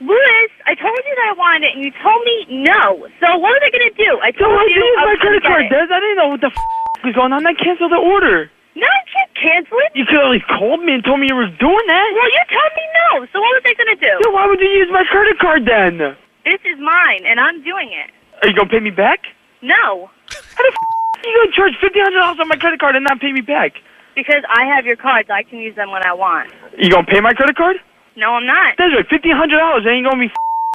Louis, 0.00 0.48
I 0.66 0.72
told 0.74 0.96
you 1.04 1.14
that 1.14 1.28
I 1.28 1.34
wanted 1.36 1.68
it, 1.68 1.72
and 1.76 1.84
you 1.84 1.92
told 2.02 2.24
me 2.24 2.64
no. 2.64 3.04
So 3.20 3.36
what 3.36 3.52
was 3.52 3.62
I 3.62 3.70
going 3.70 3.84
to 3.92 3.94
do? 4.00 4.10
I 4.24 4.32
So 4.32 4.48
told 4.48 4.56
I 4.58 4.64
you 4.72 4.80
I 4.98 5.04
my 5.12 5.16
credit 5.20 5.42
card. 5.44 5.68
Des. 5.68 5.86
I 5.92 6.00
didn't 6.00 6.16
know 6.16 6.28
what 6.32 6.40
the 6.40 6.50
f- 6.50 7.04
was 7.04 7.14
going 7.14 7.32
on. 7.36 7.46
I 7.46 7.52
canceled 7.54 7.92
the 7.92 8.00
order. 8.00 8.50
No, 8.74 8.88
you 8.88 9.06
can't 9.12 9.34
cancel 9.36 9.76
it. 9.84 9.92
You 9.94 10.06
could 10.08 10.18
at 10.24 10.30
least 10.32 10.48
called 10.48 10.80
me 10.82 10.94
and 10.96 11.04
told 11.04 11.20
me 11.20 11.28
you 11.28 11.36
were 11.36 11.46
doing 11.60 11.86
that. 11.92 12.06
Well, 12.16 12.32
you 12.32 12.42
told 12.48 12.72
me 12.74 12.84
no. 12.96 13.10
So 13.30 13.36
what 13.44 13.52
was 13.60 13.64
I 13.68 13.74
going 13.76 13.92
to 13.94 14.00
do? 14.00 14.14
So 14.24 14.30
why 14.32 14.48
would 14.48 14.58
you 14.58 14.72
use 14.80 14.88
my 14.90 15.04
credit 15.04 15.38
card 15.38 15.68
then? 15.68 16.16
This 16.48 16.58
is 16.64 16.80
mine, 16.80 17.22
and 17.28 17.38
I'm 17.38 17.62
doing 17.62 17.92
it. 17.92 18.10
Are 18.42 18.48
you 18.48 18.54
gonna 18.54 18.68
pay 18.68 18.80
me 18.80 18.90
back? 18.90 19.20
No, 19.62 20.10
How 20.56 20.62
the 20.62 20.72
f- 20.74 21.22
are 21.24 21.28
you 21.28 21.36
gonna 21.38 21.54
charge 21.54 21.74
fifteen 21.80 22.02
hundred 22.02 22.18
dollars 22.18 22.38
on 22.40 22.48
my 22.48 22.56
credit 22.56 22.80
card 22.80 22.96
and 22.96 23.04
not 23.04 23.20
pay 23.20 23.32
me 23.32 23.40
back? 23.40 23.72
because 24.14 24.44
I 24.50 24.66
have 24.76 24.84
your 24.84 24.96
cards. 24.96 25.30
I 25.30 25.42
can 25.42 25.58
use 25.58 25.74
them 25.74 25.90
when 25.90 26.04
I 26.04 26.12
want. 26.12 26.50
You 26.76 26.90
gonna 26.90 27.06
pay 27.06 27.20
my 27.20 27.32
credit 27.32 27.56
card? 27.56 27.76
No, 28.16 28.34
I'm 28.34 28.44
not. 28.46 28.74
That's 28.78 28.92
right. 28.94 29.06
fifteen 29.08 29.36
hundred 29.36 29.58
dollars 29.58 29.86
ain't 29.88 30.04
gonna 30.04 30.20
be 30.20 30.30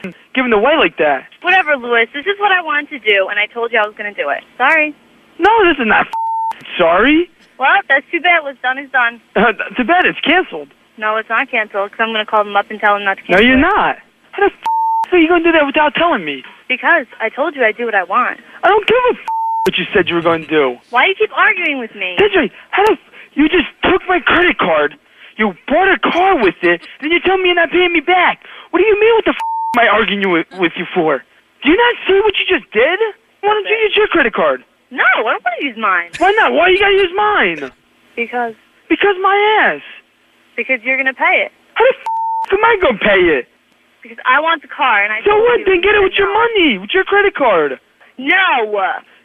f- 0.05 0.15
giving 0.33 0.53
away 0.53 0.75
like 0.77 0.97
that. 0.97 1.27
Whatever, 1.41 1.75
Louis. 1.77 2.07
This 2.13 2.25
is 2.25 2.39
what 2.39 2.51
I 2.51 2.61
wanted 2.63 2.89
to 2.89 2.99
do, 2.99 3.27
and 3.29 3.37
I 3.39 3.45
told 3.47 3.71
you 3.71 3.79
I 3.79 3.85
was 3.85 3.95
going 3.95 4.13
to 4.13 4.17
do 4.19 4.29
it. 4.29 4.43
Sorry. 4.57 4.95
No, 5.39 5.51
this 5.67 5.77
is 5.79 5.85
not 5.87 6.07
f- 6.07 6.65
sorry. 6.77 7.29
Well, 7.59 7.69
that's 7.89 8.05
too 8.11 8.21
bad. 8.21 8.43
What's 8.43 8.61
done 8.61 8.77
is 8.79 8.89
done. 8.91 9.21
Uh, 9.35 9.53
too 9.75 9.83
bad 9.83 10.05
it's 10.05 10.19
canceled. 10.21 10.69
No, 10.97 11.17
it's 11.17 11.29
not 11.29 11.49
canceled 11.49 11.91
because 11.91 12.01
I'm 12.03 12.13
going 12.13 12.25
to 12.25 12.29
call 12.29 12.43
them 12.43 12.55
up 12.55 12.69
and 12.71 12.79
tell 12.79 12.95
them 12.95 13.03
not 13.05 13.17
to 13.17 13.23
cancel. 13.23 13.41
No, 13.45 13.47
you're 13.47 13.57
it. 13.57 13.61
not. 13.61 13.97
How 14.33 14.47
the 14.49 14.53
f- 14.53 15.13
are 15.13 15.17
you 15.19 15.27
gonna 15.29 15.43
do 15.43 15.51
that 15.51 15.65
without 15.65 15.93
telling 15.95 16.25
me? 16.25 16.43
Because 16.67 17.05
I 17.19 17.29
told 17.29 17.55
you 17.55 17.63
I 17.63 17.71
do 17.71 17.85
what 17.85 17.95
I 17.95 18.03
want. 18.03 18.39
I 18.63 18.67
don't 18.67 18.87
give 18.87 18.97
a 19.11 19.13
f- 19.19 19.27
what 19.65 19.77
you 19.77 19.85
said 19.93 20.07
you 20.09 20.15
were 20.15 20.21
going 20.21 20.41
to 20.43 20.47
do. 20.47 20.75
Why 20.89 21.05
do 21.05 21.09
you 21.09 21.15
keep 21.15 21.31
arguing 21.35 21.79
with 21.79 21.95
me? 21.95 22.15
Desiree, 22.19 22.51
how 22.71 22.83
the 22.85 22.93
f- 22.93 23.13
you 23.35 23.47
just 23.49 23.67
took 23.83 24.01
my 24.07 24.19
credit 24.19 24.57
card, 24.57 24.97
you 25.37 25.53
bought 25.67 25.87
a 25.87 25.99
car 25.99 26.41
with 26.41 26.55
it, 26.63 26.81
then 27.01 27.11
you 27.11 27.19
tell 27.21 27.37
me 27.37 27.49
you're 27.49 27.55
not 27.55 27.71
paying 27.71 27.93
me 27.93 27.99
back. 28.01 28.43
What 28.71 28.79
do 28.79 28.85
you 28.85 28.99
mean? 28.99 29.13
What 29.15 29.25
the 29.25 29.31
f- 29.35 29.43
am 29.75 29.85
I 29.85 29.87
arguing 29.87 30.31
with, 30.31 30.47
with 30.59 30.73
you 30.75 30.85
for? 30.93 31.23
Do 31.63 31.71
you 31.71 31.77
not 31.77 31.95
see 32.07 32.19
what 32.19 32.33
you 32.37 32.45
just 32.47 32.69
did? 32.73 32.99
Why 33.41 33.53
don't 33.53 33.65
you 33.65 33.75
use 33.75 33.93
your 33.95 34.07
credit 34.07 34.33
card? 34.33 34.63
No, 34.91 35.03
I 35.03 35.15
don't 35.15 35.43
want 35.43 35.55
to 35.59 35.65
use 35.65 35.77
mine. 35.77 36.11
Why 36.17 36.31
not? 36.31 36.53
Why 36.53 36.69
you 36.69 36.79
gotta 36.79 36.93
use 36.95 37.11
mine? 37.15 37.71
Because 38.15 38.55
Because 38.89 39.15
my 39.21 39.35
ass. 39.63 39.81
because 40.55 40.79
you're 40.83 40.95
going 40.97 41.07
to 41.11 41.13
pay 41.13 41.43
it. 41.45 41.51
How 41.75 41.83
the 41.85 41.93
f- 41.95 42.53
am 42.57 42.63
I 42.65 42.77
gonna 42.81 42.97
pay 42.99 43.19
it? 43.39 43.47
Because 44.03 44.17
I 44.25 44.39
want 44.39 44.61
the 44.61 44.67
car, 44.69 45.03
and 45.03 45.11
I 45.11 45.19
So 45.25 45.35
what? 45.35 45.59
Then 45.65 45.81
get 45.81 45.95
it 45.95 46.03
with 46.03 46.13
your 46.17 46.31
money, 46.31 46.77
with 46.77 46.91
your 46.93 47.03
credit 47.03 47.35
card. 47.35 47.79
No. 48.17 48.69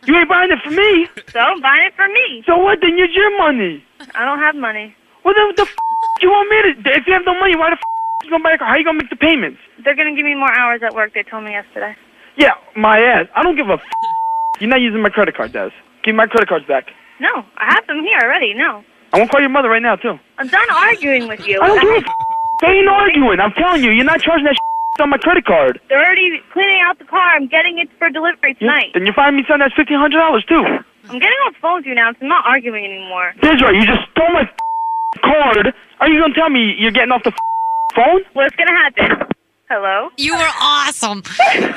You 0.06 0.18
ain't 0.18 0.28
buying 0.28 0.50
it 0.50 0.58
for 0.64 0.70
me. 0.70 1.06
So 1.32 1.38
I'm 1.38 1.60
buying 1.62 1.86
it 1.86 1.94
for 1.94 2.08
me. 2.08 2.42
So 2.46 2.58
what? 2.58 2.80
Then 2.80 2.98
use 2.98 3.14
your 3.14 3.30
money. 3.38 3.84
I 4.14 4.24
don't 4.24 4.40
have 4.40 4.54
money. 4.56 4.94
Well, 5.24 5.34
then 5.34 5.46
what 5.46 5.56
the 5.56 5.62
f- 5.62 6.20
you 6.20 6.28
want 6.30 6.50
me 6.50 6.56
to? 6.82 6.98
If 6.98 7.06
you 7.06 7.12
have 7.14 7.22
no 7.24 7.38
money, 7.38 7.56
why 7.56 7.70
the 7.70 7.78
f- 7.78 8.24
you 8.24 8.30
gonna 8.30 8.42
buy 8.42 8.52
a 8.52 8.58
car? 8.58 8.68
How 8.68 8.76
you 8.76 8.84
gonna 8.84 8.98
make 8.98 9.10
the 9.10 9.16
payments? 9.16 9.58
They're 9.84 9.94
going 9.96 10.10
to 10.12 10.16
give 10.16 10.26
me 10.26 10.34
more 10.34 10.52
hours 10.52 10.82
at 10.84 10.94
work. 10.94 11.14
They 11.14 11.22
told 11.22 11.44
me 11.44 11.52
yesterday. 11.52 11.94
Yeah, 12.36 12.54
my 12.76 12.98
ass. 12.98 13.26
I 13.36 13.42
don't 13.42 13.56
give 13.56 13.68
a. 13.68 13.74
F- 13.74 13.94
You're 14.60 14.70
not 14.70 14.80
using 14.80 15.02
my 15.02 15.08
credit 15.10 15.36
card, 15.36 15.52
Des. 15.52 15.70
Give 16.04 16.14
me 16.14 16.18
my 16.18 16.26
credit 16.26 16.48
cards 16.48 16.66
back. 16.66 16.90
No, 17.20 17.30
I 17.56 17.72
have 17.74 17.86
them 17.86 18.02
here 18.02 18.18
already. 18.22 18.54
No. 18.54 18.82
I 19.12 19.18
won't 19.18 19.30
call 19.30 19.40
your 19.40 19.50
mother 19.50 19.68
right 19.68 19.82
now 19.82 19.96
too. 19.96 20.18
I'm 20.38 20.48
done 20.48 20.70
arguing 20.70 21.28
with 21.28 21.40
you. 21.46 21.60
I 21.62 21.66
don't 21.68 21.80
give 21.80 21.90
a. 21.90 22.08
F- 22.08 22.16
they 22.62 22.68
ain't 22.80 22.88
arguing. 22.88 23.40
I'm 23.40 23.52
telling 23.52 23.82
you, 23.84 23.90
you're 23.90 24.06
not 24.08 24.22
charging 24.22 24.44
that 24.46 24.56
on 25.00 25.10
my 25.10 25.18
credit 25.18 25.44
card. 25.44 25.80
They're 25.88 25.98
already 26.04 26.40
cleaning 26.52 26.80
out 26.86 26.98
the 26.98 27.04
car. 27.04 27.34
I'm 27.34 27.48
getting 27.48 27.78
it 27.78 27.88
for 27.98 28.08
delivery 28.08 28.54
tonight. 28.54 28.92
Then 28.94 29.04
you 29.06 29.12
find 29.12 29.34
me 29.36 29.42
something 29.48 29.60
that's 29.66 29.74
fifteen 29.74 29.98
hundred 29.98 30.18
dollars 30.18 30.44
too. 30.46 30.62
I'm 31.10 31.18
getting 31.18 31.40
off 31.46 31.54
the 31.54 31.60
phone 31.60 31.76
with 31.82 31.86
you 31.86 31.94
now, 31.94 32.12
so 32.12 32.18
I'm 32.22 32.28
not 32.28 32.44
arguing 32.46 32.84
anymore. 32.84 33.34
Desiree, 33.42 33.78
you 33.80 33.86
just 33.86 34.06
stole 34.12 34.30
my 34.32 34.42
f- 34.42 34.54
card. 35.22 35.74
Are 36.00 36.08
you 36.08 36.20
gonna 36.20 36.34
tell 36.34 36.50
me 36.50 36.74
you're 36.78 36.92
getting 36.92 37.10
off 37.10 37.22
the 37.24 37.32
f- 37.32 37.38
phone? 37.96 38.22
What's 38.34 38.54
gonna 38.56 38.72
happen? 38.72 39.26
Hello? 39.68 40.10
You 40.18 40.36
were 40.36 40.50
awesome. 40.60 41.22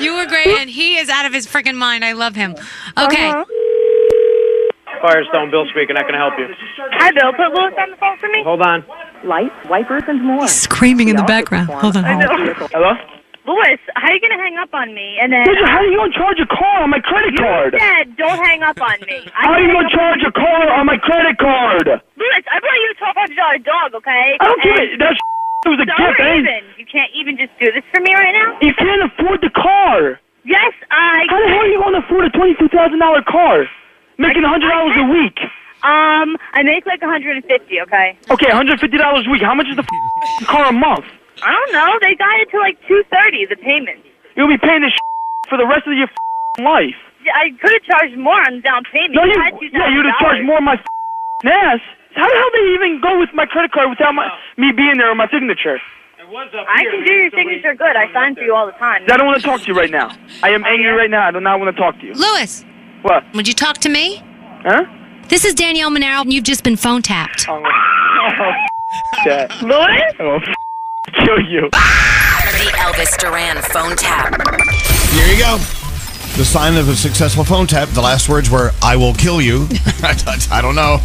You 0.00 0.14
were 0.14 0.26
great, 0.26 0.48
and 0.48 0.68
he 0.68 0.98
is 0.98 1.08
out 1.08 1.24
of 1.24 1.32
his 1.32 1.46
freaking 1.46 1.76
mind. 1.76 2.04
I 2.04 2.12
love 2.12 2.34
him. 2.36 2.52
Okay. 2.98 3.30
Uh-huh. 3.30 3.44
Firestone, 5.00 5.50
Bill 5.50 5.66
speaking. 5.70 5.96
How 5.96 6.04
can 6.06 6.14
I 6.14 6.18
help 6.18 6.34
you? 6.38 6.46
Hi, 7.00 7.10
Bill. 7.12 7.32
Put 7.32 7.52
Louis 7.54 7.74
on 7.78 7.90
the 7.90 7.96
phone 7.96 8.16
for 8.18 8.28
me. 8.28 8.42
Hold 8.44 8.62
on. 8.62 8.84
Lights, 9.24 9.54
wipers, 9.68 10.02
and 10.08 10.22
more. 10.22 10.46
Screaming 10.48 11.08
in 11.08 11.16
the 11.16 11.24
background. 11.24 11.68
Hold 11.70 11.96
on. 11.96 12.04
I 12.04 12.14
know. 12.18 12.28
Hello? 12.72 12.92
Louis, 13.46 13.78
how 13.94 14.10
are 14.10 14.14
you 14.14 14.18
gonna 14.18 14.42
hang 14.42 14.58
up 14.58 14.74
on 14.74 14.90
me? 14.90 15.22
And 15.22 15.30
then 15.30 15.46
Desiree, 15.46 15.70
how 15.70 15.78
are 15.78 15.86
you 15.86 15.94
gonna 16.02 16.10
charge 16.18 16.34
a 16.42 16.50
car 16.50 16.82
on 16.82 16.90
my 16.90 16.98
credit 16.98 17.30
you 17.30 17.46
card? 17.46 17.78
said 17.78 18.16
don't 18.18 18.42
hang 18.42 18.66
up 18.66 18.74
on 18.82 18.98
me. 19.06 19.22
I 19.38 19.46
How 19.46 19.52
are 19.54 19.62
you 19.62 19.70
gonna 19.70 19.86
charge 19.88 20.18
a 20.26 20.34
on 20.34 20.34
car 20.34 20.62
on 20.74 20.84
my 20.90 20.98
credit 20.98 21.38
card? 21.38 21.86
Louis, 21.86 22.42
I 22.50 22.58
bought 22.58 22.74
you 22.82 22.90
a 22.90 22.98
twelve 22.98 23.14
hundred 23.14 23.38
dollar 23.38 23.58
dog, 23.62 23.94
okay? 24.02 24.34
I 24.42 24.44
don't 24.50 24.62
give 24.66 24.74
And 24.74 24.90
it. 24.90 24.98
That 24.98 25.14
it 25.14 25.68
was 25.70 25.78
a 25.78 25.86
Don't 25.86 25.94
gift. 25.94 26.18
I 26.18 26.26
ain't- 26.26 26.42
even. 26.42 26.62
You 26.74 26.86
can't 26.90 27.12
even 27.14 27.38
just 27.38 27.54
do 27.62 27.70
this 27.70 27.86
for 27.94 28.02
me 28.02 28.10
right 28.18 28.34
now. 28.34 28.58
You 28.66 28.74
can't 28.74 29.02
afford 29.14 29.38
the 29.46 29.50
car. 29.54 30.18
Yes, 30.42 30.74
I. 30.90 31.26
How 31.30 31.38
the 31.38 31.46
hell 31.46 31.62
are 31.62 31.70
you 31.70 31.78
gonna 31.78 32.02
afford 32.02 32.26
a 32.26 32.30
twenty-two 32.34 32.66
thousand 32.74 32.98
dollar 32.98 33.22
car? 33.30 33.62
Making 34.18 34.44
a 34.44 34.48
hundred 34.48 34.68
dollars 34.70 34.96
a 34.96 35.04
week. 35.12 35.38
Um, 35.84 36.36
I 36.56 36.62
make 36.64 36.86
like 36.86 37.02
a 37.02 37.06
hundred 37.06 37.36
and 37.36 37.44
fifty. 37.44 37.80
Okay. 37.80 38.16
Okay, 38.30 38.48
one 38.48 38.56
hundred 38.56 38.80
fifty 38.80 38.96
dollars 38.96 39.26
a 39.26 39.30
week. 39.30 39.42
How 39.42 39.54
much 39.54 39.68
is 39.68 39.76
the 39.76 39.84
f- 39.84 40.46
car 40.48 40.66
a 40.66 40.72
month? 40.72 41.04
I 41.44 41.52
don't 41.52 41.72
know. 41.72 41.98
They 42.00 42.14
got 42.16 42.40
it 42.40 42.48
to 42.50 42.58
like 42.58 42.78
two 42.88 43.04
thirty. 43.12 43.44
The 43.46 43.56
payment. 43.56 44.00
You'll 44.36 44.48
be 44.48 44.58
paying 44.58 44.82
this 44.82 44.92
for 45.48 45.58
the 45.58 45.66
rest 45.66 45.86
of 45.86 45.92
your 45.92 46.08
f- 46.08 46.64
life. 46.64 46.96
Yeah, 47.24 47.32
I 47.36 47.50
could 47.60 47.72
have 47.72 47.82
charged 47.84 48.16
more 48.16 48.40
on 48.40 48.56
the 48.56 48.62
down 48.62 48.84
payment. 48.92 49.14
No, 49.14 49.24
you, 49.24 49.36
yeah, 49.72 49.88
you'd 49.92 50.06
have 50.06 50.18
charged 50.18 50.44
more 50.44 50.56
on 50.56 50.64
my 50.64 50.74
f- 50.80 50.86
ass. 51.44 51.80
How 52.14 52.24
the 52.24 52.34
hell 52.36 52.50
they 52.56 52.64
even 52.80 53.00
go 53.02 53.18
with 53.20 53.28
my 53.34 53.44
credit 53.44 53.72
card 53.72 53.90
without 53.90 54.14
my 54.14 54.26
me 54.56 54.72
being 54.72 54.96
there 54.96 55.10
with 55.10 55.18
my 55.18 55.28
signature? 55.28 55.78
I 56.18 56.82
can 56.90 57.04
do 57.04 57.12
your 57.12 57.30
signature 57.30 57.74
good. 57.74 57.94
I 57.94 58.10
sign 58.12 58.34
for 58.34 58.40
you 58.42 58.54
all 58.54 58.66
the 58.66 58.72
time. 58.72 59.04
I 59.10 59.16
don't 59.16 59.26
want 59.26 59.40
to 59.40 59.46
talk 59.46 59.60
to 59.60 59.66
you 59.68 59.74
right 59.78 59.90
now. 59.90 60.10
I 60.42 60.50
am 60.50 60.64
angry 60.64 60.90
right 60.90 61.10
now. 61.10 61.28
I 61.28 61.30
do 61.30 61.40
not 61.40 61.60
want 61.60 61.74
to 61.74 61.80
talk 61.80 61.98
to 62.00 62.06
you. 62.06 62.14
Lewis, 62.14 62.64
What? 63.06 63.22
would 63.34 63.46
you 63.46 63.54
talk 63.54 63.78
to 63.78 63.88
me? 63.88 64.20
Huh? 64.64 64.84
This 65.28 65.44
is 65.44 65.54
Danielle 65.54 65.90
Monaro, 65.90 66.22
and 66.22 66.32
you've 66.32 66.42
just 66.42 66.64
been 66.64 66.74
phone 66.76 67.02
tapped. 67.02 67.46
Oh, 67.48 67.62
okay. 69.20 69.46
Louis? 69.62 70.02
Oh, 70.18 70.36
f- 70.42 71.14
kill 71.24 71.40
you. 71.40 71.68
The 71.70 72.72
Elvis 72.74 73.16
Duran 73.18 73.62
phone 73.62 73.94
tap. 73.96 74.32
Here 75.12 75.32
you 75.32 75.38
go. 75.40 75.56
The 76.36 76.44
sign 76.44 76.76
of 76.76 76.88
a 76.88 76.96
successful 76.96 77.44
phone 77.44 77.68
tap. 77.68 77.90
The 77.90 78.00
last 78.00 78.28
words 78.28 78.50
were, 78.50 78.72
I 78.82 78.96
will 78.96 79.14
kill 79.14 79.40
you. 79.40 79.68
I 80.02 80.58
don't 80.60 80.74
know. 80.74 80.98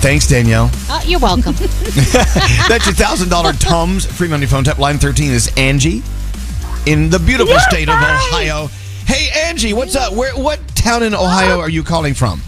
Thanks, 0.00 0.26
Danielle. 0.28 0.70
Uh, 0.88 1.02
you're 1.04 1.20
welcome. 1.20 1.52
That's 1.58 2.86
your 2.86 2.94
$1,000 2.94 3.58
Tums 3.60 4.06
free 4.06 4.28
money 4.28 4.46
phone 4.46 4.64
tap. 4.64 4.78
Line 4.78 4.96
13 4.96 5.30
is 5.30 5.52
Angie 5.58 6.02
in 6.86 7.10
the 7.10 7.18
beautiful 7.18 7.52
Yes, 7.52 7.66
state 7.68 7.88
of. 7.90 7.96
Ohio. 7.96 8.68
Hey, 9.08 9.30
Angie, 9.48 9.72
what's 9.72 9.96
up? 9.96 10.12
Where? 10.12 10.36
What 10.36 10.60
town 10.76 11.02
in 11.02 11.14
Ohio 11.14 11.60
are 11.60 11.70
you 11.70 11.82
calling 11.82 12.12
from? 12.12 12.42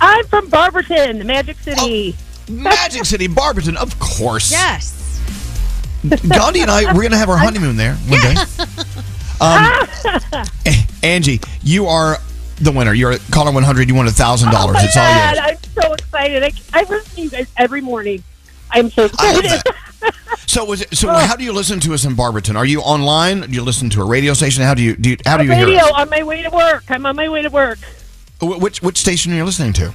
I'm 0.00 0.24
from 0.24 0.48
Barberton, 0.48 1.26
Magic 1.26 1.58
City. 1.58 2.16
Magic 2.48 3.04
City, 3.04 3.26
Barberton, 3.26 3.76
of 3.76 3.98
course. 3.98 4.50
Yes. 4.50 5.20
Gandhi 6.26 6.62
and 6.62 6.70
I, 6.70 6.86
we're 6.94 7.02
going 7.02 7.10
to 7.10 7.18
have 7.18 7.28
our 7.28 7.36
honeymoon 7.38 7.76
there 7.76 7.96
one 7.96 8.18
day. 8.18 8.34
Um, 9.42 10.44
eh, 10.64 10.84
Angie, 11.02 11.38
you 11.62 11.84
are 11.84 12.16
the 12.62 12.72
winner. 12.72 12.94
You're 12.94 13.12
at 13.12 13.20
caller 13.30 13.52
100. 13.52 13.90
You 13.90 13.94
won 13.94 14.06
$1,000. 14.06 14.46
Oh 14.46 14.72
my 14.72 14.82
it's 14.82 14.96
all 14.96 15.26
yours. 15.26 15.38
I'm 15.38 15.82
so 15.82 15.92
excited. 15.92 16.44
I, 16.44 16.52
I 16.72 16.82
listen 16.84 17.14
to 17.14 17.20
you 17.20 17.28
guys 17.28 17.46
every 17.58 17.82
morning. 17.82 18.24
I'm 18.70 18.88
so 18.90 19.10
I 19.18 19.34
love 19.34 19.44
excited. 19.44 19.72
So, 20.46 20.64
was 20.64 20.80
it, 20.80 20.96
so 20.96 21.10
uh. 21.10 21.26
how 21.26 21.36
do 21.36 21.44
you 21.44 21.52
listen 21.52 21.78
to 21.80 21.92
us 21.92 22.06
in 22.06 22.14
Barberton? 22.14 22.56
Are 22.56 22.64
you 22.64 22.80
online? 22.80 23.42
Do 23.42 23.52
you 23.52 23.62
listen 23.62 23.90
to 23.90 24.00
a 24.00 24.06
radio 24.06 24.32
station? 24.32 24.62
How 24.62 24.72
do 24.72 24.82
you, 24.82 24.96
do 24.96 25.10
you 25.10 25.16
how 25.26 25.36
do 25.36 25.44
you 25.44 25.52
hear 25.52 25.66
Radio 25.66 25.84
us? 25.84 25.92
on 25.92 26.08
my 26.08 26.22
way 26.22 26.42
to 26.42 26.48
work. 26.48 26.84
I'm 26.88 27.04
on 27.04 27.16
my 27.16 27.28
way 27.28 27.42
to 27.42 27.50
work. 27.50 27.78
Which 28.40 28.80
which 28.80 28.98
station 28.98 29.32
are 29.32 29.36
you 29.36 29.44
listening 29.44 29.74
to? 29.74 29.92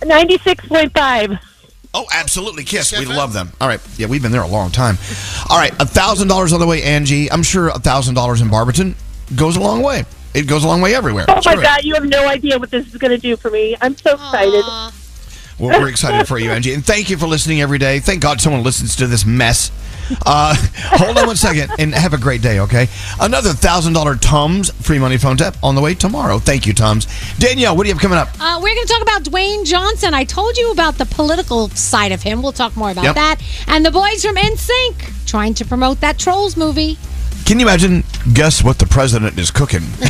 96.5. 0.00 1.38
Oh, 1.92 2.06
absolutely, 2.12 2.64
Kiss. 2.64 2.96
We 2.96 3.04
love 3.04 3.32
them. 3.32 3.52
All 3.60 3.68
right, 3.68 3.80
yeah, 3.96 4.06
we've 4.06 4.22
been 4.22 4.32
there 4.32 4.42
a 4.42 4.48
long 4.48 4.70
time. 4.70 4.96
All 5.48 5.58
right, 5.58 5.72
a 5.80 5.86
thousand 5.86 6.28
dollars 6.28 6.52
on 6.52 6.60
the 6.60 6.66
way, 6.66 6.82
Angie. 6.82 7.30
I'm 7.30 7.42
sure 7.42 7.68
a 7.68 7.78
thousand 7.78 8.14
dollars 8.14 8.40
in 8.40 8.48
Barberton 8.48 8.96
goes 9.36 9.56
a 9.56 9.60
long 9.60 9.82
way. 9.82 10.04
It 10.32 10.46
goes 10.46 10.64
a 10.64 10.68
long 10.68 10.80
way 10.80 10.94
everywhere. 10.94 11.26
Oh 11.28 11.34
my 11.34 11.40
Screw 11.40 11.60
it. 11.60 11.62
God, 11.62 11.84
you 11.84 11.94
have 11.94 12.04
no 12.04 12.28
idea 12.28 12.58
what 12.58 12.70
this 12.70 12.86
is 12.86 12.96
going 12.96 13.10
to 13.10 13.18
do 13.18 13.36
for 13.36 13.50
me. 13.50 13.76
I'm 13.80 13.96
so 13.96 14.14
excited. 14.14 14.64
Well, 15.60 15.78
we're 15.78 15.88
excited 15.90 16.26
for 16.26 16.38
you, 16.38 16.50
Angie, 16.50 16.72
and 16.72 16.84
thank 16.84 17.10
you 17.10 17.18
for 17.18 17.26
listening 17.26 17.60
every 17.60 17.78
day. 17.78 18.00
Thank 18.00 18.22
God 18.22 18.40
someone 18.40 18.62
listens 18.62 18.96
to 18.96 19.06
this 19.06 19.26
mess. 19.26 19.70
Uh, 20.24 20.56
hold 20.76 21.18
on 21.18 21.26
one 21.26 21.36
second 21.36 21.70
and 21.78 21.94
have 21.94 22.14
a 22.14 22.18
great 22.18 22.40
day, 22.40 22.60
okay? 22.60 22.88
Another 23.20 23.50
thousand 23.50 23.92
dollar 23.92 24.16
Tums 24.16 24.70
free 24.82 24.98
money 24.98 25.18
phone 25.18 25.36
tap 25.36 25.56
on 25.62 25.74
the 25.74 25.80
way 25.82 25.94
tomorrow. 25.94 26.38
Thank 26.38 26.66
you, 26.66 26.72
Tums. 26.72 27.06
Danielle, 27.38 27.76
what 27.76 27.84
do 27.84 27.88
you 27.90 27.94
have 27.94 28.02
coming 28.02 28.18
up? 28.18 28.28
Uh, 28.40 28.58
we're 28.62 28.74
going 28.74 28.86
to 28.86 28.92
talk 28.92 29.02
about 29.02 29.22
Dwayne 29.22 29.64
Johnson. 29.66 30.14
I 30.14 30.24
told 30.24 30.56
you 30.56 30.72
about 30.72 30.96
the 30.96 31.06
political 31.06 31.68
side 31.70 32.10
of 32.12 32.22
him. 32.22 32.42
We'll 32.42 32.52
talk 32.52 32.74
more 32.76 32.90
about 32.90 33.04
Yep. 33.04 33.14
that. 33.16 33.36
And 33.68 33.84
the 33.84 33.90
boys 33.90 34.24
from 34.24 34.36
NSYNC 34.36 35.26
trying 35.26 35.52
to 35.54 35.64
promote 35.66 36.00
that 36.00 36.18
Trolls 36.18 36.56
movie. 36.56 36.98
Can 37.44 37.58
you 37.58 37.66
imagine? 37.66 38.04
Guess 38.32 38.62
what 38.62 38.78
the 38.78 38.86
president 38.86 39.38
is 39.38 39.50
cooking? 39.50 39.82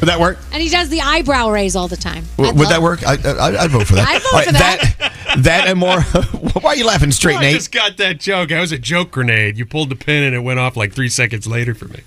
Would 0.00 0.08
that 0.08 0.18
work? 0.18 0.38
And 0.52 0.62
he 0.62 0.70
does 0.70 0.88
the 0.88 1.02
eyebrow 1.02 1.50
raise 1.50 1.76
all 1.76 1.86
the 1.88 1.96
time. 1.96 2.24
W- 2.38 2.56
Would 2.58 2.68
that 2.68 2.80
work? 2.80 3.06
I, 3.06 3.16
I, 3.22 3.64
I'd 3.64 3.70
vote 3.70 3.86
for 3.86 3.96
that. 3.96 4.08
I'd 4.08 4.22
vote 4.22 4.32
All 4.34 4.42
for 4.44 4.52
that. 4.52 5.12
That 5.44 5.68
and 5.68 5.78
more. 5.78 6.00
Why 6.62 6.70
are 6.70 6.76
you 6.76 6.86
laughing 6.86 7.12
straight, 7.12 7.34
oh, 7.34 7.38
I 7.38 7.42
Nate? 7.42 7.54
I 7.54 7.58
just 7.58 7.72
got 7.72 7.96
that 7.98 8.18
joke. 8.18 8.48
That 8.48 8.60
was 8.60 8.72
a 8.72 8.78
joke 8.78 9.10
grenade. 9.10 9.58
You 9.58 9.66
pulled 9.66 9.90
the 9.90 9.96
pin 9.96 10.22
and 10.24 10.34
it 10.34 10.40
went 10.40 10.58
off 10.58 10.76
like 10.76 10.92
three 10.92 11.10
seconds 11.10 11.46
later 11.46 11.74
for 11.74 11.86
me. 11.86 12.00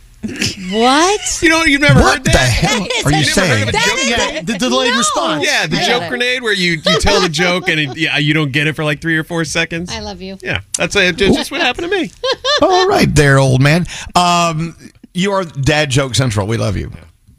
What? 0.71 1.39
You 1.41 1.49
know, 1.49 1.63
you've 1.63 1.81
never 1.81 1.99
What 1.99 2.17
heard 2.17 2.23
that. 2.25 2.25
What 2.25 2.25
the 2.25 2.31
that? 2.31 2.49
hell 2.49 2.81
are 3.05 3.11
you 3.11 3.25
never 3.25 3.25
heard 3.25 3.25
saying? 3.33 3.63
of 3.63 3.69
a 3.69 3.71
joke? 3.73 3.83
Yeah, 4.03 4.41
the- 4.41 4.53
The 4.53 4.57
delayed 4.59 4.95
response. 4.95 5.45
Yeah, 5.45 5.67
the 5.67 5.77
I 5.77 5.83
joke 5.85 6.09
grenade 6.09 6.41
where 6.41 6.53
you, 6.53 6.73
you 6.73 6.99
tell 6.99 7.21
the 7.21 7.29
joke 7.29 7.67
and 7.67 7.79
it, 7.79 7.97
yeah, 7.97 8.17
you 8.17 8.33
don't 8.33 8.51
get 8.51 8.67
it 8.67 8.75
for 8.75 8.83
like 8.83 9.01
three 9.01 9.17
or 9.17 9.23
four 9.23 9.43
seconds. 9.45 9.91
I 9.91 9.99
love 9.99 10.21
you. 10.21 10.37
Yeah, 10.41 10.61
that's 10.77 10.95
a, 10.95 11.11
just, 11.11 11.35
just 11.37 11.51
what 11.51 11.61
happened 11.61 11.89
to 11.91 11.95
me. 11.97 12.09
All 12.61 12.87
right, 12.87 13.13
there, 13.13 13.37
old 13.39 13.61
man. 13.61 13.85
Um, 14.15 14.77
you 15.13 15.31
are 15.33 15.43
Dad 15.43 15.89
Joke 15.89 16.15
Central. 16.15 16.47
We 16.47 16.57
love 16.57 16.77
you. 16.77 16.91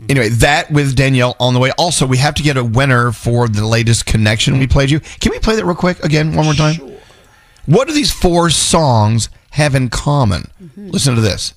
Anyway, 0.09 0.29
that 0.29 0.71
with 0.71 0.95
Danielle 0.95 1.35
on 1.41 1.55
the 1.55 1.61
way. 1.61 1.71
Also, 1.79 2.07
we 2.07 2.19
have 2.19 2.35
to 2.35 2.43
get 2.43 2.59
a 2.59 2.65
winner 2.65 3.11
for 3.13 3.49
the 3.49 3.67
latest 3.67 4.05
connection 4.05 4.59
we 4.59 4.67
played 4.67 4.91
you. 4.91 5.01
Can 5.01 5.33
we 5.33 5.39
play 5.39 5.57
that 5.57 5.65
real 5.65 5.75
quick 5.75 6.05
again, 6.05 6.35
one 6.37 6.45
more 6.45 6.53
time? 6.55 6.75
Sure. 6.75 6.91
What 7.65 7.89
do 7.89 7.95
these 7.95 8.13
four 8.13 8.51
songs 8.51 9.31
have 9.53 9.75
in 9.75 9.89
common? 9.89 10.51
Listen 10.77 11.15
to 11.15 11.23
this. 11.23 11.55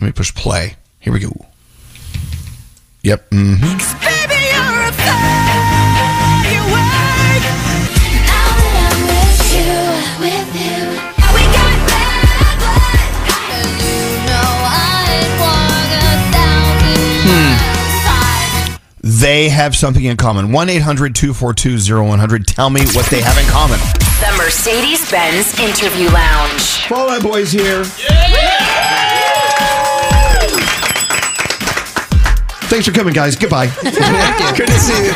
Let 0.00 0.06
me 0.06 0.12
push 0.12 0.32
play. 0.34 0.76
Here 1.00 1.12
we 1.12 1.18
go. 1.18 1.32
Yep. 3.02 3.28
hmm 3.32 3.78
They 19.00 19.48
have 19.48 19.74
something 19.74 20.04
in 20.04 20.16
common. 20.16 20.52
1 20.52 20.68
800 20.68 21.14
242 21.14 22.04
0100. 22.04 22.46
Tell 22.46 22.70
me 22.70 22.82
what 22.92 23.06
they 23.06 23.20
have 23.20 23.36
in 23.36 23.46
common. 23.46 23.80
The 24.20 24.32
Mercedes 24.36 25.10
Benz 25.10 25.58
Interview 25.58 26.08
Lounge. 26.10 26.86
Fall 26.86 27.10
Out 27.10 27.22
Boy's 27.22 27.50
here. 27.50 27.84
Thanks 32.68 32.86
for 32.86 32.92
coming, 32.92 33.14
guys. 33.14 33.34
Goodbye. 33.34 33.68
Good 33.82 34.66
to 34.66 34.78
see 34.78 35.04
you. 35.06 35.12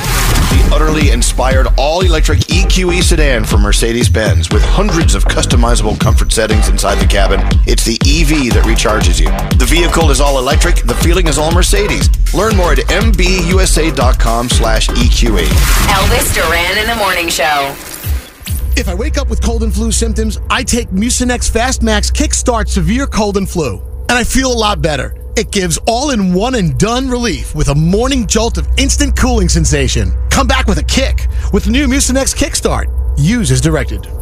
The 0.52 0.70
utterly 0.72 1.10
inspired 1.10 1.66
all 1.76 2.00
electric 2.00 2.38
EQE 2.40 3.02
sedan 3.02 3.44
from 3.44 3.60
Mercedes 3.60 4.08
Benz 4.08 4.48
with 4.50 4.62
hundreds 4.62 5.14
of 5.14 5.24
customizable 5.24 6.00
comfort 6.00 6.32
settings 6.32 6.68
inside 6.68 6.94
the 6.96 7.06
cabin. 7.06 7.40
It's 7.66 7.84
the 7.84 7.98
EV 8.00 8.54
that 8.54 8.64
recharges 8.64 9.20
you. 9.20 9.26
The 9.58 9.66
vehicle 9.66 10.10
is 10.10 10.20
all 10.20 10.38
electric. 10.38 10.76
The 10.76 10.94
feeling 10.94 11.28
is 11.28 11.36
all 11.36 11.52
Mercedes. 11.52 12.08
Learn 12.34 12.56
more 12.56 12.72
at 12.72 12.78
mbusa.com 12.78 14.48
slash 14.48 14.88
EQE. 14.88 15.44
Elvis 15.44 16.34
Duran 16.34 16.78
in 16.78 16.86
the 16.86 16.96
Morning 16.96 17.28
Show. 17.28 17.74
If 18.76 18.88
I 18.88 18.94
wake 18.94 19.18
up 19.18 19.28
with 19.28 19.42
cold 19.42 19.62
and 19.62 19.72
flu 19.72 19.92
symptoms, 19.92 20.38
I 20.48 20.62
take 20.62 20.88
Mucinex 20.88 21.50
Fast 21.50 21.82
Max 21.82 22.10
Kickstart 22.10 22.68
Severe 22.68 23.06
Cold 23.06 23.36
and 23.36 23.48
Flu, 23.48 23.78
and 24.08 24.12
I 24.12 24.24
feel 24.24 24.50
a 24.50 24.54
lot 24.56 24.80
better. 24.80 25.22
It 25.34 25.50
gives 25.50 25.78
all 25.86 26.10
in 26.10 26.34
one 26.34 26.54
and 26.56 26.78
done 26.78 27.09
relief 27.09 27.54
with 27.54 27.68
a 27.68 27.74
morning 27.74 28.26
jolt 28.26 28.59
of 28.59 28.68
instant 28.76 29.16
cooling 29.16 29.48
sensation. 29.48 30.12
Come 30.30 30.46
back 30.46 30.66
with 30.66 30.78
a 30.78 30.82
kick 30.84 31.26
with 31.52 31.68
new 31.68 31.86
Mucinex 31.86 32.34
Kickstart. 32.34 32.86
Use 33.18 33.50
as 33.50 33.60
directed. 33.60 34.22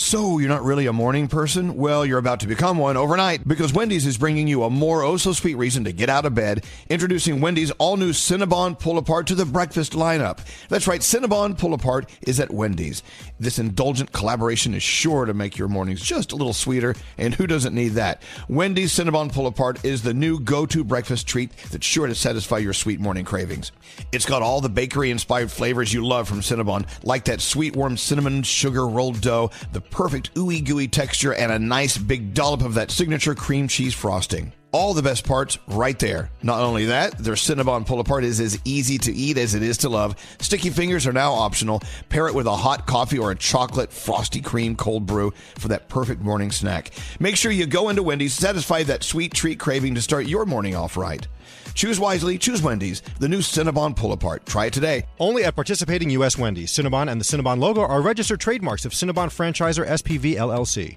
So, 0.00 0.38
you're 0.38 0.48
not 0.48 0.62
really 0.62 0.86
a 0.86 0.92
morning 0.92 1.26
person? 1.26 1.76
Well, 1.76 2.06
you're 2.06 2.20
about 2.20 2.38
to 2.40 2.46
become 2.46 2.78
one 2.78 2.96
overnight 2.96 3.46
because 3.48 3.72
Wendy's 3.72 4.06
is 4.06 4.16
bringing 4.16 4.46
you 4.46 4.62
a 4.62 4.70
more 4.70 5.02
oh 5.02 5.16
so 5.16 5.32
sweet 5.32 5.56
reason 5.56 5.82
to 5.84 5.92
get 5.92 6.08
out 6.08 6.24
of 6.24 6.36
bed. 6.36 6.64
Introducing 6.88 7.40
Wendy's 7.40 7.72
all 7.72 7.96
new 7.96 8.12
Cinnabon 8.12 8.78
Pull 8.78 8.96
Apart 8.98 9.26
to 9.26 9.34
the 9.34 9.44
breakfast 9.44 9.94
lineup. 9.94 10.38
That's 10.68 10.86
right, 10.86 11.00
Cinnabon 11.00 11.58
Pull 11.58 11.74
Apart 11.74 12.08
is 12.22 12.38
at 12.38 12.52
Wendy's. 12.52 13.02
This 13.40 13.58
indulgent 13.58 14.12
collaboration 14.12 14.72
is 14.72 14.84
sure 14.84 15.24
to 15.24 15.34
make 15.34 15.58
your 15.58 15.66
mornings 15.66 16.00
just 16.00 16.30
a 16.30 16.36
little 16.36 16.52
sweeter, 16.52 16.94
and 17.18 17.34
who 17.34 17.48
doesn't 17.48 17.74
need 17.74 17.94
that? 17.94 18.22
Wendy's 18.48 18.92
Cinnabon 18.92 19.32
Pull 19.32 19.48
Apart 19.48 19.84
is 19.84 20.04
the 20.04 20.14
new 20.14 20.38
go 20.38 20.64
to 20.64 20.84
breakfast 20.84 21.26
treat 21.26 21.50
that's 21.72 21.84
sure 21.84 22.06
to 22.06 22.14
satisfy 22.14 22.58
your 22.58 22.72
sweet 22.72 23.00
morning 23.00 23.24
cravings. 23.24 23.72
It's 24.12 24.26
got 24.26 24.42
all 24.42 24.60
the 24.60 24.68
bakery 24.68 25.10
inspired 25.10 25.50
flavors 25.50 25.92
you 25.92 26.06
love 26.06 26.28
from 26.28 26.40
Cinnabon, 26.40 26.86
like 27.02 27.24
that 27.24 27.40
sweet 27.40 27.74
warm 27.74 27.96
cinnamon 27.96 28.44
sugar 28.44 28.86
rolled 28.86 29.20
dough, 29.20 29.50
the 29.72 29.87
perfect 29.90 30.34
ooey 30.34 30.64
gooey 30.64 30.88
texture, 30.88 31.34
and 31.34 31.52
a 31.52 31.58
nice 31.58 31.96
big 31.96 32.34
dollop 32.34 32.62
of 32.62 32.74
that 32.74 32.90
signature 32.90 33.34
cream 33.34 33.68
cheese 33.68 33.94
frosting. 33.94 34.52
All 34.70 34.92
the 34.92 35.02
best 35.02 35.24
parts 35.24 35.58
right 35.66 35.98
there. 35.98 36.30
Not 36.42 36.60
only 36.60 36.86
that, 36.86 37.16
their 37.16 37.34
Cinnabon 37.34 37.86
pull 37.86 38.00
apart 38.00 38.22
is 38.22 38.38
as 38.38 38.58
easy 38.66 38.98
to 38.98 39.12
eat 39.12 39.38
as 39.38 39.54
it 39.54 39.62
is 39.62 39.78
to 39.78 39.88
love. 39.88 40.14
Sticky 40.40 40.68
fingers 40.68 41.06
are 41.06 41.12
now 41.12 41.32
optional. 41.32 41.80
Pair 42.10 42.28
it 42.28 42.34
with 42.34 42.46
a 42.46 42.54
hot 42.54 42.86
coffee 42.86 43.18
or 43.18 43.30
a 43.30 43.34
chocolate 43.34 43.90
frosty 43.90 44.42
cream 44.42 44.76
cold 44.76 45.06
brew 45.06 45.32
for 45.56 45.68
that 45.68 45.88
perfect 45.88 46.20
morning 46.20 46.50
snack. 46.50 46.90
Make 47.18 47.36
sure 47.36 47.50
you 47.50 47.64
go 47.64 47.88
into 47.88 48.02
Wendy's, 48.02 48.34
satisfy 48.34 48.82
that 48.82 49.04
sweet 49.04 49.32
treat 49.32 49.58
craving 49.58 49.94
to 49.94 50.02
start 50.02 50.26
your 50.26 50.44
morning 50.44 50.76
off 50.76 50.98
right. 50.98 51.26
Choose 51.78 52.00
wisely, 52.00 52.38
choose 52.38 52.60
Wendy's, 52.60 53.02
the 53.20 53.28
new 53.28 53.38
Cinnabon 53.38 53.94
pull 53.94 54.10
apart. 54.10 54.44
Try 54.46 54.66
it 54.66 54.72
today. 54.72 55.04
Only 55.20 55.44
at 55.44 55.54
participating 55.54 56.10
U.S. 56.10 56.36
Wendy's. 56.36 56.72
Cinnabon 56.72 57.08
and 57.08 57.20
the 57.20 57.24
Cinnabon 57.24 57.60
logo 57.60 57.82
are 57.82 58.02
registered 58.02 58.40
trademarks 58.40 58.84
of 58.84 58.90
Cinnabon 58.90 59.28
Franchisor 59.28 59.86
SPV 59.86 60.34
LLC. 60.34 60.96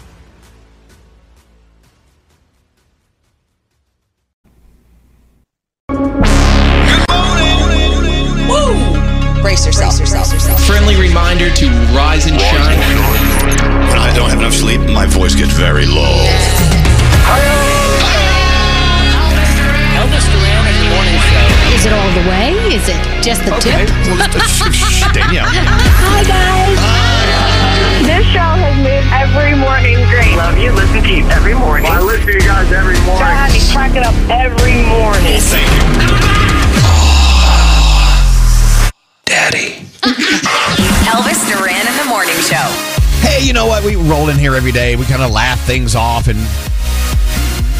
Brace 9.51 9.67
yourself. 9.67 9.97
Brace 9.99 10.31
yourself. 10.31 10.63
Friendly 10.63 10.95
reminder 10.95 11.51
to 11.51 11.67
rise 11.91 12.23
and 12.23 12.39
shine. 12.39 12.79
When 13.91 13.99
I 13.99 14.15
don't 14.15 14.31
have 14.31 14.39
enough 14.39 14.55
sleep, 14.55 14.79
my 14.87 15.03
voice 15.03 15.35
gets 15.35 15.51
very 15.51 15.83
low. 15.83 16.23
Elvis 19.99 20.23
Duran 20.31 20.63
in 20.71 20.75
the 20.79 20.87
morning 20.95 21.19
show. 21.27 21.75
Is 21.75 21.83
it 21.83 21.91
all 21.91 22.11
the 22.15 22.23
way? 22.31 22.55
Is 22.71 22.87
it 22.87 22.95
just 23.19 23.43
the 23.43 23.51
tip? 23.59 23.91
Danielle. 25.11 25.43
Hi, 25.51 26.23
guys. 26.23 26.79
This 28.07 28.23
show 28.31 28.55
has 28.55 28.79
made 28.79 29.03
every 29.11 29.51
morning 29.59 29.99
great. 30.07 30.31
Love 30.39 30.55
you. 30.63 30.71
Listen 30.71 31.03
to 31.03 31.11
you 31.11 31.27
every 31.27 31.55
morning. 31.59 31.91
I 31.91 31.99
listen 31.99 32.27
to 32.27 32.33
you 32.39 32.47
guys 32.47 32.71
every 32.71 32.95
morning. 33.03 33.27
God, 33.27 33.51
you 33.51 33.59
crack 33.75 33.99
it 33.99 34.03
up 34.07 34.15
every 34.31 34.79
morning. 34.87 35.43
Daddy. 35.43 36.40
Show. 42.51 42.67
Hey, 43.23 43.45
you 43.45 43.53
know 43.53 43.65
what? 43.65 43.83
We 43.85 43.95
roll 43.95 44.27
in 44.27 44.37
here 44.37 44.55
every 44.55 44.73
day. 44.73 44.97
We 44.97 45.05
kind 45.05 45.21
of 45.21 45.31
laugh 45.31 45.61
things 45.65 45.95
off 45.95 46.27
and 46.27 46.37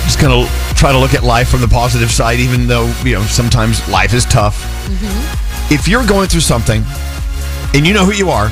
just 0.05 0.17
kind 0.17 0.31
of 0.31 0.47
try 0.77 0.93
to 0.93 0.97
look 0.97 1.13
at 1.13 1.23
life 1.23 1.49
from 1.49 1.59
the 1.59 1.67
positive 1.67 2.09
side, 2.09 2.39
even 2.39 2.67
though, 2.67 2.85
you 3.03 3.15
know, 3.15 3.23
sometimes 3.23 3.85
life 3.89 4.13
is 4.13 4.23
tough. 4.23 4.63
Mm-hmm. 4.85 5.73
If 5.73 5.89
you're 5.89 6.05
going 6.07 6.29
through 6.29 6.41
something 6.41 6.83
and 7.73 7.85
you 7.85 7.93
know 7.93 8.05
who 8.05 8.13
you 8.13 8.29
are, 8.29 8.49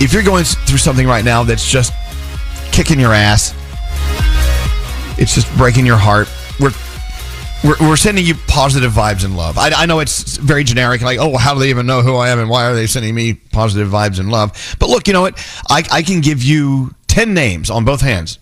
if 0.00 0.12
you're 0.12 0.22
going 0.22 0.44
through 0.44 0.78
something 0.78 1.08
right 1.08 1.24
now 1.24 1.42
that's 1.42 1.68
just 1.68 1.92
kicking 2.70 3.00
your 3.00 3.12
ass, 3.12 3.52
it's 5.18 5.34
just 5.34 5.52
breaking 5.56 5.86
your 5.86 5.96
heart, 5.96 6.28
we're 6.60 6.70
we're, 7.66 7.88
we're 7.88 7.96
sending 7.96 8.24
you 8.24 8.34
positive 8.46 8.92
vibes 8.92 9.24
and 9.24 9.36
love. 9.36 9.58
I, 9.58 9.70
I 9.70 9.86
know 9.86 9.98
it's 9.98 10.36
very 10.36 10.62
generic, 10.62 11.02
like, 11.02 11.18
oh, 11.18 11.36
how 11.36 11.54
do 11.54 11.60
they 11.60 11.70
even 11.70 11.86
know 11.86 12.00
who 12.00 12.14
I 12.14 12.28
am 12.28 12.38
and 12.38 12.48
why 12.48 12.66
are 12.66 12.74
they 12.74 12.86
sending 12.86 13.14
me 13.14 13.34
positive 13.34 13.88
vibes 13.88 14.20
and 14.20 14.30
love? 14.30 14.76
But 14.78 14.88
look, 14.88 15.06
you 15.06 15.12
know 15.12 15.22
what? 15.22 15.36
I, 15.68 15.82
I 15.90 16.02
can 16.02 16.20
give 16.20 16.42
you 16.42 16.94
10 17.08 17.34
names 17.34 17.68
on 17.68 17.84
both 17.84 18.00
hands, 18.00 18.38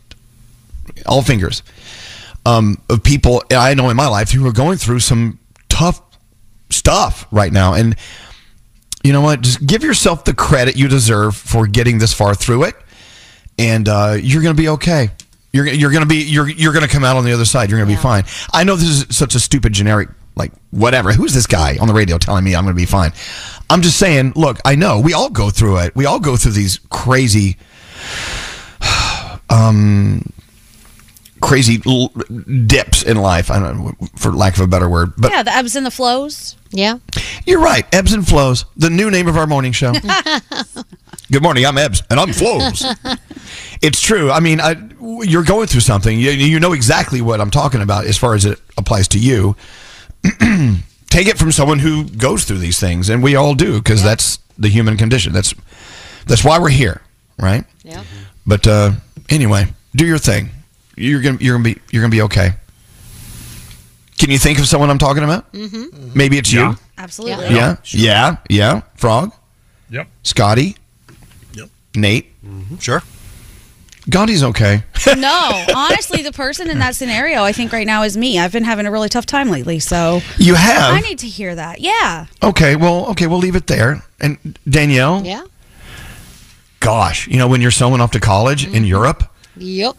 all 1.06 1.22
fingers, 1.22 1.62
um, 2.44 2.80
of 2.90 3.02
people 3.02 3.42
I 3.50 3.74
know 3.74 3.88
in 3.88 3.96
my 3.96 4.08
life 4.08 4.30
who 4.30 4.46
are 4.46 4.52
going 4.52 4.76
through 4.76 5.00
some 5.00 5.38
tough 5.68 6.02
stuff 6.70 7.26
right 7.30 7.52
now. 7.52 7.74
And 7.74 7.96
you 9.02 9.12
know 9.12 9.22
what? 9.22 9.40
Just 9.40 9.66
give 9.66 9.82
yourself 9.82 10.24
the 10.24 10.34
credit 10.34 10.76
you 10.76 10.88
deserve 10.88 11.34
for 11.34 11.66
getting 11.66 11.98
this 11.98 12.12
far 12.12 12.34
through 12.34 12.64
it, 12.64 12.74
and 13.58 13.88
uh, 13.88 14.16
you're 14.20 14.42
going 14.42 14.56
to 14.56 14.62
be 14.62 14.68
okay. 14.70 15.10
You're 15.54 15.68
you're 15.68 15.92
going 15.92 16.02
to 16.02 16.08
be 16.08 16.24
you're 16.24 16.48
you're 16.48 16.72
going 16.72 16.84
to 16.84 16.90
come 16.90 17.04
out 17.04 17.16
on 17.16 17.24
the 17.24 17.32
other 17.32 17.44
side. 17.44 17.70
You're 17.70 17.78
going 17.78 17.88
to 17.88 17.94
be 17.94 18.02
fine. 18.02 18.24
I 18.52 18.64
know 18.64 18.74
this 18.74 18.88
is 18.88 19.16
such 19.16 19.36
a 19.36 19.40
stupid 19.40 19.72
generic 19.72 20.08
like 20.34 20.50
whatever. 20.72 21.12
Who's 21.12 21.32
this 21.32 21.46
guy 21.46 21.78
on 21.80 21.86
the 21.86 21.94
radio 21.94 22.18
telling 22.18 22.42
me 22.42 22.56
I'm 22.56 22.64
going 22.64 22.74
to 22.74 22.76
be 22.76 22.86
fine? 22.86 23.12
I'm 23.70 23.80
just 23.80 23.96
saying. 23.96 24.32
Look, 24.34 24.58
I 24.64 24.74
know 24.74 24.98
we 24.98 25.12
all 25.12 25.30
go 25.30 25.50
through 25.50 25.76
it. 25.78 25.94
We 25.94 26.06
all 26.06 26.18
go 26.18 26.36
through 26.36 26.52
these 26.52 26.80
crazy, 26.90 27.56
um, 29.48 30.28
crazy 31.44 31.80
l- 31.86 32.08
dips 32.66 33.02
in 33.02 33.16
life. 33.18 33.50
I 33.50 33.58
don't 33.58 33.78
know, 33.78 33.92
for 34.16 34.32
lack 34.32 34.54
of 34.54 34.60
a 34.60 34.66
better 34.66 34.88
word, 34.88 35.12
but 35.16 35.30
yeah, 35.32 35.42
the 35.42 35.52
ebbs 35.54 35.76
and 35.76 35.84
the 35.86 35.90
flows. 35.90 36.56
Yeah. 36.70 36.98
you're 37.46 37.60
right. 37.60 37.86
Ebbs 37.94 38.12
and 38.12 38.26
flows. 38.26 38.64
The 38.76 38.90
new 38.90 39.10
name 39.10 39.28
of 39.28 39.36
our 39.36 39.46
morning 39.46 39.72
show. 39.72 39.92
Good 41.30 41.42
morning. 41.42 41.64
I'm 41.64 41.78
Ebbs, 41.78 42.02
and 42.10 42.20
I'm 42.20 42.32
Flows. 42.32 42.84
it's 43.80 44.00
true. 44.00 44.30
I 44.30 44.40
mean, 44.40 44.60
I, 44.60 44.76
you're 45.00 45.44
going 45.44 45.68
through 45.68 45.80
something. 45.80 46.18
You, 46.18 46.30
you 46.30 46.60
know 46.60 46.72
exactly 46.72 47.22
what 47.22 47.40
I'm 47.40 47.50
talking 47.50 47.80
about 47.80 48.04
as 48.04 48.18
far 48.18 48.34
as 48.34 48.44
it 48.44 48.60
applies 48.76 49.08
to 49.08 49.18
you. 49.18 49.56
Take 51.06 51.28
it 51.28 51.38
from 51.38 51.52
someone 51.52 51.78
who 51.78 52.04
goes 52.04 52.44
through 52.44 52.58
these 52.58 52.78
things, 52.78 53.08
and 53.08 53.22
we 53.22 53.36
all 53.36 53.54
do 53.54 53.78
because 53.78 54.02
that's 54.02 54.38
the 54.58 54.68
human 54.68 54.96
condition. 54.96 55.32
That's 55.32 55.54
that's 56.26 56.44
why 56.44 56.58
we're 56.58 56.68
here, 56.70 57.00
right? 57.38 57.64
Yeah. 57.84 58.02
But 58.46 58.66
uh, 58.66 58.92
anyway, 59.30 59.66
do 59.94 60.04
your 60.06 60.18
thing. 60.18 60.50
You're 60.96 61.20
gonna 61.20 61.38
you're 61.40 61.54
gonna 61.54 61.64
be 61.64 61.80
you're 61.90 62.02
gonna 62.02 62.10
be 62.10 62.22
okay. 62.22 62.54
Can 64.18 64.30
you 64.30 64.38
think 64.38 64.58
of 64.58 64.66
someone 64.66 64.90
I'm 64.90 64.98
talking 64.98 65.24
about? 65.24 65.52
Mm-hmm. 65.52 65.76
mm-hmm. 65.76 66.18
Maybe 66.18 66.38
it's 66.38 66.52
you. 66.52 66.76
Absolutely. 66.96 67.54
Yeah. 67.54 67.76
Yeah. 67.86 68.36
Yeah. 68.48 68.82
Frog. 68.94 69.32
Yep. 69.90 70.08
Scotty. 70.22 70.76
Yep. 71.54 71.68
Nate. 71.96 72.42
Mm-hmm. 72.42 72.76
Sure. 72.76 73.02
Gandhi's 74.08 74.44
okay. 74.44 74.82
no, 75.16 75.64
honestly, 75.74 76.22
the 76.22 76.32
person 76.32 76.68
in 76.68 76.78
that 76.78 76.94
scenario, 76.94 77.42
I 77.42 77.52
think 77.52 77.72
right 77.72 77.86
now 77.86 78.02
is 78.02 78.18
me. 78.18 78.38
I've 78.38 78.52
been 78.52 78.64
having 78.64 78.84
a 78.84 78.90
really 78.90 79.08
tough 79.08 79.24
time 79.24 79.48
lately, 79.48 79.78
so 79.78 80.20
You 80.36 80.54
have? 80.56 80.94
I 80.94 81.00
need 81.00 81.20
to 81.20 81.28
hear 81.28 81.54
that. 81.54 81.80
Yeah. 81.80 82.26
Okay. 82.42 82.76
Well. 82.76 83.06
Okay. 83.10 83.26
We'll 83.26 83.38
leave 83.38 83.56
it 83.56 83.66
there. 83.66 84.02
And 84.20 84.58
Danielle. 84.68 85.24
Yeah. 85.24 85.44
Gosh, 86.80 87.28
you 87.28 87.38
know 87.38 87.48
when 87.48 87.62
you're 87.62 87.70
someone 87.70 88.02
off 88.02 88.10
to 88.10 88.20
college 88.20 88.66
in 88.66 88.72
mm-hmm. 88.72 88.84
Europe, 88.84 89.34
Yep. 89.56 89.96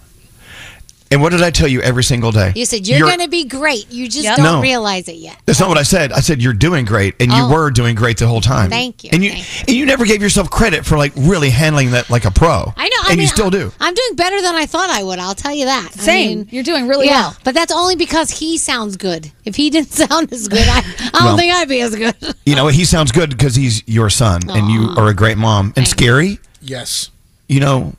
And 1.11 1.22
what 1.22 1.32
did 1.32 1.44
I 1.44 1.52
tell 1.52 1.68
you 1.68 1.82
every 1.82 2.03
single 2.03 2.32
day? 2.32 2.52
You 2.56 2.65
said 2.65 2.88
you're, 2.88 2.99
going 2.99 3.19
to 3.19 3.27
be 3.30 3.45
great. 3.45 3.91
You 3.91 4.07
just 4.07 4.23
Yep. 4.23 4.38
don't 4.38 4.45
No. 4.45 4.61
realize 4.61 5.07
it 5.07 5.18
yet. 5.18 5.38
That's 5.45 5.60
not 5.60 5.69
what 5.69 5.77
I 5.77 5.84
said. 5.84 6.11
I 6.11 6.19
said 6.19 6.41
you're 6.41 6.52
doing 6.53 6.84
great, 6.84 7.14
and 7.19 7.32
you 7.32 7.38
Oh. 7.44 7.49
were 7.53 7.69
doing 7.69 7.95
great 7.95 8.18
the 8.18 8.26
whole 8.27 8.41
time. 8.41 8.69
Thank 8.72 9.03
you, 9.03 9.11
And 9.14 9.23
you 9.23 9.32
and 9.32 9.69
you 9.69 9.86
never 9.86 10.06
gave 10.06 10.22
yourself 10.22 10.49
credit 10.49 10.84
for 10.84 10.98
like 10.98 11.14
really 11.15 11.52
handling 11.52 11.91
that 11.91 12.10
like 12.10 12.26
a 12.26 12.32
pro. 12.32 12.73
I 12.76 12.90
know. 12.90 12.95
I 13.03 13.06
and 13.10 13.18
mean, 13.18 13.19
you 13.22 13.27
still 13.27 13.52
do. 13.52 13.72
I'm 13.80 13.94
doing 13.94 14.15
better 14.15 14.41
than 14.41 14.56
I 14.56 14.65
thought 14.65 14.90
I 14.90 15.03
would. 15.03 15.19
I'll 15.19 15.36
tell 15.36 15.53
you 15.53 15.65
that. 15.65 15.91
I 15.95 16.02
Same. 16.02 16.38
mean, 16.40 16.48
You're 16.52 16.64
doing 16.64 16.88
really 16.88 17.06
yeah, 17.06 17.22
well. 17.22 17.38
But 17.44 17.53
that's 17.53 17.72
only 17.72 17.95
because 17.95 18.32
he 18.32 18.57
sounds 18.57 18.98
good. 18.98 19.32
If 19.45 19.56
he 19.56 19.69
didn't 19.69 19.91
sound 20.10 20.34
as 20.34 20.48
good, 20.48 20.68
I, 20.68 20.80
I 20.80 21.10
don't 21.14 21.23
Well- 21.26 21.38
think 21.38 21.53
I'd 21.53 21.69
be 21.69 21.82
as 21.82 21.95
good. 21.95 22.15
You 22.48 22.56
know, 22.56 22.68
he 22.68 22.84
sounds 22.84 23.11
good 23.11 23.30
because 23.30 23.56
he's 23.56 23.84
your 23.88 24.10
son, 24.10 24.41
and 24.49 24.69
you 24.72 24.90
are 24.98 25.07
a 25.07 25.14
great 25.14 25.38
mom. 25.38 25.72
And 25.76 25.86
Skeery, 25.86 26.40
Yes. 26.61 27.10
you 27.48 27.60
know, 27.60 27.94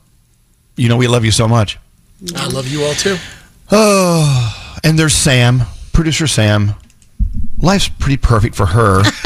you 0.75 0.89
know 0.89 0.97
we 0.97 1.07
love 1.07 1.23
you 1.23 1.31
so 1.31 1.47
much. 1.47 1.77
I 2.35 2.47
love 2.47 2.67
you 2.67 2.83
all 2.83 2.93
too. 2.93 3.17
Oh, 3.71 4.75
and 4.83 4.97
there's 4.97 5.13
Sam, 5.15 5.61
producer 5.93 6.27
Sam. 6.27 6.73
Life's 7.59 7.87
pretty 7.89 8.17
perfect 8.17 8.55
for 8.55 8.67
her. 8.67 9.01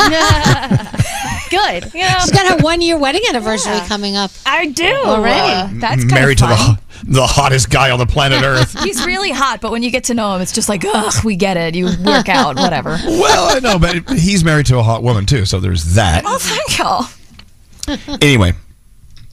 Good. 1.49 1.91
Yeah. 1.93 2.19
She's 2.19 2.31
got 2.31 2.47
her 2.49 2.63
one 2.63 2.79
year 2.81 2.97
wedding 2.97 3.21
anniversary 3.27 3.77
coming 3.87 4.15
up. 4.15 4.31
I 4.45 4.67
do. 4.67 4.85
Already. 4.85 5.79
That's 5.79 6.01
kind 6.03 6.13
Married 6.13 6.41
of 6.41 6.49
to 6.49 6.55
fun. 6.55 6.75
the 6.75 6.81
the 7.03 7.27
hottest 7.27 7.69
guy 7.69 7.89
on 7.91 7.99
the 7.99 8.05
planet 8.05 8.43
Earth. 8.43 8.79
He's 8.83 9.05
really 9.05 9.31
hot, 9.31 9.59
but 9.59 9.71
when 9.71 9.83
you 9.83 9.91
get 9.91 10.05
to 10.05 10.13
know 10.13 10.35
him, 10.35 10.41
it's 10.41 10.51
just 10.53 10.69
like, 10.69 10.83
ugh, 10.85 11.25
we 11.25 11.35
get 11.35 11.57
it. 11.57 11.75
You 11.75 11.87
work 12.05 12.29
out, 12.29 12.55
whatever. 12.57 12.91
well, 13.05 13.55
I 13.55 13.59
know, 13.59 13.79
but 13.79 14.07
he's 14.17 14.43
married 14.43 14.67
to 14.67 14.77
a 14.77 14.83
hot 14.83 15.01
woman 15.03 15.25
too, 15.25 15.45
so 15.45 15.59
there's 15.59 15.95
that. 15.95 16.23
Oh, 16.25 16.37
thank 16.39 16.77
y'all. 16.77 17.07
Anyway, 18.21 18.53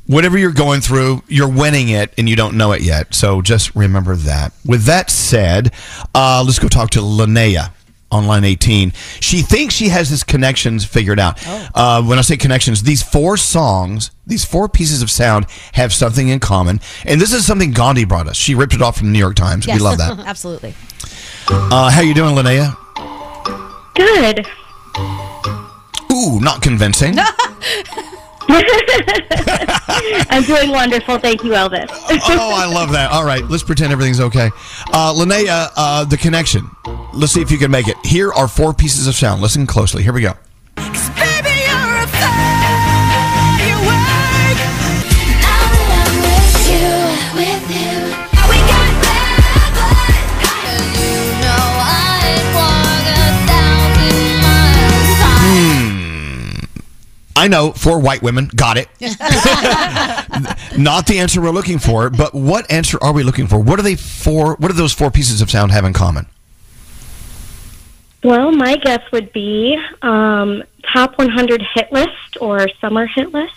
whatever 0.08 0.36
you're 0.36 0.52
going 0.52 0.80
through, 0.80 1.22
you're 1.28 1.48
winning 1.48 1.90
it 1.90 2.12
and 2.18 2.28
you 2.28 2.34
don't 2.34 2.56
know 2.56 2.72
it 2.72 2.80
yet. 2.82 3.14
So 3.14 3.40
just 3.40 3.74
remember 3.76 4.16
that. 4.16 4.52
With 4.66 4.84
that 4.84 5.10
said, 5.10 5.72
uh, 6.14 6.42
let's 6.44 6.58
go 6.58 6.66
talk 6.66 6.90
to 6.90 7.00
Linnea 7.00 7.70
on 8.10 8.26
line 8.26 8.42
18. 8.42 8.92
She 9.20 9.42
thinks 9.42 9.74
she 9.74 9.90
has 9.90 10.08
his 10.08 10.24
connections 10.24 10.84
figured 10.84 11.20
out. 11.20 11.38
Uh, 11.46 12.02
when 12.02 12.18
I 12.18 12.22
say 12.22 12.38
connections, 12.38 12.82
these 12.82 13.02
four 13.02 13.36
songs, 13.36 14.10
these 14.26 14.44
four 14.46 14.66
pieces 14.68 15.02
of 15.02 15.10
sound 15.10 15.46
have 15.74 15.92
something 15.92 16.28
in 16.28 16.40
common. 16.40 16.80
And 17.04 17.20
this 17.20 17.34
is 17.34 17.46
something 17.46 17.72
Gandhi 17.72 18.06
brought 18.06 18.26
us. 18.26 18.36
She 18.36 18.54
ripped 18.54 18.74
it 18.74 18.80
off 18.80 18.96
from 18.96 19.08
the 19.08 19.12
New 19.12 19.18
York 19.18 19.36
Times. 19.36 19.66
We 19.66 19.78
love 19.78 19.98
that. 19.98 20.18
Absolutely. 20.26 20.74
Uh, 21.50 21.90
how 21.90 22.00
you 22.00 22.14
doing, 22.14 22.34
Linnea? 22.34 22.76
Good. 23.94 24.46
Ooh, 26.10 26.40
not 26.40 26.62
convincing. 26.62 27.14
I'm 30.30 30.42
doing 30.44 30.70
wonderful. 30.70 31.18
Thank 31.18 31.44
you, 31.44 31.52
Elvis. 31.52 31.88
oh, 31.90 32.52
I 32.54 32.66
love 32.66 32.92
that. 32.92 33.10
All 33.10 33.24
right, 33.24 33.44
let's 33.44 33.62
pretend 33.62 33.92
everything's 33.92 34.20
okay. 34.20 34.50
Uh, 34.92 35.12
Linnea, 35.14 35.70
uh, 35.76 36.04
the 36.04 36.16
connection. 36.16 36.70
Let's 37.12 37.32
see 37.32 37.42
if 37.42 37.50
you 37.50 37.58
can 37.58 37.70
make 37.70 37.88
it. 37.88 37.96
Here 38.04 38.32
are 38.32 38.48
four 38.48 38.72
pieces 38.72 39.06
of 39.06 39.14
sound. 39.14 39.42
Listen 39.42 39.66
closely. 39.66 40.02
Here 40.02 40.12
we 40.12 40.22
go. 40.22 40.34
I 57.38 57.46
know 57.46 57.72
four 57.72 58.00
white 58.00 58.20
women. 58.20 58.50
Got 58.54 58.78
it. 58.78 58.88
Not 60.76 61.06
the 61.06 61.18
answer 61.20 61.40
we're 61.40 61.50
looking 61.50 61.78
for, 61.78 62.10
but 62.10 62.34
what 62.34 62.68
answer 62.70 62.98
are 63.00 63.12
we 63.12 63.22
looking 63.22 63.46
for? 63.46 63.60
What 63.60 63.78
are 63.78 63.82
they 63.82 63.94
four? 63.94 64.56
What 64.56 64.68
do 64.68 64.74
those 64.74 64.92
four 64.92 65.12
pieces 65.12 65.40
of 65.40 65.48
sound 65.48 65.70
have 65.70 65.84
in 65.84 65.92
common? 65.92 66.26
Well, 68.24 68.50
my 68.50 68.76
guess 68.76 69.00
would 69.12 69.32
be 69.32 69.78
um, 70.02 70.64
top 70.92 71.16
100 71.16 71.62
hit 71.74 71.92
list 71.92 72.36
or 72.40 72.68
summer 72.80 73.06
hit 73.06 73.32
list. 73.32 73.54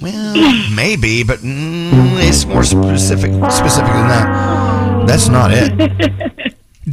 Well, 0.00 0.70
maybe, 0.74 1.22
but 1.22 1.40
mm, 1.40 2.26
it's 2.26 2.46
more 2.46 2.64
specific 2.64 3.30
specific 3.50 3.92
than 3.92 4.08
that. 4.08 5.04
That's 5.06 5.28
not 5.28 5.50
it. 5.52 6.32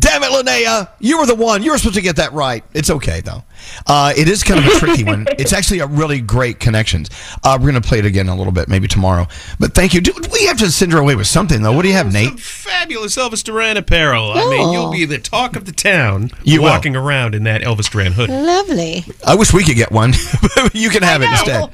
Damn 0.04 0.22
it, 0.22 0.32
Linnea! 0.32 0.90
You 1.00 1.18
were 1.18 1.26
the 1.26 1.34
one. 1.34 1.64
You 1.64 1.72
were 1.72 1.78
supposed 1.78 1.96
to 1.96 2.02
get 2.02 2.18
that 2.18 2.34
right. 2.34 2.62
It's 2.74 2.90
okay 2.90 3.22
though. 3.22 3.44
Uh, 3.88 4.12
it 4.18 4.28
is 4.28 4.44
kind 4.44 4.60
of 4.60 4.66
a 4.70 4.78
tricky 4.78 5.06
one. 5.06 5.26
It's 5.44 5.54
actually 5.54 5.80
a 5.80 5.88
really 5.88 6.20
great 6.20 6.60
connection. 6.60 7.06
Uh, 7.44 7.58
we're 7.60 7.68
gonna 7.68 7.80
play 7.82 8.00
it 8.00 8.06
again 8.06 8.28
a 8.28 8.36
little 8.36 8.52
bit, 8.52 8.68
maybe 8.68 8.88
tomorrow. 8.90 9.28
But 9.60 9.74
thank 9.74 9.94
you. 9.94 10.02
Do, 10.02 10.14
we 10.32 10.46
have 10.46 10.58
to 10.58 10.70
send 10.72 10.92
her 10.92 11.00
away 11.00 11.16
with 11.16 11.28
something 11.28 11.62
though. 11.62 11.72
What 11.72 11.84
do 11.84 11.88
you 11.88 11.94
have, 11.94 12.12
Nate? 12.12 12.38
Fabulous 12.40 13.16
Elvis 13.16 13.44
Duran 13.44 13.78
apparel. 13.78 14.32
I 14.34 14.50
mean, 14.50 14.74
you'll 14.74 14.92
be 14.92 15.06
the 15.06 15.20
talk 15.20 15.56
of 15.56 15.64
the 15.66 15.72
town 15.72 16.32
You 16.44 16.62
will. 16.62 16.70
walking 16.70 16.96
around 16.98 17.34
in 17.36 17.44
that 17.44 17.62
Elvis 17.62 17.90
Duran 17.90 18.12
hood. 18.12 18.30
Lovely. 18.30 19.06
I 19.26 19.36
wish 19.36 19.54
we 19.54 19.64
could 19.64 19.78
get 19.78 19.92
one. 19.92 20.14
you 20.74 20.90
can 20.90 21.02
have 21.04 21.22
it 21.22 21.30
instead. 21.30 21.70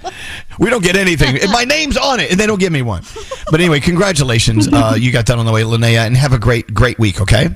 We 0.59 0.69
don't 0.69 0.83
get 0.83 0.95
anything. 0.95 1.37
My 1.51 1.63
name's 1.63 1.97
on 1.97 2.19
it, 2.19 2.29
and 2.29 2.39
they 2.39 2.45
don't 2.45 2.59
give 2.59 2.71
me 2.71 2.83
one. 2.83 3.03
But 3.49 3.59
anyway, 3.59 3.79
congratulations. 3.79 4.67
Uh, 4.79 4.95
you 4.97 5.11
got 5.11 5.25
that 5.25 5.37
on 5.37 5.45
the 5.45 5.51
way, 5.51 5.63
Linnea, 5.63 6.05
and 6.05 6.15
have 6.15 6.31
a 6.31 6.37
great, 6.39 6.73
great 6.73 6.97
week. 6.99 7.19
Okay. 7.19 7.49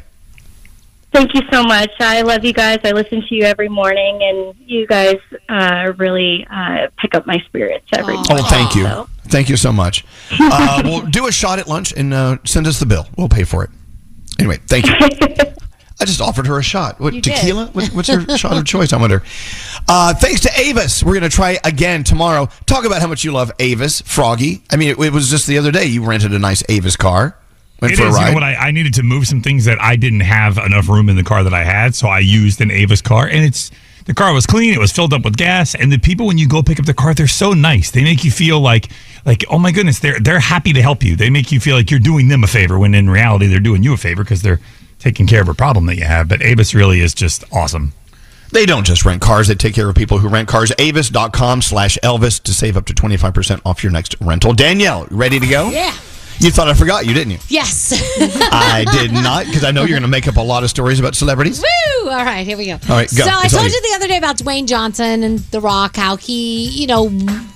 Thank 1.14 1.34
you 1.36 1.42
so 1.52 1.64
much. 1.64 1.92
I 2.00 2.22
love 2.22 2.44
you 2.44 2.54
guys. 2.54 2.80
I 2.84 2.92
listen 2.92 3.22
to 3.28 3.36
you 3.36 3.44
every 3.44 3.70
morning, 3.70 4.20
and 4.24 4.56
you 4.60 4.88
guys 4.88 5.18
uh, 5.48 5.94
really 5.98 6.46
uh, 6.50 6.88
pick 6.98 7.14
up 7.16 7.26
my 7.28 7.38
spirits 7.46 7.86
every 7.94 8.16
morning. 8.16 8.38
Oh, 8.40 8.50
thank 8.50 8.76
you. 8.76 8.84
So- 8.86 9.10
Thank 9.28 9.48
you 9.50 9.56
so 9.58 9.72
much. 9.72 10.06
Uh, 10.40 10.82
we'll 10.84 11.02
do 11.02 11.28
a 11.28 11.32
shot 11.32 11.60
at 11.60 11.68
lunch 11.68 11.94
and 11.94 12.14
uh, 12.14 12.38
send 12.46 12.68
us 12.68 12.80
the 12.80 12.86
bill. 12.86 13.08
We'll 13.18 13.30
pay 13.30 13.44
for 13.44 13.64
it. 13.64 13.70
Anyway, 14.40 14.58
thank 14.68 14.86
you. 14.88 14.94
I 16.02 16.06
just 16.06 16.20
offered 16.22 16.48
her 16.48 16.58
a 16.60 16.64
shot. 16.64 17.00
What 17.00 17.14
You 17.14 17.22
tequila? 17.22 17.68
What, 17.68 17.88
what's 17.90 18.10
her 18.10 18.38
shot 18.38 18.58
of 18.58 18.66
choice? 18.66 18.92
I 18.92 18.98
wonder. 18.98 19.24
Uh, 19.88 20.14
thanks 20.16 20.42
to 20.42 20.50
Avis. 20.60 21.04
We're 21.04 21.14
going 21.14 21.30
to 21.30 21.30
try 21.36 21.60
again 21.64 22.04
tomorrow. 22.04 22.50
Talk 22.66 22.84
about 22.86 23.02
how 23.02 23.08
much 23.08 23.24
you 23.24 23.32
love 23.32 23.52
Avis, 23.60 24.02
Froggy. 24.02 24.64
I 24.72 24.76
mean, 24.76 24.90
it, 24.90 25.00
it 25.00 25.14
was 25.14 25.30
just 25.30 25.48
the 25.48 25.58
other 25.60 25.72
day 25.72 25.86
you 25.86 26.04
rented 26.04 26.34
a 26.34 26.40
nice 26.40 26.64
Avis 26.68 26.96
car. 26.98 27.38
Went 27.84 27.94
It 27.94 27.98
for 27.98 28.08
is. 28.08 28.16
a 28.18 28.20
You 28.20 28.26
know 28.28 28.34
what? 28.34 28.44
I, 28.44 28.56
I 28.56 28.72
needed 28.72 28.94
to 28.96 29.04
move 29.04 29.28
some 29.28 29.42
things 29.42 29.66
that 29.66 29.80
I 29.82 29.96
didn't 29.96 30.22
have 30.22 30.58
enough 30.58 30.90
room 30.90 31.10
in 31.10 31.16
the 31.16 31.24
car 31.24 31.44
that 31.44 31.54
I 31.54 31.64
had, 31.64 31.94
so 31.96 32.08
I 32.08 32.20
used 32.20 32.60
an 32.62 32.72
Avis 32.72 33.02
car, 33.02 33.28
and 33.28 33.44
it's 33.44 33.70
the 34.06 34.14
car 34.14 34.34
was 34.34 34.46
clean. 34.46 34.74
It 34.74 34.80
was 34.80 34.92
filled 34.92 35.14
up 35.14 35.24
with 35.24 35.38
gas, 35.38 35.76
and 35.76 35.92
the 35.92 35.98
people 35.98 36.26
when 36.28 36.38
you 36.38 36.48
go 36.48 36.62
pick 36.64 36.80
up 36.80 36.86
the 36.86 36.94
car, 36.94 37.14
they're 37.14 37.28
so 37.28 37.54
nice. 37.54 37.92
They 37.92 38.04
make 38.04 38.24
you 38.24 38.32
feel 38.32 38.60
like, 38.60 38.90
like 39.26 39.46
oh 39.50 39.60
my 39.60 39.72
goodness, 39.72 40.00
they're 40.00 40.20
they're 40.20 40.40
happy 40.40 40.74
to 40.74 40.82
help 40.82 41.04
you. 41.04 41.16
They 41.16 41.30
make 41.30 41.52
you 41.52 41.60
feel 41.60 41.76
like 41.76 41.90
you're 41.92 42.00
doing 42.00 42.28
them 42.28 42.44
a 42.44 42.48
favor 42.48 42.78
when 42.80 42.94
in 42.96 43.10
reality 43.10 43.48
they're 43.48 43.60
doing 43.60 43.84
you 43.84 43.94
a 43.94 43.98
favor 43.98 44.24
because 44.24 44.42
they're 44.42 44.60
taking 45.00 45.28
care 45.28 45.42
of 45.42 45.50
a 45.50 45.54
problem 45.54 45.86
that 45.88 45.96
you 45.98 46.06
have. 46.06 46.28
But 46.30 46.42
Avis 46.42 46.74
really 46.74 47.02
is 47.02 47.14
just 47.14 47.44
awesome. 47.52 47.94
They 48.52 48.66
don't 48.68 48.86
just 48.86 49.04
rent 49.04 49.20
cars, 49.22 49.48
they 49.48 49.56
take 49.56 49.74
care 49.74 49.90
of 49.90 49.96
people 49.96 50.20
who 50.20 50.28
rent 50.30 50.48
cars. 50.48 50.72
Avis.com 50.78 51.62
slash 51.64 51.98
Elvis 52.04 52.42
to 52.44 52.54
save 52.54 52.78
up 52.78 52.86
to 52.86 52.94
25% 52.94 53.62
off 53.66 53.84
your 53.84 53.92
next 53.92 54.16
rental. 54.22 54.54
Danielle, 54.54 55.08
ready 55.10 55.40
to 55.40 55.48
go? 55.48 55.70
Yeah. 55.72 55.92
You 56.40 56.52
thought 56.52 56.68
I 56.68 56.74
forgot, 56.74 57.06
you 57.06 57.14
didn't 57.14 57.32
you? 57.32 57.40
Yes. 57.48 57.94
I 58.52 58.86
did 58.92 59.12
not, 59.14 59.46
because 59.46 59.64
I 59.64 59.72
know 59.72 59.82
you're 59.82 59.90
going 59.98 60.02
to 60.02 60.08
make 60.08 60.28
up 60.28 60.38
a 60.38 60.42
lot 60.42 60.64
of 60.64 60.70
stories 60.70 61.00
about 61.00 61.16
celebrities. 61.16 61.62
Woo! 61.62 62.10
All 62.10 62.26
right, 62.26 62.46
here 62.46 62.58
we 62.58 62.66
go. 62.66 62.74
All 62.74 62.80
right, 62.90 63.10
go. 63.16 63.24
So 63.24 63.30
I 63.32 63.44
It's 63.46 63.54
told 63.54 63.66
you. 63.68 63.72
you 63.74 63.82
the 63.92 63.96
other 63.96 64.08
day 64.08 64.18
about 64.18 64.38
Dwayne 64.38 64.68
Johnson 64.68 65.24
and 65.24 65.40
The 65.40 65.62
Rock, 65.62 65.96
how 65.96 66.18
he, 66.18 66.68
you 66.70 66.88
know, 66.88 67.06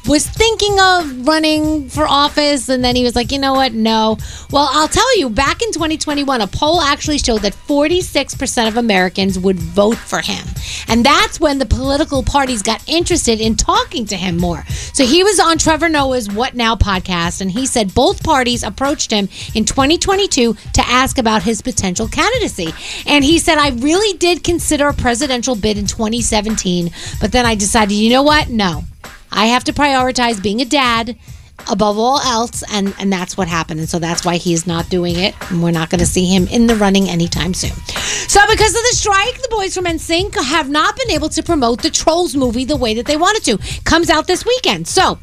was 0.08 0.26
thinking 0.26 0.80
of 0.80 1.28
running 1.28 1.90
for 1.90 2.08
office, 2.08 2.70
and 2.70 2.82
then 2.84 2.96
he 2.96 3.04
was 3.04 3.14
like, 3.16 3.32
you 3.34 3.40
know 3.40 3.54
what, 3.54 3.74
no. 3.74 4.18
Well, 4.52 4.70
I'll 4.72 4.88
tell 4.88 5.18
you, 5.20 5.30
back 5.30 5.62
in 5.62 5.74
2021, 5.74 6.40
a 6.40 6.48
poll 6.48 6.80
actually 6.80 7.18
showed 7.18 7.42
that 7.42 7.54
46% 7.54 8.68
of 8.70 8.78
Americans 8.78 9.38
would 9.38 9.60
vote 9.60 9.98
for 9.98 10.22
him, 10.22 10.46
and 10.88 11.06
that's 11.06 11.40
when 11.42 11.58
the 11.60 11.66
political 11.66 12.24
parties 12.24 12.62
got 12.62 12.82
interested 12.88 13.42
in 13.42 13.56
talking 13.56 14.06
to 14.06 14.16
him 14.16 14.38
more. 14.38 14.64
So 14.94 15.06
he 15.06 15.24
was 15.26 15.40
on 15.42 15.58
Trevor 15.58 15.90
Noah's 15.90 16.32
What 16.32 16.54
Now 16.56 16.76
podcast, 16.76 17.42
and 17.42 17.52
he 17.52 17.66
said 17.66 17.94
both 17.94 18.24
parties 18.24 18.64
approached 18.68 19.12
him 19.12 19.30
in 19.56 19.66
2022 19.66 20.54
to 20.54 20.82
ask 20.88 21.18
about 21.18 21.44
his 21.44 21.62
potential 21.62 22.08
candidacy. 22.08 22.74
And 23.06 23.24
he 23.24 23.40
said, 23.40 23.58
I 23.58 23.70
really 23.70 24.18
did 24.18 24.44
consider 24.44 24.88
a 24.88 24.94
presidential 24.94 25.56
bid 25.56 25.78
in 25.78 25.88
2017, 25.88 26.92
but 27.20 27.32
then 27.32 27.46
I 27.46 27.56
decided, 27.56 27.96
you 27.96 28.10
know 28.10 28.24
what? 28.24 28.50
No. 28.50 28.84
I 29.32 29.48
have 29.48 29.64
to 29.66 29.74
prioritize 29.74 30.42
being 30.42 30.62
a 30.62 30.66
dad 30.66 31.18
above 31.70 31.98
all 31.98 32.20
else 32.20 32.64
and 32.72 32.94
and 33.00 33.12
that's 33.12 33.36
what 33.36 33.48
happened 33.48 33.80
and 33.80 33.90
so 33.90 34.00
that's 34.00 34.24
why 34.24 34.38
he's 34.38 34.68
not 34.68 34.88
doing 34.90 35.16
it 35.16 35.36
and 35.50 35.62
we're 35.62 35.72
not 35.72 35.90
going 35.90 36.00
to 36.00 36.06
see 36.06 36.26
him 36.26 36.48
in 36.48 36.68
the 36.68 36.76
running 36.76 37.10
anytime 37.10 37.54
soon 37.54 37.76
so 38.28 38.40
because 38.50 38.74
of 38.74 38.82
the 38.82 38.96
strike 38.96 39.42
the 39.42 39.48
boys 39.50 39.74
from 39.74 39.86
NSYNC 39.86 40.36
have 40.36 40.70
not 40.70 40.96
been 40.96 41.12
able 41.12 41.30
to 41.30 41.44
promote 41.44 41.82
the 41.82 41.90
Trolls 41.90 42.36
movie 42.36 42.64
the 42.64 42.78
way 42.78 42.94
that 42.94 43.06
they 43.06 43.18
wanted 43.18 43.44
to 43.46 43.82
comes 43.84 44.10
out 44.10 44.28
this 44.28 44.46
weekend 44.46 44.88
so 44.88 45.20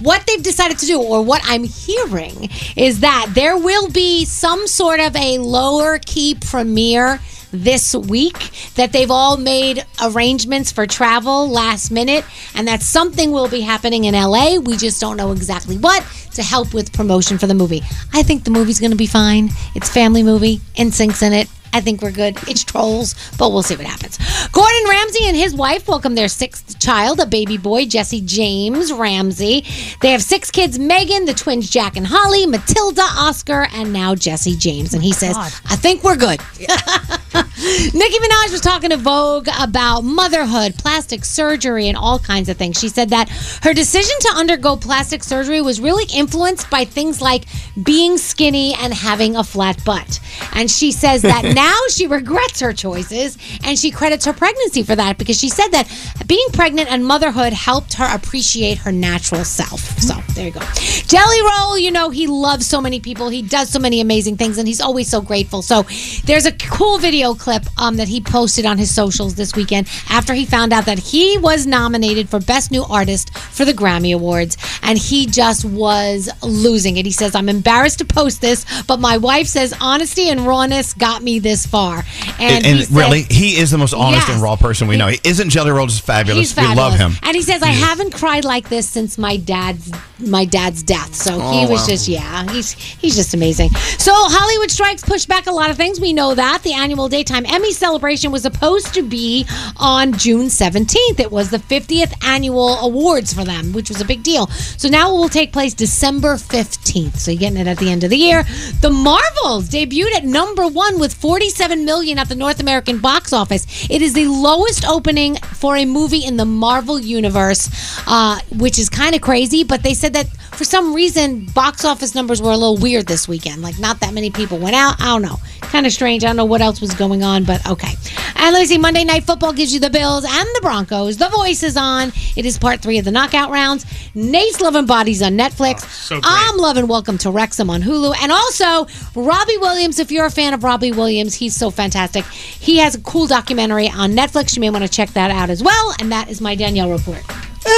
what 0.00 0.26
they've 0.26 0.42
decided 0.42 0.78
to 0.78 0.86
do, 0.86 1.00
or 1.00 1.22
what 1.22 1.42
I'm 1.44 1.64
hearing, 1.64 2.48
is 2.76 3.00
that 3.00 3.30
there 3.34 3.56
will 3.56 3.90
be 3.90 4.24
some 4.24 4.66
sort 4.66 5.00
of 5.00 5.14
a 5.16 5.38
lower 5.38 5.98
key 5.98 6.36
premiere 6.40 7.20
this 7.50 7.94
week 7.94 8.50
that 8.74 8.92
they've 8.92 9.10
all 9.10 9.36
made 9.36 9.84
arrangements 10.02 10.70
for 10.70 10.86
travel 10.86 11.48
last 11.48 11.90
minute 11.90 12.24
and 12.54 12.68
that 12.68 12.82
something 12.82 13.32
will 13.32 13.48
be 13.48 13.62
happening 13.62 14.04
in 14.04 14.14
LA 14.14 14.58
we 14.58 14.76
just 14.76 15.00
don't 15.00 15.16
know 15.16 15.32
exactly 15.32 15.78
what 15.78 16.04
to 16.34 16.42
help 16.42 16.72
with 16.74 16.92
promotion 16.92 17.38
for 17.38 17.46
the 17.46 17.54
movie. 17.54 17.82
I 18.12 18.22
think 18.22 18.44
the 18.44 18.50
movie's 18.50 18.78
going 18.78 18.92
to 18.92 18.96
be 18.96 19.06
fine. 19.06 19.48
It's 19.74 19.88
family 19.88 20.22
movie, 20.22 20.58
NSYNC's 20.76 21.22
in 21.22 21.32
it. 21.32 21.48
I 21.72 21.80
think 21.80 22.02
we're 22.02 22.12
good. 22.12 22.36
It's 22.48 22.64
trolls, 22.64 23.14
but 23.38 23.52
we'll 23.52 23.62
see 23.62 23.76
what 23.76 23.86
happens. 23.86 24.18
Gordon 24.52 24.88
Ramsay 24.88 25.26
and 25.26 25.36
his 25.36 25.54
wife 25.54 25.88
welcome 25.88 26.14
their 26.14 26.28
sixth 26.28 26.78
child, 26.78 27.20
a 27.20 27.26
baby 27.26 27.56
boy, 27.56 27.86
Jesse 27.86 28.20
James 28.20 28.92
Ramsay. 28.92 29.64
They 30.00 30.10
have 30.10 30.22
six 30.22 30.50
kids 30.50 30.78
Megan, 30.78 31.24
the 31.24 31.34
twins 31.34 31.70
Jack 31.70 31.96
and 31.96 32.06
Holly, 32.06 32.46
Matilda, 32.46 33.02
Oscar, 33.02 33.66
and 33.72 33.92
now 33.92 34.14
Jesse 34.14 34.56
James. 34.56 34.94
And 34.94 35.02
he 35.02 35.10
oh 35.10 35.18
says, 35.18 35.36
I 35.36 35.76
think 35.76 36.02
we're 36.04 36.16
good. 36.16 36.40
Nicki 37.58 38.18
Minaj 38.18 38.52
was 38.52 38.60
talking 38.60 38.90
to 38.90 38.96
Vogue 38.96 39.48
about 39.60 40.02
motherhood, 40.02 40.76
plastic 40.76 41.24
surgery, 41.24 41.88
and 41.88 41.96
all 41.96 42.18
kinds 42.18 42.48
of 42.48 42.56
things. 42.56 42.78
She 42.78 42.88
said 42.88 43.10
that 43.10 43.28
her 43.62 43.74
decision 43.74 44.14
to 44.20 44.28
undergo 44.36 44.76
plastic 44.76 45.24
surgery 45.24 45.60
was 45.60 45.80
really 45.80 46.06
influenced 46.14 46.70
by 46.70 46.84
things 46.84 47.20
like 47.20 47.44
being 47.82 48.16
skinny 48.16 48.74
and 48.74 48.94
having 48.94 49.36
a 49.36 49.42
flat 49.42 49.84
butt. 49.84 50.20
And 50.52 50.70
she 50.70 50.92
says 50.92 51.22
that 51.22 51.42
now 51.58 51.76
she 51.90 52.06
regrets 52.06 52.60
her 52.60 52.72
choices 52.72 53.36
and 53.64 53.76
she 53.76 53.90
credits 53.90 54.24
her 54.26 54.32
pregnancy 54.32 54.84
for 54.84 54.94
that 54.94 55.18
because 55.18 55.36
she 55.36 55.48
said 55.48 55.66
that 55.70 55.88
being 56.28 56.46
pregnant 56.52 56.88
and 56.88 57.04
motherhood 57.04 57.52
helped 57.52 57.94
her 57.94 58.08
appreciate 58.14 58.78
her 58.78 58.92
natural 58.92 59.44
self. 59.44 59.80
So 59.98 60.14
there 60.34 60.46
you 60.46 60.52
go. 60.52 60.60
Jelly 61.08 61.40
Roll, 61.42 61.76
you 61.76 61.90
know, 61.90 62.10
he 62.10 62.28
loves 62.28 62.64
so 62.64 62.80
many 62.80 63.00
people. 63.00 63.28
He 63.28 63.42
does 63.42 63.70
so 63.70 63.80
many 63.80 64.00
amazing 64.00 64.36
things 64.36 64.56
and 64.56 64.68
he's 64.68 64.80
always 64.80 65.10
so 65.10 65.20
grateful. 65.20 65.62
So 65.62 65.82
there's 66.26 66.46
a 66.46 66.52
cool 66.52 66.98
video 66.98 67.34
clip 67.34 67.64
um, 67.76 67.96
that 67.96 68.06
he 68.06 68.20
posted 68.20 68.64
on 68.64 68.78
his 68.78 68.94
socials 68.94 69.34
this 69.34 69.56
weekend 69.56 69.88
after 70.10 70.34
he 70.34 70.46
found 70.46 70.72
out 70.72 70.86
that 70.86 71.00
he 71.00 71.38
was 71.38 71.66
nominated 71.66 72.28
for 72.28 72.38
Best 72.38 72.70
New 72.70 72.84
Artist 72.84 73.36
for 73.36 73.64
the 73.64 73.72
Grammy 73.72 74.14
Awards 74.14 74.56
and 74.84 74.96
he 74.96 75.26
just 75.26 75.64
was 75.64 76.30
losing 76.40 76.98
it. 76.98 77.04
He 77.04 77.10
says, 77.10 77.34
I'm 77.34 77.48
embarrassed 77.48 77.98
to 77.98 78.04
post 78.04 78.40
this, 78.40 78.64
but 78.82 79.00
my 79.00 79.18
wife 79.18 79.48
says 79.48 79.74
honesty 79.80 80.28
and 80.28 80.46
rawness 80.46 80.94
got 80.94 81.20
me 81.20 81.40
this 81.40 81.47
far. 81.66 81.98
And, 81.98 82.40
And, 82.40 82.66
and 82.66 82.76
he 82.78 82.84
said- 82.84 82.96
really, 82.96 83.22
he 83.24 83.56
is 83.58 83.70
the 83.70 83.78
most 83.78 83.94
honest 83.94 84.26
Yes. 84.28 84.34
and 84.34 84.42
raw 84.42 84.56
person 84.56 84.88
we 84.88 84.96
know. 84.96 85.08
He 85.08 85.20
isn't 85.24 85.50
Jelly 85.50 85.70
Roll 85.70 85.86
just 85.86 86.02
fabulous. 86.02 86.52
Fabulous. 86.52 86.76
We 86.76 86.80
love 86.82 86.94
him. 86.98 87.12
And 87.22 87.34
he 87.36 87.42
says, 87.42 87.62
I 87.62 87.68
haven't 87.68 88.12
cried 88.14 88.44
like 88.44 88.68
this 88.68 88.88
since 88.88 89.18
my 89.18 89.36
dad's 89.36 89.90
my 90.20 90.44
dad's 90.44 90.82
death. 90.82 91.14
So 91.14 91.34
he 91.38 91.64
Oh, 91.64 91.70
was 91.70 91.82
wow. 91.82 91.86
just 91.86 92.08
yeah, 92.08 92.50
he's 92.52 92.72
he's 92.72 93.14
just 93.14 93.34
amazing. 93.34 93.70
So 93.98 94.12
Hollywood 94.14 94.70
strikes 94.70 95.02
pushed 95.04 95.28
back 95.28 95.46
a 95.46 95.52
lot 95.52 95.70
of 95.70 95.76
things. 95.76 96.00
We 96.00 96.12
know 96.12 96.34
that. 96.34 96.62
The 96.64 96.72
annual 96.72 97.08
daytime 97.08 97.44
Emmy 97.46 97.72
celebration 97.72 98.32
was 98.32 98.42
supposed 98.42 98.92
to 98.94 99.02
be 99.02 99.46
on 99.76 100.12
June 100.14 100.46
17th. 100.46 101.20
It 101.20 101.30
was 101.30 101.50
the 101.50 101.58
50th 101.58 102.12
annual 102.26 102.78
awards 102.78 103.32
for 103.32 103.44
them, 103.44 103.72
which 103.72 103.88
was 103.90 104.00
a 104.00 104.04
big 104.04 104.22
deal. 104.24 104.48
So 104.76 104.88
now 104.88 105.10
it 105.10 105.18
will 105.18 105.28
take 105.28 105.52
place 105.52 105.72
December 105.74 106.34
15th. 106.34 107.16
So 107.18 107.30
you're 107.30 107.38
getting 107.40 107.58
it 107.58 107.66
at 107.68 107.78
the 107.78 107.90
end 107.90 108.02
of 108.02 108.10
the 108.10 108.16
year. 108.16 108.42
The 108.80 108.90
Marvels 108.90 109.68
debuted 109.68 110.14
at 110.16 110.24
number 110.24 110.66
1 110.66 110.98
with 110.98 111.14
47 111.38 111.84
million 111.84 112.18
at 112.18 112.28
the 112.28 112.34
North 112.34 112.58
American 112.58 112.98
box 112.98 113.32
office. 113.32 113.88
It 113.88 114.02
is 114.02 114.12
the 114.12 114.26
lowest 114.26 114.84
opening 114.84 115.36
for 115.36 115.76
a 115.76 115.84
movie 115.84 116.24
in 116.24 116.36
the 116.36 116.44
Marvel 116.44 116.98
universe, 116.98 117.70
uh, 118.08 118.40
which 118.56 118.76
is 118.76 118.88
kind 118.88 119.14
of 119.14 119.20
crazy. 119.20 119.62
But 119.62 119.84
they 119.84 119.94
said 119.94 120.14
that 120.14 120.26
for 120.56 120.64
some 120.64 120.92
reason, 120.92 121.44
box 121.54 121.84
office 121.84 122.16
numbers 122.16 122.42
were 122.42 122.50
a 122.50 122.56
little 122.56 122.76
weird 122.76 123.06
this 123.06 123.28
weekend. 123.28 123.62
Like, 123.62 123.78
not 123.78 124.00
that 124.00 124.12
many 124.12 124.30
people 124.32 124.58
went 124.58 124.74
out. 124.74 125.00
I 125.00 125.04
don't 125.04 125.22
know. 125.22 125.36
Kind 125.60 125.86
of 125.86 125.92
strange. 125.92 126.24
I 126.24 126.26
don't 126.26 126.36
know 126.36 126.44
what 126.44 126.60
else 126.60 126.80
was 126.80 126.92
going 126.94 127.22
on, 127.22 127.44
but 127.44 127.64
okay. 127.68 127.92
And 128.34 128.52
let 128.52 128.60
me 128.60 128.66
see. 128.66 128.78
Monday 128.78 129.04
Night 129.04 129.24
Football 129.24 129.52
gives 129.52 129.72
you 129.72 129.78
the 129.78 129.90
Bills 129.90 130.24
and 130.24 130.48
the 130.54 130.60
Broncos. 130.60 131.18
The 131.18 131.28
Voice 131.28 131.62
is 131.62 131.76
on. 131.76 132.12
It 132.34 132.46
is 132.46 132.58
part 132.58 132.80
three 132.80 132.98
of 132.98 133.04
the 133.04 133.12
knockout 133.12 133.50
rounds. 133.50 133.86
Nate's 134.14 134.60
Loving 134.60 134.86
Bodies 134.86 135.22
on 135.22 135.32
Netflix. 135.32 135.80
so 135.80 136.16
great. 136.20 136.24
I'm 136.24 136.56
loving 136.56 136.88
Welcome 136.88 137.18
to 137.18 137.30
Wrexham 137.30 137.70
on 137.70 137.82
Hulu. 137.82 138.14
And 138.22 138.32
also, 138.32 138.86
Robbie 139.14 139.58
Williams, 139.58 139.98
if 140.00 140.10
you're 140.10 140.26
a 140.26 140.30
fan 140.30 140.54
of 140.54 140.64
Robbie 140.64 140.92
Williams, 140.92 141.27
he's 141.34 141.54
so 141.54 141.70
fantastic. 141.70 142.24
He 142.24 142.78
has 142.78 142.94
a 142.94 143.00
cool 143.00 143.26
documentary 143.26 143.88
on 143.88 144.12
Netflix. 144.12 144.56
You 144.56 144.60
may 144.60 144.70
want 144.70 144.84
to 144.84 144.90
check 144.90 145.10
that 145.10 145.30
out 145.30 145.50
as 145.50 145.62
well. 145.62 145.94
And 146.00 146.12
that 146.12 146.28
is 146.30 146.40
my 146.40 146.54
Danielle 146.54 146.90
report. 146.90 147.22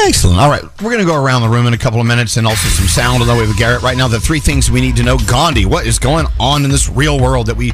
Excellent. 0.07 0.39
All 0.39 0.51
right, 0.51 0.63
we're 0.83 0.91
going 0.91 0.99
to 0.99 1.05
go 1.05 1.21
around 1.21 1.43
the 1.43 1.49
room 1.49 1.67
in 1.67 1.75
a 1.75 1.79
couple 1.79 2.01
of 2.01 2.07
minutes 2.07 2.37
and 2.37 2.47
also 2.47 2.69
some 2.69 2.87
sound 2.87 3.23
on 3.23 3.29
the 3.29 3.35
way 3.35 3.47
with 3.47 3.57
Garrett. 3.57 3.83
Right 3.83 3.97
now, 3.97 4.09
the 4.09 4.21
three 4.21 4.41
things 4.41 4.71
we 4.71 4.81
need 4.81 4.97
to 4.97 5.03
know. 5.03 5.19
Gandhi, 5.19 5.65
what 5.65 5.87
is 5.87 5.99
going 5.99 6.27
on 6.39 6.65
in 6.65 6.71
this 6.71 6.89
real 6.89 7.19
world 7.19 7.47
that 7.47 7.57
we 7.57 7.73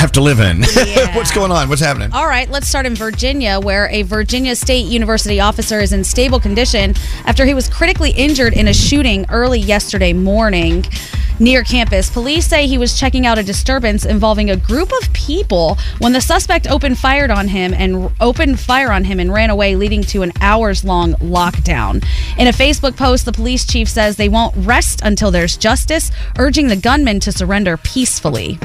have 0.00 0.12
to 0.12 0.22
live 0.22 0.40
in? 0.40 0.62
What's 1.14 1.30
going 1.30 1.52
on? 1.52 1.68
What's 1.68 1.82
happening? 1.82 2.10
All 2.14 2.26
right, 2.26 2.48
let's 2.48 2.66
start 2.66 2.86
in 2.86 2.94
Virginia, 2.94 3.60
where 3.60 3.86
a 3.90 4.00
Virginia 4.00 4.56
State 4.56 4.86
University 4.86 5.40
officer 5.40 5.78
is 5.78 5.92
in 5.92 6.04
stable 6.04 6.40
condition 6.40 6.94
after 7.26 7.44
he 7.44 7.52
was 7.52 7.68
critically 7.68 8.10
injured 8.12 8.54
in 8.54 8.68
a 8.68 8.72
shooting 8.72 9.26
early 9.28 9.60
yesterday 9.60 10.14
morning 10.14 10.86
near 11.38 11.62
campus. 11.64 12.08
Police 12.08 12.46
say 12.46 12.66
he 12.66 12.78
was 12.78 12.98
checking 12.98 13.26
out 13.26 13.38
a 13.38 13.42
disturbance 13.42 14.06
involving 14.06 14.48
a 14.48 14.56
group 14.56 14.90
of 15.02 15.12
people 15.12 15.76
when 15.98 16.14
the 16.14 16.20
suspect 16.20 16.66
opened 16.70 16.98
fire 16.98 17.30
on 17.30 17.48
him 17.48 17.74
and 17.74 18.10
opened 18.20 18.58
fire 18.58 18.92
on 18.92 19.04
him 19.04 19.20
and 19.20 19.30
ran 19.30 19.50
away, 19.50 19.76
leading 19.76 20.02
to 20.02 20.22
an 20.22 20.32
hours-long 20.40 21.12
lockdown. 21.14 22.02
In 22.38 22.46
a 22.46 22.52
Facebook 22.52 22.96
post, 22.96 23.26
the 23.26 23.32
police 23.32 23.66
chief 23.66 23.88
says 23.88 24.16
they 24.16 24.30
won't 24.30 24.54
rest 24.56 25.00
until 25.02 25.30
there's 25.30 25.58
justice, 25.58 26.10
urging 26.38 26.68
the 26.68 26.76
gunman 26.76 27.20
to 27.20 27.32
surrender 27.32 27.76
peacefully. 27.76 28.58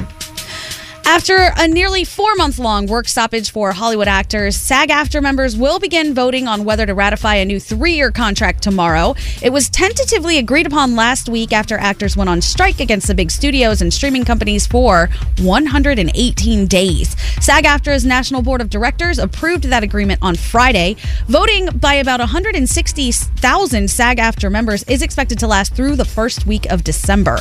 After 1.08 1.52
a 1.56 1.68
nearly 1.68 2.04
four 2.04 2.34
month 2.34 2.58
long 2.58 2.88
work 2.88 3.06
stoppage 3.06 3.52
for 3.52 3.70
Hollywood 3.70 4.08
actors, 4.08 4.56
SAG-AFTRA 4.56 5.22
members 5.22 5.56
will 5.56 5.78
begin 5.78 6.14
voting 6.14 6.48
on 6.48 6.64
whether 6.64 6.84
to 6.84 6.94
ratify 6.94 7.36
a 7.36 7.44
new 7.44 7.60
three 7.60 7.92
year 7.92 8.10
contract 8.10 8.60
tomorrow. 8.60 9.14
It 9.40 9.50
was 9.50 9.70
tentatively 9.70 10.36
agreed 10.36 10.66
upon 10.66 10.96
last 10.96 11.28
week 11.28 11.52
after 11.52 11.78
actors 11.78 12.16
went 12.16 12.28
on 12.28 12.42
strike 12.42 12.80
against 12.80 13.06
the 13.06 13.14
big 13.14 13.30
studios 13.30 13.80
and 13.80 13.94
streaming 13.94 14.24
companies 14.24 14.66
for 14.66 15.08
118 15.38 16.66
days. 16.66 17.16
SAG-AFTRA's 17.40 18.04
National 18.04 18.42
Board 18.42 18.60
of 18.60 18.68
Directors 18.68 19.20
approved 19.20 19.64
that 19.64 19.84
agreement 19.84 20.18
on 20.22 20.34
Friday. 20.34 20.96
Voting 21.28 21.68
by 21.78 21.94
about 21.94 22.18
160,000 22.18 23.88
SAG-AFTRA 23.88 24.50
members 24.50 24.82
is 24.82 25.02
expected 25.02 25.38
to 25.38 25.46
last 25.46 25.72
through 25.72 25.94
the 25.94 26.04
first 26.04 26.46
week 26.46 26.66
of 26.66 26.82
December. 26.82 27.38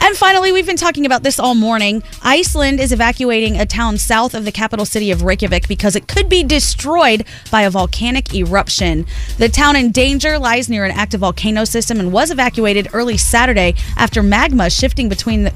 And 0.00 0.16
finally, 0.16 0.52
we've 0.52 0.66
been 0.66 0.76
talking 0.76 1.06
about 1.06 1.22
this 1.22 1.38
all 1.38 1.54
morning. 1.54 2.02
Iceland 2.22 2.71
is 2.80 2.92
evacuating 2.92 3.58
a 3.58 3.66
town 3.66 3.98
south 3.98 4.34
of 4.34 4.44
the 4.44 4.52
capital 4.52 4.84
city 4.84 5.10
of 5.10 5.22
Reykjavik 5.22 5.68
because 5.68 5.96
it 5.96 6.08
could 6.08 6.28
be 6.28 6.42
destroyed 6.42 7.24
by 7.50 7.62
a 7.62 7.70
volcanic 7.70 8.34
eruption. 8.34 9.06
The 9.38 9.48
town 9.48 9.76
in 9.76 9.90
danger 9.90 10.38
lies 10.38 10.68
near 10.68 10.84
an 10.84 10.90
active 10.90 11.20
volcano 11.20 11.64
system 11.64 12.00
and 12.00 12.12
was 12.12 12.30
evacuated 12.30 12.88
early 12.92 13.16
Saturday 13.16 13.74
after 13.96 14.22
magma 14.22 14.70
shifting 14.70 15.08
between 15.08 15.44
the 15.44 15.52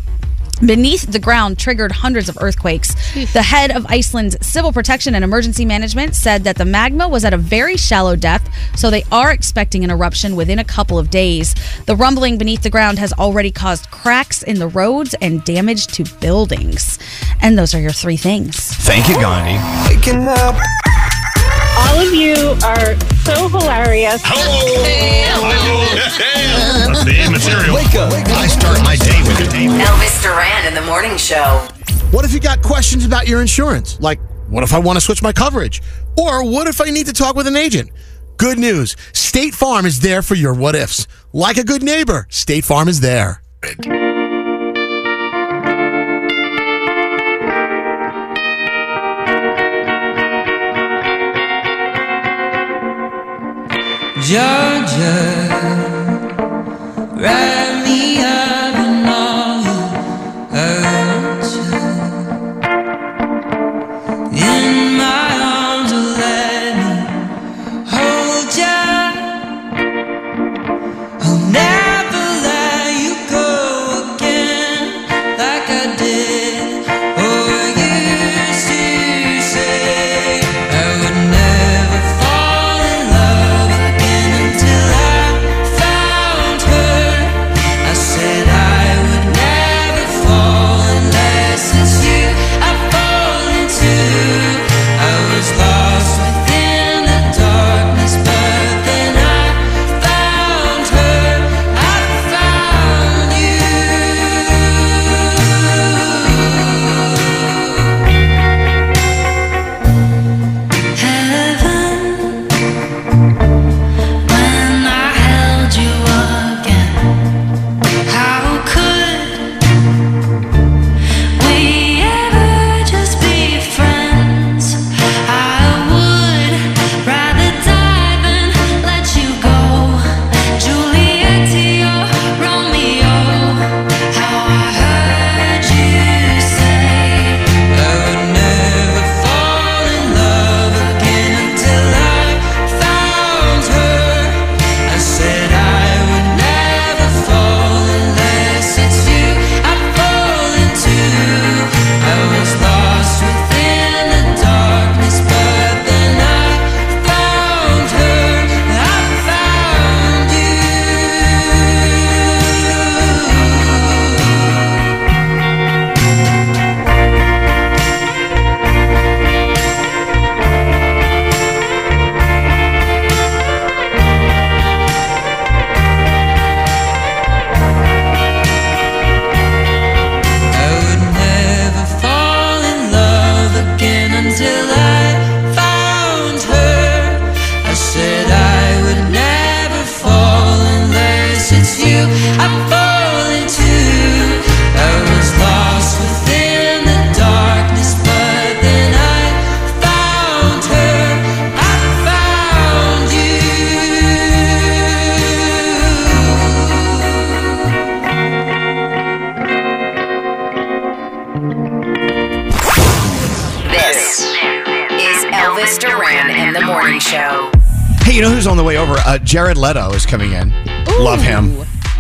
Beneath 0.65 1.07
the 1.13 1.19
ground 1.19 1.59
triggered 1.59 1.93
hundreds 1.93 2.29
of 2.29 2.39
earthquakes. 2.41 2.95
The 3.33 3.43
head 3.43 3.71
of 3.71 3.85
Iceland's 3.87 4.37
Civil 4.47 4.73
Protection 4.73 5.15
and 5.15 5.23
Emergency 5.23 5.65
Management 5.67 6.15
said 6.15 6.45
that 6.45 6.57
the 6.57 6.65
magma 6.65 7.09
was 7.09 7.25
at 7.25 7.35
a 7.35 7.39
very 7.39 7.77
shallow 7.77 8.17
depth, 8.17 8.49
so 8.75 8.91
they 8.91 9.05
are 9.13 9.33
expecting 9.33 9.85
an 9.85 9.91
eruption 9.91 10.35
within 10.35 10.59
a 10.59 10.65
couple 10.65 10.99
of 10.99 11.11
days. 11.11 11.55
The 11.85 11.95
rumbling 11.97 12.39
beneath 12.39 12.63
the 12.63 12.71
ground 12.71 12.99
has 12.99 13.13
already 13.15 13.51
caused 13.51 13.91
cracks 13.91 14.43
in 14.43 14.59
the 14.59 14.69
roads 14.69 15.15
and 15.21 15.45
damage 15.45 15.89
to 15.89 16.05
buildings. 16.21 16.99
And 17.43 17.59
those 17.59 17.75
are 17.75 17.81
your 17.81 17.93
three 17.93 18.17
things. 18.17 18.57
Thank 18.57 19.09
you, 19.09 19.17
Gandhi. 19.17 19.59
Waking 21.77 21.85
up. 21.85 21.87
All 21.87 22.01
of 22.01 22.15
you 22.15 22.57
are 22.65 22.97
so 23.25 23.49
hilarious. 23.49 24.23
Hello, 24.25 24.77
That's 25.95 27.05
the 27.05 27.31
material. 27.31 27.75
Wake 27.75 27.95
up. 27.95 28.13
I 28.13 28.47
start 28.47 28.79
my 28.83 28.97
day 28.97 29.23
with 29.23 29.41
it. 29.41 29.51
Elvis 29.51 30.23
Duran 30.23 30.67
in 30.67 30.75
the 30.75 30.83
morning 30.83 31.17
show. 31.17 31.67
What 32.11 32.25
if 32.25 32.33
you 32.33 32.41
got 32.41 32.63
questions 32.63 33.05
about 33.05 33.29
your 33.29 33.41
insurance? 33.41 34.01
Like, 34.01 34.21
what 34.49 34.63
if 34.63 34.73
I 34.73 34.79
want 34.79 34.97
to 34.97 35.01
switch 35.01 35.23
my 35.23 35.33
coverage? 35.33 35.83
Or 36.17 36.49
what 36.49 36.67
if 36.67 36.81
I 36.81 36.91
need 36.91 37.07
to 37.07 37.13
talk 37.13 37.37
with 37.37 37.47
an 37.47 37.57
agent? 37.57 37.91
Good 38.39 38.59
news 38.59 38.97
State 39.13 39.55
Farm 39.55 39.87
is 39.87 40.01
there 40.01 40.23
for 40.23 40.35
your 40.35 40.55
what 40.55 40.75
ifs. 40.75 41.07
Like 41.33 41.57
a 41.57 41.65
good 41.65 41.83
neighbor, 41.83 42.27
State 42.31 42.65
Farm 42.65 42.89
is 42.89 43.01
there. 43.01 43.43
Georgia, 54.19 55.13
write 57.17 57.66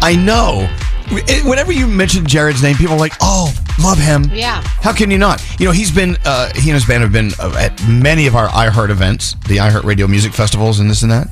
I 0.06 0.14
know. 0.14 0.68
It- 1.10 1.44
Whenever 1.44 1.72
you 1.72 1.86
mention 1.88 2.24
Jared's 2.26 2.62
name, 2.62 2.76
people 2.76 2.94
are 2.94 2.98
like, 2.98 3.14
"Oh, 3.20 3.52
love 3.82 3.98
him." 3.98 4.30
Yeah. 4.32 4.60
How 4.80 4.92
can 4.92 5.10
you 5.10 5.18
not? 5.18 5.42
You 5.58 5.66
know, 5.66 5.72
he's 5.72 5.90
been. 5.90 6.16
Uh, 6.24 6.50
he 6.54 6.70
and 6.70 6.74
his 6.74 6.84
band 6.84 7.02
have 7.02 7.12
been 7.12 7.32
uh, 7.40 7.54
at 7.58 7.72
many 7.88 8.26
of 8.28 8.36
our 8.36 8.48
iHeart 8.48 8.90
events, 8.90 9.34
the 9.48 9.56
iHeart 9.56 9.82
Radio 9.84 10.06
music 10.06 10.32
festivals, 10.32 10.78
and 10.80 10.88
this 10.88 11.02
and 11.02 11.10
that. 11.10 11.28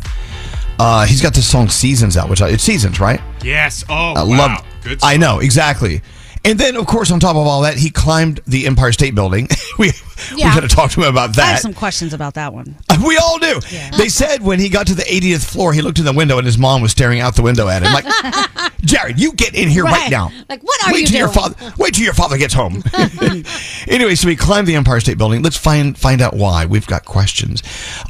Uh, 0.78 1.06
he's 1.06 1.22
got 1.22 1.34
this 1.34 1.46
song 1.48 1.68
"Seasons" 1.68 2.16
out, 2.16 2.28
which 2.28 2.42
I, 2.42 2.48
it's 2.48 2.64
Seasons, 2.64 2.98
right? 2.98 3.20
Yes. 3.44 3.84
Oh, 3.88 4.14
I 4.14 4.22
wow. 4.24 4.36
love. 4.38 4.64
Good. 4.82 4.98
I 5.04 5.16
know 5.16 5.38
exactly. 5.38 6.02
And 6.46 6.58
then, 6.58 6.76
of 6.76 6.86
course, 6.86 7.10
on 7.10 7.20
top 7.20 7.36
of 7.36 7.46
all 7.46 7.62
that, 7.62 7.78
he 7.78 7.88
climbed 7.90 8.40
the 8.46 8.66
Empire 8.66 8.92
State 8.92 9.14
Building. 9.14 9.48
we 9.78 9.92
Yeah. 10.36 10.54
we 10.54 10.60
got 10.60 10.68
to 10.68 10.68
talk 10.68 10.90
to 10.92 11.00
him 11.02 11.08
about 11.08 11.22
I 11.38 11.42
have 11.42 11.54
that. 11.56 11.60
some 11.60 11.72
questions 11.74 12.12
about 12.12 12.34
that 12.34 12.52
one. 12.52 12.76
We 13.04 13.16
all 13.16 13.38
do. 13.38 13.60
They 13.96 14.08
said 14.08 14.42
when 14.42 14.60
he 14.60 14.68
got 14.68 14.86
to 14.88 14.94
the 14.94 15.02
80th 15.02 15.44
floor, 15.44 15.72
he 15.72 15.80
looked 15.82 15.98
in 15.98 16.04
the 16.04 16.12
window 16.12 16.36
and 16.38 16.46
his 16.46 16.56
mom 16.58 16.82
was 16.82 16.92
staring 16.92 17.20
out 17.20 17.34
the 17.34 17.42
window 17.42 17.66
at 17.68 17.82
him. 17.82 17.92
Like, 17.92 18.72
Jared, 18.82 19.18
you 19.18 19.32
get 19.32 19.54
in 19.54 19.68
here 19.68 19.84
right, 19.84 19.92
Right. 20.02 20.10
now. 20.10 20.30
Like, 20.48 20.62
what 20.62 20.86
are 20.86 20.92
wait 20.92 21.00
you 21.00 21.06
till 21.08 21.18
your 21.18 21.28
father. 21.28 21.56
Wait 21.78 21.94
till 21.94 22.04
your 22.04 22.14
father 22.14 22.36
gets 22.38 22.52
home. 22.54 22.82
anyway, 23.88 24.14
so 24.14 24.28
he 24.28 24.36
climbed 24.36 24.66
the 24.68 24.74
Empire 24.76 25.00
State 25.00 25.18
Building. 25.18 25.42
Let's 25.42 25.56
find 25.56 25.96
find 25.98 26.20
out 26.20 26.34
why. 26.34 26.66
We've 26.66 26.86
got 26.86 27.04
questions. 27.04 27.62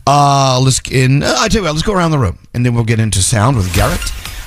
Uh, 0.07 0.61
let's 0.63 0.81
in. 0.91 1.23
Uh, 1.23 1.35
I 1.39 1.49
tell 1.49 1.61
you 1.61 1.65
what. 1.67 1.73
Let's 1.75 1.87
go 1.87 1.93
around 1.95 2.11
the 2.11 2.19
room 2.19 2.39
and 2.53 2.67
then 2.67 2.75
we'll 2.75 2.85
get 2.85 2.99
into 3.01 3.21
sound 3.23 3.57
with 3.57 3.73
Garrett. 3.75 4.01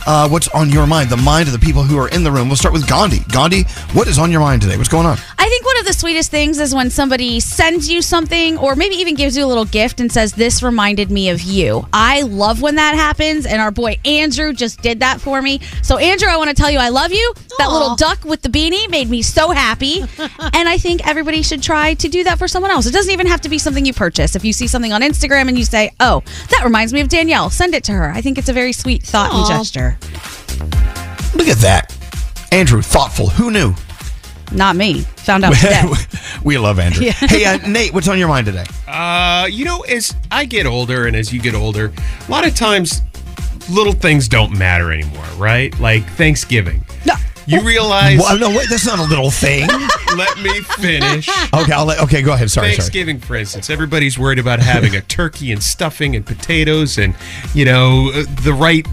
Uh, 0.08 0.26
what's 0.30 0.48
on 0.50 0.70
your 0.70 0.88
mind? 0.88 1.10
The 1.10 1.18
mind 1.18 1.48
of 1.48 1.54
the 1.54 1.60
people 1.60 1.84
who 1.84 1.98
are 2.00 2.08
in 2.08 2.24
the 2.24 2.32
room. 2.32 2.48
We'll 2.48 2.56
start 2.56 2.72
with 2.72 2.88
Gandhi. 2.88 3.20
Gandhi, 3.30 3.64
what 3.92 4.08
is 4.08 4.18
on 4.18 4.32
your 4.32 4.40
mind 4.40 4.62
today? 4.62 4.78
What's 4.78 4.88
going 4.88 5.06
on? 5.06 5.18
I 5.38 5.50
think 5.50 5.66
one 5.66 5.78
of 5.80 5.86
the 5.86 5.92
sweetest 5.92 6.32
things 6.32 6.60
is 6.60 6.74
when 6.74 6.90
somebody 6.90 7.42
sends 7.42 7.90
you 7.90 8.02
something 8.02 8.58
or 8.58 8.78
maybe 8.78 8.96
even 8.96 9.16
gives 9.16 9.36
you 9.36 9.44
a 9.44 9.48
little 9.48 9.66
gift 9.66 10.00
and 10.00 10.10
says, 10.10 10.32
This 10.32 10.64
reminded 10.64 11.12
me 11.12 11.28
of 11.28 11.42
you. 11.42 11.86
I 11.92 12.22
love 12.22 12.62
when 12.62 12.76
that 12.76 12.96
happens. 12.96 13.46
And 13.46 13.62
our 13.62 13.70
boy 13.70 14.00
Andrew 14.06 14.54
just 14.54 14.82
did 14.82 15.02
that 15.02 15.20
for 15.20 15.42
me. 15.42 15.60
So, 15.84 15.98
Andrew, 15.98 16.30
I 16.30 16.38
want 16.38 16.52
to 16.52 16.56
tell 16.56 16.72
you 16.72 16.80
I 16.80 16.88
love 16.88 17.12
you. 17.12 17.34
That 17.58 17.70
little 17.70 17.98
duck 17.98 18.24
with 18.24 18.42
the 18.44 18.50
beanie 18.50 18.90
made 18.90 19.10
me 19.10 19.22
so 19.22 19.52
happy. 19.52 20.00
and 20.54 20.70
I 20.70 20.78
think 20.78 21.06
everybody 21.06 21.42
should 21.42 21.62
try 21.62 21.96
to 21.96 22.08
do 22.08 22.24
that 22.24 22.40
for 22.40 22.48
someone 22.48 22.72
else. 22.72 22.86
It 22.86 22.94
doesn't 22.94 23.12
even 23.12 23.28
have 23.28 23.42
to 23.42 23.50
be 23.50 23.60
something 23.60 23.86
you 23.86 23.94
purchase. 23.94 24.38
If 24.38 24.46
you 24.46 24.54
see 24.54 24.68
something 24.68 24.94
on 24.94 25.02
Instagram 25.02 25.50
and 25.50 25.58
you 25.58 25.66
say, 25.66 25.92
Oh, 26.00 26.24
that 26.50 26.64
reminds 26.64 26.94
me 26.94 27.02
of 27.02 27.10
Danielle, 27.10 27.50
send 27.50 27.76
it 27.76 27.84
to 27.86 27.92
her. 27.92 28.10
I 28.10 28.22
think 28.22 28.38
it's 28.38 28.48
a 28.48 28.54
very 28.54 28.72
sweet 28.72 29.04
thought 29.04 29.34
and 29.34 29.46
gesture. 29.46 29.97
Look 31.36 31.48
at 31.48 31.57
that. 31.60 31.95
Andrew, 32.52 32.82
thoughtful. 32.82 33.30
Who 33.30 33.52
knew? 33.52 33.74
Not 34.52 34.76
me. 34.76 35.02
Found 35.02 35.44
out 35.44 35.56
today. 35.56 35.84
we 36.44 36.57
love 36.57 36.80
Andrew. 36.80 37.06
Yeah. 37.06 37.11
Hey, 37.11 37.45
uh, 37.45 37.57
Nate, 37.68 37.94
what's 37.94 38.07
on 38.07 38.18
your 38.18 38.30
mind 38.30 38.45
today? 38.45 38.65
Uh, 38.88 39.48
you 39.52 39.65
know, 39.65 39.82
as 39.82 40.15
I 40.32 40.45
get 40.45 40.65
older 40.65 41.06
and 41.07 41.15
as 41.15 41.34
you 41.34 41.41
get 41.41 41.53
older, 41.53 41.91
a 42.28 42.32
lot 42.32 42.48
of 42.48 42.56
times 42.56 43.02
little 43.69 43.94
things 43.94 44.28
don't 44.28 44.57
matter 44.57 44.91
anymore, 44.91 45.26
right? 45.38 45.78
Like 45.80 46.06
Thanksgiving. 46.11 46.86
No. 47.06 47.15
You 47.48 47.61
realize. 47.61 48.19
Well, 48.19 48.38
no, 48.38 48.49
wait, 48.49 48.68
that's 48.69 48.86
not 48.86 48.99
a 48.99 49.03
little 49.03 49.32
thing. 49.32 49.68
Let 50.15 50.38
me 50.41 50.60
finish. 50.61 51.30
Okay, 51.53 51.72
I'll 51.72 51.86
let, 51.86 51.99
okay, 52.02 52.22
go 52.22 52.34
ahead. 52.34 52.52
Sorry, 52.52 52.68
sorry. 52.68 52.76
Thanksgiving, 52.76 53.19
for 53.19 53.36
instance, 53.36 53.69
everybody's 53.69 54.19
worried 54.19 54.40
about 54.40 54.60
having 54.60 54.95
a 54.95 55.02
turkey 55.02 55.52
and 55.53 55.64
stuffing 55.64 56.15
and 56.15 56.26
potatoes 56.26 56.98
and 56.98 57.15
you 57.53 57.64
know 57.65 58.11
uh, 58.14 58.24
the 58.44 58.53
right 58.53 58.86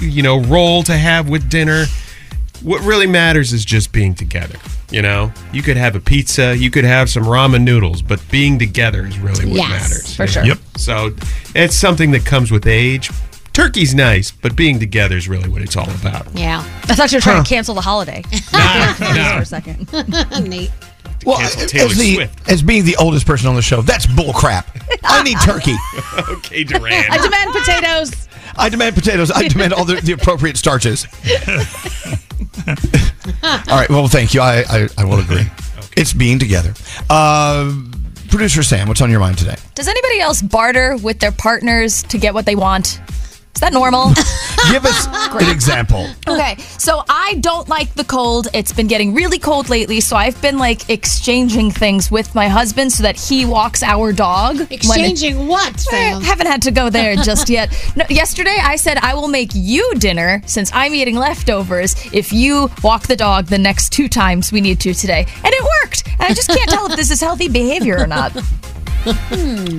you 0.00 0.22
know 0.22 0.40
roll 0.42 0.82
to 0.84 0.96
have 0.96 1.28
with 1.28 1.48
dinner. 1.48 1.86
What 2.62 2.80
really 2.82 3.06
matters 3.08 3.52
is 3.52 3.64
just 3.64 3.92
being 3.92 4.14
together. 4.14 4.56
You 4.90 5.00
know, 5.02 5.32
you 5.52 5.62
could 5.62 5.78
have 5.78 5.96
a 5.96 6.00
pizza, 6.00 6.54
you 6.56 6.70
could 6.70 6.84
have 6.84 7.08
some 7.08 7.24
ramen 7.24 7.62
noodles, 7.64 8.02
but 8.02 8.22
being 8.30 8.58
together 8.58 9.06
is 9.06 9.18
really 9.18 9.46
what 9.46 9.56
Yes, 9.56 9.70
matters. 9.70 10.14
for 10.16 10.26
sure. 10.26 10.44
Yep. 10.44 10.58
So 10.76 11.10
it's 11.54 11.74
something 11.74 12.10
that 12.12 12.26
comes 12.26 12.50
with 12.52 12.66
age. 12.66 13.10
Turkey's 13.52 13.94
nice, 13.94 14.30
but 14.30 14.56
being 14.56 14.78
together 14.80 15.16
is 15.16 15.28
really 15.28 15.48
what 15.48 15.60
it's 15.62 15.76
all 15.76 15.90
about. 15.90 16.26
Yeah. 16.34 16.60
I 16.84 16.94
thought 16.94 17.12
you 17.12 17.18
were 17.18 17.22
trying 17.22 17.42
to 17.42 17.48
cancel 17.48 17.74
the 17.74 17.80
holiday. 17.80 18.22
Nah, 18.52 19.36
for 19.36 19.42
a 19.42 19.44
second. 19.44 19.92
Nate. 20.48 20.70
Well, 21.24 21.38
Cancel 21.38 21.80
as, 21.80 21.98
the, 21.98 22.14
Swift. 22.14 22.50
as 22.50 22.62
being 22.62 22.84
the 22.84 22.96
oldest 22.96 23.26
person 23.26 23.48
on 23.48 23.54
the 23.54 23.62
show, 23.62 23.82
that's 23.82 24.06
bull 24.06 24.32
crap. 24.32 24.76
I 25.04 25.22
need 25.22 25.38
turkey. 25.40 25.74
okay, 26.28 26.64
Duran. 26.64 26.92
I 27.10 27.18
demand 27.18 27.52
potatoes. 27.52 28.28
I 28.56 28.68
demand 28.68 28.94
potatoes. 28.94 29.30
I 29.30 29.48
demand 29.48 29.72
all 29.72 29.84
the, 29.84 29.96
the 29.96 30.12
appropriate 30.12 30.56
starches. 30.56 31.06
all 33.42 33.76
right. 33.76 33.88
Well, 33.88 34.08
thank 34.08 34.34
you. 34.34 34.40
I, 34.40 34.64
I, 34.68 34.88
I 34.98 35.04
will 35.04 35.20
agree. 35.20 35.46
It's 35.96 36.12
being 36.12 36.38
together. 36.38 36.74
Uh, 37.08 37.72
Producer 38.28 38.62
Sam, 38.62 38.88
what's 38.88 39.02
on 39.02 39.10
your 39.10 39.20
mind 39.20 39.38
today? 39.38 39.56
Does 39.74 39.88
anybody 39.88 40.20
else 40.20 40.40
barter 40.40 40.96
with 40.96 41.20
their 41.20 41.32
partners 41.32 42.02
to 42.04 42.18
get 42.18 42.32
what 42.34 42.46
they 42.46 42.56
want? 42.56 43.00
Is 43.54 43.60
that 43.60 43.72
normal? 43.72 44.08
Give 44.70 44.84
us 44.86 45.06
an 45.42 45.50
example. 45.50 46.06
Okay, 46.28 46.56
so 46.78 47.02
I 47.08 47.36
don't 47.40 47.68
like 47.68 47.92
the 47.94 48.04
cold. 48.04 48.48
It's 48.54 48.72
been 48.72 48.86
getting 48.86 49.12
really 49.14 49.38
cold 49.38 49.68
lately, 49.68 50.00
so 50.00 50.16
I've 50.16 50.40
been 50.40 50.58
like 50.58 50.88
exchanging 50.88 51.70
things 51.70 52.10
with 52.10 52.34
my 52.34 52.48
husband 52.48 52.92
so 52.92 53.02
that 53.02 53.18
he 53.18 53.44
walks 53.44 53.82
our 53.82 54.12
dog. 54.12 54.56
when 54.56 54.62
it- 54.66 54.72
Exchanging 54.72 55.46
what, 55.46 55.84
I 55.92 55.96
haven't 56.24 56.46
had 56.46 56.62
to 56.62 56.70
go 56.70 56.90
there 56.90 57.14
just 57.30 57.48
yet. 57.50 57.70
No, 57.96 58.04
yesterday, 58.08 58.56
I 58.62 58.76
said 58.76 58.98
I 58.98 59.14
will 59.14 59.28
make 59.28 59.50
you 59.54 59.94
dinner 59.96 60.42
since 60.46 60.70
I'm 60.72 60.94
eating 60.94 61.16
leftovers 61.16 61.94
if 62.12 62.32
you 62.32 62.70
walk 62.82 63.06
the 63.06 63.16
dog 63.16 63.46
the 63.46 63.58
next 63.58 63.90
two 63.90 64.08
times 64.08 64.50
we 64.50 64.60
need 64.60 64.80
to 64.80 64.94
today. 64.94 65.26
And 65.44 65.52
it 65.52 65.62
worked. 65.82 66.06
And 66.08 66.22
I 66.22 66.34
just 66.34 66.48
can't 66.48 66.70
tell 66.70 66.86
if 66.90 66.96
this 66.96 67.10
is 67.10 67.20
healthy 67.20 67.48
behavior 67.48 67.98
or 67.98 68.06
not. 68.06 68.32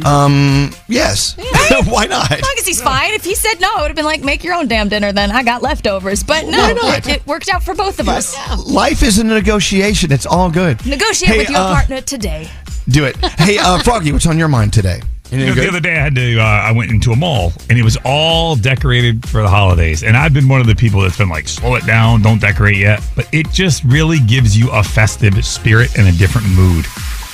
Um, 0.05 0.71
yes. 0.87 1.35
Why 1.87 2.05
not? 2.05 2.31
As 2.31 2.41
long 2.41 2.55
as 2.57 2.67
he's 2.67 2.81
fine. 2.81 3.13
If 3.13 3.23
he 3.23 3.35
said 3.35 3.59
no, 3.59 3.71
I 3.75 3.81
would 3.81 3.87
have 3.87 3.95
been 3.95 4.05
like, 4.05 4.21
make 4.21 4.43
your 4.43 4.53
own 4.53 4.67
damn 4.67 4.89
dinner 4.89 5.11
then. 5.11 5.31
I 5.31 5.43
got 5.43 5.61
leftovers. 5.61 6.23
But 6.23 6.45
no, 6.45 6.57
Why 6.57 6.73
not? 6.73 7.07
It, 7.07 7.07
it 7.07 7.27
worked 7.27 7.49
out 7.49 7.63
for 7.63 7.73
both 7.73 7.99
of 7.99 8.09
us. 8.09 8.35
Life 8.67 9.01
is 9.03 9.19
a 9.19 9.23
negotiation. 9.23 10.11
It's 10.11 10.25
all 10.25 10.51
good. 10.51 10.85
Negotiate 10.85 11.31
Hey, 11.31 11.37
with 11.39 11.49
your 11.49 11.59
uh, 11.59 11.73
partner 11.73 12.01
today. 12.01 12.49
Do 12.89 13.05
it. 13.05 13.15
Hey, 13.17 13.57
uh, 13.59 13.79
Froggy, 13.79 14.11
what's 14.11 14.27
on 14.27 14.37
your 14.37 14.49
mind 14.49 14.73
today? 14.73 15.01
You 15.31 15.47
know, 15.47 15.53
the 15.53 15.67
other 15.67 15.79
day, 15.79 15.93
I 15.97 15.99
had 16.03 16.15
to. 16.15 16.37
Uh, 16.39 16.43
I 16.43 16.71
went 16.73 16.91
into 16.91 17.11
a 17.11 17.15
mall, 17.15 17.53
and 17.67 17.79
it 17.79 17.83
was 17.83 17.97
all 18.05 18.55
decorated 18.55 19.27
for 19.27 19.41
the 19.41 19.49
holidays. 19.49 20.03
And 20.03 20.15
I've 20.15 20.33
been 20.33 20.47
one 20.47 20.61
of 20.61 20.67
the 20.67 20.75
people 20.75 21.01
that's 21.01 21.17
been 21.17 21.29
like, 21.29 21.47
"Slow 21.47 21.73
it 21.73 21.87
down, 21.87 22.21
don't 22.21 22.39
decorate 22.39 22.77
yet." 22.77 23.01
But 23.15 23.27
it 23.31 23.49
just 23.51 23.83
really 23.83 24.19
gives 24.19 24.55
you 24.55 24.69
a 24.69 24.83
festive 24.83 25.43
spirit 25.43 25.97
and 25.97 26.07
a 26.07 26.11
different 26.11 26.47
mood. 26.49 26.85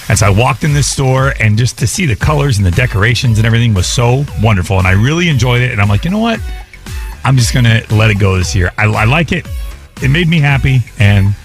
As 0.10 0.23
I 0.23 0.30
walked 0.30 0.64
in 0.64 0.73
this 0.73 0.90
store, 0.90 1.34
and 1.40 1.56
just 1.57 1.77
to 1.80 1.88
see 1.88 2.07
the 2.07 2.15
colors 2.15 2.57
and 2.57 2.65
the 2.65 2.72
decorations 2.72 3.38
and 3.38 3.45
everything 3.45 3.76
was 3.76 3.88
so 3.88 4.26
wonderful, 4.41 4.80
and 4.80 4.88
I 4.88 4.91
really 4.91 5.30
enjoyed 5.30 5.61
it. 5.61 5.72
And 5.72 5.80
I'm 5.80 5.88
like, 5.88 6.03
you 6.03 6.10
know 6.10 6.18
what? 6.19 6.40
I'm 7.23 7.38
just 7.38 7.53
gonna 7.53 7.81
let 7.91 8.10
it 8.10 8.18
go 8.19 8.38
this 8.38 8.56
year. 8.56 8.72
I, 8.77 8.86
I 8.86 9.06
like 9.06 9.31
it. 9.31 9.45
It 10.02 10.10
made 10.10 10.27
me 10.27 10.40
happy, 10.40 10.80
and 10.98 11.36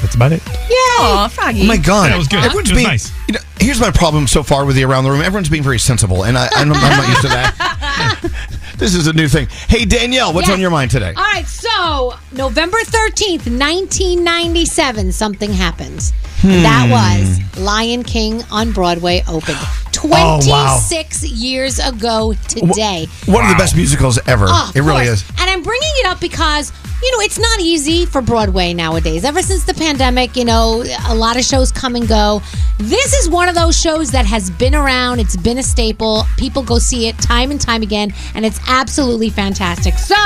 that's 0.00 0.14
about 0.14 0.32
it. 0.32 0.40
Yeah, 0.46 1.28
Froggy. 1.28 1.62
Oh 1.62 1.66
my 1.66 1.76
god, 1.76 2.10
That 2.10 2.16
was 2.16 2.28
good. 2.28 2.42
Everyone's 2.42 2.70
It 2.70 2.74
was 2.74 2.78
being 2.78 2.88
nice. 2.88 3.12
You 3.28 3.34
know, 3.34 3.40
here's 3.58 3.80
my 3.80 3.90
problem 3.90 4.26
so 4.26 4.42
far 4.42 4.64
with 4.64 4.76
the 4.76 4.84
around 4.84 5.04
the 5.04 5.10
room. 5.10 5.20
Everyone's 5.20 5.50
being 5.50 5.62
very 5.62 5.78
sensible, 5.78 6.24
and 6.24 6.38
I, 6.38 6.48
I'm, 6.54 6.72
I'm 6.72 6.96
not 6.96 7.08
used 7.08 7.20
to 7.22 7.28
that. 7.28 7.54
this 8.78 8.94
is 8.94 9.06
a 9.06 9.12
new 9.12 9.28
thing. 9.28 9.48
Hey 9.68 9.84
Danielle, 9.84 10.32
what's 10.32 10.48
Yes. 10.48 10.54
on 10.54 10.60
your 10.60 10.70
mind 10.70 10.90
today? 10.90 11.12
All 11.16 11.22
right, 11.22 11.46
so 11.46 12.14
November 12.32 12.78
13th, 12.84 13.46
1997, 13.46 15.12
something 15.12 15.52
happens. 15.52 16.12
And 16.42 16.64
that 16.64 16.86
Hmm. 16.86 16.90
was 16.92 17.58
Lion 17.58 18.02
King 18.02 18.42
on 18.50 18.72
Broadway 18.72 19.22
opened 19.28 19.58
Oh, 20.04 20.40
wow. 20.48 20.78
26 20.88 21.24
years 21.30 21.78
ago 21.78 22.34
today. 22.48 23.06
One 23.26 23.44
of 23.44 23.50
the 23.50 23.56
best 23.56 23.76
musicals 23.76 24.18
ever. 24.26 24.46
Oh, 24.48 24.72
it 24.74 24.80
really 24.80 25.06
course. 25.06 25.22
is. 25.22 25.30
And 25.38 25.50
I'm 25.50 25.62
bringing 25.62 25.92
it 25.96 26.06
up 26.06 26.20
because, 26.20 26.72
you 27.02 27.12
know, 27.12 27.20
it's 27.20 27.38
not 27.38 27.60
easy 27.60 28.06
for 28.06 28.20
Broadway 28.22 28.72
nowadays. 28.72 29.24
Ever 29.24 29.42
since 29.42 29.64
the 29.64 29.74
pandemic, 29.74 30.36
you 30.36 30.44
know, 30.44 30.84
a 31.08 31.14
lot 31.14 31.36
of 31.36 31.44
shows 31.44 31.70
come 31.72 31.96
and 31.96 32.08
go. 32.08 32.42
This 32.78 33.12
is 33.14 33.28
one 33.28 33.48
of 33.48 33.54
those 33.54 33.78
shows 33.78 34.10
that 34.12 34.24
has 34.26 34.50
been 34.50 34.74
around, 34.74 35.20
it's 35.20 35.36
been 35.36 35.58
a 35.58 35.62
staple. 35.62 36.24
People 36.38 36.62
go 36.62 36.78
see 36.78 37.08
it 37.08 37.18
time 37.18 37.50
and 37.50 37.60
time 37.60 37.82
again, 37.82 38.12
and 38.34 38.46
it's 38.46 38.58
absolutely 38.68 39.28
fantastic. 39.28 39.94
So, 39.94 40.16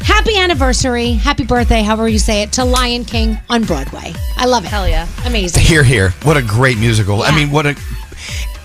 happy 0.00 0.36
anniversary, 0.38 1.12
happy 1.12 1.44
birthday, 1.44 1.82
however 1.82 2.08
you 2.08 2.18
say 2.18 2.42
it, 2.42 2.52
to 2.52 2.64
Lion 2.64 3.04
King 3.04 3.38
on 3.50 3.64
Broadway. 3.64 4.14
I 4.36 4.46
love 4.46 4.64
it. 4.64 4.68
Hell 4.68 4.88
yeah. 4.88 5.06
Amazing. 5.26 5.62
Here, 5.62 5.84
here. 5.84 6.10
What 6.22 6.36
a 6.38 6.42
great 6.42 6.78
musical. 6.78 7.22
I 7.22 7.34
mean, 7.36 7.50
what 7.50 7.66
a. 7.66 7.76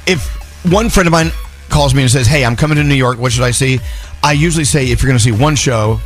If 0.07 0.34
one 0.71 0.89
friend 0.89 1.07
of 1.07 1.11
mine 1.11 1.31
calls 1.69 1.93
me 1.93 2.01
and 2.01 2.11
says, 2.11 2.27
"Hey, 2.27 2.45
I'm 2.45 2.55
coming 2.55 2.77
to 2.77 2.83
New 2.83 2.95
York. 2.95 3.17
What 3.17 3.31
should 3.31 3.43
I 3.43 3.51
see?" 3.51 3.79
I 4.23 4.31
usually 4.33 4.65
say, 4.65 4.89
if 4.89 5.01
you're 5.03 5.09
going 5.09 5.19
to 5.19 5.23
see 5.23 5.31
one 5.31 5.55
show 5.55 5.99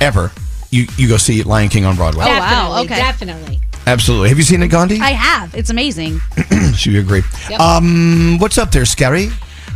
ever, 0.00 0.30
you 0.70 0.86
you 0.96 1.08
go 1.08 1.16
see 1.16 1.42
Lion 1.42 1.68
King 1.68 1.84
on 1.84 1.96
Broadway. 1.96 2.24
Oh, 2.28 2.38
wow. 2.38 2.80
Okay. 2.82 2.96
Definitely. 2.96 3.60
Absolutely. 3.86 4.28
Have 4.30 4.38
you 4.38 4.44
seen 4.44 4.62
it, 4.62 4.68
Gandhi? 4.68 5.00
I 5.00 5.10
have. 5.10 5.54
It's 5.54 5.70
amazing. 5.70 6.20
Should 6.74 6.92
you 6.92 7.00
agree? 7.00 7.22
Yep. 7.50 7.60
Um, 7.60 8.38
what's 8.38 8.58
up 8.58 8.70
there, 8.70 8.84
Skeery? 8.84 9.30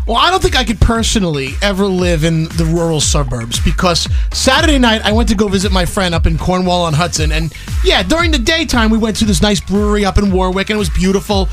Well, 0.08 0.16
I 0.16 0.30
don't 0.30 0.42
think 0.42 0.56
I 0.56 0.64
could 0.64 0.80
personally 0.80 1.50
ever 1.60 1.86
live 1.86 2.24
in 2.24 2.44
the 2.44 2.64
rural 2.64 2.98
suburbs 2.98 3.60
because 3.60 4.08
Saturday 4.32 4.78
night 4.78 5.02
I 5.02 5.12
went 5.12 5.28
to 5.28 5.34
go 5.34 5.48
visit 5.48 5.70
my 5.70 5.84
friend 5.84 6.14
up 6.14 6.26
in 6.26 6.38
Cornwall 6.38 6.84
on 6.84 6.94
Hudson. 6.94 7.30
And 7.30 7.52
yeah, 7.84 8.02
during 8.02 8.30
the 8.30 8.38
daytime 8.38 8.88
we 8.88 8.96
went 8.96 9.18
to 9.18 9.26
this 9.26 9.42
nice 9.42 9.60
brewery 9.60 10.06
up 10.06 10.16
in 10.16 10.32
Warwick 10.32 10.70
and 10.70 10.76
it 10.76 10.78
was 10.78 10.88
beautiful. 10.88 11.50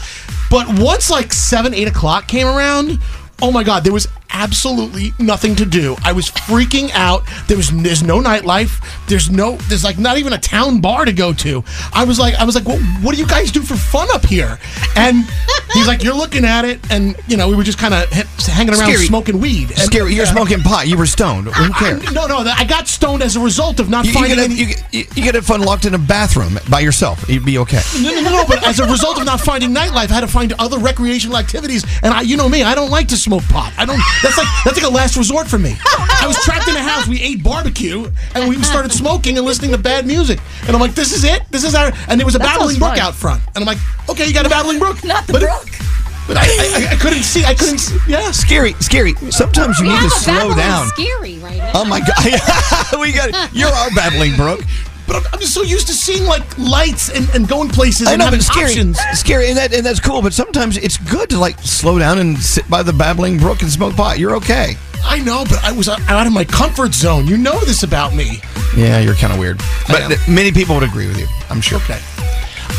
But 0.49 0.79
once 0.79 1.09
like 1.09 1.33
7, 1.33 1.73
8 1.73 1.89
o'clock 1.89 2.29
came 2.29 2.47
around, 2.47 2.99
oh 3.41 3.51
my 3.51 3.61
God, 3.61 3.83
there 3.83 3.91
was 3.91 4.07
absolutely 4.31 5.13
nothing 5.19 5.55
to 5.55 5.65
do. 5.65 5.95
I 6.03 6.11
was 6.11 6.29
freaking 6.29 6.91
out. 6.93 7.23
There 7.47 7.57
was 7.57 7.69
there's 7.71 8.03
no 8.03 8.19
nightlife. 8.19 8.83
There's 9.07 9.29
no 9.29 9.55
there's 9.69 9.83
like 9.83 9.97
not 9.97 10.17
even 10.17 10.33
a 10.33 10.37
town 10.37 10.81
bar 10.81 11.05
to 11.05 11.13
go 11.13 11.33
to. 11.33 11.63
I 11.93 12.03
was 12.05 12.19
like 12.19 12.35
I 12.35 12.43
was 12.43 12.55
like, 12.55 12.65
well, 12.65 12.79
what 13.01 13.13
do 13.15 13.21
you 13.21 13.27
guys 13.27 13.51
do 13.51 13.61
for 13.61 13.75
fun 13.75 14.07
up 14.11 14.25
here? 14.25 14.59
And 14.95 15.25
he's 15.73 15.87
like, 15.87 16.03
you're 16.03 16.15
looking 16.15 16.45
at 16.45 16.65
it, 16.65 16.79
and 16.91 17.15
you 17.27 17.37
know 17.37 17.49
we 17.49 17.55
were 17.55 17.63
just 17.63 17.77
kind 17.77 17.93
of 17.93 18.09
hanging 18.11 18.73
around 18.73 18.89
Skeery. 18.89 19.07
smoking 19.07 19.39
weed. 19.39 19.71
And, 19.71 19.79
Skeery, 19.91 20.13
you're 20.15 20.25
uh, 20.25 20.31
smoking 20.31 20.61
pot. 20.61 20.87
You 20.87 20.97
were 20.97 21.05
stoned. 21.05 21.47
Who 21.47 21.73
cares? 21.73 22.11
No, 22.13 22.27
no, 22.27 22.37
I 22.39 22.63
got 22.65 22.87
stoned 22.87 23.23
as 23.23 23.35
a 23.35 23.39
result 23.39 23.79
of 23.79 23.89
not 23.89 24.05
You, 24.05 24.11
you, 24.11 24.13
finding 24.19 24.35
get 24.37 24.45
any. 24.45 24.55
you, 24.55 24.65
get- 24.67 24.93
you, 24.93 25.03
you 25.15 25.23
get 25.23 25.35
it 25.35 25.43
fun 25.43 25.61
locked 25.61 25.85
in 25.85 25.93
a 25.93 25.97
bathroom 25.99 26.57
by 26.69 26.79
yourself. 26.79 27.27
You'd 27.29 27.45
be 27.45 27.57
okay. 27.59 27.81
No, 28.01 28.11
no, 28.11 28.21
no, 28.21 28.29
no, 28.31 28.45
but 28.47 28.65
as 28.65 28.79
a 28.79 28.85
result 28.89 29.19
of 29.19 29.25
not 29.25 29.41
finding 29.41 29.71
nightlife, 29.73 30.09
I 30.09 30.13
had 30.13 30.21
to 30.21 30.27
find 30.27 30.53
other 30.59 30.77
recreational 30.77 31.37
activities. 31.37 31.83
And 32.03 32.13
I, 32.13 32.21
you 32.21 32.37
know 32.37 32.47
me, 32.49 32.63
I 32.63 32.75
don't 32.75 32.89
like 32.91 33.07
to 33.09 33.17
smoke 33.17 33.43
pot. 33.43 33.73
I 33.77 33.85
don't. 33.85 33.99
That's 34.23 34.37
like 34.37 34.47
that's 34.63 34.77
like 34.81 34.85
a 34.89 34.93
last 34.93 35.15
resort 35.17 35.47
for 35.47 35.59
me. 35.59 35.75
Oh, 35.97 36.23
I 36.23 36.27
was 36.27 36.37
trapped 36.43 36.67
in 36.67 36.75
a 36.75 36.81
house. 36.81 37.07
We 37.07 37.21
ate 37.21 37.43
barbecue, 37.43 38.09
and 38.33 38.49
we 38.49 38.61
started 38.63 38.91
smoking 39.01 39.37
and 39.37 39.45
listening 39.45 39.71
to 39.71 39.77
bad 39.77 40.05
music. 40.07 40.39
And 40.65 40.71
I'm 40.75 40.79
like, 40.81 40.93
this 40.95 41.11
is 41.13 41.23
it. 41.23 41.43
This 41.51 41.63
is 41.63 41.75
our. 41.75 41.91
And 42.07 42.19
there 42.19 42.25
was 42.25 42.35
a 42.35 42.39
That 42.39 42.55
babbling 42.57 42.79
brook 42.79 42.91
fun. 42.91 42.99
out 42.99 43.13
front. 43.13 43.41
And 43.55 43.57
I'm 43.57 43.65
like, 43.65 43.77
okay, 44.09 44.25
you 44.25 44.33
got 44.33 44.45
a 44.45 44.49
babbling 44.57 44.79
brook. 44.79 45.03
Not 45.03 45.27
the 45.27 45.33
but, 45.33 45.41
brook. 45.41 45.67
But 46.27 46.37
I, 46.37 46.41
I, 46.45 46.87
I 46.93 46.95
couldn't 46.95 47.23
see. 47.23 47.43
I 47.45 47.53
couldn't. 47.53 47.77
See, 47.77 47.97
yeah. 48.11 48.29
Skeery, 48.31 48.73
Skeery. 48.81 49.13
Sometimes 49.31 49.77
you 49.79 49.85
We 49.85 49.91
need 49.93 49.99
have 49.99 50.09
to 50.11 50.15
a 50.17 50.19
slow 50.39 50.55
down. 50.55 50.87
Skeery 50.87 51.41
right 51.43 51.59
oh 51.61 51.65
now. 51.65 51.81
Oh 51.81 51.85
my 51.85 51.99
god, 51.99 52.99
we 52.99 53.11
got 53.13 53.53
you're 53.53 53.69
our 53.69 53.91
babbling 53.93 54.35
brook. 54.35 54.61
But 55.07 55.17
I'm, 55.17 55.23
I'm 55.33 55.39
just 55.39 55.53
so 55.53 55.61
used 55.61 55.87
to 55.87 55.93
seeing 55.93 56.25
like 56.25 56.57
lights 56.57 57.09
and, 57.09 57.29
and 57.35 57.47
going 57.47 57.69
places 57.69 58.07
I 58.07 58.13
and 58.13 58.19
know, 58.19 58.25
having 58.25 58.39
but 58.39 58.45
Skeery, 58.47 58.69
options. 58.69 58.97
Skeery, 58.97 59.49
and 59.49 59.57
that 59.57 59.73
and 59.73 59.85
that's 59.85 59.99
cool. 59.99 60.21
But 60.21 60.33
sometimes 60.33 60.77
it's 60.77 60.97
good 60.97 61.29
to 61.31 61.39
like 61.39 61.59
slow 61.59 61.99
down 61.99 62.17
and 62.19 62.37
sit 62.37 62.69
by 62.69 62.81
the 62.83 62.93
babbling 62.93 63.37
brook 63.37 63.61
and 63.61 63.71
smoke 63.71 63.95
pot. 63.95 64.17
You're 64.19 64.35
okay. 64.37 64.75
I 65.03 65.19
know, 65.19 65.43
but 65.47 65.63
I 65.63 65.71
was 65.71 65.87
out 65.87 66.25
of 66.25 66.33
my 66.33 66.43
comfort 66.45 66.93
zone. 66.95 67.27
You 67.27 67.37
know 67.37 67.59
this 67.61 67.83
about 67.83 68.15
me. 68.15 68.39
Yeah, 68.75 68.99
you're 68.99 69.13
kind 69.15 69.31
of 69.31 69.37
weird, 69.39 69.59
but 69.87 70.07
th- 70.07 70.19
many 70.27 70.51
people 70.51 70.73
would 70.75 70.83
agree 70.83 71.07
with 71.07 71.19
you. 71.19 71.27
I'm 71.51 71.61
sure. 71.61 71.77
Okay. 71.79 71.99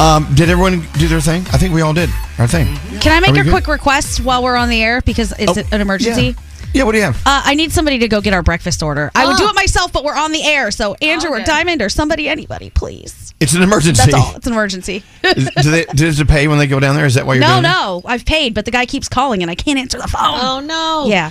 Um, 0.01 0.27
did 0.35 0.51
everyone 0.51 0.85
do 0.99 1.07
their 1.09 1.21
thing? 1.21 1.43
I 1.53 1.59
think 1.59 1.73
we 1.73 1.81
all 1.81 1.95
did 1.95 2.11
our 2.39 2.47
thing. 2.49 2.67
Can 3.01 3.13
I 3.13 3.21
make 3.21 3.41
a 3.41 3.45
good? 3.45 3.51
quick 3.53 3.67
request 3.69 4.21
while 4.21 4.43
we're 4.43 4.57
on 4.57 4.69
the 4.69 4.83
air 4.83 5.01
because 5.03 5.33
it's 5.39 5.57
Oh, 5.57 5.63
an 5.73 5.81
emergency? 5.81 6.23
Yeah. 6.27 6.33
Yeah, 6.77 6.85
what 6.85 6.93
do 6.93 6.99
you 6.99 7.05
have? 7.05 7.17
Uh, 7.25 7.41
I 7.45 7.55
need 7.55 7.73
somebody 7.73 7.99
to 8.01 8.09
go 8.09 8.21
get 8.21 8.35
our 8.35 8.43
breakfast 8.43 8.83
order. 8.83 9.11
I 9.15 9.25
would 9.25 9.37
Oh. 9.37 9.39
do 9.39 9.49
it 9.49 9.55
myself, 9.55 9.93
but 9.93 10.05
we're 10.05 10.15
on 10.17 10.31
the 10.33 10.43
air. 10.45 10.71
So 10.71 10.95
Andrew 11.01 11.31
or 11.31 11.41
Diamond 11.43 11.81
or 11.81 11.89
somebody, 11.89 12.29
anybody, 12.29 12.69
please. 12.69 13.33
It's 13.41 13.55
an 13.55 13.63
emergency. 13.63 14.03
That's 14.11 14.15
all. 14.15 14.37
It's 14.37 14.47
an 14.47 14.53
emergency. 14.53 15.03
Is- 15.25 15.49
do 15.63 15.71
they 15.71 15.85
do 15.87 16.11
they 16.11 16.25
pay 16.25 16.49
when 16.49 16.59
they 16.59 16.67
go 16.67 16.79
down 16.79 16.95
there? 16.95 17.07
Is 17.07 17.15
that 17.15 17.27
why 17.27 17.35
you're 17.35 17.41
no, 17.43 17.49
doing 17.61 17.63
no, 17.63 18.03
I've 18.05 18.25
paid, 18.27 18.53
but 18.55 18.67
the 18.67 18.71
guy 18.71 18.85
keeps 18.87 19.09
calling 19.09 19.41
and 19.43 19.51
I 19.51 19.55
can't 19.55 19.79
answer 19.79 19.99
the 19.99 20.07
phone. 20.09 20.39
Oh 20.41 20.61
no. 20.61 21.07
Yeah. 21.09 21.31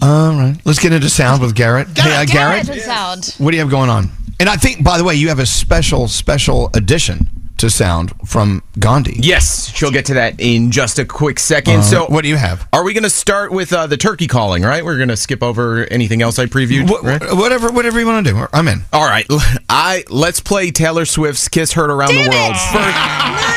All 0.00 0.32
right. 0.34 0.56
Let's 0.64 0.78
get 0.78 0.92
into 0.92 1.08
sound 1.10 1.40
with 1.42 1.54
Garrett. 1.54 1.88
hey, 1.96 2.14
uh, 2.16 2.24
Garrett. 2.24 2.66
sound. 2.82 3.34
What 3.38 3.50
do 3.50 3.56
you 3.56 3.62
have 3.62 3.70
going 3.70 3.90
on? 3.90 4.10
And 4.40 4.48
I 4.48 4.56
think, 4.56 4.82
by 4.84 4.98
the 4.98 5.04
way, 5.04 5.14
you 5.14 5.28
have 5.28 5.38
a 5.38 5.46
special, 5.46 6.08
special 6.08 6.68
addition 6.74 7.28
to 7.58 7.70
sound 7.70 8.12
from 8.26 8.62
Gandhi. 8.78 9.16
Yes, 9.18 9.68
she'll 9.74 9.90
get 9.90 10.06
to 10.06 10.14
that 10.14 10.40
in 10.40 10.70
just 10.70 10.98
a 10.98 11.04
quick 11.04 11.38
second. 11.38 11.76
Uh, 11.76 11.82
so, 11.82 12.06
what 12.06 12.22
do 12.22 12.28
you 12.28 12.36
have? 12.36 12.68
Are 12.72 12.84
we 12.84 12.92
going 12.92 13.04
to 13.04 13.10
start 13.10 13.52
with 13.52 13.72
uh, 13.72 13.86
the 13.86 13.96
turkey 13.96 14.26
calling? 14.26 14.62
Right, 14.62 14.84
we're 14.84 14.96
going 14.96 15.08
to 15.08 15.16
skip 15.16 15.42
over 15.42 15.84
anything 15.84 16.22
else 16.22 16.38
I 16.38 16.46
previewed. 16.46 16.88
Wh- 16.88 17.02
right? 17.04 17.22
Whatever, 17.34 17.70
whatever 17.72 17.98
you 18.00 18.06
want 18.06 18.26
to 18.26 18.32
do. 18.32 18.46
I'm 18.52 18.68
in. 18.68 18.82
All 18.92 19.06
right, 19.06 19.26
I 19.68 20.04
let's 20.10 20.40
play 20.40 20.70
Taylor 20.70 21.04
Swift's 21.04 21.48
"Kiss 21.48 21.72
Heard 21.72 21.90
Around 21.90 22.14
the 22.14 22.28
World." 22.28 23.55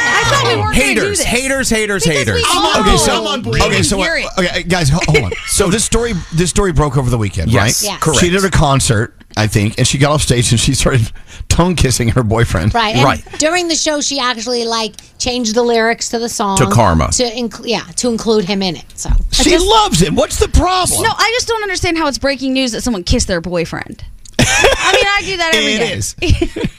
I 0.50 0.56
thought 0.56 0.56
we 0.58 0.62
weren't 0.62 0.76
gonna 0.78 0.94
do 0.96 1.00
haters, 1.02 1.22
haters, 1.22 1.70
haters, 1.70 2.06
haters. 2.06 2.44
we 2.44 2.80
Okay, 2.82 2.98
so 2.98 3.12
I'm 3.26 3.46
on 3.46 3.62
okay, 3.62 3.84
so 3.84 3.98
Hear 3.98 4.22
what- 4.22 4.38
uh, 4.38 4.42
okay, 4.42 4.64
guys, 4.64 4.90
hold 4.90 5.18
on. 5.24 5.32
So 5.48 5.70
this 5.70 5.84
story, 5.84 6.14
this 6.34 6.50
story 6.50 6.72
broke 6.74 6.98
over 6.98 7.10
the 7.10 7.18
weekend, 7.18 7.52
Yes, 7.52 7.84
right? 7.84 7.90
Yes. 7.92 8.02
correct. 8.02 8.20
She 8.20 8.30
did 8.30 8.44
a 8.46 8.50
concert, 8.50 9.16
I 9.38 9.48
think, 9.48 9.78
and 9.78 9.88
she 9.88 9.98
got 9.98 10.12
off 10.12 10.22
stage 10.22 10.52
and 10.52 10.60
she 10.60 10.74
started 10.74 11.12
tongue 11.50 11.76
kissing 11.76 12.10
her 12.10 12.24
boyfriend. 12.24 12.74
Right. 12.74 12.96
And 12.96 13.04
Right. 13.04 13.24
During 13.40 13.68
the 13.68 13.76
show, 13.76 14.02
she 14.02 14.20
actually 14.20 14.66
like 14.66 14.94
changed 15.18 15.56
the 15.56 15.64
lyrics 15.64 16.10
to 16.10 16.20
the 16.20 16.30
song 16.30 16.58
To 16.58 16.68
Karma. 16.68 17.10
To 17.14 17.24
inc- 17.24 17.62
yeah, 17.66 17.82
to 17.98 18.10
include 18.10 18.46
him 18.46 18.62
in 18.62 18.76
it. 18.76 18.86
So 18.96 19.10
She 19.32 19.50
just- 19.52 19.66
loves 19.66 20.00
him. 20.02 20.16
What's 20.16 20.38
the 20.40 20.48
problem? 20.50 21.02
No, 21.04 21.10
I 21.16 21.32
just 21.36 21.48
don't 21.48 21.62
understand 21.64 21.98
how 21.98 22.08
it's 22.08 22.18
breaking 22.18 22.54
news 22.54 22.72
that 22.74 22.82
someone 22.82 23.04
kissed 23.04 23.28
their 23.28 23.42
boyfriend. 23.42 24.04
I 24.40 24.92
mean, 24.94 25.06
I 25.06 25.22
do 25.26 25.38
that 25.38 25.56
every 25.56 25.74
It 25.74 25.80
day. 25.80 25.94
is. 25.94 26.16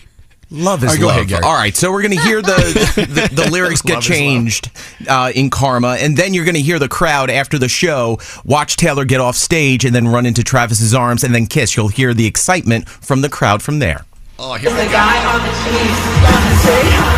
Love 0.52 0.82
is 0.82 0.90
All 0.90 0.96
right, 0.96 1.04
love. 1.04 1.30
ahead, 1.30 1.44
All 1.44 1.54
right, 1.54 1.76
so 1.76 1.92
we're 1.92 2.02
going 2.02 2.16
to 2.16 2.22
hear 2.24 2.42
the 2.42 2.56
the, 2.96 3.42
the 3.42 3.50
lyrics 3.52 3.82
get 3.82 3.94
Love 3.94 4.02
changed 4.02 4.70
uh, 5.08 5.30
in 5.32 5.48
Karma, 5.48 5.96
and 6.00 6.16
then 6.16 6.34
you're 6.34 6.44
going 6.44 6.56
to 6.56 6.60
hear 6.60 6.80
the 6.80 6.88
crowd 6.88 7.30
after 7.30 7.56
the 7.56 7.68
show 7.68 8.18
watch 8.44 8.76
Taylor 8.76 9.04
get 9.04 9.20
off 9.20 9.36
stage 9.36 9.84
and 9.84 9.94
then 9.94 10.08
run 10.08 10.26
into 10.26 10.42
Travis's 10.42 10.92
arms 10.92 11.22
and 11.22 11.32
then 11.32 11.46
kiss. 11.46 11.76
You'll 11.76 11.88
hear 11.88 12.12
the 12.14 12.26
excitement 12.26 12.88
from 12.88 13.20
the 13.20 13.28
crowd 13.28 13.62
from 13.62 13.78
there. 13.78 14.04
Oh, 14.40 14.54
here 14.54 14.70
The 14.70 14.90
guy 14.90 15.24
on 15.34 15.40
the 15.40 15.52
cheese 15.52 17.10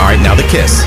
All 0.00 0.10
right, 0.10 0.20
now 0.20 0.34
the 0.34 0.42
kiss. 0.48 0.84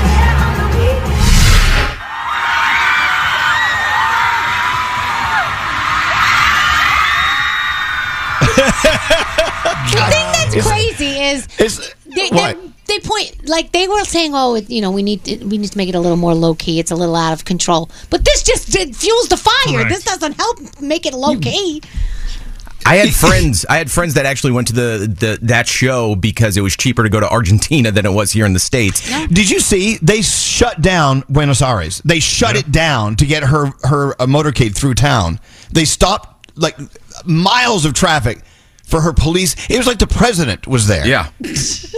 Is 11.28 11.48
It's, 11.58 11.94
they, 12.04 12.28
what? 12.28 12.60
they, 12.86 12.94
they 12.94 13.00
point 13.00 13.48
like 13.48 13.72
they 13.72 13.86
were 13.88 14.04
saying, 14.04 14.32
oh, 14.34 14.54
it, 14.54 14.68
you 14.70 14.80
know, 14.80 14.90
we 14.90 15.02
need 15.02 15.24
to, 15.24 15.44
we 15.44 15.58
need 15.58 15.70
to 15.70 15.78
make 15.78 15.88
it 15.88 15.94
a 15.94 16.00
little 16.00 16.16
more 16.16 16.34
low 16.34 16.54
key. 16.54 16.78
It's 16.80 16.90
a 16.90 16.96
little 16.96 17.16
out 17.16 17.32
of 17.32 17.44
control. 17.44 17.90
But 18.10 18.24
this 18.24 18.42
just 18.42 18.74
it 18.74 18.96
fuels 18.96 19.28
the 19.28 19.36
fire. 19.36 19.52
Correct. 19.66 19.90
This 19.90 20.04
doesn't 20.04 20.32
help 20.32 20.80
make 20.80 21.06
it 21.06 21.14
low 21.14 21.38
key. 21.38 21.82
I 22.86 22.96
had 22.96 23.10
friends. 23.10 23.66
I 23.68 23.76
had 23.76 23.90
friends 23.90 24.14
that 24.14 24.24
actually 24.24 24.52
went 24.52 24.68
to 24.68 24.72
the, 24.72 25.14
the 25.20 25.38
that 25.42 25.68
show 25.68 26.14
because 26.14 26.56
it 26.56 26.62
was 26.62 26.74
cheaper 26.74 27.02
to 27.02 27.10
go 27.10 27.20
to 27.20 27.28
Argentina 27.28 27.90
than 27.90 28.06
it 28.06 28.12
was 28.12 28.32
here 28.32 28.46
in 28.46 28.54
the 28.54 28.60
states. 28.60 29.06
Did 29.28 29.50
you 29.50 29.60
see 29.60 29.98
they 30.00 30.22
shut 30.22 30.80
down 30.80 31.22
Buenos 31.28 31.60
Aires? 31.60 32.00
They 32.04 32.20
shut 32.20 32.56
it 32.56 32.72
down 32.72 33.16
to 33.16 33.26
get 33.26 33.42
her 33.42 33.72
her 33.82 34.14
uh, 34.20 34.26
motorcade 34.26 34.74
through 34.74 34.94
town. 34.94 35.38
They 35.70 35.84
stopped 35.84 36.50
like 36.56 36.78
miles 37.26 37.84
of 37.84 37.92
traffic 37.92 38.40
for 38.88 39.00
her 39.02 39.12
police. 39.12 39.54
It 39.70 39.76
was 39.78 39.86
like 39.86 39.98
the 39.98 40.06
president 40.06 40.66
was 40.66 40.86
there. 40.86 41.06
Yeah. 41.06 41.30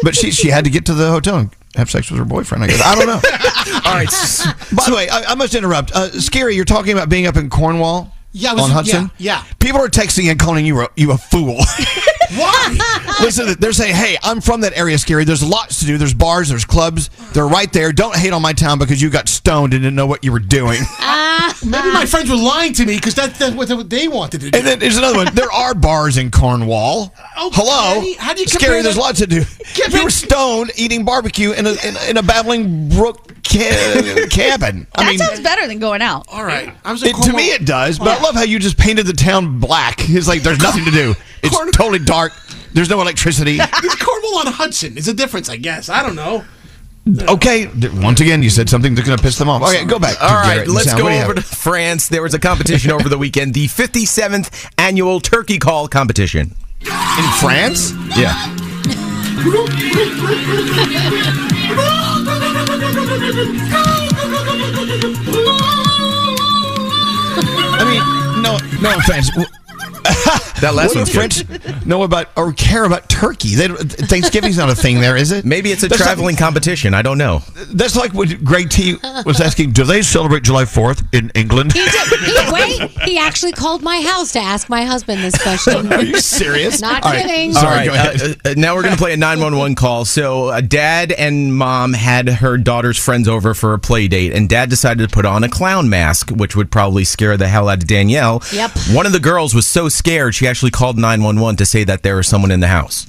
but 0.02 0.14
she 0.14 0.30
she 0.30 0.48
had 0.48 0.64
to 0.64 0.70
get 0.70 0.86
to 0.86 0.94
the 0.94 1.10
hotel 1.10 1.36
and 1.38 1.50
have 1.76 1.90
sex 1.90 2.10
with 2.10 2.18
her 2.18 2.24
boyfriend. 2.24 2.64
I 2.64 2.66
guess 2.66 2.82
I 2.84 2.94
don't 2.96 3.06
know. 3.06 3.14
All 3.86 3.94
right. 3.94 4.08
By 4.76 4.84
the 4.88 4.94
way, 4.96 5.08
I, 5.08 5.32
I 5.32 5.34
must 5.36 5.54
interrupt. 5.54 5.92
Uh, 5.94 6.08
Skeery, 6.10 6.54
you're 6.56 6.64
talking 6.64 6.92
about 6.92 7.08
being 7.08 7.26
up 7.26 7.36
in 7.36 7.48
Cornwall. 7.48 8.12
Yeah, 8.32 8.52
was- 8.54 8.64
on 8.64 8.70
Hudson. 8.70 9.10
yeah, 9.18 9.42
yeah. 9.44 9.52
People 9.58 9.80
are 9.80 9.88
texting 9.88 10.30
and 10.30 10.38
calling 10.38 10.64
you 10.66 10.80
a, 10.82 10.88
you 10.96 11.12
a 11.12 11.18
fool. 11.18 11.58
Why? 12.36 13.16
Listen, 13.20 13.54
they're 13.58 13.72
saying, 13.72 13.94
"Hey, 13.94 14.16
I'm 14.22 14.40
from 14.40 14.60
that 14.62 14.76
area, 14.76 14.96
Skeery. 14.96 15.24
There's 15.26 15.42
lots 15.42 15.80
to 15.80 15.86
do. 15.86 15.98
There's 15.98 16.14
bars, 16.14 16.48
there's 16.48 16.64
clubs. 16.64 17.08
They're 17.32 17.46
right 17.48 17.72
there. 17.72 17.92
Don't 17.92 18.16
hate 18.16 18.32
on 18.32 18.40
my 18.42 18.52
town 18.52 18.78
because 18.78 19.00
you 19.02 19.10
got 19.10 19.28
stoned 19.28 19.74
and 19.74 19.82
didn't 19.82 19.96
know 19.96 20.06
what 20.06 20.24
you 20.24 20.32
were 20.32 20.38
doing." 20.40 20.80
Uh-huh. 21.42 21.66
Maybe 21.66 21.90
my 21.92 22.04
friends 22.06 22.28
were 22.28 22.36
lying 22.36 22.72
to 22.74 22.84
me 22.84 22.96
because 22.96 23.14
that, 23.14 23.34
that's 23.34 23.54
what 23.54 23.88
they 23.88 24.08
wanted 24.08 24.40
to 24.42 24.50
do. 24.50 24.58
And 24.58 24.66
then 24.66 24.78
there's 24.78 24.98
another 24.98 25.16
one. 25.16 25.34
There 25.34 25.50
are 25.50 25.74
bars 25.74 26.16
in 26.18 26.30
Cornwall. 26.30 27.04
Okay, 27.42 27.48
Hello, 27.54 28.14
how 28.18 28.34
do 28.34 28.40
you 28.42 28.46
Skeery? 28.46 28.50
compare 28.58 28.82
There's 28.82 28.94
that- 28.96 29.00
lots 29.00 29.18
to 29.20 29.26
do. 29.26 29.44
Compare- 29.74 29.98
You 30.00 30.04
were 30.04 30.10
stoned 30.10 30.72
eating 30.76 31.04
barbecue 31.04 31.52
in 31.52 31.66
a 31.66 31.70
in, 31.70 31.96
a- 31.96 32.10
in 32.10 32.16
a 32.18 32.22
babbling 32.22 32.90
brook 32.90 33.32
ca- 33.42 34.26
cabin. 34.30 34.86
I 34.94 35.04
That 35.04 35.08
mean, 35.10 35.18
sounds 35.18 35.40
better 35.40 35.66
than 35.66 35.78
going 35.78 36.02
out. 36.02 36.26
All 36.28 36.44
right, 36.44 36.74
I 36.84 36.92
was 36.92 37.02
in 37.02 37.08
it, 37.08 37.12
to 37.12 37.16
Cornwall- 37.18 37.36
me 37.38 37.46
it 37.52 37.64
does. 37.64 37.98
But 37.98 38.08
I 38.08 38.18
oh. 38.18 38.22
love 38.24 38.34
how 38.34 38.42
you 38.42 38.58
just 38.58 38.76
painted 38.76 39.06
the 39.06 39.12
town 39.14 39.60
black. 39.60 40.08
It's 40.10 40.28
like 40.28 40.42
there's 40.42 40.60
nothing 40.60 40.84
to 40.84 40.90
do. 40.90 41.14
It's 41.42 41.56
Corn- 41.56 41.72
totally 41.72 42.00
dark. 42.00 42.19
There's 42.72 42.88
no 42.90 43.00
electricity. 43.00 43.58
It's 43.82 43.96
Cornwall 43.96 44.46
on 44.46 44.52
Hudson. 44.52 44.96
It's 44.98 45.08
a 45.08 45.14
difference, 45.14 45.48
I 45.48 45.56
guess. 45.56 45.88
I 45.88 46.02
don't 46.02 46.14
know. 46.16 46.44
Okay, 47.28 47.66
once 47.94 48.20
again, 48.20 48.42
you 48.42 48.50
said 48.50 48.68
something 48.68 48.94
that's 48.94 49.06
going 49.06 49.16
to 49.18 49.22
piss 49.22 49.38
them 49.38 49.48
off. 49.48 49.62
Okay, 49.62 49.84
go 49.84 49.98
back. 49.98 50.18
to 50.18 50.24
All 50.24 50.34
right, 50.34 50.68
let's 50.68 50.94
go 50.94 51.04
What 51.04 51.10
do 51.10 51.16
you 51.16 51.22
over 51.22 51.34
to? 51.34 51.42
France. 51.42 52.08
There 52.08 52.22
was 52.22 52.34
a 52.34 52.38
competition 52.38 52.90
over 52.92 53.08
the 53.08 53.18
weekend, 53.18 53.54
the 53.54 53.66
57th 53.66 54.70
annual 54.78 55.18
Turkey 55.20 55.58
Call 55.58 55.88
competition. 55.88 56.54
in 56.82 57.30
France. 57.40 57.92
Yeah. 58.16 58.34
I 67.72 67.84
mean, 67.84 68.42
no, 68.42 68.58
no 68.80 68.96
offense. 68.98 69.30
That 70.60 70.74
last 70.74 70.94
one's 70.94 71.14
one's 71.16 71.42
French 71.42 71.86
know 71.86 72.02
about 72.02 72.28
or 72.36 72.52
care 72.52 72.84
about 72.84 73.08
turkey. 73.08 73.54
They, 73.54 73.68
don't- 73.68 73.78
Thanksgiving's 73.80 74.58
not 74.58 74.70
a 74.70 74.74
thing 74.74 75.00
there, 75.00 75.16
is 75.16 75.32
it? 75.32 75.44
Maybe 75.44 75.72
it's 75.72 75.82
a 75.82 75.88
That's 75.88 76.00
traveling 76.00 76.36
competition. 76.36 76.94
I 76.94 77.02
don't 77.02 77.18
know. 77.18 77.42
That's 77.72 77.96
like 77.96 78.12
when 78.12 78.42
Greg 78.44 78.70
T 78.70 78.96
was 79.24 79.40
asking, 79.40 79.72
"Do 79.72 79.84
they 79.84 80.02
celebrate 80.02 80.42
July 80.42 80.64
Fourth 80.64 81.02
in 81.12 81.30
England?" 81.34 81.72
He, 81.72 81.84
did, 81.84 82.20
he, 82.20 82.52
wait, 82.52 82.90
he 83.08 83.18
actually 83.18 83.52
called 83.52 83.82
my 83.82 84.00
house 84.00 84.32
to 84.32 84.38
ask 84.40 84.68
my 84.68 84.84
husband 84.84 85.22
this 85.22 85.40
question. 85.42 85.92
Are 85.92 86.02
you 86.02 86.18
serious? 86.20 86.80
Not 86.80 87.04
All 87.04 87.10
right. 87.12 87.24
kidding. 87.26 87.56
All 87.56 87.62
right. 87.64 87.88
uh, 87.88 88.34
uh, 88.44 88.54
now 88.56 88.74
we're 88.74 88.82
going 88.82 88.94
to 88.94 88.98
play 89.00 89.12
a 89.12 89.16
911 89.16 89.74
call. 89.76 90.04
So, 90.04 90.46
uh, 90.48 90.60
dad 90.60 91.12
and 91.12 91.54
mom 91.54 91.92
had 91.92 92.28
her 92.28 92.56
daughter's 92.58 92.98
friends 92.98 93.28
over 93.28 93.54
for 93.54 93.72
a 93.74 93.78
play 93.78 94.08
date, 94.08 94.32
and 94.32 94.48
dad 94.48 94.68
decided 94.70 95.08
to 95.08 95.14
put 95.14 95.24
on 95.26 95.44
a 95.44 95.48
clown 95.48 95.88
mask, 95.88 96.30
which 96.30 96.54
would 96.56 96.70
probably 96.70 97.04
scare 97.04 97.36
the 97.36 97.48
hell 97.48 97.68
out 97.68 97.78
of 97.82 97.86
Danielle. 97.88 98.42
Yep. 98.52 98.70
One 98.92 99.06
of 99.06 99.12
the 99.12 99.20
girls 99.20 99.54
was 99.54 99.66
so 99.66 99.88
scared, 99.88 100.34
she 100.34 100.46
actually 100.50 100.70
called 100.72 100.98
911 100.98 101.56
to 101.56 101.66
say 101.66 101.84
that 101.84 102.02
there 102.02 102.16
was 102.16 102.26
someone 102.28 102.50
in 102.50 102.60
the 102.60 102.68
house. 102.68 103.06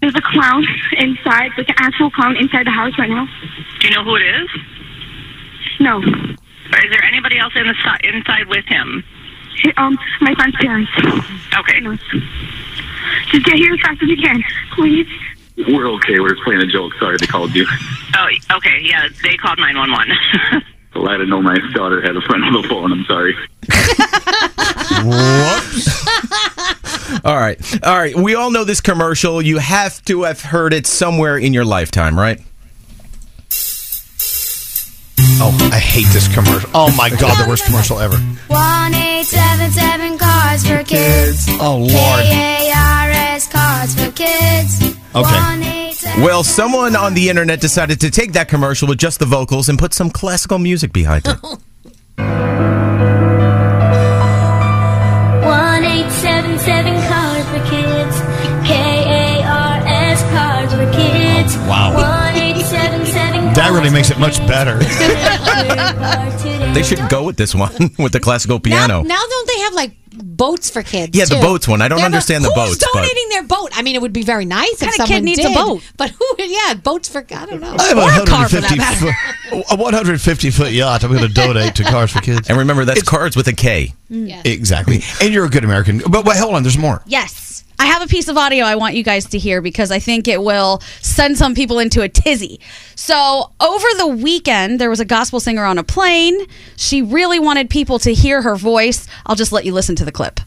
There's 0.00 0.14
a 0.14 0.20
clown 0.20 0.66
inside, 0.98 1.50
like 1.56 1.68
an 1.68 1.74
actual 1.78 2.10
clown 2.10 2.36
inside 2.36 2.66
the 2.66 2.70
house 2.70 2.92
right 2.98 3.08
now. 3.08 3.26
Do 3.80 3.88
you 3.88 3.94
know 3.94 4.04
who 4.04 4.16
it 4.16 4.22
is? 4.22 4.48
No. 5.80 6.02
Is 6.02 6.90
there 6.90 7.04
anybody 7.04 7.38
else 7.38 7.54
in 7.56 7.66
the 7.66 7.74
si- 7.74 8.08
inside 8.08 8.46
with 8.48 8.64
him? 8.66 9.02
Hey, 9.62 9.72
Um, 9.76 9.98
my 10.20 10.34
friend's 10.34 10.56
parents. 10.56 10.90
Okay. 11.56 11.80
Just 13.30 13.46
get 13.46 13.54
here 13.54 13.72
as 13.72 13.80
fast 13.80 14.02
as 14.02 14.08
you 14.08 14.16
can, 14.16 14.42
please. 14.74 15.06
We're 15.56 15.86
okay. 15.94 16.18
We're 16.20 16.30
just 16.34 16.42
playing 16.42 16.60
a 16.60 16.66
joke. 16.66 16.92
Sorry 16.98 17.16
they 17.18 17.26
called 17.26 17.54
you. 17.54 17.64
Oh, 18.16 18.28
okay. 18.56 18.80
Yeah, 18.82 19.08
they 19.22 19.36
called 19.36 19.58
911. 19.58 20.62
Well, 20.94 21.08
I 21.08 21.12
didn't 21.12 21.30
know 21.30 21.42
my 21.42 21.58
daughter 21.74 22.00
had 22.00 22.16
a 22.16 22.20
friend 22.20 22.44
on 22.44 22.52
the 22.52 22.62
phone. 22.68 22.92
I'm 22.92 23.04
sorry. 23.04 23.34
All 27.24 27.36
right. 27.36 27.84
All 27.84 27.96
right. 27.96 28.14
We 28.14 28.34
all 28.34 28.50
know 28.50 28.64
this 28.64 28.80
commercial. 28.80 29.42
You 29.42 29.58
have 29.58 30.04
to 30.04 30.22
have 30.22 30.40
heard 30.40 30.72
it 30.72 30.86
somewhere 30.86 31.36
in 31.36 31.52
your 31.52 31.64
lifetime, 31.64 32.18
right? 32.18 32.40
Oh, 35.40 35.70
I 35.72 35.78
hate 35.78 36.06
this 36.12 36.32
commercial. 36.32 36.70
Oh 36.74 36.94
my 36.96 37.10
god, 37.10 37.42
the 37.42 37.48
worst 37.48 37.64
commercial 37.64 37.98
ever. 37.98 38.16
One 38.46 38.94
eight 38.94 39.24
seven 39.24 39.70
seven 39.70 40.16
cars 40.16 40.66
for 40.66 40.84
kids. 40.84 41.46
Oh 41.60 41.78
lord. 41.78 41.90
K 41.90 42.70
A 42.70 42.72
R 42.76 43.10
S 43.10 43.48
cars 43.50 43.94
for 43.94 44.10
kids. 44.12 44.96
One 45.12 45.62
eight 45.62 45.72
seven. 45.72 45.83
Well, 46.18 46.44
someone 46.44 46.94
on 46.96 47.14
the 47.14 47.28
internet 47.28 47.60
decided 47.60 48.00
to 48.00 48.10
take 48.10 48.32
that 48.34 48.48
commercial 48.48 48.86
with 48.88 48.98
just 48.98 49.18
the 49.18 49.26
vocals 49.26 49.68
and 49.68 49.78
put 49.78 49.92
some 49.94 50.10
classical 50.10 50.58
music 50.58 50.92
behind 50.92 51.26
it. 51.26 51.36
One 55.44 55.84
eight 55.84 56.10
seven 56.10 56.58
seven 56.58 56.94
cars 57.08 57.44
for 57.46 57.60
kids. 57.68 58.16
K 58.66 58.72
A 58.74 59.42
R 59.44 59.82
S 59.86 60.22
cars 60.30 60.72
for 60.72 60.90
kids. 60.92 61.56
Oh, 61.56 61.68
wow. 61.68 61.94
One 61.94 62.36
eight 62.42 62.64
seven 62.64 63.04
seven. 63.06 63.52
That 63.54 63.70
really 63.72 63.90
makes 63.90 64.10
it 64.10 64.18
much 64.18 64.38
better. 64.46 64.78
They 66.74 66.82
should 66.82 67.08
go 67.08 67.24
with 67.24 67.36
this 67.36 67.54
one 67.54 67.72
with 67.98 68.12
the 68.12 68.20
classical 68.20 68.60
piano. 68.60 69.02
Now, 69.02 69.20
don't 69.28 69.48
they 69.48 69.58
have 69.60 69.74
like 69.74 69.92
boats 70.16 70.70
for 70.70 70.82
kids? 70.82 71.16
Yeah, 71.16 71.24
the 71.26 71.36
boats 71.40 71.66
one. 71.68 71.82
I 71.82 71.88
don't 71.88 71.96
They 71.96 72.02
have 72.02 72.12
a- 72.12 72.16
understand 72.16 72.44
the 72.44 72.48
who's 72.52 72.78
boats, 72.78 72.84
but- 72.92 73.00
donating 73.00 73.28
their 73.30 73.42
boat? 73.42 73.70
I 73.74 73.82
mean, 73.82 73.94
it 73.94 74.02
would 74.02 74.12
be 74.12 74.22
very 74.22 74.44
nice 74.44 74.70
if 74.74 74.80
kind 74.80 74.90
of 74.90 74.94
someone 74.96 75.08
kid 75.18 75.24
needs 75.24 75.44
a 75.44 75.52
boat? 75.54 75.82
But 75.96 76.10
who? 76.10 76.26
Yeah, 76.38 76.74
boats 76.74 77.08
for 77.08 77.18
I 77.20 77.46
don't 77.46 77.60
know. 77.60 77.76
I 77.78 77.82
have 77.84 77.98
a 77.98 78.00
Or 78.02 78.22
a 78.22 78.26
car 78.26 78.48
for 78.48 78.60
150 78.60 78.76
that 78.76 79.00
matter. 79.00 79.16
foot, 79.50 79.64
a 79.70 79.76
150 79.76 80.50
foot 80.50 80.72
yacht. 80.72 81.04
I'm 81.04 81.10
going 81.12 81.22
to 81.26 81.32
donate 81.32 81.74
to 81.76 81.84
Cars 81.84 82.10
for 82.12 82.20
Kids. 82.20 82.48
And 82.48 82.58
remember, 82.58 82.84
that's 82.84 83.02
cards 83.02 83.36
with 83.36 83.48
a 83.48 83.52
K. 83.52 83.92
Mm. 84.10 84.28
Yes. 84.28 84.42
Exactly. 84.44 85.02
And 85.20 85.32
you're 85.32 85.44
a 85.44 85.50
good 85.50 85.64
American. 85.64 86.02
But 86.08 86.24
wait, 86.24 86.36
hold 86.38 86.54
on. 86.54 86.62
There's 86.62 86.78
more. 86.78 87.02
Yes. 87.06 87.53
I 87.84 87.88
have 87.88 88.00
a 88.00 88.06
piece 88.06 88.28
of 88.28 88.38
audio 88.38 88.64
I 88.64 88.76
want 88.76 88.94
you 88.94 89.02
guys 89.04 89.26
to 89.26 89.38
hear 89.38 89.60
because 89.60 89.90
I 89.90 89.98
think 89.98 90.26
it 90.26 90.40
will 90.42 90.80
send 91.02 91.36
some 91.36 91.54
people 91.54 91.78
into 91.78 92.00
a 92.00 92.08
tizzy. 92.08 92.58
So, 92.94 93.50
over 93.60 93.86
the 93.98 94.06
weekend, 94.06 94.80
there 94.80 94.88
was 94.88 95.00
a 95.00 95.04
gospel 95.04 95.38
singer 95.38 95.66
on 95.66 95.76
a 95.76 95.84
plane. 95.84 96.46
She 96.76 97.02
really 97.02 97.38
wanted 97.38 97.68
people 97.68 97.98
to 97.98 98.14
hear 98.14 98.40
her 98.40 98.56
voice. 98.56 99.06
I'll 99.26 99.36
just 99.36 99.52
let 99.52 99.66
you 99.66 99.74
listen 99.74 99.96
to 99.96 100.04
the 100.06 100.12
clip. 100.12 100.40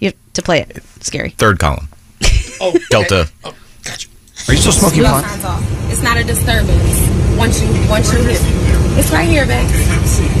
You 0.00 0.08
have 0.08 0.16
to 0.32 0.42
play 0.42 0.62
it. 0.62 0.78
It's 0.96 1.06
scary. 1.06 1.30
Third 1.30 1.60
column. 1.60 1.88
Oh, 2.60 2.76
Delta. 2.90 3.30
Oh, 3.44 3.54
gotcha. 3.84 4.08
Are 4.48 4.52
you 4.52 4.58
still 4.58 4.72
smoking 4.72 5.04
pot? 5.04 5.22
signs 5.22 5.44
off. 5.44 5.92
It's 5.92 6.02
not 6.02 6.16
a 6.16 6.24
disturbance. 6.24 7.38
Once 7.38 7.62
you 7.62 7.68
once 7.88 8.12
you 8.12 8.18
hit, 8.18 8.40
it's 8.98 9.12
right 9.12 9.28
here, 9.28 9.46
babe. 9.46 9.70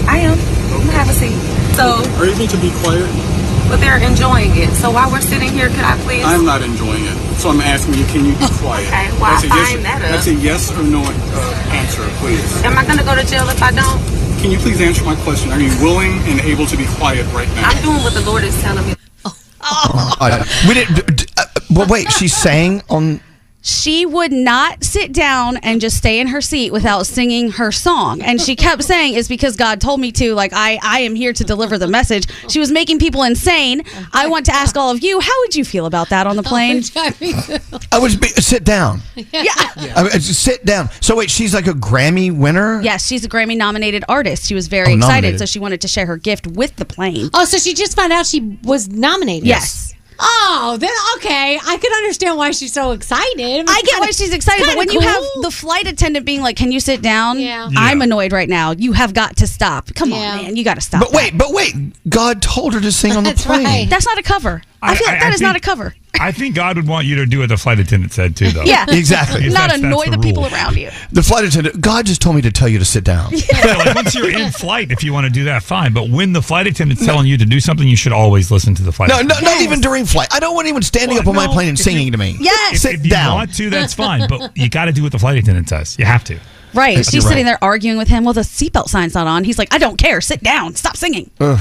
I 0.08 0.18
am. 0.18 0.32
I'm 0.32 0.80
gonna 0.80 0.98
have 0.98 1.08
a 1.08 1.12
seat. 1.12 1.38
So, 1.76 2.02
Are 2.18 2.26
you 2.26 2.32
able 2.32 2.48
to 2.48 2.56
be 2.60 2.72
quiet? 2.82 3.37
But 3.68 3.78
they're 3.80 4.00
enjoying 4.02 4.56
it. 4.56 4.70
So 4.74 4.90
while 4.90 5.10
we're 5.10 5.20
sitting 5.20 5.50
here, 5.52 5.68
could 5.68 5.84
I 5.84 5.96
please? 6.04 6.24
I'm 6.24 6.44
not 6.44 6.62
enjoying 6.62 7.04
it. 7.04 7.16
So 7.36 7.50
I'm 7.50 7.60
asking 7.60 7.94
you, 7.94 8.04
can 8.06 8.24
you 8.24 8.32
be 8.36 8.48
quiet? 8.64 8.88
Okay, 8.88 9.08
well, 9.20 9.30
that's 9.36 9.44
a 9.44 9.52
I 9.52 9.56
yes, 9.56 9.72
find 9.72 9.84
that 9.84 9.98
That's 10.00 10.26
up. 10.26 10.34
a 10.34 10.36
yes 10.40 10.62
or 10.72 10.82
no 10.82 11.02
uh, 11.04 11.76
answer, 11.76 12.04
please. 12.18 12.42
Am 12.64 12.76
I 12.76 12.84
gonna 12.86 13.04
go 13.04 13.14
to 13.14 13.24
jail 13.24 13.48
if 13.48 13.62
I 13.62 13.70
don't? 13.70 14.00
Can 14.40 14.50
you 14.50 14.58
please 14.58 14.80
answer 14.80 15.04
my 15.04 15.16
question? 15.22 15.50
Are 15.52 15.60
you 15.60 15.70
willing 15.82 16.12
and 16.30 16.40
able 16.40 16.64
to 16.66 16.76
be 16.76 16.86
quiet 16.96 17.26
right 17.34 17.48
now? 17.56 17.68
I'm 17.70 17.82
doing 17.82 18.02
what 18.02 18.14
the 18.14 18.22
Lord 18.22 18.44
is 18.44 18.54
telling 18.62 18.86
me. 18.86 18.94
I- 19.60 20.46
we 20.68 20.74
didn't. 20.74 21.26
Uh, 21.38 21.44
well, 21.70 21.86
wait. 21.88 22.10
She's 22.12 22.34
saying 22.36 22.82
on. 22.88 23.20
She 23.60 24.06
would 24.06 24.30
not 24.30 24.84
sit 24.84 25.12
down 25.12 25.56
and 25.58 25.80
just 25.80 25.96
stay 25.96 26.20
in 26.20 26.28
her 26.28 26.40
seat 26.40 26.72
without 26.72 27.04
singing 27.06 27.50
her 27.50 27.72
song 27.72 28.22
and 28.22 28.40
she 28.40 28.54
kept 28.54 28.84
saying 28.92 29.14
it's 29.14 29.26
because 29.28 29.56
god 29.56 29.80
told 29.80 29.98
me 30.00 30.12
to 30.12 30.32
like 30.34 30.52
i 30.54 30.78
i 30.82 31.00
am 31.00 31.14
here 31.14 31.32
to 31.32 31.42
deliver 31.42 31.76
the 31.76 31.88
message 31.88 32.26
she 32.48 32.60
was 32.60 32.70
making 32.70 32.98
people 33.00 33.24
insane 33.24 33.82
i 34.12 34.28
want 34.28 34.46
to 34.46 34.54
ask 34.54 34.76
all 34.76 34.90
of 34.92 35.02
you 35.02 35.18
how 35.18 35.32
would 35.40 35.56
you 35.56 35.64
feel 35.64 35.86
about 35.86 36.08
that 36.10 36.26
on 36.26 36.36
the 36.36 36.42
oh, 36.46 36.48
plane 36.48 36.82
I 37.92 37.98
would 37.98 38.20
be, 38.20 38.28
sit 38.28 38.62
down. 38.64 39.00
yeah 39.16 39.52
I 39.96 40.02
mean, 40.02 40.10
just 40.12 40.42
sit 40.42 40.64
down. 40.64 40.88
So 41.00 41.16
wait, 41.16 41.30
she's 41.30 41.52
like 41.54 41.66
a 41.66 41.72
Grammy 41.72 42.36
winner. 42.36 42.80
yes 42.80 43.06
she's 43.06 43.24
a 43.24 43.28
grammy 43.28 43.56
nominated 43.56 44.04
artist 44.08 44.46
she 44.46 44.54
was 44.54 44.68
very 44.68 44.92
Oh, 44.92 44.96
excited 44.96 45.00
nominated. 45.14 45.38
so 45.40 45.46
she 45.46 45.58
wanted 45.58 45.80
to 45.82 45.88
share 45.88 46.06
her 46.06 46.16
gift 46.16 46.46
with 46.46 46.76
the 46.76 46.84
plane 46.84 47.28
Oh, 47.34 47.44
so 47.44 47.58
she 47.58 47.74
just 47.74 47.96
found 47.96 48.12
out 48.12 48.26
she 48.26 48.58
was 48.62 48.88
nominated. 48.88 49.46
Yes. 49.48 49.94
Oh, 50.20 50.76
then 50.80 50.90
okay. 51.16 51.58
I 51.64 51.76
can 51.76 51.92
understand 51.92 52.36
why 52.36 52.50
she's 52.50 52.72
so 52.72 52.92
excited. 52.92 53.66
I 53.68 53.82
get 53.82 54.00
why 54.00 54.10
she's 54.10 54.32
excited, 54.34 54.66
but 54.66 54.76
when 54.76 54.90
you 54.90 55.00
have 55.00 55.22
the 55.42 55.50
flight 55.50 55.86
attendant 55.86 56.26
being 56.26 56.40
like, 56.42 56.56
"Can 56.56 56.72
you 56.72 56.80
sit 56.80 57.02
down?" 57.02 57.38
Yeah. 57.38 57.68
I'm 57.76 58.02
annoyed 58.02 58.32
right 58.32 58.48
now. 58.48 58.72
You 58.72 58.92
have 58.92 59.14
got 59.14 59.36
to 59.36 59.46
stop. 59.46 59.94
Come 59.94 60.12
on, 60.12 60.18
man, 60.20 60.56
you 60.56 60.64
got 60.64 60.74
to 60.74 60.80
stop. 60.80 61.00
But 61.00 61.12
wait, 61.12 61.36
but 61.38 61.52
wait. 61.52 61.74
God 62.08 62.42
told 62.42 62.74
her 62.74 62.80
to 62.80 62.90
sing 62.90 63.12
on 63.12 63.24
the 63.24 63.34
plane. 63.34 63.88
That's 63.88 64.06
not 64.06 64.18
a 64.18 64.22
cover. 64.22 64.62
I, 64.82 64.92
I- 64.92 64.94
feel 64.94 65.06
like 65.06 65.16
I- 65.16 65.20
that 65.20 65.30
I 65.30 65.34
is 65.34 65.40
not 65.40 65.56
a 65.56 65.60
cover. 65.60 65.94
I 66.20 66.32
think 66.32 66.56
God 66.56 66.74
would 66.74 66.88
want 66.88 67.06
you 67.06 67.14
to 67.16 67.26
do 67.26 67.38
what 67.38 67.48
the 67.48 67.56
flight 67.56 67.78
attendant 67.78 68.12
said 68.12 68.34
too, 68.34 68.50
though. 68.50 68.64
Yeah, 68.64 68.86
Exactly. 68.88 69.42
Not 69.44 69.52
that's- 69.52 69.80
that's 69.80 69.82
annoy 69.84 70.06
the, 70.06 70.18
people 70.18 70.46
around 70.46 70.76
you. 70.76 70.90
The 71.12 71.22
flight 71.22 71.44
attendant. 71.44 71.80
God 71.80 72.06
just 72.06 72.20
told 72.20 72.34
me 72.34 72.42
to 72.42 72.50
tell 72.50 72.66
you 72.66 72.80
to 72.80 72.84
sit 72.84 73.04
down. 73.04 73.30
Yeah, 73.32 73.76
like 73.76 73.94
once 73.94 74.14
you're 74.16 74.28
in 74.30 74.50
flight, 74.50 74.90
if 74.90 75.04
you 75.04 75.12
want 75.12 75.26
to 75.26 75.30
do 75.32 75.44
that, 75.44 75.62
fine. 75.62 75.92
But 75.92 76.10
when 76.10 76.32
the 76.32 76.42
flight 76.42 76.66
attendant's 76.66 77.04
telling 77.06 77.28
you 77.28 77.38
to 77.38 77.44
do 77.44 77.60
something, 77.60 77.86
you 77.86 77.94
should 77.96 78.12
always 78.12 78.50
listen 78.50 78.74
to 78.74 78.82
the 78.82 78.90
flight. 78.90 79.10
No, 79.10 79.16
attendant. 79.16 79.42
no, 79.42 79.48
not 79.52 79.60
even 79.62 79.80
during 79.80 80.04
flight. 80.06 80.26
I 80.32 80.40
don't 80.40 80.56
want 80.56 80.66
anyone 80.66 80.82
standing 80.82 81.18
up 81.18 81.28
on 81.28 81.36
my 81.36 81.46
plane 81.46 81.68
and 81.68 81.78
singing 81.78 82.06
you- 82.06 82.12
to 82.12 82.18
me. 82.18 82.36
Yes. 82.40 82.80
sit 82.82 82.94
down. 82.94 82.98
if 83.00 83.04
you 83.04 83.10
down. 83.10 83.34
want 83.34 83.54
to, 83.54 83.70
that's 83.70 83.94
fine. 83.94 84.28
But 84.28 84.56
you 84.56 84.68
got 84.68 84.86
to 84.86 84.92
do 84.92 85.04
what 85.04 85.12
the 85.12 85.18
flight 85.20 85.38
attendant 85.38 85.68
says. 85.68 85.96
You 86.00 86.04
have 86.04 86.24
to. 86.24 86.40
Right. 86.74 86.96
That's 86.96 87.10
She's 87.12 87.24
right. 87.24 87.28
sitting 87.30 87.44
there 87.46 87.62
arguing 87.62 87.96
with 87.96 88.08
him. 88.08 88.24
Well, 88.24 88.34
the 88.34 88.40
seatbelt 88.40 88.88
sign's 88.88 89.14
not 89.14 89.28
on. 89.28 89.44
He's 89.44 89.58
like, 89.58 89.72
I 89.72 89.78
don't 89.78 89.96
care. 89.98 90.20
Sit 90.20 90.42
down. 90.42 90.74
Stop 90.74 90.96
singing. 90.96 91.30
Ugh. 91.38 91.60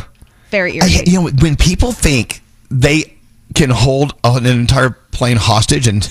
Very 0.49 0.73
I, 0.73 0.85
irritating. 0.85 1.13
you 1.13 1.21
know, 1.21 1.29
when 1.41 1.55
people 1.55 1.91
think 1.91 2.41
they 2.69 3.13
can 3.55 3.69
hold 3.69 4.13
an 4.23 4.45
entire 4.45 4.91
plane 5.11 5.37
hostage 5.37 5.87
and 5.87 6.07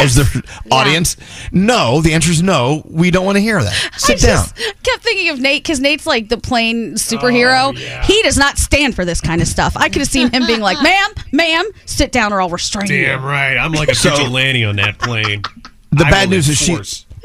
as 0.00 0.14
their 0.14 0.42
audience, 0.70 1.16
no. 1.52 2.00
The 2.00 2.14
answer 2.14 2.30
is 2.30 2.42
no. 2.42 2.82
We 2.88 3.10
don't 3.10 3.26
want 3.26 3.36
to 3.36 3.42
hear 3.42 3.62
that. 3.62 3.74
Sit 3.98 4.22
I 4.24 4.26
down. 4.28 4.44
just 4.44 4.56
kept 4.82 5.02
thinking 5.02 5.28
of 5.30 5.38
Nate 5.40 5.62
because 5.62 5.80
Nate's 5.80 6.06
like 6.06 6.28
the 6.30 6.38
plane 6.38 6.94
superhero. 6.94 7.74
Oh, 7.76 8.02
he 8.04 8.22
does 8.22 8.38
not 8.38 8.56
stand 8.56 8.94
for 8.94 9.04
this 9.04 9.20
kind 9.20 9.42
of 9.42 9.48
stuff. 9.48 9.76
I 9.76 9.88
could 9.88 9.98
have 10.00 10.08
seen 10.08 10.30
him 10.30 10.46
being 10.46 10.60
like, 10.60 10.82
"Ma'am, 10.82 11.10
ma'am, 11.32 11.64
sit 11.84 12.10
down 12.10 12.32
or 12.32 12.40
I'll 12.40 12.48
restrain 12.48 12.90
you." 12.90 13.04
Damn 13.06 13.22
right. 13.24 13.56
I'm 13.56 13.72
like 13.72 13.88
a 13.90 13.94
So- 13.94 14.10
vigilante 14.16 14.64
on 14.64 14.76
that 14.76 14.98
plane. 14.98 15.42
The 15.90 16.04
I 16.06 16.10
bad 16.10 16.28
will 16.28 16.36
news 16.36 16.48
is 16.48 16.56
she 16.58 16.78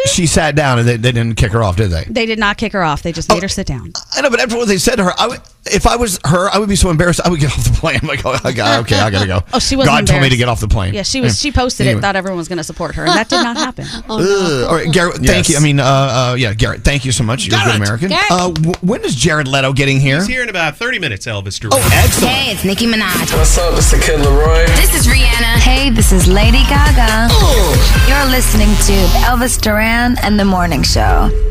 she 0.08 0.26
sat 0.28 0.56
down 0.56 0.80
and 0.80 0.88
they, 0.88 0.98
they 0.98 1.12
didn't 1.12 1.36
kick 1.38 1.52
her 1.52 1.64
off, 1.64 1.76
did 1.78 1.92
they? 1.92 2.06
They 2.10 2.26
did 2.26 2.40
not 2.40 2.58
kick 2.58 2.74
her 2.74 2.84
off. 2.84 3.02
They 3.04 3.12
just 3.12 3.32
Oh. 3.32 3.36
made 3.36 3.44
her 3.44 3.50
sit 3.50 3.68
down. 3.68 3.94
I 4.14 4.22
know, 4.22 4.30
but 4.30 4.40
after 4.42 4.58
what 4.58 4.68
they 4.68 4.78
said 4.78 4.96
to 4.98 5.04
her, 5.06 5.14
I 5.18 5.28
would, 5.28 5.42
if 5.66 5.86
I 5.86 5.96
was 5.96 6.20
her, 6.26 6.50
I 6.50 6.58
would 6.58 6.70
be 6.70 6.76
so 6.76 6.90
embarrassed. 6.90 7.22
I 7.24 7.30
would 7.30 7.40
get 7.40 7.52
off 7.52 7.64
the 7.64 7.72
plane. 7.80 8.00
I'm 8.02 8.08
like, 8.08 8.26
oh, 8.26 8.38
I 8.44 8.52
got, 8.52 8.82
okay, 8.82 9.00
I 9.00 9.10
gotta 9.10 9.28
go. 9.28 9.40
Oh, 9.54 9.60
she 9.60 9.76
wasn't 9.76 9.96
God 9.96 10.08
told 10.08 10.22
me 10.22 10.30
to 10.30 10.38
get 10.38 10.48
off 10.50 10.60
the 10.62 10.68
plane. 10.68 10.94
Yeah, 10.94 11.04
she 11.04 11.22
was. 11.22 11.40
She 11.40 11.52
posted 11.52 11.86
Anyway. 11.88 12.00
it. 12.00 12.02
Thought 12.02 12.16
everyone 12.16 12.38
was 12.38 12.48
going 12.48 12.58
to 12.58 12.64
support 12.64 12.96
her, 12.96 13.04
and 13.06 13.12
that 13.14 13.28
did 13.30 13.44
not 13.44 13.58
happen. 13.58 13.86
Ugh. 14.10 14.64
All 14.70 14.76
right, 14.76 14.92
Garrett. 14.92 15.18
Thank 15.18 15.50
you. 15.50 15.58
I 15.58 15.60
mean, 15.60 15.80
uh, 15.80 15.84
uh, 15.86 16.36
yeah, 16.38 16.54
Garrett. 16.54 16.84
Thank 16.84 17.06
you 17.06 17.12
so 17.12 17.24
much. 17.24 17.46
You're 17.46 17.60
a 17.60 17.64
good 17.64 17.76
American. 17.76 18.12
Uh, 18.14 18.50
w- 18.52 18.74
when 18.82 19.04
is 19.04 19.14
Jared 19.16 19.48
Leto 19.48 19.74
getting 19.74 20.00
here? 20.00 20.18
He's 20.18 20.28
here 20.28 20.44
in 20.44 20.50
about 20.50 20.78
30 20.78 21.00
minutes, 21.00 21.26
Elvis 21.26 21.60
Duran. 21.60 21.74
Oh, 21.78 21.90
excellent. 21.94 22.34
Hey, 22.34 22.52
it's 22.54 22.64
Nicki 22.64 22.86
Minaj. 22.86 23.36
What's 23.38 23.58
up? 23.58 23.78
It's 23.78 23.92
the 23.92 23.98
Kid 23.98 24.20
LAROI. 24.20 24.66
This 24.78 24.94
is 24.96 25.08
Rihanna. 25.08 25.58
Hey, 25.60 25.90
this 25.90 26.12
is 26.12 26.28
Lady 26.28 26.64
Gaga. 26.70 27.30
You're 28.08 28.26
listening 28.32 28.70
to 28.88 28.94
Elvis 29.28 29.60
Duran 29.62 30.18
and 30.24 30.40
the 30.40 30.46
Morning 30.46 30.82
Show. 30.84 31.51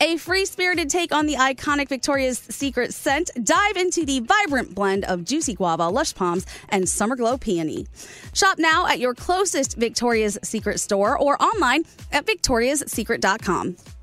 a 0.00 0.16
free 0.16 0.44
spirited 0.44 0.90
take 0.90 1.12
on 1.12 1.26
the 1.26 1.34
iconic 1.34 1.88
Victoria's 1.88 2.38
Secret 2.38 2.92
scent. 2.92 3.30
Dive 3.42 3.76
into 3.76 4.04
the 4.04 4.20
vibrant 4.20 4.74
blend 4.74 5.04
of 5.04 5.24
juicy 5.24 5.54
guava, 5.54 5.88
lush 5.88 6.14
palms, 6.14 6.46
and 6.70 6.88
summer 6.88 7.14
glow 7.16 7.38
peony. 7.38 7.86
Shop 8.32 8.58
now 8.58 8.86
at 8.86 8.98
your 8.98 9.14
closest 9.14 9.76
Victoria's 9.76 10.38
Secret 10.42 10.80
store 10.80 11.18
or 11.18 11.40
online 11.42 11.84
at 12.12 12.26
victoriassecret.com. 12.26 13.93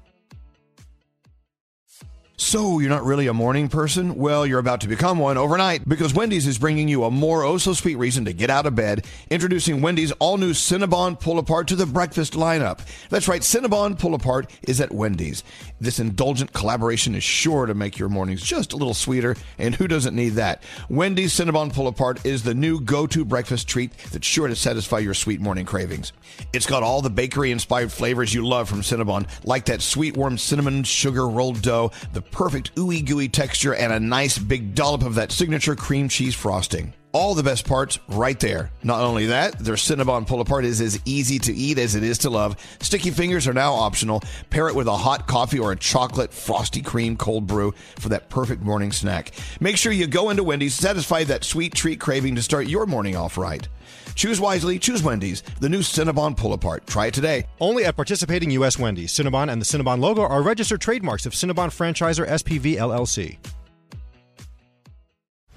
So, 2.44 2.80
you're 2.80 2.90
not 2.90 3.06
really 3.06 3.28
a 3.28 3.36
morning 3.36 3.68
person? 3.68 4.16
Well, 4.16 4.48
you're 4.48 4.58
about 4.58 4.82
to 4.82 4.88
become 4.88 5.20
one 5.20 5.38
overnight 5.38 5.88
because 5.88 6.12
Wendy's 6.12 6.48
is 6.48 6.58
bringing 6.58 6.88
you 6.88 7.04
a 7.04 7.12
more 7.12 7.44
oh 7.44 7.60
so 7.60 7.74
sweet 7.74 7.98
reason 7.98 8.26
to 8.26 8.34
get 8.34 8.50
out 8.50 8.66
of 8.66 8.74
bed. 8.74 9.06
Introducing 9.30 9.80
Wendy's 9.84 10.12
all 10.14 10.38
new 10.38 10.50
Cinnabon 10.50 11.20
Pull 11.20 11.38
Apart 11.38 11.68
to 11.68 11.76
the 11.76 11.86
breakfast 11.86 12.34
lineup. 12.34 12.80
That's 13.10 13.28
right, 13.28 13.42
Cinnabon 13.42 14.00
Pull 14.00 14.16
Apart 14.16 14.50
is 14.64 14.82
at 14.82 14.92
Wendy's. 14.92 15.44
This 15.82 16.00
indulgent 16.00 16.54
collaboration 16.54 17.16
is 17.16 17.24
sure 17.24 17.66
to 17.66 17.74
make 17.74 17.98
your 17.98 18.08
mornings 18.08 18.44
just 18.44 18.72
a 18.72 18.78
little 18.78 18.94
sweeter, 18.94 19.36
and 19.58 19.74
who 19.74 19.88
doesn't 19.88 20.16
need 20.16 20.34
that? 20.34 20.62
Wendy's 20.90 21.34
Cinnabon 21.34 21.74
Pull 21.74 21.88
Apart 21.88 22.24
is 22.24 22.44
the 22.44 22.54
new 22.54 22.80
go 22.80 23.08
to 23.08 23.26
breakfast 23.26 23.68
treat 23.68 23.92
that's 24.12 24.28
sure 24.28 24.48
to 24.48 24.56
satisfy 24.56 25.00
your 25.00 25.16
sweet 25.16 25.42
morning 25.42 25.66
cravings. 25.66 26.14
It's 26.54 26.68
got 26.68 26.84
all 26.84 27.02
the 27.02 27.10
bakery 27.10 27.50
inspired 27.50 27.92
flavors 27.92 28.32
you 28.32 28.46
love 28.46 28.70
from 28.70 28.82
Cinnabon, 28.82 29.28
like 29.44 29.66
that 29.66 29.82
sweet 29.82 30.16
warm 30.16 30.38
cinnamon 30.38 30.84
sugar 30.84 31.28
rolled 31.28 31.64
dough, 31.64 31.90
the 32.14 32.22
perfect 32.22 32.76
ooey 32.76 33.04
gooey 33.04 33.28
texture, 33.28 33.74
and 33.74 33.92
a 33.92 34.00
nice 34.00 34.38
big 34.38 34.76
dollop 34.76 35.02
of 35.02 35.16
that 35.16 35.32
signature 35.32 35.76
cream 35.76 36.08
cheese 36.08 36.36
frosting. 36.36 36.94
All 37.14 37.36
the 37.36 37.44
best 37.44 37.68
parts 37.68 38.00
right 38.08 38.40
there. 38.40 38.72
Not 38.84 39.02
only 39.02 39.26
that, 39.26 39.60
their 39.60 39.76
Cinnabon 39.76 40.26
pull 40.26 40.40
apart 40.40 40.64
is 40.64 40.80
as 40.80 40.98
easy 41.04 41.40
to 41.40 41.54
eat 41.54 41.78
as 41.78 41.96
it 41.96 42.04
is 42.04 42.18
to 42.20 42.30
love. 42.30 42.56
Sticky 42.80 43.12
fingers 43.12 43.50
are 43.50 43.54
now 43.54 43.74
optional. 43.74 44.24
Pair 44.50 44.70
it 44.70 44.76
with 44.76 44.88
a 44.88 44.96
hot 44.96 45.28
coffee 45.28 45.60
or 45.60 45.74
a 45.74 45.76
chocolate 45.76 46.34
frosty 46.34 46.82
cream 46.82 47.18
cold 47.18 47.48
brew 47.48 47.74
for 48.00 48.08
that 48.10 48.30
perfect 48.30 48.62
morning 48.62 48.94
snack. 48.94 49.32
Make 49.60 49.76
sure 49.76 49.92
you 49.92 50.08
go 50.08 50.30
into 50.30 50.44
Wendy's, 50.44 50.74
satisfy 50.74 51.26
that 51.26 51.44
sweet 51.44 51.74
treat 51.74 52.00
craving 52.00 52.36
to 52.36 52.42
start 52.42 52.68
your 52.68 52.86
morning 52.86 53.18
off 53.18 53.38
right. 53.38 53.68
Choose 54.16 54.40
wisely, 54.40 54.80
choose 54.80 55.04
Wendy's, 55.04 55.42
the 55.60 55.70
new 55.70 55.80
Cinnabon 55.80 56.38
pull 56.38 56.54
apart. 56.54 56.88
Try 56.88 57.08
it 57.08 57.14
today. 57.14 57.46
Only 57.60 57.84
at 57.84 57.98
participating 57.98 58.52
U.S. 58.52 58.80
Wendy's. 58.80 59.12
Cinnabon 59.12 59.52
and 59.52 59.62
the 59.62 59.66
Cinnabon 59.66 60.00
logo 60.00 60.22
are 60.22 60.42
registered 60.42 60.80
trademarks 60.80 61.26
of 61.26 61.34
Cinnabon 61.34 61.68
Franchisor 61.68 62.26
SPV 62.26 62.78
LLC. 62.78 63.38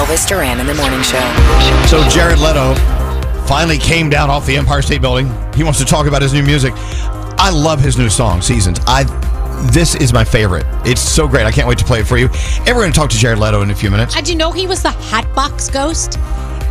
Elvis 0.00 0.26
Duran 0.26 0.58
in 0.58 0.66
the 0.66 0.72
morning 0.72 1.02
show. 1.02 1.20
So 1.86 2.02
Jared 2.08 2.38
Leto 2.38 2.74
finally 3.46 3.76
came 3.76 4.08
down 4.08 4.30
off 4.30 4.46
the 4.46 4.56
Empire 4.56 4.80
State 4.80 5.02
Building. 5.02 5.26
He 5.54 5.62
wants 5.62 5.78
to 5.78 5.84
talk 5.84 6.06
about 6.06 6.22
his 6.22 6.32
new 6.32 6.42
music. 6.42 6.72
I 7.36 7.50
love 7.52 7.82
his 7.82 7.98
new 7.98 8.08
song, 8.08 8.40
Seasons. 8.40 8.80
I 8.86 9.04
this 9.74 9.94
is 9.94 10.14
my 10.14 10.24
favorite. 10.24 10.64
It's 10.86 11.02
so 11.02 11.28
great. 11.28 11.44
I 11.44 11.52
can't 11.52 11.68
wait 11.68 11.76
to 11.80 11.84
play 11.84 12.00
it 12.00 12.06
for 12.06 12.16
you. 12.16 12.30
And 12.60 12.68
we're 12.68 12.80
going 12.80 12.92
to 12.94 12.98
talk 12.98 13.10
to 13.10 13.18
Jared 13.18 13.38
Leto 13.38 13.60
in 13.60 13.70
a 13.70 13.74
few 13.74 13.90
minutes. 13.90 14.14
Did 14.14 14.26
you 14.26 14.36
know 14.36 14.50
he 14.50 14.66
was 14.66 14.82
the 14.82 14.90
Hatbox 14.90 15.68
Ghost 15.68 16.16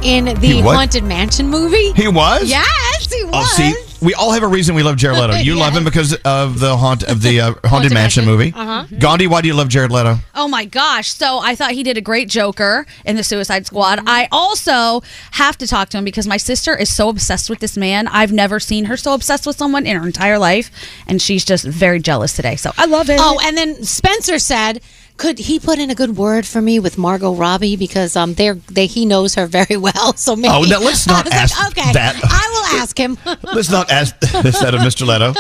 in 0.02 0.26
the 0.26 0.62
Haunted 0.62 1.04
Mansion 1.04 1.48
movie? 1.50 1.92
He 1.92 2.08
was? 2.08 2.50
Yes, 2.50 3.14
he 3.14 3.26
was. 3.26 3.34
Oh, 3.36 3.46
see, 3.46 3.76
we 4.02 4.14
all 4.14 4.32
have 4.32 4.44
a 4.44 4.48
reason 4.48 4.76
we 4.76 4.84
love 4.84 4.98
Jared 4.98 5.18
Leto. 5.18 5.34
You 5.50 5.56
love 5.56 5.76
him 5.76 5.84
because 5.84 6.14
of 6.26 6.60
the 6.60 6.78
haunt 6.78 7.04
of 7.04 7.22
the 7.22 7.42
uh, 7.42 7.54
Haunted, 7.66 7.94
Mansion, 7.94 8.26
movie. 8.26 8.54
Uh-huh. 8.56 8.86
Gandhi, 9.00 9.26
why 9.26 9.42
do 9.42 9.48
you 9.48 9.54
love 9.54 9.70
Jared 9.70 9.92
Leto? 9.92 10.18
Oh 10.36 10.48
my 10.48 10.66
gosh. 10.66 11.12
So 11.12 11.40
I 11.40 11.56
thought 11.56 11.72
he 11.72 11.82
did 11.82 11.98
a 11.98 12.02
great 12.02 12.30
Joker 12.30 12.86
in 13.06 13.16
the 13.16 13.24
Suicide 13.24 13.66
Squad. 13.66 14.02
I 14.06 14.28
also 14.32 15.02
have 15.32 15.58
to 15.60 15.68
talk 15.68 15.90
to 15.90 15.98
him 15.98 16.04
because 16.04 16.28
my 16.28 16.38
sister 16.38 16.76
is 16.78 16.94
so 16.94 17.10
obsessed 17.10 17.50
with 17.50 17.60
this 17.60 17.78
man. 17.78 18.08
I've 18.08 18.32
never 18.32 18.60
seen 18.60 18.86
her 18.86 18.98
so 18.98 19.14
obsessed 19.14 19.48
with 19.48 19.58
someone 19.58 19.86
in 19.86 19.98
her 19.98 20.06
entire 20.06 20.38
life. 20.38 20.70
And 21.08 21.22
she's 21.22 21.46
just 21.46 21.66
very 21.66 22.00
jealous 22.00 22.36
today. 22.36 22.56
So 22.58 22.72
I 22.78 22.86
love 22.86 23.10
it. 23.10 23.18
Oh, 23.20 23.40
and 23.44 23.58
then 23.58 23.84
Spencer 23.84 24.40
said, 24.40 24.82
"Could 25.20 25.38
he 25.38 25.60
put 25.60 25.78
in 25.80 25.90
a 25.92 25.96
good 25.96 26.16
word 26.18 26.46
for 26.48 26.62
me 26.62 26.80
with 26.80 26.98
Margot 26.98 27.34
Robbie 27.36 27.76
because 27.76 28.16
um 28.16 28.34
they're 28.36 28.56
they 28.72 28.88
he 28.88 29.06
knows 29.06 29.36
her 29.36 29.46
very 29.60 29.78
well. 29.78 30.14
So 30.16 30.36
maybe 30.36 30.54
Oh, 30.54 30.64
now 30.64 30.80
let's 30.80 31.06
not 31.08 31.28
ask 31.32 31.54
okay, 31.72 31.92
that. 31.94 32.16
I 32.24 32.46
will 32.54 32.82
ask 32.82 32.98
him. 32.98 33.18
Let's 33.54 33.70
not 33.70 33.92
ask 33.92 34.18
this 34.44 34.62
out 34.64 34.74
of 34.74 34.82
Mr. 34.82 35.06
Leto. 35.06 35.34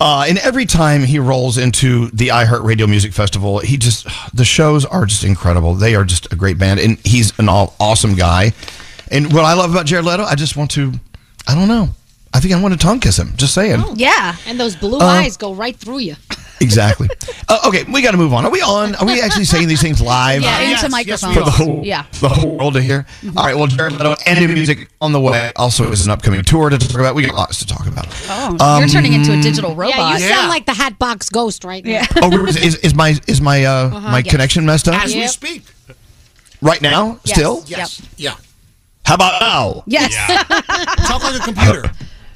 Uh, 0.00 0.24
and 0.28 0.38
every 0.38 0.66
time 0.66 1.04
he 1.04 1.18
rolls 1.18 1.58
into 1.58 2.08
the 2.10 2.28
iHeartRadio 2.28 2.88
Music 2.88 3.12
Festival, 3.12 3.60
he 3.60 3.76
just 3.76 4.06
the 4.34 4.44
shows 4.44 4.84
are 4.84 5.06
just 5.06 5.22
incredible. 5.24 5.74
They 5.74 5.94
are 5.94 6.04
just 6.04 6.32
a 6.32 6.36
great 6.36 6.58
band, 6.58 6.80
and 6.80 6.98
he's 7.04 7.32
an 7.38 7.48
all 7.48 7.74
awesome 7.78 8.14
guy. 8.14 8.52
And 9.10 9.32
what 9.32 9.44
I 9.44 9.54
love 9.54 9.70
about 9.72 9.86
Jared 9.86 10.04
Leto, 10.04 10.24
I 10.24 10.34
just 10.34 10.56
want 10.56 10.70
to, 10.72 10.92
I 11.46 11.54
don't 11.54 11.68
know, 11.68 11.90
I 12.34 12.40
think 12.40 12.54
I 12.54 12.60
want 12.60 12.72
to 12.72 12.78
tongue 12.78 13.00
kiss 13.00 13.18
him. 13.18 13.32
Just 13.36 13.54
saying. 13.54 13.82
yeah, 13.96 14.36
and 14.46 14.58
those 14.58 14.74
blue 14.76 14.98
Uh, 14.98 15.04
eyes 15.04 15.36
go 15.36 15.54
right 15.54 15.76
through 15.76 15.98
you. 15.98 16.16
Exactly. 16.60 17.08
uh, 17.48 17.58
okay, 17.66 17.82
we 17.92 18.02
got 18.02 18.12
to 18.12 18.16
move 18.16 18.32
on. 18.32 18.44
Are 18.44 18.50
we 18.50 18.62
on? 18.62 18.94
Are 18.94 19.04
we 19.04 19.20
actually 19.20 19.46
saying 19.46 19.66
these 19.66 19.82
things 19.82 20.00
live? 20.00 20.42
Yeah, 20.42 20.60
into 20.60 20.70
Yes, 20.70 20.82
yes, 20.82 20.92
microphones. 20.92 21.34
for 21.36 21.44
the 21.44 21.50
whole 21.50 21.80
Yeah. 21.84 22.04
the 22.20 22.28
whole 22.28 22.56
world 22.56 22.74
to 22.74 22.80
hear. 22.80 23.04
All 23.36 23.44
right. 23.46 23.56
Well, 23.56 23.66
Jared 23.66 23.94
Leto 23.94 24.14
and 24.26 24.38
new 24.38 24.46
music 24.46 24.88
on 25.00 25.10
the 25.10 25.18
way. 25.18 25.50
Also, 25.56 25.90
is 25.90 26.04
an 26.06 26.12
upcoming 26.12 26.44
tour 26.44 26.70
to 26.70 26.78
talk 26.78 27.00
about. 27.00 27.16
We 27.16 27.26
got 27.26 27.34
lots 27.34 27.58
to 27.58 27.66
talk 27.66 27.88
about. 27.88 28.06
Oh, 28.28 28.56
Um, 28.60 28.78
you're 28.78 28.88
turning 28.88 29.12
into 29.12 29.32
a 29.36 29.42
digital 29.42 29.74
robot. 29.74 29.96
Yeah, 29.98 30.12
you 30.18 30.28
sound 30.28 30.50
like 30.50 30.66
the 30.66 30.74
Hatbox 30.74 31.30
Ghost 31.30 31.64
right 31.64 31.84
now. 31.84 32.04
Oh, 32.22 32.46
is, 32.46 32.54
is, 32.56 32.76
is 32.76 32.94
my 32.94 33.18
is 33.26 33.40
my 33.40 33.64
uh, 33.64 33.72
Uh-huh. 33.88 33.98
my 34.12 34.18
Yes. 34.18 34.30
connection 34.30 34.64
messed 34.64 34.86
up? 34.86 35.02
As 35.02 35.16
we 35.16 35.26
speak. 35.26 35.64
Right 36.60 36.80
now, 36.80 37.18
Yes. 37.24 37.36
still. 37.36 37.64
Yes. 37.66 38.00
Yeah. 38.16 38.34
How 39.04 39.16
about 39.16 39.40
now? 39.40 39.82
Yes. 39.88 40.14
Talk 41.08 41.24
like 41.24 41.34
a 41.40 41.44
computer. 41.44 41.90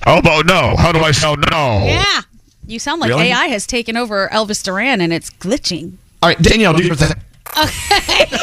How 0.06 0.18
about 0.18 0.46
no? 0.46 0.76
How 0.76 0.92
do 0.92 1.00
I 1.00 1.10
sound 1.10 1.44
now? 1.50 1.84
Yeah. 1.84 2.20
You 2.68 2.78
sound 2.78 3.00
like 3.00 3.10
Really? 3.10 3.32
AI 3.32 3.46
has 3.48 3.66
taken 3.66 3.96
over 3.96 4.28
Elvis 4.32 4.62
Duran 4.62 5.00
and 5.00 5.12
it's 5.12 5.30
glitching. 5.30 5.94
All 6.22 6.28
right, 6.28 6.38
Danielle, 6.40 6.74
do 6.74 6.84
your 6.84 6.94
thing. 6.94 7.10
Okay. 7.10 8.24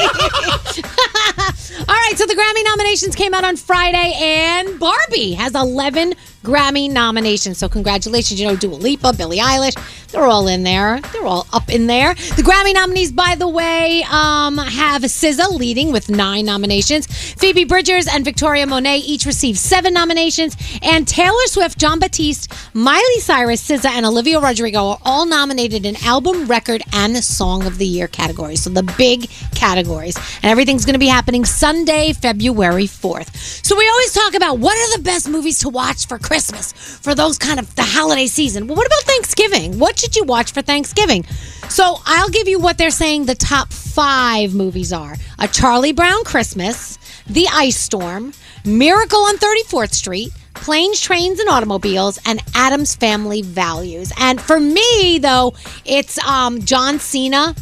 All 1.79 1.95
right, 1.95 2.13
so 2.15 2.25
the 2.25 2.35
Grammy 2.35 2.65
nominations 2.65 3.15
came 3.15 3.33
out 3.33 3.43
on 3.45 3.55
Friday, 3.57 4.13
and 4.17 4.79
Barbie 4.79 5.33
has 5.33 5.53
11 5.55 6.13
Grammy 6.43 6.91
nominations. 6.91 7.57
So 7.57 7.69
congratulations, 7.69 8.39
you 8.39 8.47
know, 8.47 8.55
Dua 8.55 8.75
Lipa, 8.75 9.13
Billie 9.13 9.39
Eilish, 9.39 9.75
they're 10.13 10.25
all 10.25 10.47
in 10.47 10.63
there. 10.63 10.99
They're 11.11 11.25
all 11.25 11.47
up 11.51 11.69
in 11.69 11.87
there. 11.87 12.13
The 12.13 12.43
Grammy 12.43 12.73
nominees, 12.73 13.11
by 13.11 13.35
the 13.35 13.47
way, 13.47 14.03
um, 14.11 14.57
have 14.59 15.01
SZA 15.01 15.57
leading 15.57 15.91
with 15.91 16.09
nine 16.09 16.45
nominations. 16.45 17.07
Phoebe 17.07 17.63
Bridgers 17.63 18.07
and 18.07 18.23
Victoria 18.23 18.67
Monet 18.67 18.99
each 18.99 19.25
received 19.25 19.57
seven 19.57 19.93
nominations. 19.93 20.55
And 20.83 21.07
Taylor 21.07 21.47
Swift, 21.47 21.79
Jon 21.79 21.99
Batiste, 21.99 22.53
Miley 22.75 23.19
Cyrus, 23.21 23.67
SZA, 23.67 23.89
and 23.89 24.05
Olivia 24.05 24.39
Rodrigo 24.39 24.89
are 24.89 24.99
all 25.03 25.25
nominated 25.25 25.85
in 25.85 25.95
album, 26.03 26.45
record, 26.45 26.83
and 26.93 27.17
Song 27.23 27.65
of 27.65 27.79
the 27.79 27.87
Year 27.87 28.07
categories. 28.07 28.61
So 28.63 28.69
the 28.69 28.83
big 28.97 29.29
categories. 29.55 30.15
And 30.43 30.51
everything's 30.51 30.85
going 30.85 30.93
to 30.93 30.99
be 30.99 31.07
happening 31.07 31.45
Sunday, 31.45 32.13
February 32.13 32.85
4th. 32.85 33.65
So 33.65 33.75
we 33.75 33.87
always 33.89 34.13
talk 34.13 34.35
about 34.35 34.59
what 34.59 34.77
are 34.77 34.97
the 34.97 35.03
best 35.03 35.27
movies 35.27 35.57
to 35.59 35.69
watch 35.69 36.05
for 36.05 36.19
Christmas, 36.19 36.32
for 36.41 37.13
those 37.13 37.37
kind 37.37 37.59
of 37.59 37.75
the 37.75 37.83
holiday 37.83 38.27
season. 38.27 38.67
Well, 38.67 38.75
what 38.75 38.87
about 38.87 39.03
Thanksgiving? 39.03 39.79
What 39.79 39.99
should 39.99 40.15
you 40.15 40.23
watch 40.23 40.51
for 40.51 40.61
Thanksgiving? 40.61 41.25
So 41.69 41.97
I'll 42.05 42.29
give 42.29 42.47
you 42.47 42.59
what 42.59 42.77
they're 42.77 42.89
saying 42.89 43.25
the 43.25 43.35
top 43.35 43.71
five 43.71 44.53
movies 44.53 44.91
are 44.91 45.15
A 45.39 45.47
Charlie 45.47 45.93
Brown 45.93 46.23
Christmas, 46.23 46.97
The 47.27 47.47
Ice 47.53 47.77
Storm, 47.77 48.33
Miracle 48.65 49.19
on 49.19 49.37
34th 49.37 49.93
Street, 49.93 50.31
Planes, 50.53 50.99
Trains, 51.01 51.39
and 51.39 51.49
Automobiles, 51.49 52.19
and 52.25 52.41
Addams 52.55 52.95
Family 52.95 53.41
Values. 53.41 54.11
And 54.17 54.39
for 54.41 54.59
me, 54.59 55.19
though, 55.19 55.53
it's 55.85 56.17
um, 56.25 56.61
John 56.61 56.99
Cena 56.99 57.55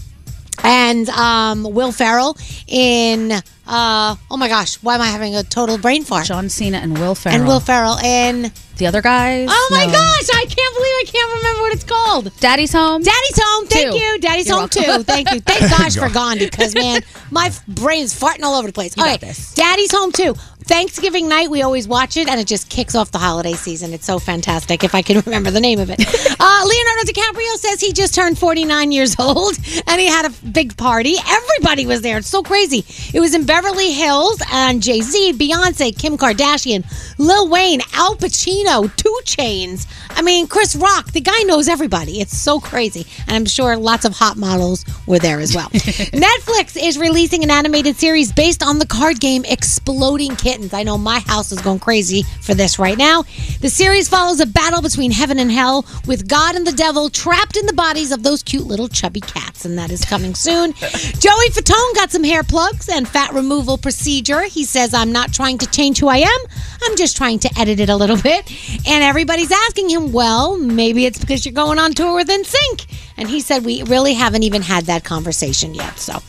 and 0.64 1.10
um, 1.10 1.64
Will 1.64 1.92
Ferrell 1.92 2.38
in. 2.68 3.32
Uh, 3.74 4.16
oh 4.30 4.36
my 4.38 4.50
gosh, 4.50 4.76
why 4.84 4.96
am 4.96 5.02
I 5.02 5.08
having 5.08 5.34
a 5.36 5.44
total 5.44 5.78
brain 5.78 6.04
fart? 6.04 6.26
John 6.26 6.50
Cena 6.50 6.78
and 6.80 6.98
Will 6.98 7.16
Ferrell. 7.16 7.38
And 7.38 7.48
Will 7.48 7.60
Ferrell 7.62 7.98
in. 8.04 8.52
The 8.78 8.88
other 8.88 9.02
guys. 9.02 9.48
Oh 9.52 9.70
my 9.72 9.86
No. 9.86 9.92
gosh, 9.92 10.28
I 10.34 10.46
can't 10.50 10.76
believe 10.76 10.96
I 10.98 11.04
can't 11.06 11.34
remember 11.38 11.62
what 11.62 11.74
it's 11.74 11.84
called. 11.84 12.32
Daddy's 12.40 12.74
Home. 12.74 13.04
Daddy's 13.04 13.40
Home. 13.42 13.68
Thank 13.68 13.92
Two. 13.92 13.98
you. 14.00 14.20
Daddy's 14.20 14.48
You're 14.48 14.58
Home 14.58 14.70
welcome. 14.74 14.98
too. 14.98 15.04
Thank 15.04 15.32
you. 15.32 15.40
Thank 15.40 15.70
gosh 15.78 15.96
for 15.96 16.10
Gandhi 16.10 16.46
because 16.50 16.74
man, 16.74 17.04
my 17.30 17.46
f- 17.48 17.64
brain's 17.68 18.20
farting 18.20 18.42
all 18.42 18.56
over 18.56 18.68
the 18.68 18.74
place. 18.74 18.98
You 18.98 19.04
got 19.04 19.18
okay, 19.18 19.28
this. 19.28 19.54
Daddy's 19.54 19.92
Home 19.92 20.12
too. 20.12 20.34
Thanksgiving 20.66 21.28
night, 21.28 21.50
we 21.50 21.64
always 21.64 21.88
watch 21.88 22.18
it, 22.18 22.30
and 22.30 22.40
it 22.40 22.48
just 22.48 22.70
kicks 22.70 22.96
off 22.96 23.12
the 23.12 23.18
holiday 23.18 23.54
season. 23.54 23.94
It's 23.94 24.06
so 24.06 24.20
fantastic. 24.20 24.84
If 24.84 24.94
I 24.94 25.02
can 25.02 25.20
remember 25.26 25.52
the 25.52 25.60
name 25.60 25.80
of 25.80 25.90
it, 25.90 26.00
uh, 26.00 26.64
Leonardo 26.66 27.12
DiCaprio 27.12 27.56
says 27.56 27.82
he 27.82 27.94
just 27.94 28.14
turned 28.14 28.38
49 28.38 28.92
years 28.92 29.16
old, 29.20 29.58
and 29.88 30.00
he 30.00 30.08
had 30.08 30.26
a 30.26 30.48
big 30.48 30.78
party. 30.78 31.16
Everybody 31.28 31.86
was 31.86 32.02
there. 32.02 32.18
It's 32.18 32.28
so 32.28 32.44
crazy. 32.44 32.86
It 33.14 33.20
was 33.20 33.34
in 33.34 33.46
Beverly 33.46 33.92
Hills, 33.92 34.42
and 34.52 34.82
Jay 34.84 35.02
Z, 35.02 35.34
Beyonce, 35.34 35.98
Kim 35.98 36.18
Kardashian, 36.18 36.86
Lil 37.18 37.50
Wayne, 37.50 37.82
Al 37.94 38.16
Pacino, 38.16 38.96
2 38.96 39.20
Chainz. 39.26 39.88
I 40.12 40.22
mean, 40.22 40.48
Chris 40.48 40.76
Rock. 40.76 41.12
The 41.12 41.22
guy 41.22 41.42
knows 41.44 41.68
everybody. 41.68 42.22
It's 42.22 42.38
so 42.38 42.60
crazy, 42.60 43.08
and 43.28 43.36
I'm 43.36 43.46
sure 43.46 43.76
lots 43.78 44.06
of 44.06 44.14
hot 44.14 44.38
models 44.38 44.86
were 45.08 45.20
there 45.20 45.40
as 45.40 45.56
well. 45.56 45.70
Netflix 45.70 46.78
is 46.82 46.98
releasing 46.98 47.44
an 47.44 47.52
animated 47.52 47.96
series 47.96 48.32
based 48.32 48.64
on 48.64 48.80
the 48.80 48.86
card 48.86 49.20
game 49.20 49.44
Exploding 49.46 50.36
Kittens. 50.52 50.74
I 50.74 50.84
know 50.84 50.98
my 50.98 51.20
house 51.20 51.54
is 51.54 51.62
going 51.62 51.80
crazy 51.80 52.24
for 52.42 52.54
this 52.54 52.78
right 52.78 52.98
now. 52.98 53.24
The 53.62 53.70
series 53.70 54.10
follows 54.10 54.42
a 54.42 54.46
battle 54.46 54.82
between 54.82 55.10
heaven 55.10 55.40
and 55.40 55.50
hell 55.50 55.86
with 56.06 56.28
God 56.28 56.56
and 56.56 56.68
the 56.68 56.74
devil 56.74 57.10
trapped 57.10 57.56
in 57.56 57.66
the 57.68 57.74
bodies 57.74 58.12
of 58.12 58.22
those 58.22 58.44
cute 58.44 58.68
little 58.68 58.90
chubby 58.90 59.22
cats, 59.22 59.64
and 59.64 59.78
that 59.78 59.92
is 59.92 60.04
coming 60.04 60.36
soon. 60.36 60.74
Joey 60.74 61.50
Fatone 61.52 61.96
got 61.96 62.12
some 62.12 62.26
hair 62.26 62.44
plugs 62.44 62.90
and 62.90 63.08
fat 63.08 63.32
removal 63.32 63.78
procedure. 63.78 64.42
He 64.42 64.66
says, 64.66 64.94
I'm 64.94 65.14
not 65.14 65.32
trying 65.32 65.58
to 65.60 65.72
change 65.72 66.00
who 66.00 66.10
I 66.10 66.18
am, 66.18 66.40
I'm 66.84 66.98
just 66.98 67.16
trying 67.16 67.40
to 67.40 67.50
edit 67.58 67.80
it 67.80 67.88
a 67.88 67.96
little 67.96 68.18
bit. 68.18 68.52
And 68.86 69.06
everybody's 69.06 69.54
asking 69.54 69.90
him, 69.90 70.12
well, 70.12 70.58
maybe 70.58 71.06
it's 71.06 71.18
because 71.18 71.46
you're 71.46 71.54
going 71.54 71.80
on 71.80 71.94
tour 71.94 72.14
with 72.14 72.28
NSYNC. 72.28 72.94
And 73.16 73.30
he 73.30 73.40
said, 73.40 73.64
we 73.64 73.84
really 73.84 74.16
haven't 74.16 74.44
even 74.44 74.64
had 74.64 74.84
that 74.88 75.06
conversation 75.06 75.74
yet. 75.74 75.98
So 75.98 76.22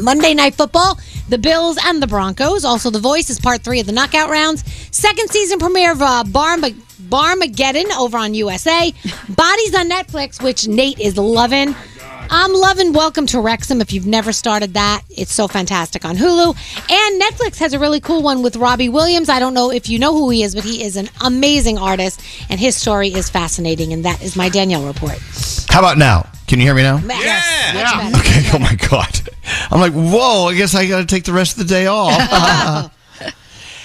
Monday 0.00 0.34
Night 0.34 0.54
Football, 0.54 0.98
the 1.28 1.38
Bills 1.38 1.78
and 1.84 2.02
the 2.02 2.06
Broncos. 2.06 2.64
Also, 2.64 2.90
The 2.90 2.98
Voice 2.98 3.30
is 3.30 3.38
part 3.40 3.62
three 3.62 3.80
of 3.80 3.86
the 3.86 3.92
knockout 3.92 4.28
rounds. 4.30 4.64
Second 4.94 5.30
season 5.30 5.58
premiere 5.58 5.92
of 5.92 6.02
uh, 6.02 6.24
Barm- 6.24 6.62
Barmageddon 6.62 7.90
over 7.98 8.18
on 8.18 8.34
USA. 8.34 8.92
Bodies 9.28 9.74
on 9.74 9.88
Netflix, 9.88 10.42
which 10.42 10.66
Nate 10.66 10.98
is 11.00 11.16
loving. 11.16 11.74
I'm 12.36 12.52
loving 12.52 12.92
Welcome 12.92 13.26
to 13.26 13.40
Wrexham. 13.40 13.80
If 13.80 13.92
you've 13.92 14.08
never 14.08 14.32
started 14.32 14.74
that, 14.74 15.04
it's 15.08 15.32
so 15.32 15.46
fantastic 15.46 16.04
on 16.04 16.16
Hulu. 16.16 16.48
And 16.90 17.22
Netflix 17.22 17.58
has 17.58 17.74
a 17.74 17.78
really 17.78 18.00
cool 18.00 18.22
one 18.22 18.42
with 18.42 18.56
Robbie 18.56 18.88
Williams. 18.88 19.28
I 19.28 19.38
don't 19.38 19.54
know 19.54 19.70
if 19.70 19.88
you 19.88 20.00
know 20.00 20.12
who 20.12 20.30
he 20.30 20.42
is, 20.42 20.52
but 20.52 20.64
he 20.64 20.82
is 20.82 20.96
an 20.96 21.08
amazing 21.20 21.78
artist, 21.78 22.20
and 22.50 22.58
his 22.58 22.76
story 22.76 23.10
is 23.10 23.30
fascinating. 23.30 23.92
And 23.92 24.04
that 24.04 24.20
is 24.20 24.34
my 24.34 24.48
Danielle 24.48 24.84
report. 24.84 25.20
How 25.68 25.78
about 25.78 25.96
now? 25.96 26.28
Can 26.48 26.58
you 26.58 26.64
hear 26.66 26.74
me 26.74 26.82
now? 26.82 26.96
Yeah. 27.06 28.10
Okay. 28.18 28.50
Oh 28.52 28.58
my 28.58 28.74
god. 28.74 29.20
I'm 29.70 29.78
like, 29.78 29.92
whoa. 29.92 30.48
I 30.48 30.54
guess 30.56 30.74
I 30.74 30.88
got 30.88 30.98
to 30.98 31.06
take 31.06 31.22
the 31.22 31.32
rest 31.32 31.52
of 31.52 31.68
the 31.68 31.72
day 31.72 31.86
off. 31.86 32.90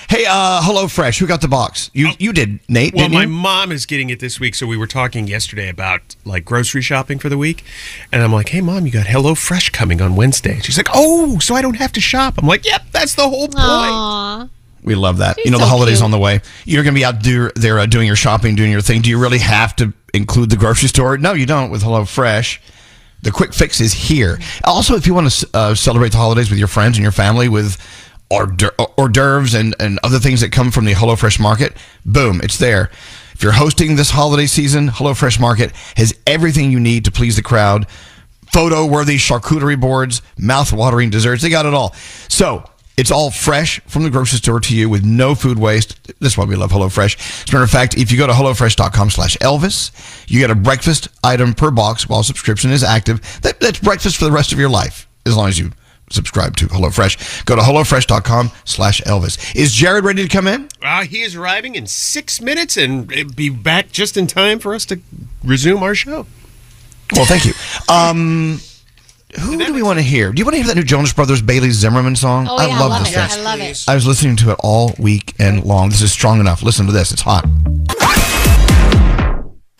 hey, 0.09 0.25
uh, 0.27 0.61
hello, 0.63 0.87
Fresh. 0.87 1.19
Who 1.19 1.27
got 1.27 1.41
the 1.41 1.47
box? 1.47 1.89
You 1.93 2.09
you 2.19 2.33
did, 2.33 2.59
Nate. 2.67 2.93
Well, 2.93 3.05
didn't 3.05 3.13
my 3.13 3.23
you? 3.23 3.29
mom 3.29 3.71
is 3.71 3.85
getting 3.85 4.09
it 4.09 4.19
this 4.19 4.39
week, 4.39 4.55
so 4.55 4.67
we 4.67 4.75
were 4.75 4.87
talking 4.87 5.27
yesterday 5.27 5.69
about 5.69 6.15
like 6.25 6.43
grocery 6.43 6.81
shopping 6.81 7.19
for 7.19 7.29
the 7.29 7.37
week, 7.37 7.63
and 8.11 8.21
I'm 8.21 8.33
like, 8.33 8.49
"Hey, 8.49 8.61
mom, 8.61 8.85
you 8.85 8.91
got 8.91 9.07
Hello 9.07 9.35
Fresh 9.35 9.69
coming 9.69 10.01
on 10.01 10.15
Wednesday." 10.15 10.59
She's 10.59 10.77
like, 10.77 10.89
"Oh, 10.93 11.39
so 11.39 11.55
I 11.55 11.61
don't 11.61 11.77
have 11.77 11.93
to 11.93 12.01
shop." 12.01 12.35
I'm 12.37 12.47
like, 12.47 12.65
"Yep, 12.65 12.87
that's 12.91 13.15
the 13.15 13.29
whole 13.29 13.47
point." 13.47 13.57
Aww. 13.57 14.49
We 14.83 14.95
love 14.95 15.17
that. 15.17 15.35
She's 15.35 15.45
you 15.45 15.51
know, 15.51 15.57
the 15.57 15.65
holidays 15.65 15.97
cute. 15.97 16.05
on 16.05 16.11
the 16.11 16.17
way. 16.17 16.41
You're 16.65 16.83
going 16.83 16.95
to 16.95 16.99
be 16.99 17.05
out 17.05 17.21
do, 17.21 17.51
there 17.55 17.79
uh, 17.79 17.85
doing 17.85 18.07
your 18.07 18.15
shopping, 18.15 18.55
doing 18.55 18.71
your 18.71 18.81
thing. 18.81 19.01
Do 19.01 19.09
you 19.09 19.19
really 19.19 19.39
have 19.39 19.75
to 19.75 19.93
include 20.13 20.49
the 20.49 20.55
grocery 20.55 20.87
store? 20.87 21.17
No, 21.17 21.33
you 21.33 21.45
don't 21.45 21.69
with 21.69 21.83
Hello 21.83 22.05
Fresh. 22.05 22.61
The 23.21 23.31
quick 23.31 23.53
fix 23.53 23.81
is 23.81 23.91
here. 23.91 24.39
Also, 24.63 24.95
if 24.95 25.05
you 25.05 25.13
want 25.13 25.29
to 25.29 25.49
uh, 25.53 25.75
celebrate 25.75 26.13
the 26.13 26.17
holidays 26.17 26.49
with 26.49 26.57
your 26.57 26.69
friends 26.69 26.97
and 26.97 27.03
your 27.03 27.11
family 27.11 27.49
with 27.49 27.77
hors 28.31 28.47
hors 28.97 29.09
d'oeuvres 29.09 29.53
and, 29.53 29.75
and 29.79 29.99
other 30.03 30.19
things 30.19 30.41
that 30.41 30.51
come 30.51 30.71
from 30.71 30.85
the 30.85 30.93
HelloFresh 30.93 31.39
market, 31.39 31.75
boom, 32.05 32.41
it's 32.43 32.57
there. 32.57 32.89
If 33.33 33.43
you're 33.43 33.53
hosting 33.53 33.95
this 33.95 34.11
holiday 34.11 34.47
season, 34.47 34.89
HelloFresh 34.89 35.39
Market 35.39 35.71
has 35.95 36.13
everything 36.27 36.71
you 36.71 36.79
need 36.79 37.05
to 37.05 37.11
please 37.11 37.37
the 37.37 37.41
crowd. 37.41 37.87
Photo 38.51 38.85
worthy 38.85 39.15
charcuterie 39.15 39.79
boards, 39.79 40.21
mouth 40.37 40.73
watering 40.73 41.09
desserts, 41.09 41.41
they 41.41 41.49
got 41.49 41.65
it 41.65 41.73
all. 41.73 41.93
So, 42.27 42.65
it's 42.97 43.11
all 43.11 43.31
fresh 43.31 43.79
from 43.87 44.03
the 44.03 44.09
grocery 44.09 44.39
store 44.39 44.59
to 44.59 44.75
you 44.75 44.89
with 44.89 45.05
no 45.05 45.35
food 45.35 45.57
waste. 45.57 45.97
That's 46.19 46.37
why 46.37 46.43
we 46.43 46.57
love 46.57 46.71
HelloFresh. 46.71 47.45
As 47.45 47.49
a 47.49 47.53
matter 47.53 47.63
of 47.63 47.71
fact, 47.71 47.95
if 47.95 48.11
you 48.11 48.17
go 48.17 48.27
to 48.27 48.33
HelloFresh.com 48.33 49.09
slash 49.09 49.37
Elvis, 49.37 49.91
you 50.29 50.41
get 50.41 50.51
a 50.51 50.55
breakfast 50.55 51.07
item 51.23 51.53
per 51.53 51.71
box 51.71 52.09
while 52.09 52.23
subscription 52.23 52.71
is 52.71 52.83
active. 52.83 53.21
That, 53.43 53.61
that's 53.61 53.79
breakfast 53.79 54.17
for 54.17 54.25
the 54.25 54.33
rest 54.33 54.51
of 54.51 54.59
your 54.59 54.67
life, 54.67 55.07
as 55.25 55.37
long 55.37 55.47
as 55.47 55.57
you 55.57 55.71
subscribe 56.09 56.55
to 56.57 56.67
HelloFresh. 56.67 57.45
Go 57.45 57.55
to 57.55 57.61
HelloFresh.com 57.61 58.51
slash 58.65 59.01
Elvis. 59.01 59.55
Is 59.55 59.73
Jared 59.73 60.03
ready 60.05 60.23
to 60.23 60.29
come 60.29 60.47
in? 60.47 60.69
Uh, 60.81 61.03
he 61.03 61.21
is 61.21 61.35
arriving 61.35 61.75
in 61.75 61.87
six 61.87 62.41
minutes 62.41 62.77
and 62.77 63.07
be 63.35 63.49
back 63.49 63.91
just 63.91 64.17
in 64.17 64.27
time 64.27 64.59
for 64.59 64.73
us 64.73 64.85
to 64.85 64.99
resume 65.43 65.83
our 65.83 65.95
show. 65.95 66.25
Well, 67.13 67.25
thank 67.25 67.45
you. 67.45 67.53
Um, 67.87 68.59
who 69.39 69.57
do 69.57 69.73
we 69.73 69.83
want 69.83 69.99
to 69.99 70.03
hear? 70.03 70.31
Do 70.31 70.39
you 70.39 70.45
want 70.45 70.53
to 70.55 70.57
hear 70.59 70.67
that 70.67 70.75
new 70.75 70.83
Jonas 70.83 71.13
Brothers 71.13 71.41
Bailey 71.41 71.69
Zimmerman 71.71 72.15
song? 72.15 72.47
Oh, 72.49 72.65
yeah, 72.65 72.75
I 72.75 72.79
love 72.79 72.99
this 73.03 73.15
it. 73.15 73.29
thing. 73.31 73.39
I 73.39 73.43
love 73.43 73.59
it. 73.59 73.85
I 73.87 73.95
was 73.95 74.07
listening 74.07 74.35
to 74.37 74.51
it 74.51 74.57
all 74.63 74.93
week 74.99 75.33
and 75.39 75.63
long. 75.63 75.89
This 75.89 76.01
is 76.01 76.11
strong 76.11 76.39
enough. 76.39 76.63
Listen 76.63 76.85
to 76.87 76.91
this. 76.91 77.11
It's 77.11 77.21
hot. 77.23 77.45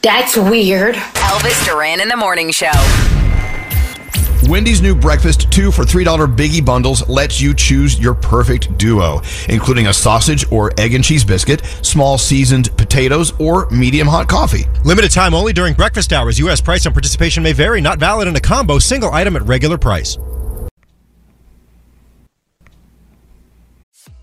That's 0.02 0.38
weird. 0.38 0.96
Elvis 0.96 1.66
Duran 1.66 2.00
in 2.00 2.08
the 2.08 2.16
Morning 2.16 2.52
Show. 2.52 2.72
Wendy's 4.50 4.82
new 4.82 4.96
breakfast, 4.96 5.52
two 5.52 5.72
for 5.72 5.84
$3 5.84 6.36
biggie 6.36 6.66
bundles, 6.66 7.08
lets 7.08 7.40
you 7.40 7.54
choose 7.54 8.00
your 8.00 8.16
perfect 8.16 8.76
duo, 8.80 9.22
including 9.48 9.86
a 9.88 9.94
sausage 9.94 10.44
or 10.52 10.72
egg 10.80 10.96
and 10.96 11.04
cheese 11.04 11.24
biscuit, 11.24 11.64
small 11.84 12.18
seasoned 12.18 12.76
potatoes, 12.76 13.32
or 13.40 13.70
medium 13.70 14.08
hot 14.08 14.28
coffee. 14.28 14.66
Limited 14.84 15.12
time 15.12 15.36
only 15.36 15.54
during 15.54 15.76
breakfast 15.76 16.12
hours. 16.12 16.40
U.S. 16.40 16.62
price 16.62 16.88
and 16.88 16.96
participation 16.96 17.44
may 17.44 17.54
vary. 17.54 17.80
Not 17.80 18.00
valid 18.00 18.28
in 18.28 18.36
a 18.36 18.40
combo. 18.40 18.80
Single 18.80 19.12
item 19.12 19.36
at 19.36 19.44
regular 19.44 19.78
price. 19.78 20.18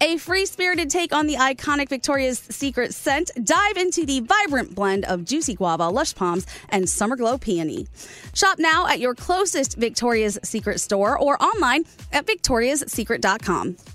a 0.00 0.16
free 0.16 0.46
spirited 0.46 0.90
take 0.90 1.14
on 1.14 1.26
the 1.26 1.34
iconic 1.34 1.88
Victoria's 1.88 2.38
Secret 2.38 2.92
scent. 2.92 3.30
Dive 3.42 3.76
into 3.76 4.04
the 4.04 4.20
vibrant 4.20 4.74
blend 4.74 5.04
of 5.04 5.24
juicy 5.24 5.54
guava, 5.54 5.88
lush 5.88 6.14
palms, 6.14 6.46
and 6.70 6.88
summer 6.88 7.16
glow 7.16 7.38
peony. 7.38 7.86
Shop 8.34 8.58
now 8.58 8.86
at 8.86 8.98
your 8.98 9.14
closest 9.14 9.76
Victoria's 9.76 10.38
Secret 10.42 10.80
store 10.80 11.18
or 11.18 11.40
online 11.42 11.84
at 12.12 12.26
victoriassecret.com. 12.26 13.93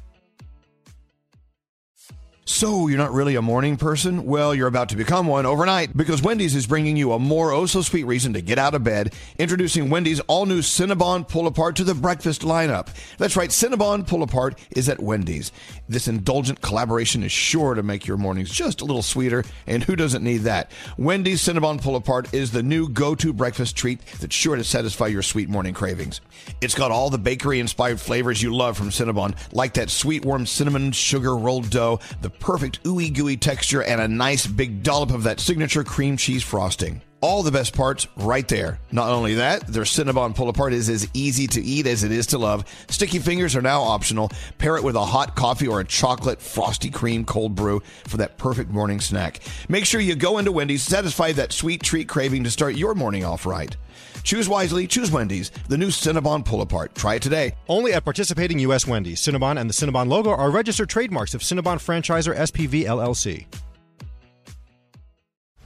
So, 2.51 2.87
you're 2.87 2.97
not 2.97 3.13
really 3.13 3.35
a 3.35 3.43
morning 3.43 3.77
person? 3.77 4.25
Well, 4.25 4.55
you're 4.55 4.67
about 4.67 4.89
to 4.89 4.95
become 4.95 5.27
one 5.27 5.45
overnight 5.45 5.95
because 5.95 6.23
Wendy's 6.23 6.55
is 6.55 6.65
bringing 6.65 6.97
you 6.97 7.11
a 7.13 7.19
more 7.19 7.51
oh 7.51 7.67
so 7.67 7.83
sweet 7.83 8.05
reason 8.05 8.33
to 8.33 8.41
get 8.41 8.57
out 8.57 8.73
of 8.73 8.83
bed. 8.83 9.13
Introducing 9.37 9.91
Wendy's 9.91 10.19
all 10.21 10.47
new 10.47 10.61
Cinnabon 10.61 11.27
Pull 11.27 11.45
Apart 11.45 11.75
to 11.75 11.83
the 11.83 11.93
breakfast 11.93 12.41
lineup. 12.41 12.87
That's 13.19 13.37
right, 13.37 13.51
Cinnabon 13.51 14.07
Pull 14.07 14.23
Apart 14.23 14.57
is 14.71 14.89
at 14.89 14.99
Wendy's. 14.99 15.51
This 15.89 16.07
indulgent 16.07 16.61
collaboration 16.61 17.23
is 17.23 17.31
sure 17.31 17.73
to 17.73 17.81
make 17.81 18.05
your 18.05 18.15
mornings 18.15 18.51
just 18.51 18.81
a 18.81 18.85
little 18.85 19.01
sweeter, 19.01 19.43
and 19.65 19.83
who 19.83 19.95
doesn't 19.95 20.23
need 20.23 20.43
that? 20.43 20.71
Wendy's 20.99 21.41
Cinnabon 21.41 21.81
Pull 21.81 21.95
Apart 21.95 22.31
is 22.31 22.51
the 22.51 22.61
new 22.61 22.87
go 22.87 23.15
to 23.15 23.33
breakfast 23.33 23.75
treat 23.75 23.99
that's 24.21 24.35
sure 24.35 24.55
to 24.55 24.63
satisfy 24.63 25.07
your 25.07 25.23
sweet 25.23 25.49
morning 25.49 25.73
cravings. 25.73 26.21
It's 26.61 26.75
got 26.75 26.91
all 26.91 27.09
the 27.09 27.17
bakery 27.17 27.59
inspired 27.59 27.99
flavors 27.99 28.39
you 28.39 28.55
love 28.55 28.77
from 28.77 28.91
Cinnabon, 28.91 29.35
like 29.51 29.73
that 29.73 29.89
sweet 29.89 30.23
warm 30.23 30.45
cinnamon 30.45 30.91
sugar 30.91 31.35
rolled 31.35 31.71
dough, 31.71 31.99
the 32.21 32.29
perfect 32.29 32.83
ooey 32.83 33.11
gooey 33.11 33.35
texture, 33.35 33.81
and 33.81 33.99
a 33.99 34.07
nice 34.07 34.45
big 34.45 34.83
dollop 34.83 35.11
of 35.11 35.23
that 35.23 35.39
signature 35.39 35.83
cream 35.83 36.17
cheese 36.17 36.43
frosting. 36.43 37.01
All 37.21 37.43
the 37.43 37.51
best 37.51 37.75
parts 37.75 38.07
right 38.15 38.47
there. 38.47 38.79
Not 38.93 39.09
only 39.09 39.35
that, 39.35 39.67
their 39.67 39.83
Cinnabon 39.83 40.33
pull 40.33 40.47
apart 40.47 40.71
is 40.71 40.87
as 40.87 41.05
easy 41.13 41.47
to 41.47 41.61
eat 41.61 41.85
as 41.85 42.05
it 42.05 42.13
is 42.13 42.27
to 42.27 42.37
love. 42.37 42.63
Sticky 42.89 43.19
fingers 43.19 43.57
are 43.57 43.61
now 43.61 43.81
optional. 43.81 44.31
Pair 44.57 44.77
it 44.77 44.83
with 44.85 44.95
a 44.95 45.03
hot 45.03 45.35
coffee 45.35 45.67
or 45.67 45.81
a 45.81 45.85
chocolate 45.85 46.41
frosty 46.41 46.89
cream 46.89 47.25
cold 47.25 47.55
brew 47.55 47.81
for 48.07 48.15
that 48.17 48.37
perfect 48.37 48.69
morning 48.69 49.01
snack. 49.01 49.41
Make 49.67 49.85
sure 49.85 49.99
you 49.99 50.15
go 50.15 50.37
into 50.37 50.53
Wendy's, 50.53 50.85
to 50.85 50.91
satisfy 50.91 51.33
that 51.33 51.51
sweet 51.51 51.83
treat 51.83 52.07
craving 52.07 52.45
to 52.45 52.51
start 52.51 52.75
your 52.75 52.95
morning 52.95 53.25
off 53.25 53.45
right. 53.45 53.75
Choose 54.23 54.47
wisely, 54.47 54.87
choose 54.87 55.11
Wendy's, 55.11 55.49
the 55.67 55.77
new 55.77 55.87
Cinnabon 55.87 56.45
pull 56.45 56.61
apart. 56.61 56.95
Try 56.95 57.15
it 57.15 57.21
today. 57.21 57.53
Only 57.67 57.91
at 57.91 58.05
participating 58.05 58.59
U.S. 58.59 58.87
Wendy's. 58.87 59.21
Cinnabon 59.21 59.59
and 59.59 59.69
the 59.69 59.73
Cinnabon 59.73 60.07
logo 60.07 60.29
are 60.29 60.51
registered 60.51 60.89
trademarks 60.89 61.33
of 61.33 61.41
Cinnabon 61.41 61.79
Franchisor 61.79 62.33
SPV 62.33 62.85
LLC. 62.85 63.45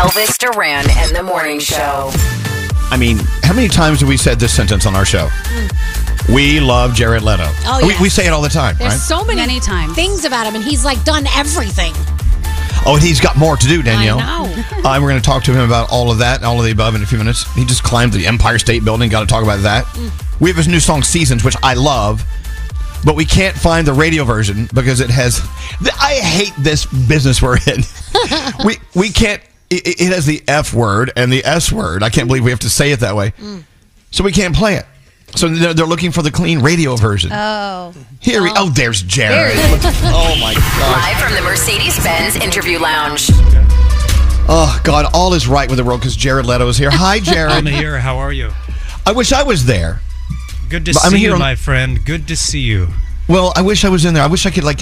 Elvis 0.00 0.38
Duran 0.38 0.86
and 0.88 1.14
the 1.14 1.22
Morning 1.22 1.58
Show. 1.58 2.10
I 2.90 2.96
mean, 2.98 3.18
how 3.42 3.52
many 3.52 3.68
times 3.68 4.00
have 4.00 4.08
we 4.08 4.16
said 4.16 4.40
this 4.40 4.50
sentence 4.50 4.86
on 4.86 4.96
our 4.96 5.04
show? 5.04 5.28
We 6.32 6.58
love 6.58 6.94
Jared 6.94 7.22
Leto. 7.22 7.44
Oh, 7.66 7.80
we, 7.82 7.88
yes. 7.92 8.00
we 8.00 8.08
say 8.08 8.26
it 8.26 8.30
all 8.30 8.40
the 8.40 8.48
time, 8.48 8.76
There's 8.78 8.92
right? 8.92 8.98
so 8.98 9.22
many, 9.26 9.60
times. 9.60 9.94
things 9.94 10.24
about 10.24 10.46
him, 10.46 10.54
and 10.54 10.64
he's 10.64 10.86
like 10.86 11.04
done 11.04 11.26
everything. 11.36 11.92
Oh, 12.86 12.94
and 12.94 13.02
he's 13.02 13.20
got 13.20 13.36
more 13.36 13.58
to 13.58 13.66
do, 13.66 13.82
Danielle. 13.82 14.20
I 14.20 14.46
know. 14.46 14.88
Uh, 14.88 14.98
we're 15.02 15.10
going 15.10 15.20
to 15.20 15.26
talk 15.26 15.44
to 15.44 15.52
him 15.52 15.66
about 15.66 15.92
all 15.92 16.10
of 16.10 16.16
that 16.20 16.38
and 16.38 16.46
all 16.46 16.58
of 16.58 16.64
the 16.64 16.72
above 16.72 16.94
in 16.94 17.02
a 17.02 17.06
few 17.06 17.18
minutes. 17.18 17.42
He 17.52 17.66
just 17.66 17.82
climbed 17.82 18.14
the 18.14 18.26
Empire 18.26 18.58
State 18.58 18.82
Building. 18.82 19.10
Got 19.10 19.20
to 19.20 19.26
talk 19.26 19.42
about 19.42 19.60
that. 19.64 19.84
Mm. 19.84 20.40
We 20.40 20.48
have 20.48 20.56
his 20.56 20.66
new 20.66 20.80
song 20.80 21.02
"Seasons," 21.02 21.44
which 21.44 21.56
I 21.62 21.74
love, 21.74 22.24
but 23.04 23.16
we 23.16 23.26
can't 23.26 23.54
find 23.54 23.86
the 23.86 23.92
radio 23.92 24.24
version 24.24 24.66
because 24.72 25.00
it 25.00 25.10
has. 25.10 25.46
I 26.00 26.14
hate 26.14 26.54
this 26.58 26.86
business 26.86 27.42
we're 27.42 27.58
in. 27.66 27.82
we 28.64 28.78
we 28.94 29.10
can't. 29.10 29.42
It, 29.70 30.00
it 30.00 30.12
has 30.12 30.26
the 30.26 30.42
F 30.48 30.74
word 30.74 31.12
and 31.16 31.32
the 31.32 31.44
S 31.44 31.70
word. 31.70 32.02
I 32.02 32.10
can't 32.10 32.26
believe 32.26 32.44
we 32.44 32.50
have 32.50 32.60
to 32.60 32.70
say 32.70 32.90
it 32.92 33.00
that 33.00 33.14
way. 33.14 33.30
Mm. 33.32 33.62
So 34.10 34.24
we 34.24 34.32
can't 34.32 34.54
play 34.54 34.74
it. 34.74 34.86
So 35.36 35.48
they're, 35.48 35.72
they're 35.72 35.86
looking 35.86 36.10
for 36.10 36.22
the 36.22 36.30
clean 36.32 36.58
radio 36.60 36.96
version. 36.96 37.30
Oh. 37.32 37.94
Here 38.20 38.42
we. 38.42 38.50
Oh, 38.56 38.68
there's 38.70 39.00
Jared. 39.02 39.54
oh 39.56 40.36
my 40.40 40.54
God. 40.54 41.14
Live 41.14 41.22
from 41.24 41.34
the 41.36 41.42
Mercedes 41.48 42.02
Benz 42.02 42.34
Interview 42.36 42.80
Lounge. 42.80 43.28
Oh 44.52 44.80
God, 44.82 45.06
all 45.14 45.32
is 45.34 45.46
right 45.46 45.68
with 45.68 45.78
the 45.78 45.84
world 45.84 46.00
because 46.00 46.16
Jared 46.16 46.46
Leto 46.46 46.66
is 46.68 46.76
here. 46.76 46.90
Hi, 46.90 47.18
Jared. 47.22 47.52
I'm 47.52 47.66
here. 47.66 48.00
How 48.00 48.18
are 48.18 48.32
you? 48.32 48.50
I 49.06 49.12
wish 49.12 49.32
I 49.32 49.44
was 49.44 49.66
there. 49.66 50.00
Good 50.68 50.84
to 50.86 50.92
But 50.94 51.04
I'm 51.04 51.12
see 51.12 51.18
here 51.18 51.28
you, 51.28 51.34
on- 51.34 51.38
my 51.40 51.54
friend. 51.54 52.04
Good 52.04 52.26
to 52.28 52.36
see 52.36 52.60
you. 52.60 52.88
Well, 53.28 53.52
I 53.54 53.62
wish 53.62 53.84
I 53.84 53.88
was 53.88 54.04
in 54.04 54.14
there. 54.14 54.24
I 54.24 54.26
wish 54.26 54.46
I 54.46 54.50
could 54.50 54.64
like 54.64 54.80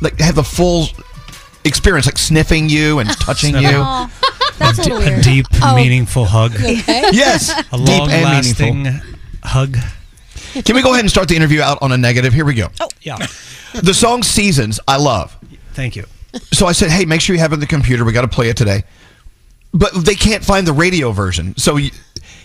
like 0.00 0.18
have 0.20 0.36
the 0.36 0.44
full 0.44 0.86
experience, 1.64 2.06
like 2.06 2.18
sniffing 2.18 2.68
you 2.68 2.98
and 2.98 3.08
touching 3.20 3.54
you. 3.54 3.60
Sniffing. 3.60 4.10
That's 4.58 4.78
a 4.78 4.82
D- 4.84 4.90
little 4.92 5.06
a 5.08 5.10
weird. 5.10 5.22
deep, 5.24 5.46
Oh. 5.62 5.74
meaningful 5.76 6.24
hug. 6.26 6.52
Okay. 6.60 6.74
Yes, 7.12 7.50
A 7.50 7.54
deep 7.62 7.70
and 7.72 7.78
long-lasting 7.78 8.82
meaningful. 8.82 9.18
hug. 9.42 9.76
Can 10.64 10.76
we 10.76 10.82
go 10.82 10.90
ahead 10.92 11.00
and 11.00 11.10
start 11.10 11.28
the 11.28 11.34
interview 11.36 11.60
out 11.60 11.78
on 11.82 11.90
a 11.92 11.96
negative? 11.96 12.32
Here 12.32 12.44
we 12.44 12.54
go. 12.54 12.68
Oh, 12.80 12.88
yeah. 13.02 13.18
The 13.74 13.92
song 13.94 14.22
"Seasons" 14.22 14.78
I 14.86 14.98
love. 14.98 15.36
Thank 15.72 15.96
you. 15.96 16.04
So 16.52 16.66
I 16.66 16.72
said, 16.72 16.90
"Hey, 16.90 17.04
make 17.04 17.20
sure 17.20 17.34
you 17.34 17.40
have 17.40 17.50
it 17.52 17.54
on 17.56 17.60
the 17.60 17.66
computer. 17.66 18.04
We 18.04 18.12
got 18.12 18.22
to 18.22 18.28
play 18.28 18.48
it 18.48 18.56
today." 18.56 18.84
But 19.72 19.92
they 20.04 20.14
can't 20.14 20.44
find 20.44 20.64
the 20.66 20.72
radio 20.72 21.10
version. 21.10 21.56
So 21.56 21.74
y- 21.74 21.90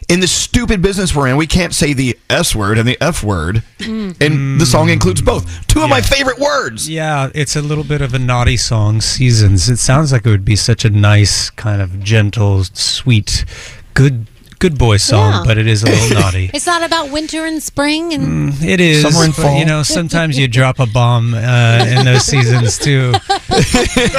in 0.09 0.19
the 0.19 0.27
stupid 0.27 0.81
business 0.81 1.15
we're 1.15 1.27
in, 1.27 1.37
we 1.37 1.47
can't 1.47 1.73
say 1.73 1.93
the 1.93 2.17
S 2.29 2.55
word 2.55 2.77
and 2.79 2.87
the 2.87 2.97
F 3.01 3.23
word, 3.23 3.63
mm. 3.77 4.19
and 4.19 4.59
the 4.59 4.65
song 4.65 4.87
mm. 4.87 4.93
includes 4.93 5.21
both. 5.21 5.67
Two 5.67 5.81
of 5.81 5.89
my 5.89 6.01
favorite 6.01 6.39
words. 6.39 6.89
Yeah, 6.89 7.29
it's 7.35 7.55
a 7.55 7.61
little 7.61 7.83
bit 7.83 8.01
of 8.01 8.13
a 8.13 8.19
naughty 8.19 8.57
song, 8.57 9.01
Seasons. 9.01 9.69
It 9.69 9.77
sounds 9.77 10.11
like 10.11 10.25
it 10.25 10.29
would 10.29 10.43
be 10.43 10.55
such 10.55 10.83
a 10.83 10.89
nice, 10.89 11.51
kind 11.51 11.81
of 11.81 12.03
gentle, 12.03 12.63
sweet, 12.63 13.45
good 13.93 14.25
good 14.57 14.77
boy 14.77 14.97
song, 14.97 15.31
Yeah. 15.31 15.43
but 15.45 15.57
it 15.57 15.67
is 15.67 15.83
a 15.83 15.85
little 15.85 16.09
naughty. 16.21 16.51
It's 16.53 16.65
not 16.65 16.83
about 16.83 17.11
winter 17.11 17.45
and 17.45 17.63
spring 17.63 18.13
and 18.13 18.51
mm, 18.53 18.63
It 18.65 18.81
is. 18.81 19.03
Summer 19.03 19.23
and 19.23 19.33
fall. 19.33 19.57
You 19.57 19.65
know, 19.65 19.83
sometimes 19.83 20.37
you 20.37 20.47
drop 20.47 20.79
a 20.79 20.85
bomb 20.85 21.33
uh, 21.33 21.85
in 21.87 22.03
those 22.05 22.25
seasons 22.25 22.77
too. 22.77 23.13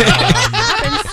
Um, 0.01 1.10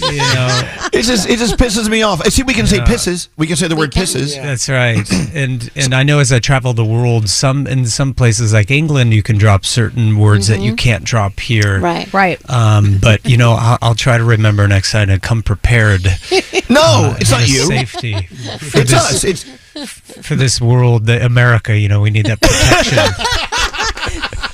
you 0.00 0.16
know, 0.18 0.72
It 0.92 1.02
just 1.04 1.28
it 1.28 1.38
just 1.38 1.56
pisses 1.56 1.88
me 1.88 2.02
off. 2.02 2.24
See, 2.26 2.42
we 2.42 2.52
can 2.54 2.66
say 2.66 2.78
pisses. 2.80 3.28
We 3.36 3.46
can 3.46 3.56
say 3.56 3.68
the 3.68 3.76
word 3.76 3.92
pisses. 3.92 4.34
That's 4.36 4.68
right. 4.68 5.08
And 5.34 5.70
and 5.74 5.94
I 5.94 6.02
know 6.02 6.18
as 6.18 6.30
I 6.30 6.40
travel 6.40 6.74
the 6.74 6.84
world, 6.84 7.30
some 7.30 7.66
in 7.66 7.86
some 7.86 8.12
places 8.12 8.52
like 8.52 8.70
England, 8.70 9.14
you 9.14 9.22
can 9.22 9.38
drop 9.38 9.64
certain 9.64 10.18
words 10.18 10.48
that 10.48 10.60
you 10.60 10.76
can't 10.76 11.04
drop 11.04 11.40
here. 11.40 11.80
right. 11.80 12.12
Right. 12.12 12.50
Um, 12.50 12.98
but 13.00 13.24
you 13.24 13.38
know, 13.38 13.52
I'll, 13.58 13.78
I'll 13.80 13.94
try 13.94 14.18
to 14.18 14.24
remember 14.24 14.68
next 14.68 14.92
time 14.92 15.08
to 15.08 15.18
come 15.18 15.42
prepared. 15.42 16.02
No, 16.68 17.14
it's 17.20 17.30
not 17.30 17.46
you. 17.46 17.66
Safety. 17.66 18.14
For 18.58 18.80
It's 18.80 18.90
this, 18.90 18.94
us. 18.94 19.24
It's 19.24 19.44
for 20.26 20.36
this 20.36 20.58
world, 20.58 21.04
the 21.04 21.22
America. 21.22 21.76
You 21.76 21.88
know, 21.88 22.00
we 22.00 22.08
need 22.10 22.24
that 22.26 22.40
protection. 22.40 24.51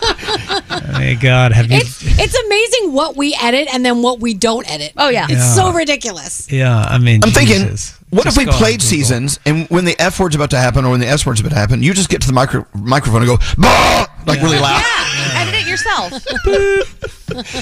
My 0.92 1.14
God, 1.14 1.52
have 1.52 1.70
you? 1.70 1.78
It's 1.78 2.00
it's 2.02 2.34
amazing 2.46 2.92
what 2.92 3.16
we 3.16 3.36
edit 3.40 3.68
and 3.72 3.84
then 3.84 4.02
what 4.02 4.20
we 4.20 4.34
don't 4.34 4.68
edit. 4.70 4.92
Oh 4.96 5.08
yeah. 5.08 5.24
It's 5.24 5.32
Yeah. 5.32 5.54
so 5.54 5.72
ridiculous. 5.72 6.50
Yeah, 6.50 6.76
I 6.78 6.98
mean, 6.98 7.20
I'm 7.24 7.30
thinking 7.30 7.62
Jesus. 7.62 7.94
What 8.10 8.24
Just 8.24 8.36
if 8.36 8.40
we 8.40 8.44
go 8.46 8.52
on 8.52 8.58
played 8.58 8.80
Google. 8.80 8.86
seasons 8.88 9.38
and 9.44 9.68
when 9.68 9.84
the 9.84 9.94
F 10.00 10.18
word's 10.18 10.34
about 10.34 10.50
to 10.50 10.58
happen 10.58 10.84
or 10.86 10.90
when 10.92 11.00
the 11.00 11.06
S 11.08 11.26
word's 11.26 11.40
about 11.40 11.50
to 11.50 11.56
happen, 11.58 11.82
you 11.82 11.92
just 11.92 12.08
get 12.08 12.22
to 12.22 12.26
the 12.26 12.32
micro- 12.32 12.66
microphone 12.74 13.20
and 13.22 13.28
go, 13.30 13.36
"Bah!" 13.58 14.06
like 14.26 14.40
really 14.40 14.58
loud. 14.58 14.82
Edit 15.34 15.54
it 15.54 15.66
yourself. 15.66 16.12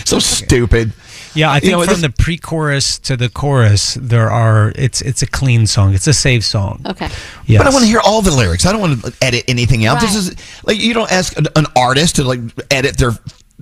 So 0.06 0.20
stupid. 0.20 0.92
Yeah, 1.36 1.50
I 1.50 1.56
You 1.56 1.60
think 1.60 1.72
know, 1.72 1.84
from 1.84 2.00
the 2.00 2.10
pre-chorus 2.10 2.98
to 3.00 3.16
the 3.16 3.28
chorus, 3.28 3.94
there 4.00 4.30
are 4.30 4.72
it's 4.76 5.00
it's 5.02 5.22
a 5.22 5.26
clean 5.26 5.66
song. 5.66 5.94
It's 5.94 6.06
a 6.06 6.12
safe 6.14 6.44
song. 6.44 6.80
Okay. 6.86 7.08
Yes. 7.46 7.60
But 7.62 7.66
I 7.66 7.70
want 7.70 7.84
to 7.84 7.88
hear 7.88 8.00
all 8.04 8.22
the 8.22 8.30
lyrics. 8.32 8.66
I 8.66 8.72
don't 8.72 8.80
want 8.80 9.02
to 9.04 9.12
edit 9.22 9.44
anything 9.48 9.84
out. 9.86 10.00
This 10.00 10.14
is 10.14 10.34
like 10.64 10.80
you 10.80 10.94
don't 10.94 11.10
ask 11.12 11.36
an, 11.38 11.46
an 11.56 11.66
artist 11.76 12.16
to 12.16 12.24
like 12.24 12.40
edit 12.70 12.96
their 12.98 13.12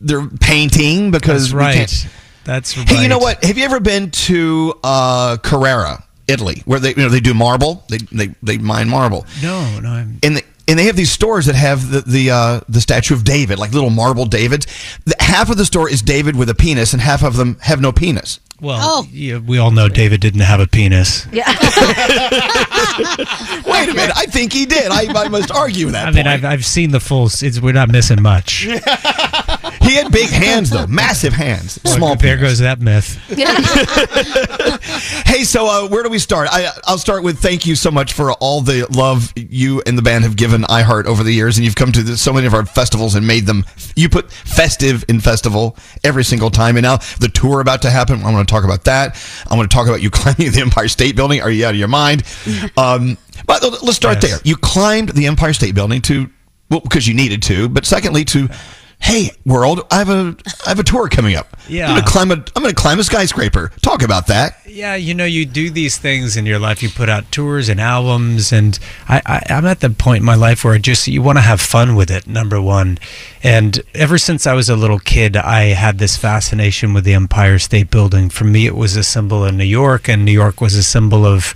their 0.01 0.27
painting 0.41 1.11
because 1.11 1.45
That's 1.45 1.53
we 1.55 1.59
right. 1.59 1.75
can't- 1.77 2.09
That's 2.45 2.73
Hey, 2.73 3.03
you 3.03 3.09
know 3.09 3.19
what? 3.19 3.43
Have 3.45 3.57
you 3.59 3.65
ever 3.65 3.81
been 3.81 4.11
to 4.29 4.75
uh, 4.85 5.37
Carrara, 5.43 6.05
Italy, 6.29 6.63
where 6.67 6.79
they 6.81 6.91
you 6.91 6.97
know 7.03 7.09
they 7.09 7.21
do 7.21 7.33
marble? 7.35 7.85
They 7.89 7.99
they 8.13 8.35
they 8.43 8.59
mine 8.59 8.89
marble. 8.89 9.27
No, 9.43 9.81
no. 9.81 9.89
I'm, 9.91 10.19
And 10.23 10.37
the, 10.37 10.43
and 10.66 10.78
they 10.78 10.85
have 10.85 10.97
these 10.97 11.11
stores 11.11 11.47
that 11.47 11.55
have 11.55 11.91
the 11.91 12.01
the 12.01 12.31
uh, 12.31 12.61
the 12.69 12.81
statue 12.81 13.15
of 13.15 13.24
David, 13.24 13.59
like 13.59 13.73
little 13.73 13.91
marble 13.91 14.27
Davids. 14.27 14.66
Half 15.20 15.51
of 15.51 15.57
the 15.57 15.65
store 15.65 15.89
is 15.89 16.03
David 16.03 16.36
with 16.36 16.49
a 16.49 16.55
penis, 16.55 16.93
and 16.93 17.03
half 17.03 17.23
of 17.23 17.36
them 17.36 17.59
have 17.62 17.81
no 17.81 17.93
penis. 17.93 18.41
Well, 18.61 18.79
Oh. 18.81 19.07
yeah, 19.11 19.39
we 19.39 19.59
all 19.59 19.71
know 19.71 19.89
David 19.89 20.21
didn't 20.21 20.41
have 20.41 20.61
a 20.61 20.67
penis. 20.67 21.27
Wait 21.33 21.43
a 23.89 23.95
minute, 23.95 24.17
I 24.17 24.27
think 24.29 24.53
he 24.53 24.67
did. 24.67 24.91
I, 24.91 25.07
I 25.25 25.29
must 25.29 25.51
argue 25.51 25.91
that. 25.91 26.09
I 26.09 26.11
mean, 26.11 26.25
point. 26.25 26.27
I've, 26.29 26.45
I've 26.45 26.65
seen 26.65 26.91
the 26.91 27.01
full. 27.01 27.27
It's, 27.27 27.61
we're 27.61 27.73
not 27.73 27.89
missing 27.91 28.23
much. 28.23 28.53
he 29.83 29.95
had 29.97 30.13
big 30.13 30.31
hands 30.31 30.71
though, 30.71 30.87
massive 30.87 31.33
hands, 31.33 31.81
small. 31.91 32.17
There 32.17 32.37
goes 32.37 32.59
that 32.61 32.81
myth. 32.81 33.19
Hey, 35.27 35.43
so 35.45 35.67
uh, 35.67 35.89
where 35.89 36.03
do 36.05 36.09
we 36.11 36.19
start? 36.21 36.49
I, 36.53 36.69
I'll 36.85 36.99
start 36.99 37.25
with 37.25 37.39
thank 37.41 37.67
you 37.67 37.75
so 37.75 37.91
much 37.91 38.13
for 38.13 38.33
all 38.35 38.61
the 38.61 38.87
love 38.95 39.33
you 39.37 39.83
and 39.87 39.99
the 39.99 40.03
band 40.03 40.23
have 40.25 40.37
given 40.37 40.63
iHeart 40.63 41.07
over 41.07 41.25
the 41.25 41.33
years, 41.33 41.57
and 41.57 41.65
you've 41.65 41.75
come 41.75 41.91
to 41.93 42.03
the, 42.03 42.17
so 42.17 42.33
many 42.33 42.47
of 42.47 42.55
our 42.55 42.65
festivals 42.65 43.15
and 43.17 43.27
made 43.27 43.47
them. 43.47 43.65
You 43.97 44.09
put 44.09 44.31
festive 44.31 45.05
in 45.09 45.19
festival 45.21 45.77
every 46.05 46.23
single 46.23 46.51
time, 46.51 46.77
and 46.77 46.85
now 46.85 46.99
the 47.19 47.29
tour 47.33 47.61
about 47.61 47.83
to 47.83 47.91
happen. 47.91 48.23
I 48.23 48.31
want 48.45 48.49
to 48.49 48.55
talk 48.55 48.65
about 48.65 48.85
that. 48.85 49.16
I 49.51 49.57
want 49.57 49.71
to 49.71 49.75
talk 49.75 49.87
about 49.89 50.03
you 50.03 50.11
climbing 50.21 50.53
the 50.53 50.61
Empire 50.61 50.89
State 50.89 51.16
Building. 51.16 51.41
Are 51.41 51.51
you 51.51 51.65
out 51.66 51.71
of 51.71 51.79
your 51.79 51.89
mind? 51.89 52.23
Um, 52.77 53.19
but 53.47 53.62
let's 53.83 53.97
start 53.97 54.23
Yes. 54.23 54.31
there. 54.31 54.41
You 54.45 54.57
climbed 54.57 55.11
the 55.11 55.27
Empire 55.27 55.53
State 55.53 55.75
Building 55.75 56.01
to 56.03 56.31
well 56.71 56.81
because 56.81 57.07
you 57.07 57.15
needed 57.15 57.43
to, 57.45 57.69
but 57.69 57.85
secondly 57.85 58.25
to. 58.27 58.49
Hey, 59.01 59.33
world! 59.45 59.83
I 59.91 59.99
have 59.99 60.09
a 60.09 60.37
I 60.65 60.71
have 60.71 60.79
a 60.79 60.83
tour 60.83 61.09
coming 61.09 61.37
up. 61.37 61.57
Yeah. 61.69 61.89
I'm 61.89 61.97
gonna 61.97 62.07
climb 62.07 62.31
a 62.31 62.35
I'm 62.57 62.62
gonna 62.62 62.75
climb 62.75 62.99
a 62.99 63.05
skyscraper. 63.05 63.71
Talk 63.83 64.03
about 64.03 64.27
that. 64.29 64.59
Yeah, 64.66 64.95
you 64.95 65.15
know, 65.15 65.25
you 65.25 65.45
do 65.47 65.71
these 65.71 65.99
things 65.99 66.37
in 66.37 66.47
your 66.47 66.59
life. 66.59 66.83
You 66.83 66.89
put 66.89 67.09
out 67.09 67.31
tours 67.31 67.69
and 67.69 67.81
albums, 67.81 68.53
and 68.53 68.79
I, 69.09 69.21
I, 69.27 69.43
I'm 69.51 69.66
at 69.66 69.81
the 69.81 69.91
point 69.91 70.21
in 70.21 70.25
my 70.25 70.35
life 70.35 70.65
where 70.65 70.75
I 70.75 70.79
just 70.79 71.07
you 71.07 71.23
want 71.23 71.39
to 71.39 71.43
have 71.43 71.61
fun 71.61 71.95
with 71.95 72.11
it. 72.11 72.27
Number 72.27 72.61
one, 72.61 72.99
and 73.43 73.83
ever 73.95 74.19
since 74.19 74.47
I 74.47 74.55
was 74.55 74.69
a 74.69 74.77
little 74.77 74.99
kid, 74.99 75.37
I 75.37 75.75
had 75.75 75.99
this 75.99 76.16
fascination 76.16 76.95
with 76.95 77.05
the 77.05 77.15
Empire 77.15 77.59
State 77.59 77.91
Building. 77.91 78.31
For 78.31 78.45
me, 78.45 78.66
it 78.66 78.75
was 78.75 78.97
a 78.97 79.05
symbol 79.05 79.45
of 79.45 79.55
New 79.55 79.65
York, 79.65 80.09
and 80.09 80.25
New 80.25 80.33
York 80.33 80.61
was 80.61 80.75
a 80.75 80.83
symbol 80.83 81.27
of 81.27 81.55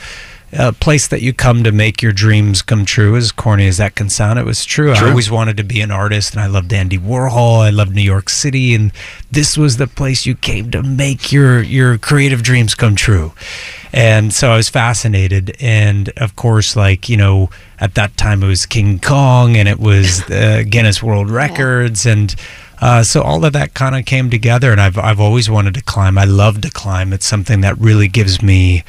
a 0.53 0.73
place 0.73 1.07
that 1.09 1.21
you 1.21 1.33
come 1.33 1.63
to 1.65 1.73
make 1.73 2.01
your 2.01 2.13
dreams 2.13 2.63
come 2.63 2.85
true. 2.85 3.17
As 3.17 3.33
corny 3.33 3.67
as 3.67 3.77
that 3.77 3.95
can 3.95 4.09
sound, 4.09 4.39
it 4.39 4.47
was 4.47 4.65
true. 4.65 4.93
I 4.93 5.09
always 5.09 5.31
wanted 5.31 5.57
to 5.59 5.65
be 5.65 5.81
an 5.81 5.91
artist, 5.91 6.33
and 6.33 6.41
I 6.41 6.47
loved 6.47 6.73
Andy 6.73 6.99
Warhol. 6.99 7.61
I 7.61 7.71
loved 7.71 7.95
New 7.95 8.03
York 8.03 8.29
City, 8.29 8.75
and 8.75 8.93
this 9.31 9.59
was 9.59 9.77
the 9.77 9.87
place 9.87 10.25
you 10.25 10.35
came 10.35 10.71
to 10.71 10.83
make 10.83 11.33
your 11.33 11.63
your 11.63 11.99
creative 11.99 12.43
dreams 12.43 12.75
come 12.75 12.97
true. 12.97 13.33
And 13.93 14.33
so 14.33 14.51
I 14.51 14.57
was 14.57 14.69
fascinated, 14.69 15.57
and 15.61 16.11
of 16.17 16.37
course, 16.37 16.77
like 16.77 17.09
you 17.09 17.17
know, 17.17 17.51
at 17.79 17.95
that 17.95 18.17
time 18.17 18.43
it 18.43 18.49
was 18.49 18.67
King 18.67 19.01
Kong, 19.01 19.57
and 19.57 19.69
it 19.69 19.79
was 19.79 20.23
uh, 20.31 20.65
Guinness 20.69 21.03
World 21.03 21.31
Records, 21.31 22.07
and. 22.07 22.35
Uh, 22.81 23.03
so 23.03 23.23
all 23.23 23.45
of 23.45 23.53
that 23.53 23.75
kind 23.75 23.97
of 23.97 24.05
came 24.05 24.31
together, 24.31 24.71
and 24.71 24.81
I've 24.81 24.97
I've 24.97 25.19
always 25.19 25.51
wanted 25.51 25.75
to 25.75 25.83
climb. 25.83 26.17
I 26.17 26.23
love 26.23 26.61
to 26.61 26.71
climb. 26.71 27.13
It's 27.13 27.27
something 27.27 27.61
that 27.63 27.77
really 27.77 28.07
gives 28.07 28.41
me, 28.41 28.85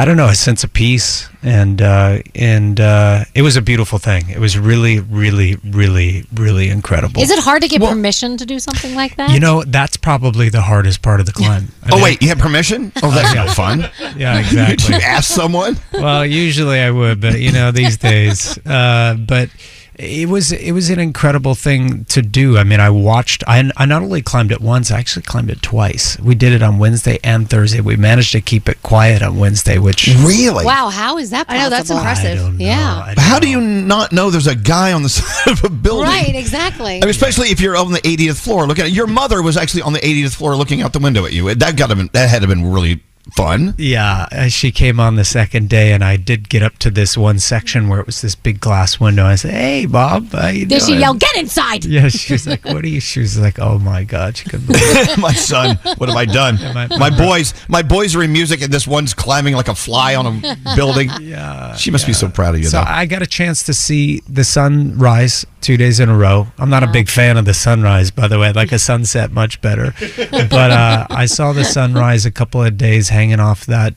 I 0.00 0.04
don't 0.04 0.16
know, 0.16 0.28
a 0.28 0.34
sense 0.36 0.62
of 0.62 0.72
peace, 0.72 1.28
and 1.42 1.82
uh, 1.82 2.18
and 2.36 2.78
uh, 2.78 3.24
it 3.34 3.42
was 3.42 3.56
a 3.56 3.60
beautiful 3.62 3.98
thing. 3.98 4.28
It 4.30 4.38
was 4.38 4.56
really, 4.56 5.00
really, 5.00 5.56
really, 5.64 6.24
really 6.32 6.68
incredible. 6.68 7.20
Is 7.20 7.30
it 7.32 7.40
hard 7.40 7.62
to 7.62 7.68
get 7.68 7.80
permission 7.82 8.36
to 8.36 8.46
do 8.46 8.60
something 8.60 8.94
like 8.94 9.16
that? 9.16 9.32
You 9.32 9.40
know, 9.40 9.64
that's 9.64 9.96
probably 9.96 10.50
the 10.50 10.60
hardest 10.62 11.02
part 11.02 11.18
of 11.18 11.26
the 11.26 11.32
climb. 11.32 11.72
I 11.82 11.88
Oh 11.90 11.96
mean- 11.96 12.04
wait, 12.04 12.22
you 12.22 12.28
have 12.28 12.38
permission? 12.38 12.92
Oh, 13.02 13.10
that's 13.10 13.34
Yeah. 13.34 13.44
no 13.46 13.50
fun. 13.50 13.90
Yeah, 14.16 14.38
exactly. 14.44 14.94
you 14.94 15.00
ask 15.02 15.28
someone. 15.28 15.76
well, 15.92 16.24
usually 16.24 16.78
I 16.78 16.92
would, 16.92 17.20
but 17.20 17.40
you 17.40 17.50
know, 17.50 17.72
these 17.72 17.96
days. 17.96 18.56
Uh, 18.64 19.16
but 19.18 19.50
it 19.98 20.28
was 20.28 20.52
it 20.52 20.72
was 20.72 20.90
an 20.90 21.00
incredible 21.00 21.54
thing 21.54 22.04
to 22.06 22.22
do. 22.22 22.56
I 22.56 22.64
mean, 22.64 22.78
I 22.78 22.88
watched. 22.90 23.42
I, 23.46 23.70
I 23.76 23.84
not 23.84 24.02
only 24.02 24.22
climbed 24.22 24.52
it 24.52 24.60
once, 24.60 24.90
I 24.92 24.98
actually 24.98 25.22
climbed 25.22 25.50
it 25.50 25.60
twice. 25.60 26.18
We 26.20 26.36
did 26.36 26.52
it 26.52 26.62
on 26.62 26.78
Wednesday 26.78 27.18
and 27.24 27.50
Thursday. 27.50 27.80
We 27.80 27.96
managed 27.96 28.32
to 28.32 28.40
keep 28.40 28.68
it 28.68 28.80
quiet 28.82 29.22
on 29.22 29.38
Wednesday, 29.38 29.78
which 29.78 30.06
Really? 30.06 30.64
Wow, 30.64 30.88
how 30.90 31.18
is 31.18 31.30
that 31.30 31.48
possible? 31.48 31.60
I 31.60 31.64
know, 31.64 31.70
that's 31.70 31.90
impressive. 31.90 32.38
I 32.38 32.42
don't 32.42 32.58
know. 32.58 32.64
Yeah. 32.64 33.02
I 33.04 33.14
don't 33.14 33.24
How 33.24 33.38
do 33.40 33.48
you 33.48 33.60
not 33.60 34.12
know 34.12 34.30
there's 34.30 34.46
a 34.46 34.54
guy 34.54 34.92
on 34.92 35.02
the 35.02 35.08
side 35.08 35.52
of 35.52 35.64
a 35.64 35.68
building? 35.68 36.06
Right, 36.06 36.34
exactly. 36.34 36.98
I 36.98 37.00
mean, 37.00 37.10
especially 37.10 37.48
if 37.48 37.60
you're 37.60 37.76
on 37.76 37.90
the 37.90 38.00
80th 38.00 38.42
floor 38.42 38.66
looking 38.66 38.84
at 38.84 38.92
your 38.92 39.08
mother 39.08 39.42
was 39.42 39.56
actually 39.56 39.82
on 39.82 39.92
the 39.92 40.00
80th 40.00 40.36
floor 40.36 40.54
looking 40.54 40.82
out 40.82 40.92
the 40.92 41.00
window 41.00 41.24
at 41.24 41.32
you. 41.32 41.52
That 41.54 41.76
got 41.76 41.88
to 41.88 41.96
been 41.96 42.10
that 42.12 42.30
had 42.30 42.42
to 42.42 42.48
been 42.48 42.72
really 42.72 43.02
fun. 43.34 43.74
Yeah, 43.78 44.48
she 44.48 44.70
came 44.72 44.98
on 45.00 45.16
the 45.16 45.24
second 45.24 45.68
day, 45.68 45.92
and 45.92 46.02
I 46.04 46.16
did 46.16 46.48
get 46.48 46.62
up 46.62 46.78
to 46.78 46.90
this 46.90 47.16
one 47.16 47.38
section 47.38 47.88
where 47.88 48.00
it 48.00 48.06
was 48.06 48.20
this 48.20 48.34
big 48.34 48.60
glass 48.60 48.98
window. 49.00 49.24
I 49.26 49.34
said, 49.36 49.52
"Hey, 49.52 49.86
Bob, 49.86 50.30
how 50.32 50.48
you 50.48 50.66
Did 50.66 50.82
she 50.82 50.96
yell, 50.96 51.14
"Get 51.14 51.36
inside"? 51.36 51.84
Yeah, 51.84 52.08
she 52.08 52.32
was 52.34 52.46
like, 52.46 52.64
"What 52.64 52.84
are 52.84 52.88
you?" 52.88 53.00
She 53.00 53.20
was 53.20 53.38
like, 53.38 53.58
"Oh 53.58 53.78
my 53.78 54.04
god!" 54.04 54.36
She 54.36 54.48
couldn't 54.48 54.66
believe 54.66 55.18
my 55.18 55.32
son, 55.32 55.76
what 55.98 56.08
have 56.08 56.16
I 56.18 56.24
done? 56.24 56.56
my- 56.74 56.88
My 56.98 57.10
boys, 57.10 57.54
my 57.68 57.82
boys 57.82 58.14
are 58.16 58.22
in 58.22 58.32
music, 58.32 58.60
and 58.62 58.72
this 58.72 58.86
one's 58.86 59.14
climbing 59.14 59.54
like 59.54 59.68
a 59.68 59.74
fly 59.74 60.14
on 60.14 60.26
a 60.44 60.56
building. 60.76 61.10
Yeah, 61.20 61.74
she 61.76 61.90
must 61.90 62.06
be 62.06 62.12
so 62.12 62.28
proud 62.28 62.54
of 62.54 62.60
you. 62.60 62.66
So 62.68 62.78
though. 62.78 62.84
I 62.86 63.04
got 63.06 63.22
a 63.22 63.26
chance 63.26 63.62
to 63.64 63.74
see 63.74 64.20
the 64.28 64.44
sun 64.44 64.96
rise 64.98 65.44
two 65.60 65.76
days 65.76 66.00
in 66.00 66.08
a 66.08 66.16
row. 66.16 66.48
I'm 66.58 66.70
not 66.70 66.82
a 66.82 66.86
big 66.86 67.08
fan 67.08 67.36
of 67.36 67.44
the 67.44 67.54
sunrise, 67.54 68.10
by 68.10 68.28
the 68.28 68.38
way. 68.38 68.48
I 68.48 68.50
like 68.52 68.72
a 68.72 68.78
sunset 68.90 69.30
much 69.32 69.60
better. 69.60 69.94
But 70.48 70.70
uh, 70.70 71.06
I 71.10 71.26
saw 71.26 71.52
the 71.52 71.64
sunrise 71.64 72.24
a 72.24 72.30
couple 72.30 72.62
of 72.62 72.76
days 72.76 73.08
hanging 73.10 73.40
off 73.40 73.66
that 73.66 73.94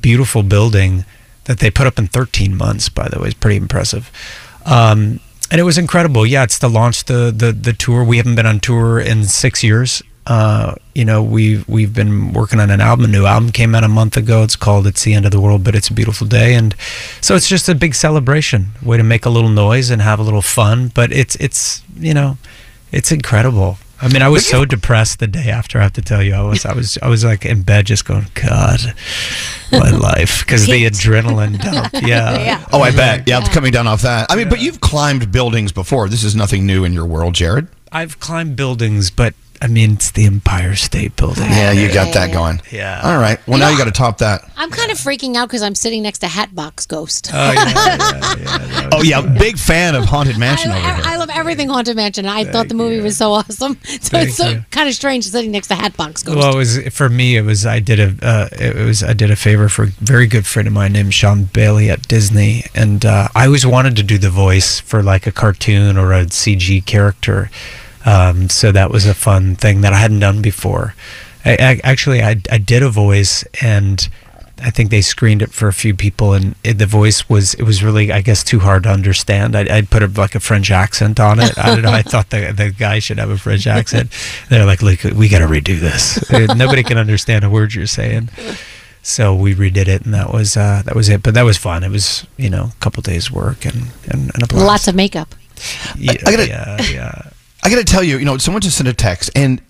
beautiful 0.00 0.42
building 0.42 1.04
that 1.44 1.58
they 1.58 1.70
put 1.70 1.86
up 1.86 1.98
in 1.98 2.06
13 2.06 2.56
months. 2.56 2.88
By 2.88 3.08
the 3.08 3.18
way, 3.18 3.28
it's 3.28 3.34
pretty 3.34 3.56
impressive. 3.56 4.10
Um, 4.64 5.20
and 5.50 5.60
it 5.60 5.64
was 5.64 5.78
incredible. 5.78 6.26
Yeah, 6.26 6.44
it's 6.44 6.58
to 6.58 6.68
launch 6.68 7.04
the, 7.04 7.32
the 7.34 7.52
the 7.52 7.72
tour. 7.72 8.04
We 8.04 8.18
haven't 8.18 8.34
been 8.34 8.46
on 8.46 8.60
tour 8.60 9.00
in 9.00 9.24
six 9.24 9.64
years. 9.64 10.02
Uh, 10.28 10.74
you 10.94 11.06
know, 11.06 11.22
we've 11.22 11.66
we've 11.68 11.94
been 11.94 12.34
working 12.34 12.60
on 12.60 12.70
an 12.70 12.82
album. 12.82 13.06
A 13.06 13.08
new 13.08 13.24
album 13.24 13.50
came 13.50 13.74
out 13.74 13.82
a 13.82 13.88
month 13.88 14.16
ago. 14.16 14.42
It's 14.42 14.56
called 14.56 14.86
"It's 14.86 15.02
the 15.02 15.14
End 15.14 15.24
of 15.24 15.32
the 15.32 15.40
World, 15.40 15.64
but 15.64 15.74
It's 15.74 15.88
a 15.88 15.94
Beautiful 15.94 16.26
Day," 16.26 16.54
and 16.54 16.74
so 17.22 17.34
it's 17.34 17.48
just 17.48 17.66
a 17.68 17.74
big 17.74 17.94
celebration, 17.94 18.72
way 18.82 18.98
to 18.98 19.02
make 19.02 19.24
a 19.24 19.30
little 19.30 19.48
noise 19.48 19.88
and 19.88 20.02
have 20.02 20.20
a 20.20 20.22
little 20.22 20.42
fun. 20.42 20.92
But 20.94 21.12
it's 21.12 21.34
it's 21.36 21.82
you 21.98 22.12
know, 22.12 22.36
it's 22.92 23.10
incredible. 23.10 23.78
I 24.00 24.06
mean, 24.08 24.22
I 24.22 24.28
was 24.28 24.46
so 24.46 24.64
depressed 24.64 25.18
the 25.18 25.26
day 25.26 25.48
after. 25.50 25.80
I 25.80 25.82
have 25.82 25.94
to 25.94 26.02
tell 26.02 26.22
you, 26.22 26.34
I 26.34 26.42
was 26.42 26.64
I 26.66 26.72
was 26.74 26.98
I 27.02 27.08
was 27.08 27.24
like 27.24 27.44
in 27.44 27.62
bed, 27.62 27.86
just 27.86 28.04
going, 28.04 28.26
God, 28.34 28.80
my 29.72 29.90
life, 30.08 30.44
because 30.44 30.66
the 30.66 30.84
adrenaline 30.84 31.58
dump. 31.60 31.92
Yeah. 32.06 32.64
Oh, 32.72 32.80
I 32.80 32.90
bet. 32.92 33.26
Yeah, 33.26 33.40
it's 33.40 33.48
coming 33.48 33.72
down 33.72 33.86
off 33.86 34.02
that. 34.02 34.30
I 34.30 34.36
mean, 34.36 34.48
but 34.48 34.60
you've 34.60 34.80
climbed 34.80 35.32
buildings 35.32 35.72
before. 35.72 36.08
This 36.08 36.22
is 36.22 36.36
nothing 36.36 36.64
new 36.64 36.84
in 36.84 36.92
your 36.92 37.06
world, 37.06 37.34
Jared. 37.34 37.66
I've 37.90 38.20
climbed 38.20 38.54
buildings, 38.54 39.10
but 39.10 39.34
I 39.60 39.66
mean, 39.66 39.94
it's 39.94 40.10
the 40.12 40.26
Empire 40.26 40.74
State 40.76 41.16
Building. 41.16 41.44
Yeah, 41.44 41.72
you 41.72 41.92
got 41.92 42.14
that 42.14 42.32
going. 42.32 42.60
Yeah. 42.70 43.00
All 43.02 43.18
right. 43.18 43.38
Well, 43.46 43.58
now 43.58 43.68
you 43.70 43.78
got 43.78 43.84
to 43.84 43.90
top 43.90 44.18
that. 44.18 44.42
I'm 44.56 44.70
kind 44.70 44.90
of 44.90 44.98
freaking 44.98 45.34
out 45.36 45.48
because 45.48 45.62
I'm 45.62 45.74
sitting 45.74 46.02
next 46.02 46.18
to 46.20 46.28
Hatbox 46.28 46.86
Ghost. 46.86 47.30
Oh 47.32 47.52
yeah, 47.52 48.88
Oh 48.92 49.02
yeah, 49.02 49.20
big 49.20 49.58
fan 49.58 49.94
of 49.94 50.04
Haunted 50.04 50.38
Mansion 50.38 50.70
over 50.70 50.80
here. 50.80 51.00
I 51.04 51.16
love 51.16 51.30
everything 51.30 51.68
Haunted 51.68 51.96
Mansion. 51.96 52.26
I 52.26 52.44
thought 52.44 52.68
the 52.68 52.74
movie 52.74 53.00
was 53.00 53.16
so 53.16 53.32
awesome. 53.32 53.78
So 53.98 54.10
Thank 54.10 54.28
it's 54.28 54.36
so 54.36 54.48
you. 54.48 54.64
kind 54.70 54.88
of 54.88 54.94
strange 54.94 55.24
sitting 55.24 55.50
next 55.50 55.68
to 55.68 55.74
Hatbox 55.74 56.22
Ghost. 56.22 56.38
Well, 56.38 56.54
it 56.54 56.56
was 56.56 56.78
for 56.88 57.08
me. 57.08 57.36
It 57.36 57.42
was 57.42 57.66
I 57.66 57.80
did 57.80 57.98
a 58.00 58.14
uh, 58.26 58.48
it 58.52 58.76
was 58.76 59.02
I 59.02 59.12
did 59.12 59.30
a 59.30 59.36
favor 59.36 59.68
for 59.68 59.84
a 59.84 59.86
very 59.86 60.26
good 60.26 60.46
friend 60.46 60.66
of 60.68 60.72
mine 60.74 60.92
named 60.92 61.12
Sean 61.12 61.44
Bailey 61.44 61.90
at 61.90 62.06
Disney, 62.08 62.64
and 62.74 63.04
uh, 63.04 63.28
I 63.34 63.46
always 63.46 63.66
wanted 63.66 63.96
to 63.96 64.02
do 64.02 64.16
the 64.18 64.30
voice 64.30 64.80
for 64.80 65.02
like 65.02 65.26
a 65.26 65.32
cartoon 65.32 65.96
or 65.98 66.12
a 66.12 66.26
CG 66.26 66.84
character. 66.86 67.50
Um, 68.08 68.48
so 68.48 68.72
that 68.72 68.90
was 68.90 69.06
a 69.06 69.14
fun 69.14 69.56
thing 69.56 69.82
that 69.82 69.92
I 69.92 69.98
hadn't 69.98 70.20
done 70.20 70.40
before. 70.42 70.94
I, 71.44 71.52
I, 71.52 71.80
actually, 71.84 72.22
I, 72.22 72.40
I 72.50 72.58
did 72.58 72.82
a 72.82 72.88
voice, 72.90 73.44
and 73.62 74.08
I 74.60 74.70
think 74.70 74.90
they 74.90 75.02
screened 75.02 75.42
it 75.42 75.52
for 75.52 75.68
a 75.68 75.72
few 75.72 75.94
people, 75.94 76.32
and 76.32 76.54
it, 76.64 76.78
the 76.78 76.86
voice 76.86 77.28
was 77.28 77.54
it 77.54 77.62
was 77.64 77.82
really 77.82 78.10
I 78.10 78.22
guess 78.22 78.42
too 78.42 78.60
hard 78.60 78.82
to 78.84 78.88
understand. 78.90 79.54
I, 79.54 79.66
I'd 79.76 79.90
put 79.90 80.02
a, 80.02 80.08
like 80.08 80.34
a 80.34 80.40
French 80.40 80.70
accent 80.70 81.20
on 81.20 81.38
it. 81.38 81.56
I 81.58 81.66
don't 81.74 81.82
know. 81.82 81.92
I 81.92 82.02
thought 82.12 82.30
the 82.30 82.52
the 82.52 82.70
guy 82.70 82.98
should 82.98 83.18
have 83.18 83.30
a 83.30 83.38
French 83.38 83.66
accent. 83.66 84.10
They're 84.48 84.66
like, 84.66 84.82
"Look, 84.82 85.04
we 85.04 85.28
got 85.28 85.40
to 85.40 85.46
redo 85.46 85.78
this. 85.78 86.30
Uh, 86.30 86.54
Nobody 86.54 86.82
can 86.82 86.98
understand 86.98 87.44
a 87.44 87.50
word 87.50 87.74
you're 87.74 87.86
saying." 87.86 88.30
So 89.02 89.34
we 89.34 89.54
redid 89.54 89.86
it, 89.88 90.04
and 90.04 90.12
that 90.12 90.32
was 90.32 90.56
uh, 90.56 90.82
that 90.84 90.96
was 90.96 91.08
it. 91.08 91.22
But 91.22 91.34
that 91.34 91.44
was 91.44 91.56
fun. 91.56 91.84
It 91.84 91.90
was 91.90 92.26
you 92.36 92.50
know 92.50 92.64
a 92.76 92.80
couple 92.80 93.00
days 93.02 93.30
work 93.30 93.64
and 93.64 93.90
and, 94.10 94.30
and 94.34 94.42
a 94.42 94.46
blast. 94.46 94.66
Lots 94.66 94.88
of 94.88 94.94
makeup. 94.96 95.34
Yeah, 95.96 96.12
I 96.26 96.30
gotta- 96.30 96.48
yeah, 96.48 96.82
yeah. 96.82 97.22
I 97.62 97.70
got 97.70 97.76
to 97.76 97.84
tell 97.84 98.02
you, 98.02 98.18
you 98.18 98.24
know, 98.24 98.38
someone 98.38 98.60
just 98.60 98.76
sent 98.76 98.88
a 98.88 98.94
text, 98.94 99.30
and 99.34 99.60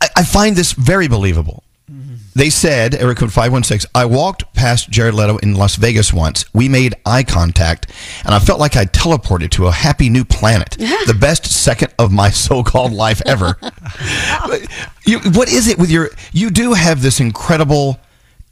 I, 0.00 0.08
I 0.16 0.24
find 0.24 0.56
this 0.56 0.72
very 0.72 1.08
believable. 1.08 1.64
Mm-hmm. 1.90 2.14
They 2.34 2.50
said, 2.50 2.94
Eric 2.94 3.18
Code 3.18 3.32
516, 3.32 3.90
I 3.94 4.04
walked 4.06 4.52
past 4.54 4.90
Jared 4.90 5.14
Leto 5.14 5.36
in 5.38 5.54
Las 5.54 5.76
Vegas 5.76 6.12
once. 6.12 6.44
We 6.54 6.68
made 6.68 6.94
eye 7.04 7.24
contact, 7.24 7.90
and 8.24 8.34
I 8.34 8.38
felt 8.38 8.58
like 8.58 8.76
I 8.76 8.84
teleported 8.86 9.50
to 9.52 9.66
a 9.66 9.72
happy 9.72 10.08
new 10.08 10.24
planet. 10.24 10.70
the 11.06 11.16
best 11.18 11.46
second 11.46 11.92
of 11.98 12.12
my 12.12 12.30
so 12.30 12.62
called 12.62 12.92
life 12.92 13.20
ever. 13.26 13.56
you, 15.06 15.20
what 15.32 15.48
is 15.50 15.68
it 15.68 15.78
with 15.78 15.90
your. 15.90 16.10
You 16.32 16.50
do 16.50 16.72
have 16.72 17.02
this 17.02 17.20
incredible, 17.20 17.98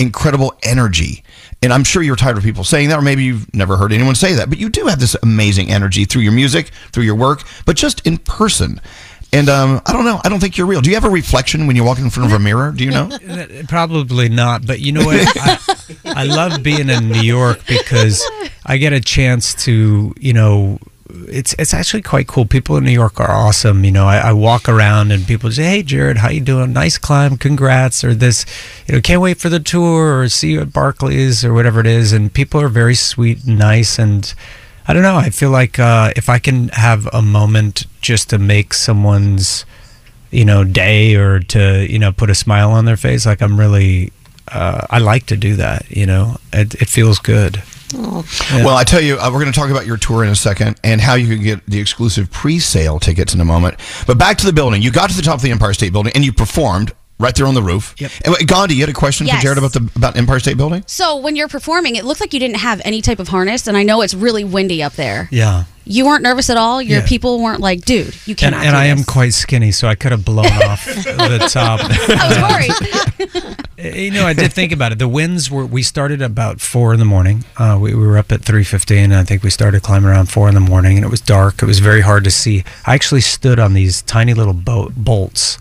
incredible 0.03 0.55
energy. 0.63 1.25
And 1.63 1.73
I'm 1.73 1.85
sure 1.85 2.03
you're 2.03 2.17
tired 2.17 2.37
of 2.37 2.43
people 2.43 2.65
saying 2.65 2.89
that, 2.89 2.99
or 2.99 3.03
maybe 3.03 3.25
you've 3.25 3.53
never 3.55 3.77
heard 3.77 3.93
anyone 3.93 4.15
say 4.15 4.35
that, 4.35 4.49
but 4.49 4.59
you 4.59 4.69
do 4.69 4.87
have 4.87 4.99
this 4.99 5.17
amazing 5.23 5.71
energy 5.71 6.05
through 6.05 6.23
your 6.23 6.33
music, 6.33 6.71
through 6.93 7.05
your 7.05 7.15
work, 7.15 7.43
but 7.65 7.77
just 7.77 8.05
in 8.07 8.19
person. 8.19 8.81
And 9.35 9.49
um, 9.49 9.81
I 9.87 9.93
don't 9.93 10.05
know. 10.05 10.21
I 10.23 10.29
don't 10.29 10.41
think 10.41 10.59
you're 10.59 10.67
real. 10.67 10.83
Do 10.83 10.91
you 10.91 10.97
have 10.97 11.07
a 11.07 11.11
reflection 11.11 11.67
when 11.67 11.75
you 11.75 11.85
walk 11.85 11.99
in 11.99 12.11
front 12.11 12.31
of 12.31 12.39
a 12.39 12.43
mirror? 12.43 12.71
Do 12.71 12.85
you 12.85 12.91
know? 12.91 13.11
Probably 13.69 14.29
not, 14.29 14.67
but 14.67 14.81
you 14.81 14.93
know 14.93 15.07
what? 15.07 15.17
I, 15.37 15.59
I 16.05 16.25
love 16.25 16.63
being 16.63 16.91
in 16.91 17.09
New 17.09 17.23
York 17.23 17.61
because 17.67 18.23
I 18.67 18.77
get 18.77 18.93
a 18.93 19.01
chance 19.01 19.55
to, 19.65 20.13
you 20.19 20.33
know, 20.35 20.79
it's 21.29 21.55
it's 21.59 21.75
actually 21.75 22.03
quite 22.03 22.27
cool. 22.27 22.45
People 22.45 22.77
in 22.77 22.85
New 22.85 22.93
York 22.93 23.21
are 23.21 23.31
awesome. 23.31 23.85
You 23.85 23.91
know, 23.91 24.07
I, 24.07 24.19
I 24.19 24.33
walk 24.33 24.69
around 24.69 25.13
and 25.13 25.27
people 25.27 25.51
say, 25.51 25.65
"Hey, 25.65 25.83
Jared, 25.83 26.19
how 26.19 26.31
you 26.31 26.41
doing? 26.41 26.73
Nice 26.73 26.99
climb, 26.99 27.37
congrats!" 27.37 28.03
Or 28.05 28.15
this, 28.15 28.47
you 28.87 28.95
know, 28.95 29.01
can't 29.01 29.21
wait 29.21 29.39
for 29.39 29.49
the 29.49 29.61
tour, 29.61 30.21
or 30.21 30.29
see 30.29 30.53
you 30.53 30.61
at 30.61 30.73
Barclays, 30.73 31.45
or 31.45 31.53
whatever 31.53 31.81
it 31.81 31.87
is. 31.87 32.13
And 32.13 32.33
people 32.33 32.61
are 32.61 32.69
very 32.69 32.95
sweet 32.95 33.45
and 33.45 33.59
nice. 33.59 33.99
And 33.99 34.33
I 34.89 34.93
don't 34.93 35.03
know. 35.03 35.17
I 35.17 35.31
feel 35.31 35.51
like 35.51 35.79
uh, 35.79 36.13
if 36.17 36.29
I 36.29 36.39
can 36.39 36.69
have 36.71 37.07
a 37.13 37.23
moment 37.23 37.85
just 38.01 38.31
to 38.31 38.39
make 38.39 38.75
someone's 38.75 39.65
you 40.33 40.45
know 40.45 40.65
day 40.65 41.15
or 41.15 41.39
to 41.39 41.87
you 41.89 41.99
know 41.99 42.11
put 42.11 42.31
a 42.31 42.35
smile 42.35 42.71
on 42.73 42.87
their 42.87 42.97
face 42.97 43.27
like 43.27 43.43
i'm 43.43 43.61
really 43.61 44.11
uh, 44.49 44.87
i 44.91 44.99
like 44.99 45.27
to 45.27 45.37
do 45.37 45.55
that 45.57 45.89
you 45.91 46.07
know 46.07 46.37
it, 46.53 46.75
it 46.77 46.89
feels 46.89 47.19
good 47.19 47.63
Yeah. 47.93 48.65
Well, 48.65 48.77
I 48.77 48.85
tell 48.85 49.01
you, 49.01 49.19
uh, 49.19 49.31
we're 49.33 49.41
going 49.41 49.53
to 49.53 49.59
talk 49.59 49.71
about 49.71 49.87
your 49.87 49.97
tour 49.97 50.25
in 50.25 50.31
a 50.31 50.35
second 50.37 50.79
and 50.83 51.01
how 51.01 51.15
you 51.15 51.35
can 51.35 51.43
get 51.43 51.67
the 51.67 51.79
exclusive 51.81 52.31
pre-sale 52.31 52.99
tickets 52.99 53.35
in 53.35 53.41
a 53.41 53.45
moment. 53.45 53.79
But 54.07 54.19
back 54.19 54.39
to 54.39 54.47
the 54.47 54.53
building. 54.53 54.83
You 54.83 54.91
got 54.91 55.11
to 55.11 55.17
the 55.17 55.23
top 55.23 55.37
of 55.37 55.43
the 55.43 55.51
Empire 55.51 55.75
State 55.75 55.93
Building 55.93 56.13
and 56.15 56.25
you 56.25 56.33
performed 56.33 56.93
right 57.23 57.35
there 57.35 57.47
on 57.47 57.55
the 57.55 57.63
roof. 57.63 57.95
Yep. 57.99 58.11
And 58.25 58.49
Gandhi, 58.49 58.75
you 58.75 58.81
had 58.83 58.91
a 58.91 58.93
question 58.93 59.27
Yes. 59.27 59.37
for 59.37 59.43
Jared 59.43 59.59
about 59.59 59.73
the 59.73 59.89
about 59.97 60.17
Empire 60.17 60.41
State 60.41 60.57
Building? 60.57 60.83
So 60.87 61.17
when 61.17 61.37
you're 61.37 61.49
performing, 61.49 61.97
it 61.97 62.05
looked 62.05 62.21
like 62.21 62.35
you 62.35 62.41
didn't 62.41 62.59
have 62.59 62.83
any 62.85 63.01
type 63.03 63.19
of 63.19 63.29
harness, 63.29 63.67
and 63.67 63.77
I 63.77 63.83
know 63.85 64.03
it's 64.03 64.15
really 64.15 64.45
windy 64.45 64.83
up 64.83 64.95
there. 64.95 65.29
yeah 65.31 65.65
You 65.85 66.05
weren't 66.07 66.23
nervous 66.23 66.49
at 66.51 66.57
all. 66.57 66.81
Your 66.83 67.01
Yeah. 67.01 67.07
people 67.07 67.41
weren't 67.43 67.61
like, 67.61 67.85
"Dude, 67.85 68.15
you 68.27 68.33
and, 68.33 68.39
cannot." 68.39 68.65
and 68.67 68.75
do 68.75 68.79
i 68.79 68.85
am 68.87 69.03
quite 69.05 69.33
skinny 69.35 69.73
so 69.73 69.89
i 69.89 69.95
could 69.97 70.13
have 70.13 70.25
blown 70.25 70.47
off 70.71 70.85
the 70.87 71.49
top 71.51 71.81
I 71.83 72.29
was 72.29 72.39
worried. 72.51 73.57
you 74.05 74.11
know 74.13 74.25
i 74.27 74.33
did 74.33 74.53
think 74.53 74.71
about 74.73 74.93
it 74.93 74.99
the 74.99 75.09
winds 75.09 75.51
were 75.51 75.67
we 75.67 75.83
started 75.83 76.23
about 76.23 76.61
four 76.61 76.93
in 76.93 77.01
the 77.01 77.05
morning 77.05 77.45
uh, 77.57 77.77
we, 77.81 77.95
we 77.95 78.07
were 78.07 78.17
up 78.17 78.31
at 78.31 78.41
3.15 78.43 78.97
and 78.97 79.15
i 79.15 79.25
think 79.25 79.43
we 79.43 79.51
started 79.51 79.83
climbing 79.83 80.09
around 80.09 80.27
four 80.27 80.49
in 80.49 80.55
the 80.55 80.61
morning 80.61 80.97
and 80.97 81.05
it 81.05 81.09
was 81.11 81.21
dark 81.21 81.63
it 81.63 81.67
was 81.67 81.81
very 81.81 82.01
hard 82.03 82.23
to 82.23 82.31
see 82.31 82.63
i 82.87 82.95
actually 82.95 83.21
stood 83.21 83.59
on 83.59 83.75
these 83.75 84.03
tiny 84.03 84.35
little 84.35 84.55
boat 84.55 84.93
bolts 84.97 85.59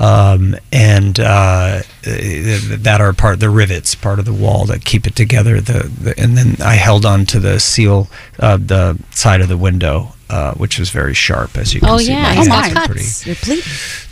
um, 0.00 0.56
and 0.72 1.20
uh, 1.20 1.82
that 2.02 2.98
are 3.00 3.12
part 3.12 3.38
the 3.38 3.50
rivets 3.50 3.94
part 3.94 4.18
of 4.18 4.24
the 4.24 4.32
wall 4.32 4.64
that 4.64 4.84
keep 4.84 5.06
it 5.06 5.14
together 5.14 5.60
the, 5.60 5.84
the 6.00 6.18
and 6.18 6.36
then 6.36 6.56
i 6.64 6.74
held 6.74 7.04
on 7.04 7.24
to 7.26 7.38
the 7.38 7.60
seal 7.60 8.08
uh, 8.40 8.56
the 8.56 8.98
side 9.10 9.40
of 9.40 9.48
the 9.48 9.58
window 9.58 10.12
uh, 10.30 10.54
which 10.54 10.78
was 10.78 10.90
very 10.90 11.12
sharp 11.12 11.56
as 11.58 11.74
you 11.74 11.80
can 11.80 11.88
see. 11.88 11.92
Oh, 11.92 11.98
see 11.98 12.12
yeah, 12.12 12.22
My 12.22 12.28
hands 12.34 12.48
got 12.48 12.70
are 12.70 12.86
cuts. 12.86 13.24
Bleeding. 13.24 13.64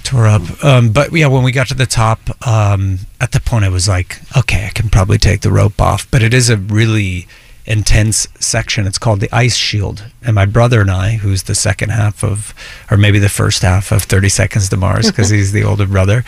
tore 0.02 0.26
up. 0.26 0.64
Um, 0.64 0.90
but 0.90 1.12
yeah, 1.12 1.28
when 1.28 1.44
we 1.44 1.52
got 1.52 1.68
to 1.68 1.74
the 1.74 1.86
top, 1.86 2.18
um, 2.44 2.98
at 3.20 3.30
the 3.30 3.40
point 3.40 3.64
I 3.64 3.68
was 3.68 3.86
like, 3.86 4.18
okay, 4.36 4.66
I 4.66 4.70
can 4.70 4.88
probably 4.88 5.18
take 5.18 5.42
the 5.42 5.52
rope 5.52 5.80
off. 5.80 6.10
But 6.10 6.22
it 6.22 6.34
is 6.34 6.50
a 6.50 6.56
really 6.56 7.28
intense 7.68 8.26
section. 8.40 8.86
It's 8.86 8.98
called 8.98 9.20
the 9.20 9.28
ice 9.32 9.54
shield. 9.54 10.04
And 10.22 10.34
my 10.34 10.46
brother 10.46 10.80
and 10.80 10.90
I, 10.90 11.12
who's 11.12 11.44
the 11.44 11.54
second 11.54 11.90
half 11.90 12.24
of, 12.24 12.54
or 12.90 12.96
maybe 12.96 13.18
the 13.18 13.28
first 13.28 13.62
half 13.62 13.92
of 13.92 14.02
30 14.02 14.28
Seconds 14.30 14.68
to 14.70 14.76
Mars, 14.76 15.06
because 15.10 15.28
he's 15.30 15.52
the 15.52 15.62
older 15.64 15.86
brother, 15.86 16.24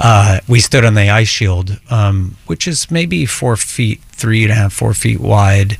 uh, 0.00 0.40
we 0.48 0.60
stood 0.60 0.84
on 0.84 0.94
the 0.94 1.08
ice 1.08 1.28
shield, 1.28 1.78
um, 1.90 2.36
which 2.46 2.66
is 2.68 2.90
maybe 2.90 3.24
four 3.24 3.56
feet, 3.56 4.00
three 4.10 4.42
and 4.42 4.52
a 4.52 4.56
half, 4.56 4.72
four 4.72 4.92
feet 4.92 5.20
wide, 5.20 5.78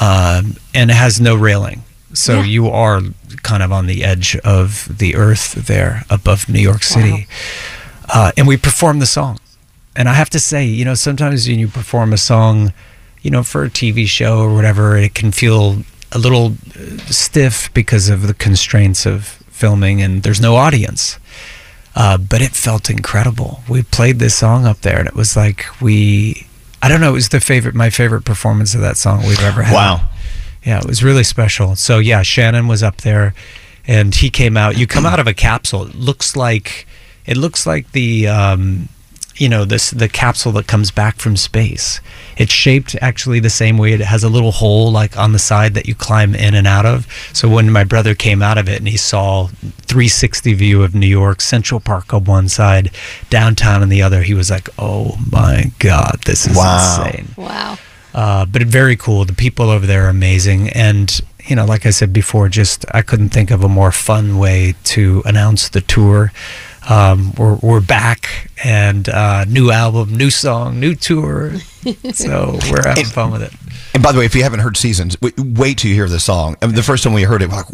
um, 0.00 0.54
and 0.72 0.90
it 0.90 0.94
has 0.94 1.20
no 1.20 1.34
railing. 1.34 1.82
So 2.12 2.36
Yeah. 2.38 2.44
you 2.44 2.68
are 2.68 3.02
kind 3.42 3.62
of 3.62 3.72
on 3.72 3.86
the 3.86 4.04
edge 4.04 4.36
of 4.44 4.98
the 4.98 5.16
earth 5.16 5.54
there 5.66 6.04
above 6.08 6.48
New 6.48 6.60
York 6.60 6.84
City. 6.84 7.26
Uh, 8.08 8.30
and 8.36 8.46
we 8.46 8.56
performed 8.56 9.02
the 9.02 9.06
song. 9.06 9.38
And 9.96 10.08
I 10.08 10.14
have 10.14 10.30
to 10.30 10.38
say, 10.40 10.64
you 10.64 10.84
know, 10.84 10.94
sometimes 10.94 11.48
when 11.48 11.58
you 11.58 11.66
perform 11.68 12.12
a 12.12 12.16
song, 12.18 12.72
you 13.24 13.30
know, 13.30 13.42
for 13.42 13.64
a 13.64 13.70
TV 13.70 14.06
show 14.06 14.38
or 14.38 14.54
whatever, 14.54 14.96
it 14.96 15.14
can 15.14 15.32
feel 15.32 15.78
a 16.12 16.18
little 16.18 16.52
uh, 16.76 16.98
stiff 17.06 17.72
because 17.72 18.08
of 18.08 18.26
the 18.26 18.34
constraints 18.34 19.06
of 19.06 19.24
filming 19.48 20.02
and 20.02 20.22
there's 20.22 20.40
no 20.40 20.56
audience. 20.56 21.18
Uh, 21.96 22.18
but 22.18 22.42
it 22.42 22.50
felt 22.50 22.90
incredible. 22.90 23.62
We 23.68 23.82
played 23.82 24.18
this 24.18 24.36
song 24.36 24.66
up 24.66 24.82
there 24.82 24.98
and 24.98 25.08
it 25.08 25.14
was 25.14 25.36
like 25.36 25.64
we, 25.80 26.46
I 26.82 26.88
don't 26.88 27.00
know, 27.00 27.10
it 27.10 27.14
was 27.14 27.30
the 27.30 27.40
favorite, 27.40 27.74
my 27.74 27.88
favorite 27.88 28.26
performance 28.26 28.74
of 28.74 28.82
that 28.82 28.98
song 28.98 29.22
we've 29.22 29.42
ever 29.42 29.62
had. 29.62 29.74
Wow. 29.74 30.10
Yeah, 30.62 30.80
it 30.80 30.86
was 30.86 31.02
really 31.02 31.24
special. 31.24 31.76
So 31.76 32.00
yeah, 32.00 32.22
Shannon 32.22 32.68
was 32.68 32.82
up 32.82 32.98
there, 32.98 33.34
and 33.86 34.14
he 34.14 34.30
came 34.30 34.56
out. 34.56 34.78
You 34.78 34.86
come 34.86 35.04
out 35.04 35.20
of 35.20 35.26
a 35.26 35.34
capsule. 35.34 35.86
It 35.86 35.94
looks 35.94 36.36
like 36.36 36.86
it 37.26 37.36
looks 37.36 37.66
like 37.66 37.92
the 37.92 38.28
um, 38.28 38.88
you 39.36 39.48
know 39.48 39.66
this 39.66 39.90
the 39.90 40.08
capsule 40.08 40.52
that 40.52 40.66
comes 40.66 40.90
back 40.90 41.16
from 41.16 41.36
space. 41.36 42.00
It's 42.36 42.52
shaped 42.52 42.96
actually 43.00 43.40
the 43.40 43.50
same 43.50 43.78
way. 43.78 43.92
It 43.92 44.00
has 44.00 44.24
a 44.24 44.28
little 44.28 44.52
hole 44.52 44.90
like 44.90 45.16
on 45.16 45.32
the 45.32 45.38
side 45.38 45.74
that 45.74 45.86
you 45.86 45.94
climb 45.94 46.34
in 46.34 46.54
and 46.54 46.66
out 46.66 46.86
of. 46.86 47.06
So 47.32 47.48
when 47.48 47.70
my 47.70 47.84
brother 47.84 48.14
came 48.14 48.42
out 48.42 48.58
of 48.58 48.68
it 48.68 48.78
and 48.78 48.88
he 48.88 48.96
saw 48.96 49.48
360 49.48 50.54
view 50.54 50.82
of 50.82 50.94
New 50.94 51.06
York, 51.06 51.40
Central 51.40 51.80
Park 51.80 52.12
on 52.12 52.24
one 52.24 52.48
side, 52.48 52.90
downtown 53.30 53.82
on 53.82 53.88
the 53.88 54.02
other, 54.02 54.22
he 54.22 54.34
was 54.34 54.50
like, 54.50 54.68
"Oh 54.78 55.16
my 55.30 55.70
God, 55.78 56.18
this 56.26 56.46
is 56.46 56.56
Wow. 56.56 57.04
insane." 57.06 57.28
Wow. 57.36 57.78
uh, 58.14 58.44
but 58.46 58.62
very 58.62 58.96
cool. 58.96 59.24
The 59.24 59.32
people 59.32 59.70
over 59.70 59.86
there 59.86 60.06
are 60.06 60.08
amazing, 60.08 60.68
and 60.70 61.20
you 61.46 61.54
know, 61.56 61.64
like 61.66 61.84
I 61.84 61.90
said 61.90 62.12
before, 62.12 62.48
just 62.48 62.84
I 62.92 63.02
couldn't 63.02 63.28
think 63.30 63.50
of 63.50 63.62
a 63.62 63.68
more 63.68 63.92
fun 63.92 64.38
way 64.38 64.74
to 64.84 65.22
announce 65.26 65.68
the 65.68 65.80
tour. 65.82 66.32
Um, 66.88 67.32
we're 67.38 67.56
we're 67.56 67.80
back, 67.80 68.50
and 68.62 69.08
uh, 69.08 69.44
new 69.46 69.70
album, 69.70 70.14
new 70.14 70.30
song, 70.30 70.80
new 70.80 70.94
tour. 70.94 71.58
so 72.12 72.58
we're 72.70 72.86
having 72.86 73.06
fun 73.06 73.32
with 73.32 73.42
it. 73.42 73.52
And 73.94 74.02
by 74.02 74.12
the 74.12 74.18
way, 74.18 74.26
if 74.26 74.34
you 74.34 74.42
haven't 74.42 74.60
heard 74.60 74.76
Seasons, 74.76 75.16
wait, 75.22 75.34
wait 75.38 75.78
till 75.78 75.88
you 75.88 75.94
hear 75.94 76.08
the 76.08 76.20
song. 76.20 76.56
I 76.60 76.66
mean, 76.66 76.74
the 76.74 76.82
first 76.82 77.04
time 77.04 77.12
we 77.12 77.22
heard 77.22 77.42
it, 77.42 77.48
we're 77.48 77.56
like, 77.56 77.66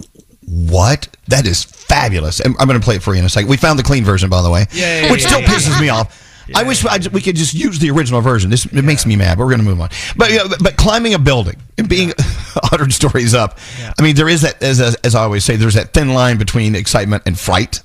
what? 0.46 1.08
That 1.28 1.46
is 1.46 1.64
fabulous. 1.64 2.40
And 2.40 2.54
I'm 2.58 2.66
going 2.68 2.78
to 2.78 2.84
play 2.84 2.96
it 2.96 3.02
for 3.02 3.14
you 3.14 3.20
in 3.20 3.24
a 3.24 3.28
second. 3.28 3.48
We 3.48 3.56
found 3.56 3.78
the 3.78 3.82
clean 3.82 4.04
version, 4.04 4.30
by 4.30 4.42
the 4.42 4.50
way, 4.50 4.66
Yay. 4.72 5.10
which 5.10 5.24
still 5.24 5.40
pisses 5.40 5.80
me 5.80 5.88
off. 5.88 6.26
I 6.54 6.64
wish 6.64 6.84
I, 6.84 6.98
we 7.12 7.20
could 7.20 7.36
just 7.36 7.54
use 7.54 7.78
the 7.78 7.90
original 7.90 8.20
version. 8.20 8.50
This 8.50 8.66
it 8.66 8.84
makes 8.84 9.06
me 9.06 9.14
mad, 9.16 9.38
but 9.38 9.44
we're 9.44 9.50
going 9.50 9.60
to 9.60 9.66
move 9.66 9.80
on. 9.80 9.90
But 10.16 10.32
yeah, 10.32 10.44
but 10.60 10.76
climbing 10.76 11.14
a 11.14 11.18
building 11.18 11.56
and 11.78 11.88
being 11.88 12.12
100 12.62 12.92
stories 12.92 13.34
up, 13.34 13.58
I 13.98 14.02
mean, 14.02 14.16
there 14.16 14.28
is 14.28 14.42
that 14.42 14.62
as, 14.62 14.80
as 14.80 14.94
as 14.96 15.14
I 15.14 15.22
always 15.22 15.44
say, 15.44 15.56
there's 15.56 15.74
that 15.74 15.92
thin 15.92 16.14
line 16.14 16.38
between 16.38 16.74
excitement 16.74 17.22
and 17.26 17.38
fright. 17.38 17.82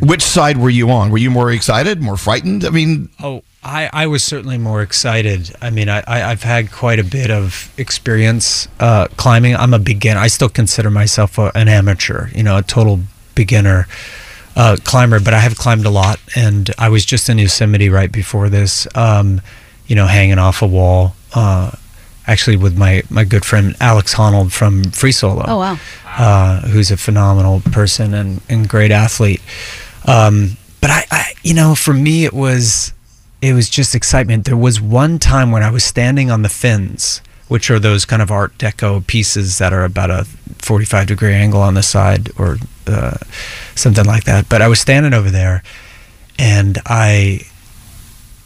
Which 0.00 0.22
side 0.22 0.58
were 0.58 0.68
you 0.70 0.90
on? 0.90 1.10
Were 1.10 1.16
you 1.18 1.30
more 1.30 1.50
excited, 1.50 2.02
more 2.02 2.18
frightened? 2.18 2.64
I 2.64 2.70
mean, 2.70 3.08
Oh, 3.22 3.42
I, 3.64 3.88
I 3.92 4.06
was 4.06 4.22
certainly 4.22 4.58
more 4.58 4.82
excited. 4.82 5.56
I 5.62 5.70
mean, 5.70 5.88
I, 5.88 6.04
I, 6.06 6.30
I've 6.30 6.42
had 6.42 6.70
quite 6.70 6.98
a 6.98 7.04
bit 7.04 7.30
of 7.30 7.72
experience 7.78 8.68
uh, 8.78 9.08
climbing. 9.16 9.56
I'm 9.56 9.72
a 9.74 9.78
beginner. 9.78 10.20
I 10.20 10.26
still 10.28 10.50
consider 10.50 10.90
myself 10.90 11.38
a, 11.38 11.50
an 11.54 11.68
amateur, 11.68 12.28
you 12.34 12.42
know, 12.42 12.58
a 12.58 12.62
total 12.62 13.00
beginner 13.34 13.88
uh, 14.56 14.76
climber, 14.84 15.20
but 15.20 15.34
I 15.34 15.40
have 15.40 15.56
climbed 15.56 15.84
a 15.86 15.90
lot. 15.90 16.20
And 16.36 16.70
I 16.78 16.88
was 16.90 17.04
just 17.04 17.28
in 17.28 17.38
Yosemite 17.38 17.88
right 17.88 18.12
before 18.12 18.48
this, 18.50 18.86
um, 18.94 19.40
you 19.86 19.96
know, 19.96 20.06
hanging 20.06 20.38
off 20.38 20.62
a 20.62 20.66
wall. 20.66 21.16
Uh, 21.34 21.72
actually, 22.26 22.56
with 22.56 22.76
my, 22.76 23.02
my 23.10 23.24
good 23.24 23.44
friend 23.44 23.76
Alex 23.80 24.14
Honnold 24.14 24.52
from 24.52 24.84
Free 24.90 25.12
Solo 25.12 25.44
Oh 25.46 25.58
wow. 25.58 25.78
uh, 26.06 26.60
who's 26.68 26.90
a 26.90 26.96
phenomenal 26.96 27.60
person 27.72 28.14
and, 28.14 28.40
and 28.48 28.68
great 28.68 28.90
athlete. 28.90 29.40
Um, 30.06 30.56
but 30.80 30.90
I, 30.90 31.04
I, 31.10 31.32
you 31.42 31.54
know, 31.54 31.74
for 31.74 31.92
me, 31.92 32.24
it 32.24 32.32
was, 32.32 32.92
it 33.42 33.52
was 33.54 33.68
just 33.68 33.94
excitement. 33.94 34.44
There 34.44 34.56
was 34.56 34.80
one 34.80 35.18
time 35.18 35.50
when 35.50 35.62
I 35.62 35.70
was 35.70 35.84
standing 35.84 36.30
on 36.30 36.42
the 36.42 36.48
fins, 36.48 37.20
which 37.48 37.70
are 37.70 37.78
those 37.78 38.04
kind 38.04 38.22
of 38.22 38.30
Art 38.30 38.56
Deco 38.58 39.06
pieces 39.06 39.58
that 39.58 39.72
are 39.72 39.84
about 39.84 40.10
a 40.10 40.24
45 40.58 41.06
degree 41.06 41.32
angle 41.34 41.60
on 41.60 41.74
the 41.74 41.82
side 41.82 42.30
or 42.38 42.56
uh, 42.86 43.16
something 43.74 44.04
like 44.04 44.24
that. 44.24 44.48
But 44.48 44.62
I 44.62 44.68
was 44.68 44.80
standing 44.80 45.14
over 45.14 45.30
there 45.30 45.62
and 46.38 46.78
I, 46.86 47.40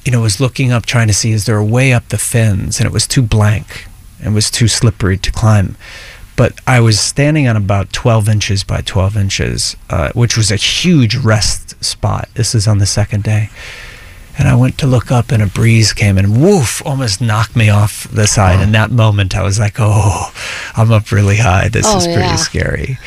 you 0.05 0.13
know, 0.13 0.21
was 0.23 0.41
looking 0.41 0.73
up 0.73 0.87
trying 0.87 1.09
to 1.09 1.15
see 1.15 1.33
is 1.33 1.47
there 1.47 1.57
a 1.59 1.65
way 1.65 1.93
up 1.93 2.09
the 2.09 2.19
fins, 2.19 2.79
and 2.79 2.87
it 2.87 2.93
was 2.93 3.07
too 3.07 3.23
blank. 3.23 3.87
It 4.25 4.31
was 4.31 4.51
too 4.51 4.69
slippery 4.69 5.17
to 5.19 5.31
climb. 5.33 5.77
But 6.37 6.59
I 6.67 6.81
was 6.81 6.99
standing 6.99 7.47
on 7.49 7.57
about 7.57 7.93
12 7.93 8.29
inches 8.29 8.65
by 8.65 8.81
12 8.81 9.17
inches, 9.17 9.77
uh, 9.91 10.11
which 10.15 10.37
was 10.39 10.51
a 10.51 10.57
huge 10.57 11.17
rest 11.17 11.83
spot. 11.85 12.29
This 12.35 12.55
is 12.55 12.67
on 12.67 12.79
the 12.79 12.87
second 12.87 13.25
day. 13.25 13.51
And 14.39 14.49
I 14.49 14.55
went 14.55 14.79
to 14.79 14.87
look 14.87 15.11
up, 15.13 15.33
and 15.33 15.43
a 15.43 15.47
breeze 15.47 15.93
came 15.93 16.17
and 16.17 16.41
woof, 16.41 16.81
almost 16.87 17.21
knocked 17.21 17.57
me 17.57 17.69
off 17.69 18.05
the 18.11 18.27
side. 18.27 18.61
In 18.63 18.73
that 18.73 18.91
moment, 18.91 19.37
I 19.37 19.43
was 19.43 19.59
like, 19.59 19.75
oh, 19.79 20.33
I'm 20.77 20.91
up 20.93 21.13
really 21.13 21.37
high. 21.37 21.69
This 21.69 21.85
Oh, 21.87 21.99
is 21.99 22.05
pretty 22.07 22.21
yeah. 22.21 22.37
scary. 22.37 22.99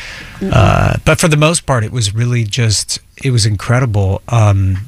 Uh, 0.41 0.97
but 1.05 1.19
for 1.19 1.27
the 1.27 1.37
most 1.37 1.65
part, 1.65 1.83
it 1.83 1.91
was 1.91 2.13
really 2.13 2.43
just, 2.43 2.99
it 3.23 3.31
was 3.31 3.47
incredible. 3.47 4.21
Um, 4.27 4.79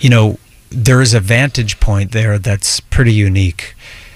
you 0.00 0.10
know, 0.10 0.38
there 0.70 1.00
is 1.00 1.14
a 1.14 1.20
vantage 1.20 1.78
point 1.80 2.12
there 2.12 2.38
that's 2.38 2.80
pretty 2.80 3.12
unique. 3.12 3.74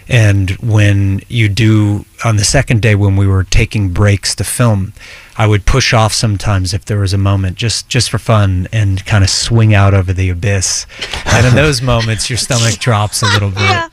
And 0.08 0.50
when 0.58 1.20
you 1.28 1.48
do, 1.48 2.04
on 2.24 2.36
the 2.36 2.42
second 2.44 2.82
day 2.82 2.96
when 2.96 3.16
we 3.16 3.28
were 3.28 3.44
taking 3.44 3.90
breaks 3.90 4.34
to 4.36 4.44
film, 4.44 4.92
I 5.38 5.46
would 5.46 5.64
push 5.66 5.94
off 5.94 6.12
sometimes 6.12 6.74
if 6.74 6.84
there 6.84 6.98
was 6.98 7.12
a 7.12 7.18
moment, 7.18 7.56
just 7.56 7.88
just 7.88 8.10
for 8.10 8.18
fun, 8.18 8.66
and 8.72 9.06
kind 9.06 9.22
of 9.22 9.30
swing 9.30 9.72
out 9.72 9.94
over 9.94 10.12
the 10.12 10.28
abyss. 10.28 10.84
And 11.26 11.46
in 11.46 11.54
those 11.54 11.80
moments, 11.94 12.28
your 12.28 12.38
stomach 12.38 12.78
drops 12.80 13.22
a 13.22 13.26
little 13.26 13.50
bit. 13.50 13.90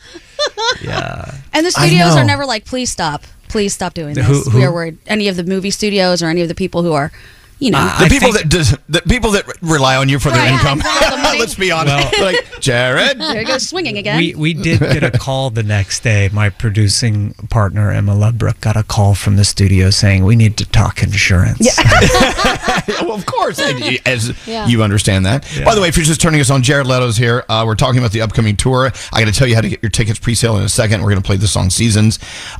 Yeah. 0.81 1.35
And 1.53 1.65
the 1.65 1.71
studios 1.71 2.15
are 2.15 2.23
never 2.25 2.45
like, 2.45 2.65
please 2.65 2.89
stop. 2.89 3.23
Please 3.47 3.73
stop 3.73 3.93
doing 3.93 4.15
this. 4.15 4.25
who- 4.47 4.57
we 4.57 4.63
are 4.65 4.73
worried. 4.73 4.97
Any 5.07 5.27
of 5.27 5.35
the 5.37 5.43
movie 5.43 5.71
studios 5.71 6.21
or 6.23 6.27
any 6.27 6.41
of 6.41 6.47
the 6.49 6.55
people 6.55 6.81
who 6.83 6.93
are, 6.93 7.11
you 7.59 7.71
know. 7.71 7.79
the 7.99 8.07
people 8.09 8.31
that 8.33 8.49
does, 8.49 8.77
the 8.89 9.01
people 9.01 9.31
that 9.31 9.45
rely 9.61 9.95
on 9.97 10.09
you 10.09 10.19
for 10.19 10.29
their 10.29 10.39
Right, 10.39 10.51
income. 10.53 10.81
and 10.81 11.05
for 11.05 11.11
the 11.11 11.17
money. 11.17 11.39
Let's 11.39 11.55
be 11.55 11.71
honest. 11.71 12.19
like 12.21 12.59
Jared. 12.59 13.19
there 13.19 13.41
you 13.41 13.47
go, 13.47 13.57
swinging 13.57 13.97
again. 13.97 14.17
We 14.17 14.35
we 14.35 14.53
did 14.53 14.79
get 14.79 15.03
a 15.03 15.11
call 15.11 15.49
the 15.49 15.63
next 15.63 16.01
day. 16.03 16.29
My 16.31 16.49
producing 16.49 17.33
partner 17.49 17.91
Emma 17.91 18.13
Ludbrook 18.15 18.59
got 18.61 18.75
a 18.77 18.83
call 18.83 19.15
from 19.15 19.35
the 19.37 19.45
studio 19.45 19.89
saying 19.89 20.23
we 20.23 20.35
need 20.35 20.57
to 20.57 20.65
talk 20.65 21.01
insurance. 21.03 21.59
well, 23.01 23.13
of 23.13 23.25
course, 23.25 23.59
as 23.59 24.33
Yeah. 24.47 24.67
you 24.67 24.83
understand 24.83 25.25
that. 25.25 25.47
By 25.65 25.75
the 25.75 25.81
way, 25.81 25.87
if 25.87 25.97
you're 25.97 26.05
just 26.05 26.21
turning 26.21 26.39
us 26.41 26.49
on, 26.49 26.63
Jared 26.63 26.87
Leto's 26.87 27.17
here. 27.17 27.43
Uh, 27.49 27.63
we're 27.65 27.75
talking 27.75 27.99
about 27.99 28.11
the 28.11 28.21
upcoming 28.21 28.55
tour. 28.55 28.91
I 29.13 29.19
got 29.23 29.31
to 29.33 29.37
tell 29.37 29.47
you 29.47 29.55
how 29.55 29.61
to 29.61 29.69
get 29.69 29.81
your 29.81 29.89
tickets 29.89 30.19
pre-sale 30.19 30.57
in 30.57 30.63
a 30.63 30.69
second. 30.69 31.01
We're 31.01 31.09
going 31.09 31.21
to 31.21 31.25
play 31.27 31.37
the 31.37 31.47
song 31.47 31.69
"Seasons." 31.69 32.19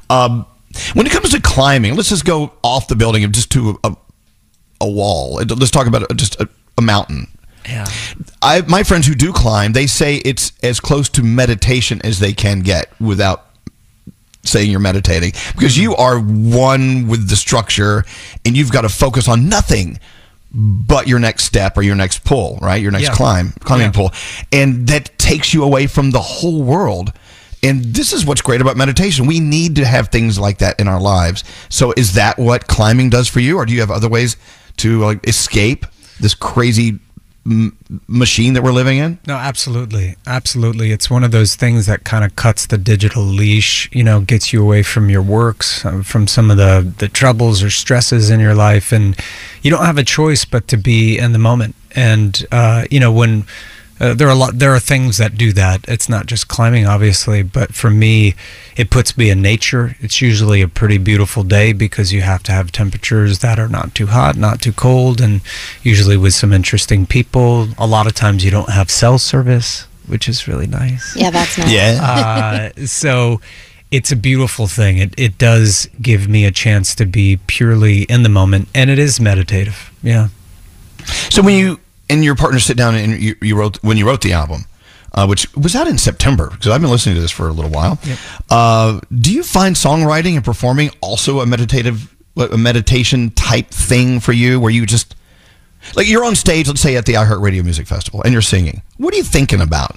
Um, 0.10 0.46
when 0.94 1.06
it 1.08 1.12
comes 1.12 1.32
to 1.32 1.42
climbing, 1.42 1.96
let's 1.96 2.10
just 2.10 2.26
go 2.26 2.52
off 2.64 2.88
the 2.88 2.96
building 2.96 3.24
and 3.24 3.34
just 3.34 3.52
to 3.52 3.80
a, 3.84 3.96
a 4.82 4.90
wall. 4.90 5.36
Let's 5.36 5.72
talk 5.72 5.88
about 5.88 6.16
just 6.16 6.40
a, 6.40 6.50
a 6.78 6.82
mountain. 6.82 7.28
Yeah. 7.68 7.86
I 8.42 8.62
my 8.62 8.84
friends 8.84 9.08
who 9.08 9.16
do 9.16 9.34
climb, 9.34 9.74
they 9.74 9.88
say 9.88 10.18
it's 10.18 10.54
as 10.64 10.80
close 10.80 11.10
to 11.10 11.24
meditation 11.24 12.02
as 12.04 12.20
they 12.20 12.34
can 12.34 12.62
get 12.62 12.90
without 13.00 13.46
saying 14.44 14.72
you're 14.72 14.80
meditating 14.80 15.34
because 15.56 15.76
hmm. 15.76 15.82
you 15.82 15.96
are 15.96 16.20
one 16.20 17.08
with 17.08 17.30
the 17.30 17.36
structure 17.36 18.06
and 18.46 18.56
you've 18.56 18.72
got 18.72 18.82
to 18.82 18.90
focus 18.90 19.28
on 19.28 19.50
nothing 19.50 20.00
but 20.52 21.08
your 21.08 21.20
next 21.20 21.44
step 21.44 21.78
or 21.78 21.82
your 21.82 21.96
next 21.96 22.24
pull, 22.24 22.58
right? 22.62 22.82
Your 22.82 22.92
next 22.92 23.10
Yeah. 23.10 23.16
climb, 23.16 23.54
climbing 23.64 23.88
Yeah. 23.88 23.92
pull. 23.92 24.14
And 24.52 24.88
that 24.88 25.18
takes 25.20 25.54
you 25.54 25.64
away 25.64 25.88
from 25.88 26.12
the 26.12 26.22
whole 26.22 26.64
world. 26.64 27.12
And 27.62 27.84
this 27.94 28.14
is 28.14 28.26
what's 28.26 28.42
great 28.42 28.62
about 28.62 28.78
meditation. 28.78 29.26
We 29.26 29.40
need 29.40 29.76
to 29.76 29.86
have 29.86 30.08
things 30.08 30.40
like 30.40 30.60
that 30.60 30.80
in 30.80 30.88
our 30.88 31.02
lives. 31.02 31.44
So 31.70 31.94
is 31.98 32.14
that 32.14 32.40
what 32.40 32.68
climbing 32.68 33.10
does 33.10 33.28
for 33.28 33.40
you 33.40 33.58
or 33.58 33.66
do 33.66 33.74
you 33.74 33.82
have 33.82 33.92
other 33.92 34.08
ways 34.08 34.38
to 34.78 35.00
like 35.00 35.28
escape 35.28 35.86
this 36.20 36.34
crazy 36.34 37.00
m- 37.46 37.78
machine 38.08 38.54
that 38.54 38.64
we're 38.64 38.72
living 38.72 38.98
in? 38.98 39.20
No, 39.28 39.36
absolutely. 39.36 40.16
Absolutely. 40.26 40.92
It's 40.92 41.10
one 41.10 41.24
of 41.24 41.32
those 41.32 41.56
things 41.56 41.86
that 41.86 42.04
kind 42.04 42.24
of 42.24 42.36
cuts 42.36 42.66
the 42.66 42.78
digital 42.78 43.24
leash, 43.24 43.90
you 43.94 44.04
know, 44.04 44.22
gets 44.22 44.52
you 44.52 44.62
away 44.62 44.84
from 44.84 45.10
your 45.10 45.22
works, 45.22 45.86
uh, 45.86 46.02
from 46.04 46.28
some 46.28 46.52
of 46.52 46.58
the, 46.58 46.94
the 46.98 47.08
troubles 47.08 47.64
or 47.64 47.70
stresses 47.70 48.30
in 48.30 48.40
your 48.40 48.56
life. 48.56 48.92
And 48.92 49.16
you 49.62 49.72
don't 49.72 49.86
have 49.86 49.98
a 49.98 50.04
choice 50.04 50.46
but 50.46 50.68
to 50.70 50.78
be 50.78 51.18
in 51.18 51.32
the 51.34 51.40
moment. 51.40 51.76
And, 51.96 52.46
uh, 52.52 52.86
you 52.92 53.00
know, 53.00 53.12
when 53.12 53.46
uh, 54.00 54.14
there 54.14 54.28
are 54.28 54.32
a 54.32 54.36
lot, 54.36 54.60
there 54.60 54.74
are 54.74 54.80
things 54.80 55.18
that 55.18 55.38
do 55.38 55.52
that. 55.54 55.86
It's 55.88 56.08
not 56.08 56.28
just 56.28 56.48
climbing, 56.48 56.86
obviously, 56.86 57.42
but 57.44 57.74
for 57.74 57.90
me, 57.90 58.36
it 58.76 58.90
puts 58.90 59.18
me 59.18 59.30
in 59.30 59.42
nature. 59.42 59.96
It's 60.00 60.22
usually 60.22 60.62
a 60.62 60.68
pretty 60.68 60.98
beautiful 60.98 61.44
day 61.44 61.74
because 61.74 62.14
you 62.14 62.22
have 62.22 62.44
to 62.44 62.52
have 62.52 62.72
temperatures 62.72 63.40
that 63.40 63.58
are 63.60 63.68
not 63.68 63.96
too 63.96 64.08
hot, 64.08 64.36
not 64.36 64.62
too 64.62 64.74
cold, 64.74 65.20
and 65.20 65.42
usually 65.82 66.18
with 66.18 66.34
some 66.34 66.54
interesting 66.54 67.06
people. 67.06 67.70
A 67.78 67.88
lot 67.88 68.06
of 68.06 68.14
times 68.14 68.46
you 68.46 68.52
don't 68.52 68.70
have 68.70 68.92
cell 68.92 69.18
service, 69.18 69.88
which 70.06 70.30
is 70.30 70.48
really 70.48 70.68
nice. 70.68 71.16
Yeah, 71.16 71.32
that's 71.32 71.58
nice. 71.58 71.72
uh, 72.00 72.86
so 72.86 73.42
it's 73.90 74.12
a 74.12 74.16
beautiful 74.16 74.68
thing. 74.68 74.98
It 74.98 75.14
it 75.18 75.38
does 75.38 75.90
give 76.02 76.28
me 76.28 76.46
a 76.46 76.52
chance 76.52 76.94
to 76.96 77.06
be 77.06 77.40
purely 77.48 78.04
in 78.04 78.24
the 78.24 78.30
moment, 78.30 78.68
and 78.76 78.90
it 78.90 79.00
is 79.00 79.20
meditative. 79.20 79.92
Yeah. 80.04 80.28
So 81.30 81.42
when 81.42 81.56
you 81.56 81.80
and 82.10 82.24
your 82.24 82.36
partner 82.36 82.60
sit 82.60 82.78
down 82.78 82.96
and 82.96 83.22
you, 83.22 83.36
you 83.42 83.56
wrote 83.58 83.82
when 83.84 83.98
you 83.98 84.06
wrote 84.08 84.22
the 84.22 84.34
album, 84.34 84.66
uh, 85.14 85.26
which 85.28 85.54
was 85.56 85.76
out 85.76 85.88
in 85.88 85.98
September 85.98 86.50
because 86.52 86.68
I've 86.68 86.82
been 86.82 86.90
listening 86.90 87.16
to 87.16 87.22
this 87.22 87.32
for 87.32 87.48
a 87.48 87.54
little 87.54 87.72
while. 87.72 88.00
Uh, 88.50 89.00
do 89.20 89.34
you 89.34 89.44
find 89.44 89.76
songwriting 89.76 90.36
and 90.36 90.44
performing 90.46 90.92
also 91.02 91.40
a 91.42 91.46
meditative, 91.46 92.16
a 92.38 92.58
meditation 92.58 93.32
type 93.32 93.68
thing 93.70 94.20
for 94.20 94.32
you, 94.34 94.60
where 94.60 94.72
you 94.72 94.86
just 94.86 95.16
like 95.96 96.08
you're 96.08 96.26
on 96.26 96.36
stage, 96.36 96.68
let's 96.68 96.82
say 96.82 96.98
at 96.98 97.06
the 97.06 97.14
iHeartRadio 97.14 97.64
Music 97.64 97.88
Festival, 97.88 98.22
and 98.24 98.34
you're 98.34 98.42
singing. 98.42 98.82
What 98.98 99.14
are 99.14 99.18
you 99.18 99.24
thinking 99.24 99.62
about? 99.62 99.96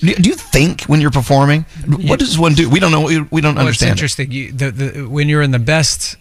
Do 0.00 0.08
you 0.08 0.34
think 0.34 0.82
when 0.82 1.00
you're 1.00 1.10
performing? 1.10 1.64
What 1.86 2.18
does 2.18 2.38
one 2.38 2.52
do? 2.54 2.68
We 2.68 2.80
don't 2.80 2.92
know. 2.92 3.06
We, 3.06 3.40
don't 3.40 3.54
Well, 3.54 3.58
understand. 3.58 3.68
It's 3.68 4.18
it. 4.18 4.24
interesting. 4.24 4.30
You, 4.30 4.52
the, 4.52 4.70
the, 4.70 5.08
when 5.08 5.28
you're 5.30 5.40
in 5.40 5.52
the 5.52 5.58
best 5.58 6.16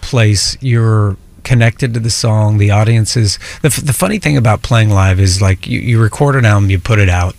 place, 0.00 0.56
you're 0.60 1.16
connected 1.46 1.94
to 1.94 2.00
the 2.00 2.10
song. 2.10 2.58
The 2.58 2.72
audience 2.72 3.16
is 3.16 3.38
the, 3.62 3.68
f- 3.68 3.76
the 3.76 3.92
funny 3.92 4.18
thing 4.18 4.36
about 4.36 4.62
playing 4.62 4.90
live 4.90 5.20
is 5.20 5.40
like 5.40 5.66
you, 5.66 5.78
you 5.78 6.02
record 6.02 6.34
an 6.34 6.44
album, 6.44 6.68
you 6.70 6.78
put 6.78 6.98
it 6.98 7.08
out. 7.08 7.36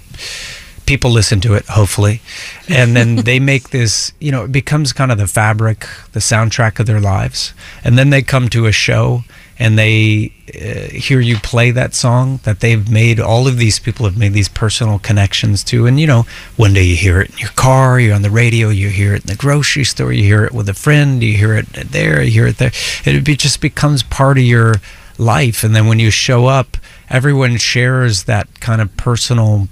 People 0.86 1.12
listen 1.12 1.42
to 1.42 1.54
it, 1.54 1.66
hopefully, 1.66 2.22
and 2.70 2.96
then 2.96 3.16
they 3.26 3.40
make 3.40 3.72
this. 3.72 4.14
You 4.22 4.32
know, 4.32 4.46
it 4.46 4.52
becomes 4.54 4.94
kind 4.94 5.12
of 5.12 5.18
the 5.18 5.28
fabric, 5.28 5.86
the 6.14 6.22
soundtrack 6.22 6.80
of 6.80 6.86
their 6.86 7.02
lives. 7.02 7.54
And 7.84 7.98
then 7.98 8.10
they 8.10 8.22
come 8.22 8.48
to 8.50 8.66
a 8.66 8.72
show 8.72 9.26
and 9.60 9.78
they 9.78 10.32
uh, 10.54 10.94
hear 10.96 11.20
you 11.20 11.38
play 11.38 11.72
that 11.72 11.94
song 11.94 12.40
that 12.44 12.60
they've 12.60 12.90
made. 12.90 13.20
All 13.20 13.48
of 13.48 13.58
these 13.58 13.80
people 13.80 14.06
have 14.06 14.18
made 14.18 14.34
these 14.34 14.50
personal 14.50 15.00
connections 15.00 15.64
to. 15.66 15.86
And 15.86 16.00
you 16.00 16.08
know, 16.08 16.26
one 16.56 16.74
day 16.74 16.84
you 16.84 16.96
hear 16.96 17.22
it 17.22 17.32
in 17.32 17.38
your 17.38 17.50
car, 17.50 18.00
you're 18.00 18.16
on 18.16 18.22
the 18.22 18.30
radio, 18.30 18.70
you 18.70 18.90
hear 18.90 19.16
it 19.16 19.22
in 19.22 19.28
the 19.28 19.36
grocery 19.36 19.84
store, 19.84 20.14
you 20.14 20.24
hear 20.24 20.46
it 20.46 20.54
with 20.54 20.70
a 20.70 20.74
friend, 20.74 21.24
you 21.24 21.34
hear 21.34 21.56
it 21.56 21.66
there, 21.74 22.22
you 22.22 22.32
hear 22.32 22.48
it 22.48 22.58
there. 22.58 22.72
It 23.06 23.24
be, 23.24 23.36
just 23.36 23.62
becomes 23.62 24.04
part 24.04 24.38
of 24.38 24.44
your 24.44 24.76
life. 25.18 25.64
And 25.64 25.76
then 25.76 25.88
when 25.88 26.00
you 26.00 26.12
show 26.12 26.46
up, 26.46 26.78
everyone 27.10 27.58
shares 27.58 28.26
that 28.26 28.60
kind 28.60 28.82
of 28.82 28.96
personal 28.98 29.68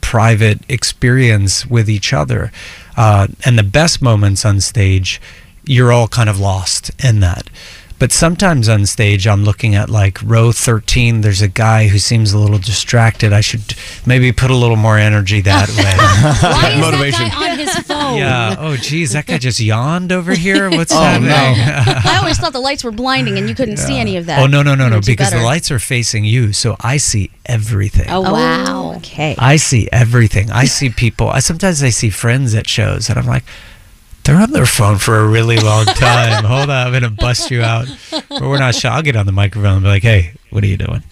private 0.00 0.60
experience 0.68 1.66
with 1.66 1.90
each 1.90 2.12
other. 2.12 2.52
Uh, 2.96 3.26
and 3.44 3.58
the 3.58 3.64
best 3.64 4.00
moments 4.00 4.44
on 4.44 4.60
stage, 4.60 5.20
you're 5.64 5.92
all 5.92 6.06
kind 6.06 6.28
of 6.28 6.38
lost 6.38 6.90
in 7.04 7.20
that. 7.20 7.50
But 7.98 8.12
sometimes 8.12 8.68
on 8.68 8.84
stage, 8.84 9.26
I'm 9.26 9.42
looking 9.44 9.74
at 9.74 9.88
like 9.88 10.18
row 10.22 10.52
13. 10.52 11.22
There's 11.22 11.40
a 11.40 11.48
guy 11.48 11.88
who 11.88 11.98
seems 11.98 12.32
a 12.34 12.38
little 12.38 12.58
distracted. 12.58 13.32
I 13.32 13.40
should 13.40 13.74
maybe 14.04 14.32
put 14.32 14.50
a 14.50 14.54
little 14.54 14.76
more 14.76 14.98
energy 14.98 15.40
that 15.40 15.68
way. 15.70 15.96
Why 16.52 16.72
is 16.74 16.80
Motivation. 16.80 17.28
that 17.28 17.32
guy 17.32 17.52
on 17.52 17.58
his 17.58 17.74
phone? 17.86 18.16
yeah. 18.18 18.56
Oh, 18.58 18.76
geez, 18.76 19.12
that 19.12 19.24
guy 19.26 19.38
just 19.38 19.60
yawned 19.60 20.12
over 20.12 20.32
here. 20.34 20.68
What's 20.68 20.92
Oh, 20.92 21.00
happening? 21.00 21.30
I 22.10 22.18
always 22.18 22.36
thought 22.38 22.52
the 22.52 22.60
lights 22.60 22.84
were 22.84 22.90
blinding 22.92 23.38
and 23.38 23.48
you 23.48 23.54
couldn't 23.54 23.78
see 23.78 23.98
any 23.98 24.18
of 24.18 24.26
that. 24.26 24.40
Oh 24.42 24.46
no 24.46 24.62
no 24.62 24.74
no 24.74 24.88
no! 24.90 24.96
would 24.96 25.04
do 25.04 25.12
Because 25.12 25.30
the 25.32 25.40
lights 25.40 25.70
are 25.70 25.78
facing 25.78 26.24
you, 26.24 26.52
so 26.52 26.76
I 26.80 26.98
see 26.98 27.30
everything. 27.46 28.10
Oh, 28.10 28.20
wow. 28.20 28.64
Oh, 28.68 28.96
okay. 28.98 29.34
I 29.38 29.56
see 29.56 29.88
everything. 29.90 30.50
I 30.50 30.66
see 30.66 30.90
people. 30.90 31.30
I 31.30 31.38
sometimes 31.38 31.82
I 31.82 31.88
see 31.88 32.10
friends 32.10 32.54
at 32.54 32.68
shows, 32.68 33.08
and 33.08 33.18
I'm 33.18 33.26
like, 33.26 33.44
they're 34.26 34.36
on 34.40 34.50
their 34.50 34.66
phone 34.66 34.98
for 34.98 35.20
a 35.20 35.26
really 35.26 35.56
long 35.58 35.84
time. 35.86 36.44
Hold 36.44 36.68
on, 36.68 36.86
I'm 36.88 36.92
gonna 36.92 37.10
bust 37.10 37.50
you 37.50 37.62
out. 37.62 37.86
But 38.10 38.42
we're 38.42 38.58
not 38.58 38.74
shy. 38.74 38.88
I'll 38.88 39.02
get 39.02 39.14
on 39.16 39.24
the 39.26 39.32
microphone 39.32 39.74
and 39.74 39.82
be 39.82 39.88
like, 39.88 40.02
hey, 40.02 40.34
what 40.50 40.64
are 40.64 40.66
you 40.66 40.76
doing? 40.76 41.02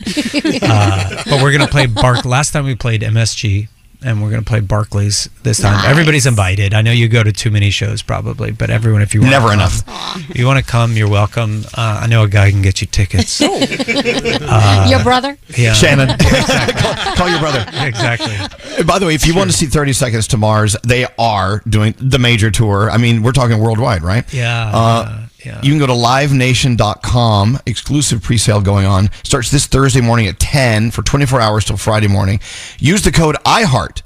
Uh, 0.63 1.23
but 1.25 1.43
we're 1.43 1.53
gonna 1.53 1.69
play 1.69 1.87
Bark. 1.87 2.25
Last 2.25 2.53
time 2.53 2.65
we 2.65 2.75
played 2.75 3.03
MSG. 3.03 3.69
And 4.05 4.23
we're 4.23 4.29
gonna 4.31 4.43
play 4.43 4.61
Barclays 4.61 5.29
this 5.45 5.61
time. 5.61 5.77
Nice. 5.77 5.87
Everybody's 5.87 6.27
invited. 6.27 6.75
I 6.75 6.83
know 6.83 6.93
you 6.93 7.09
go 7.09 7.23
to 7.23 7.33
too 7.33 7.51
many 7.51 7.71
shows, 7.71 8.03
probably, 8.03 8.53
but 8.53 8.69
everyone, 8.69 9.01
if 9.03 9.15
you 9.15 9.21
want 9.21 9.31
Never 9.31 9.47
come, 9.49 9.55
enough. 9.61 9.83
If 10.31 10.37
you 10.39 10.47
want 10.47 10.65
to 10.65 10.71
come, 10.71 10.93
you're 10.93 11.09
welcome. 11.09 11.65
Uh, 11.75 12.01
I 12.03 12.07
know 12.07 12.23
a 12.25 12.29
guy 12.29 12.51
can 12.51 12.61
get 12.63 12.81
you 12.83 12.87
tickets. 12.87 13.41
Uh, 13.41 14.87
Your 14.91 15.03
brother? 15.03 15.39
Yeah. 15.57 15.73
Shannon, 15.73 16.09
call, 16.19 17.15
call 17.17 17.29
your 17.31 17.39
brother. 17.41 17.65
Exactly. 17.87 18.37
By 18.85 18.99
the 18.99 19.07
way, 19.07 19.15
if 19.15 19.27
you 19.27 19.35
want 19.35 19.51
to 19.51 19.57
see 19.57 19.67
30 19.67 19.93
Seconds 19.95 20.27
to 20.29 20.37
Mars, 20.37 20.77
they 20.87 21.07
are 21.19 21.63
doing 21.69 21.95
the 21.99 22.19
major 22.19 22.51
tour. 22.51 22.91
I 22.91 22.99
mean, 22.99 23.23
we're 23.23 23.33
talking 23.33 23.59
worldwide, 23.59 24.03
right? 24.03 24.31
Yeah, 24.33 24.71
Uh, 24.75 25.21
You 25.63 25.71
can 25.71 25.79
go 25.79 25.87
to 25.87 25.93
livenation.com, 25.93 27.59
exclusive 27.67 28.23
pre-sale 28.23 28.61
going 28.61 28.87
on. 28.87 29.11
Starts 29.23 29.51
this 29.51 29.67
Thursday 29.67 30.01
morning 30.01 30.27
at 30.27 30.39
10 30.39 30.91
for 30.91 31.03
24 31.03 31.41
hours 31.41 31.65
till 31.65 31.77
Friday 31.77 32.09
morning. 32.09 32.41
Use 32.79 33.03
the 33.03 33.13
code 33.13 33.37
IHEART 33.45 34.03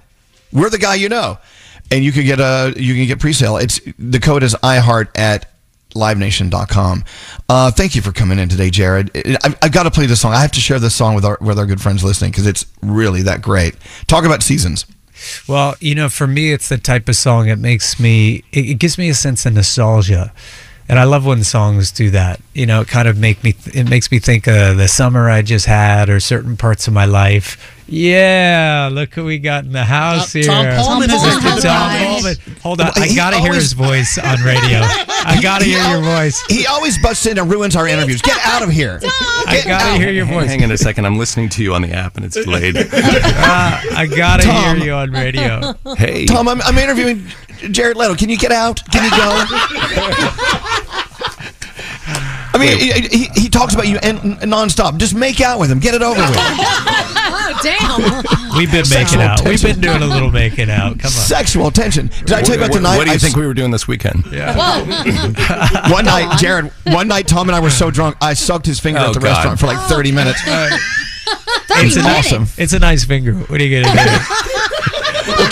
we're 0.53 0.71
the 0.71 0.79
guy 0.79 0.95
you 0.95 1.09
know, 1.09 1.39
and 1.91 2.05
you 2.05 2.13
can 2.13 2.25
get 2.25 2.41
a 2.41 2.75
you 2.77 2.95
can 2.95 3.07
get 3.07 3.21
pre-sale. 3.21 3.57
It's 3.57 3.81
the 3.99 4.21
code 4.21 4.43
is 4.43 4.55
iHeart 4.55 5.17
at 5.17 5.51
livenation.com. 5.95 7.05
Uh, 7.49 7.71
thank 7.71 7.95
you 7.95 8.03
for 8.03 8.13
coming 8.13 8.39
in 8.39 8.49
today, 8.49 8.71
Jared. 8.71 9.11
I've, 9.43 9.57
I've 9.63 9.73
got 9.73 9.85
to 9.85 9.91
play 9.91 10.07
this 10.07 10.21
song. 10.21 10.33
I 10.33 10.41
have 10.41 10.53
to 10.53 10.61
share 10.61 10.79
this 10.79 10.95
song 10.95 11.15
with 11.15 11.25
our 11.25 11.39
with 11.41 11.59
our 11.59 11.67
good 11.67 11.81
friends 11.81 12.05
listening 12.05 12.31
because 12.31 12.47
it's 12.47 12.67
really 12.83 13.23
that 13.23 13.43
great. 13.43 13.75
Talk 14.07 14.25
about 14.25 14.43
seasons. 14.43 14.87
Well, 15.49 15.75
you 15.81 15.97
know, 15.97 16.09
for 16.09 16.29
me, 16.29 16.53
it's 16.53 16.69
the 16.69 16.79
type 16.79 17.09
of 17.09 17.17
song 17.17 17.49
it 17.49 17.59
makes 17.59 17.99
me. 17.99 18.45
It, 18.53 18.67
it 18.67 18.75
gives 18.75 18.99
me 18.99 19.09
a 19.09 19.15
sense 19.15 19.45
of 19.47 19.55
nostalgia, 19.55 20.33
and 20.89 20.99
I 20.99 21.05
love 21.05 21.25
when 21.27 21.45
songs 21.45 21.91
do 21.93 22.11
that. 22.11 22.41
You 22.55 22.67
know, 22.67 22.81
it 22.83 22.89
kind 22.89 23.09
of 23.09 23.17
make 23.19 23.43
me. 23.45 23.55
It 23.75 23.89
makes 23.89 24.11
me 24.11 24.19
think 24.19 24.47
of 24.49 24.77
the 24.77 24.89
summer 24.89 25.29
I 25.31 25.43
just 25.43 25.67
had, 25.67 26.09
or 26.11 26.21
certain 26.21 26.57
parts 26.57 26.87
of 26.89 26.95
my 26.95 27.05
life. 27.05 27.75
Yeah, 27.91 28.91
look 28.93 29.15
who 29.15 29.25
we 29.25 29.39
got 29.39 29.65
in 29.65 29.73
the 29.73 29.83
house 29.85 30.35
here. 30.35 30.43
Tom 30.45 30.67
Poleman 30.67 31.05
is 31.09 31.23
Mr. 31.23 31.63
Tom 31.63 31.91
house. 31.91 32.23
Poleman. 32.23 32.59
Hold 32.61 32.81
on, 32.83 32.91
I 32.97 33.15
gotta 33.15 33.37
hear 33.39 33.47
always- 33.49 33.63
his 33.63 33.73
voice 33.73 34.19
on 34.19 34.43
radio. 34.43 34.81
I 34.83 35.39
gotta 35.43 35.65
He 35.65 35.71
hear 35.71 35.81
your 35.81 36.05
al- 36.05 36.19
voice. 36.21 36.39
He 36.51 36.67
always 36.67 36.99
busts 37.03 37.25
in 37.25 37.39
and 37.39 37.51
ruins 37.51 37.77
our 37.77 37.89
interviews. 37.89 38.21
Get 38.21 38.39
out 38.45 38.63
of 38.63 38.69
here. 38.69 39.01
I 39.03 39.63
gotta 39.67 39.93
out. 39.93 40.01
hear 40.01 40.11
your 40.11 40.27
voice. 40.27 40.49
Hang 40.51 40.63
on 40.65 40.71
a 40.71 40.77
second. 40.77 41.07
I'm 41.07 41.17
listening 41.17 41.49
to 41.51 41.63
you 41.63 41.73
on 41.75 41.81
the 41.81 41.93
app 41.93 42.17
and 42.17 42.27
it's 42.27 42.35
delayed. 42.45 42.77
Uh, 42.77 42.91
I 42.93 44.07
gotta 44.15 44.43
Tom. 44.43 44.77
hear 44.77 44.85
you 44.85 44.93
on 44.93 45.11
radio. 45.11 45.75
hey. 45.97 46.27
Tom, 46.27 46.47
I'm, 46.47 46.61
I'm 46.63 46.77
interviewing 46.77 47.27
Jared 47.71 47.97
Leto. 47.97 48.15
Can 48.17 48.29
you 48.29 48.37
get 48.37 48.53
out? 48.53 48.83
Can 48.93 49.03
you 49.05 49.11
go? 49.11 50.65
I 52.59 52.67
mean, 52.67 52.79
he, 52.79 53.19
he, 53.19 53.25
he 53.43 53.49
talks 53.49 53.75
about 53.75 53.87
you 53.89 53.99
and, 54.03 54.19
and 54.19 54.53
nonstop. 54.53 54.99
Just 54.99 55.15
make 55.15 55.41
out 55.41 55.59
with 55.61 55.71
him. 55.71 55.79
Get 55.79 55.95
it 55.95 56.03
over 56.03 56.21
with. 56.21 56.37
Oh, 56.37 57.61
damn. 57.63 58.59
We've 58.59 58.71
been 58.71 58.81
making 58.91 59.19
Sexual 59.21 59.23
out. 59.23 59.45
We've 59.45 59.63
been 59.63 59.81
doing 59.81 60.03
a 60.03 60.07
little 60.07 60.31
making 60.31 60.71
out. 60.71 60.99
Come 60.99 61.07
on. 61.07 61.11
Sexual 61.11 61.71
tension. 61.71 62.09
Did 62.09 62.33
I 62.33 62.43
tell 62.43 62.57
you 62.57 62.61
about 62.63 62.71
What- 62.71 62.77
the 62.77 62.81
night? 62.83 62.97
What 62.97 63.05
do 63.05 63.11
you 63.11 63.17
I 63.17 63.19
think 63.19 63.35
s- 63.35 63.39
we 63.41 63.47
were 63.47 63.55
doing 63.55 63.71
this 63.71 63.87
weekend? 63.89 64.25
Yeah. 64.33 64.57
One 65.91 66.05
night, 66.05 66.39
Jared. 66.39 66.71
One 66.87 67.09
night, 67.09 67.27
Tom 67.29 67.49
and 67.49 67.57
I 67.57 67.61
were 67.61 67.71
so 67.71 67.91
drunk, 67.91 68.17
I 68.21 68.35
sucked 68.35 68.67
his 68.67 68.81
finger 68.81 69.01
Oh, 69.01 69.09
at 69.09 69.13
the 69.15 69.21
oh, 69.21 69.23
God. 69.23 69.29
restaurant 69.31 69.61
for 69.61 69.67
like 69.67 69.79
30 69.89 70.13
minutes. 70.13 70.41
It's 71.71 71.97
a 71.97 72.01
awesome. 72.01 72.47
it's 72.57 72.73
a 72.73 72.79
nice 72.79 73.05
finger. 73.05 73.35
What 73.35 73.61
are 73.61 73.65
you 73.65 73.83
gonna 73.83 73.95
do? 73.95 74.01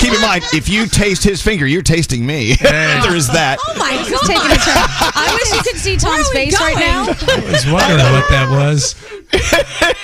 Well, 0.07 0.15
keep 0.15 0.23
in 0.23 0.29
mind, 0.29 0.45
if 0.53 0.69
you 0.69 0.87
taste 0.87 1.25
his 1.25 1.43
finger, 1.43 1.67
you're 1.67 1.83
tasting 1.83 2.25
me. 2.25 2.55
there 2.63 3.17
is 3.17 3.29
that. 3.29 3.59
Oh 3.67 3.79
my 3.79 3.93
He's 3.93 4.21
taking 4.21 4.51
a 4.51 4.57
turn. 4.57 4.77
I 5.15 5.39
wish 5.41 5.53
you 5.53 5.73
could 5.73 5.81
see 5.81 5.97
Tom's 5.97 6.29
face 6.31 6.59
right 6.61 6.77
now. 6.77 7.07
I 7.09 7.51
was 7.51 7.67
wondering 7.67 8.13
what 8.13 8.29
that 8.31 8.49
was. 8.51 8.95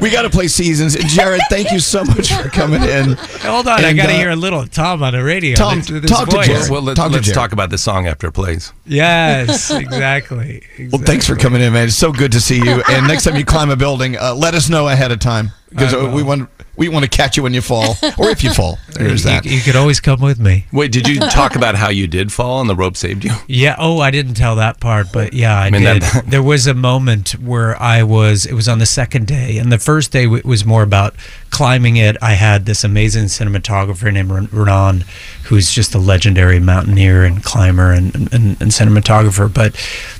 We 0.00 0.10
got 0.10 0.22
to 0.22 0.30
play 0.30 0.48
seasons. 0.48 0.94
Jared, 1.14 1.40
thank 1.50 1.72
you 1.72 1.80
so 1.80 2.04
much 2.04 2.32
for 2.32 2.48
coming 2.48 2.82
in. 2.82 3.14
Hold 3.42 3.66
on, 3.66 3.84
I 3.84 3.92
gotta 3.92 4.12
uh, 4.12 4.16
hear 4.16 4.30
a 4.30 4.36
little 4.36 4.66
Tom 4.66 5.02
on 5.02 5.12
the 5.12 5.22
radio. 5.22 5.56
Tom, 5.56 5.78
With 5.78 6.02
his 6.02 6.10
talk 6.10 6.28
to. 6.28 6.42
Jared. 6.42 6.70
Well, 6.70 6.82
let, 6.82 6.96
Talk 6.96 7.12
to 7.12 7.18
us 7.18 7.24
Jared. 7.24 7.34
talk 7.34 7.52
about 7.52 7.70
the 7.70 7.78
song 7.78 8.06
after 8.06 8.28
it 8.28 8.32
plays. 8.32 8.72
Yes, 8.86 9.70
exactly. 9.72 10.62
Well, 10.90 11.02
thanks 11.02 11.26
for 11.26 11.36
coming 11.36 11.62
in, 11.62 11.72
man. 11.72 11.88
It's 11.88 11.96
so 11.96 12.12
good 12.12 12.32
to 12.32 12.40
see 12.40 12.56
you. 12.58 12.82
And 12.88 13.08
next 13.08 13.24
time 13.24 13.36
you 13.36 13.44
climb 13.44 13.70
a 13.70 13.76
building, 13.76 14.16
uh, 14.16 14.34
let 14.34 14.54
us 14.54 14.68
know 14.68 14.88
ahead 14.88 15.10
of 15.10 15.18
time 15.18 15.50
because 15.70 15.94
we 16.14 16.22
want 16.22 16.48
we 16.78 16.88
want 16.88 17.04
to 17.04 17.10
catch 17.10 17.36
you 17.36 17.42
when 17.42 17.52
you 17.52 17.60
fall, 17.60 17.96
or 18.16 18.30
if 18.30 18.42
you 18.44 18.54
fall. 18.54 18.78
There's 18.92 19.24
you, 19.24 19.30
that. 19.30 19.44
you 19.44 19.60
could 19.60 19.74
always 19.76 19.98
come 20.00 20.20
with 20.20 20.38
me. 20.38 20.66
Wait, 20.72 20.92
did 20.92 21.08
you 21.08 21.18
talk 21.18 21.56
about 21.56 21.74
how 21.74 21.88
you 21.90 22.06
did 22.06 22.32
fall 22.32 22.60
and 22.60 22.70
the 22.70 22.76
rope 22.76 22.96
saved 22.96 23.24
you? 23.24 23.32
Yeah. 23.48 23.74
Oh, 23.78 23.98
I 23.98 24.10
didn't 24.12 24.34
tell 24.34 24.56
that 24.56 24.78
part, 24.78 25.08
but 25.12 25.32
yeah, 25.32 25.58
I, 25.58 25.70
mean, 25.70 25.82
did. 25.82 26.02
that- 26.02 26.24
there 26.28 26.42
was 26.42 26.66
a 26.68 26.74
moment 26.74 27.32
where 27.32 27.80
I 27.82 28.04
was. 28.04 28.46
It 28.46 28.54
was 28.54 28.68
on 28.68 28.78
the 28.78 28.86
second 28.86 29.26
day, 29.26 29.58
and 29.58 29.72
the 29.72 29.78
first 29.78 30.12
day 30.12 30.24
w- 30.24 30.42
was 30.44 30.64
more 30.64 30.82
about 30.84 31.14
climbing 31.50 31.96
it. 31.96 32.16
I 32.22 32.32
had 32.32 32.66
this 32.66 32.84
amazing 32.84 33.24
cinematographer 33.24 34.12
named 34.12 34.52
Renan, 34.52 35.04
who's 35.44 35.70
just 35.70 35.94
a 35.94 35.98
legendary 35.98 36.60
mountaineer 36.60 37.24
and 37.24 37.42
climber 37.42 37.92
and, 37.92 38.14
and, 38.14 38.60
and 38.60 38.70
cinematographer. 38.70 39.52
But 39.52 39.76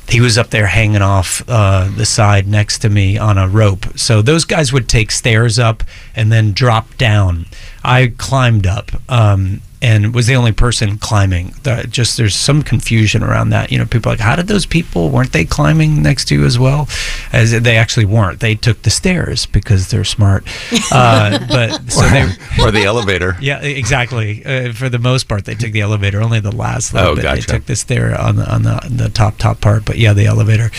he 0.08 0.20
was 0.20 0.38
up 0.38 0.50
there 0.50 0.66
hanging 0.66 1.02
off 1.02 1.42
uh, 1.48 1.90
the 1.94 2.06
side 2.06 2.48
next 2.48 2.78
to 2.80 2.88
me 2.88 3.18
on 3.18 3.38
a 3.38 3.48
rope. 3.48 3.98
So 3.98 4.22
those 4.22 4.44
guys 4.44 4.72
would 4.72 4.88
take 4.88 5.10
stairs 5.10 5.58
up 5.58 5.84
and 6.16 6.32
then 6.32 6.52
drop 6.52 6.96
down. 6.96 7.46
I 7.84 8.12
climbed 8.16 8.66
up. 8.66 8.90
Um, 9.08 9.60
and 9.80 10.14
was 10.14 10.26
the 10.26 10.34
only 10.34 10.52
person 10.52 10.98
climbing. 10.98 11.54
The, 11.62 11.86
just 11.88 12.16
there's 12.16 12.34
some 12.34 12.62
confusion 12.62 13.22
around 13.22 13.50
that. 13.50 13.70
You 13.70 13.78
know, 13.78 13.84
people 13.86 14.10
are 14.10 14.14
like, 14.14 14.20
how 14.20 14.36
did 14.36 14.48
those 14.48 14.66
people 14.66 15.10
weren't 15.10 15.32
they 15.32 15.44
climbing 15.44 16.02
next 16.02 16.26
to 16.28 16.34
you 16.34 16.44
as 16.44 16.58
well? 16.58 16.88
As 17.32 17.52
they 17.60 17.76
actually 17.76 18.06
weren't. 18.06 18.40
They 18.40 18.54
took 18.54 18.82
the 18.82 18.90
stairs 18.90 19.46
because 19.46 19.90
they're 19.90 20.04
smart. 20.04 20.44
Uh, 20.90 21.38
but 21.48 21.90
so 21.92 22.00
they 22.08 22.22
or 22.62 22.70
the 22.70 22.84
elevator. 22.84 23.36
yeah, 23.40 23.60
exactly. 23.60 24.42
Uh, 24.44 24.72
for 24.72 24.88
the 24.88 24.98
most 24.98 25.28
part, 25.28 25.44
they 25.44 25.54
took 25.54 25.72
the 25.72 25.80
elevator. 25.82 26.20
Only 26.22 26.40
the 26.40 26.54
last 26.54 26.94
little 26.94 27.10
Oh, 27.10 27.14
bit 27.14 27.22
gotcha. 27.22 27.36
they 27.46 27.52
took 27.58 27.66
the 27.66 27.76
stair 27.76 28.18
on 28.18 28.36
the 28.36 28.50
on 28.52 28.62
the, 28.62 28.82
on 28.84 28.96
the 28.96 29.08
top 29.10 29.36
top 29.38 29.60
part. 29.60 29.84
But 29.84 29.98
yeah, 29.98 30.12
the 30.14 30.24
elevator. 30.26 30.70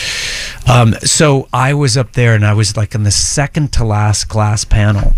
Um, 0.72 0.94
so 1.02 1.48
I 1.54 1.74
was 1.74 1.96
up 1.96 2.14
there, 2.14 2.34
and 2.34 2.46
I 2.46 2.54
was 2.54 2.76
like 2.76 2.96
in 2.96 3.04
the 3.04 3.12
second 3.12 3.72
to 3.74 3.84
last 3.86 4.30
glass 4.30 4.66
panel, 4.66 5.14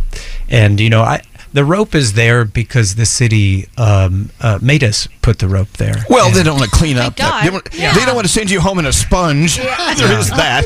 and 0.50 0.80
you 0.80 0.90
know 0.90 1.02
I. 1.04 1.22
The 1.54 1.66
rope 1.66 1.96
is 1.96 2.14
there 2.14 2.46
because 2.46 2.96
the 2.96 3.06
city 3.06 3.68
um, 3.78 4.30
uh, 4.40 4.60
made 4.62 4.84
us 4.86 5.08
put 5.22 5.40
the 5.40 5.48
rope 5.50 5.68
there. 5.74 6.06
Well, 6.10 6.28
And- 6.28 6.36
they 6.36 6.44
don't 6.44 6.58
want 6.60 6.72
to 6.72 6.78
clean 6.78 6.98
up. 6.98 7.16
that- 7.18 7.30
God. 7.30 7.46
They, 7.46 7.50
want, 7.50 7.72
they 7.72 8.06
don't 8.06 8.16
want 8.16 8.26
to 8.26 8.32
send 8.32 8.50
you 8.50 8.62
home 8.62 8.80
in 8.80 8.86
a 8.86 8.94
sponge. 8.94 9.58
there 9.98 10.18
is 10.20 10.30
that. 10.30 10.64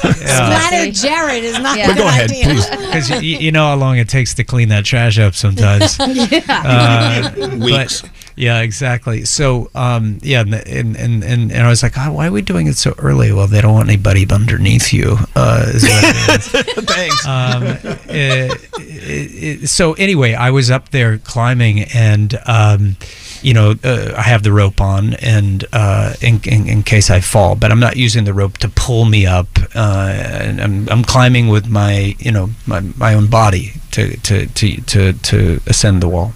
Splatter 0.00 0.90
Jared 0.92 1.44
is 1.44 1.58
not 1.58 1.76
Yeah. 1.76 1.88
But 1.88 1.96
go 1.96 2.06
ahead, 2.06 2.30
idea. 2.30 2.44
please. 2.44 2.70
because 2.70 3.10
you, 3.10 3.38
you 3.38 3.52
know 3.52 3.66
how 3.68 3.74
long 3.76 3.98
it 3.98 4.08
takes 4.08 4.34
to 4.34 4.44
clean 4.44 4.68
that 4.68 4.84
trash 4.84 5.18
up 5.18 5.34
sometimes. 5.34 5.98
Uh, 6.00 7.58
Weeks. 7.60 8.02
But, 8.02 8.10
yeah, 8.36 8.60
exactly. 8.62 9.24
So, 9.24 9.70
um, 9.76 10.18
yeah, 10.22 10.40
and, 10.40 10.54
and 10.54 10.96
and 10.96 11.22
and 11.22 11.52
and 11.52 11.62
I 11.62 11.68
was 11.68 11.84
like, 11.84 11.96
oh, 11.96 12.12
why 12.14 12.26
are 12.26 12.32
we 12.32 12.42
doing 12.42 12.66
it 12.66 12.76
so 12.76 12.92
early? 12.98 13.30
Well, 13.32 13.46
they 13.46 13.60
don't 13.60 13.72
want 13.74 13.88
anybody 13.88 14.26
underneath 14.28 14.92
you. 14.92 15.16
Uh, 15.36 15.66
is 15.68 15.84
what 15.84 16.04
it 16.04 16.28
is. 16.34 16.84
Thanks. 16.84 17.26
um, 17.26 17.62
it- 18.08 18.60
it- 19.04 19.62
it- 19.62 19.68
so 19.68 19.92
anyway, 19.94 20.34
I 20.34 20.50
was 20.50 20.70
up 20.70 20.90
there 20.90 21.18
climbing, 21.18 21.82
and 21.82 22.38
um, 22.46 22.96
you 23.42 23.52
know, 23.52 23.74
uh, 23.84 24.14
I 24.16 24.22
have 24.22 24.42
the 24.42 24.52
rope 24.52 24.80
on, 24.80 25.14
and 25.14 25.64
uh, 25.72 26.14
in, 26.22 26.40
in 26.44 26.68
in 26.68 26.82
case 26.82 27.10
I 27.10 27.20
fall, 27.20 27.54
but 27.56 27.70
I'm 27.70 27.80
not 27.80 27.96
using 27.96 28.24
the 28.24 28.32
rope 28.34 28.58
to 28.58 28.68
pull 28.68 29.04
me 29.04 29.26
up. 29.26 29.48
Uh, 29.74 30.54
I'm 30.60 30.88
I'm 30.88 31.04
climbing 31.04 31.48
with 31.48 31.68
my 31.68 32.14
you 32.18 32.32
know 32.32 32.50
my 32.66 32.80
my 32.80 33.14
own 33.14 33.26
body 33.26 33.72
to 33.92 34.16
to 34.18 34.46
to 34.46 34.80
to, 34.80 35.12
to 35.12 35.60
ascend 35.66 36.02
the 36.02 36.08
wall. 36.08 36.32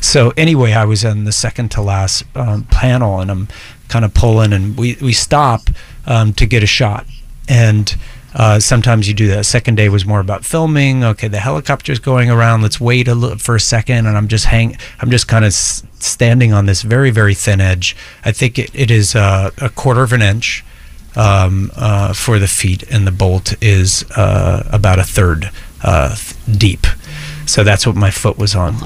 So 0.00 0.32
anyway, 0.36 0.72
I 0.72 0.84
was 0.86 1.04
on 1.04 1.24
the 1.24 1.32
second 1.32 1.70
to 1.72 1.82
last 1.82 2.24
um, 2.34 2.64
panel, 2.64 3.20
and 3.20 3.30
I'm 3.30 3.48
kind 3.88 4.04
of 4.04 4.14
pulling, 4.14 4.52
and 4.52 4.76
we 4.78 4.96
we 5.00 5.12
stop 5.12 5.68
um, 6.06 6.32
to 6.34 6.46
get 6.46 6.62
a 6.62 6.66
shot, 6.66 7.04
and 7.48 7.94
uh, 8.34 8.60
sometimes 8.60 9.08
you 9.08 9.14
do 9.14 9.26
that. 9.28 9.44
Second 9.46 9.74
day 9.76 9.88
was 9.88 10.04
more 10.06 10.20
about 10.20 10.44
filming. 10.44 11.02
Okay, 11.04 11.28
the 11.28 11.38
helicopter's 11.40 11.98
going 11.98 12.30
around. 12.30 12.62
Let's 12.62 12.80
wait 12.80 13.08
a 13.08 13.14
little 13.14 13.38
for 13.38 13.56
a 13.56 13.60
second, 13.60 14.06
and 14.06 14.16
I'm 14.16 14.28
just 14.28 14.44
hang. 14.46 14.76
I'm 15.00 15.10
just 15.10 15.26
kind 15.28 15.44
of 15.44 15.48
s- 15.48 15.82
standing 15.98 16.52
on 16.52 16.66
this 16.66 16.82
very 16.82 17.10
very 17.10 17.34
thin 17.34 17.60
edge. 17.60 17.96
I 18.24 18.32
think 18.32 18.58
it, 18.58 18.70
it 18.74 18.90
is 18.90 19.14
uh, 19.14 19.50
a 19.60 19.68
quarter 19.68 20.02
of 20.02 20.12
an 20.12 20.22
inch 20.22 20.64
um, 21.16 21.70
uh, 21.76 22.12
for 22.12 22.38
the 22.38 22.46
feet, 22.48 22.82
and 22.90 23.06
the 23.06 23.10
bolt 23.12 23.54
is 23.62 24.04
uh, 24.16 24.68
about 24.72 24.98
a 24.98 25.04
third 25.04 25.50
uh, 25.82 26.14
th- 26.14 26.58
deep. 26.58 26.86
So 27.46 27.64
that's 27.64 27.84
what 27.86 27.96
my 27.96 28.10
foot 28.12 28.38
was 28.38 28.54
on. 28.54 28.76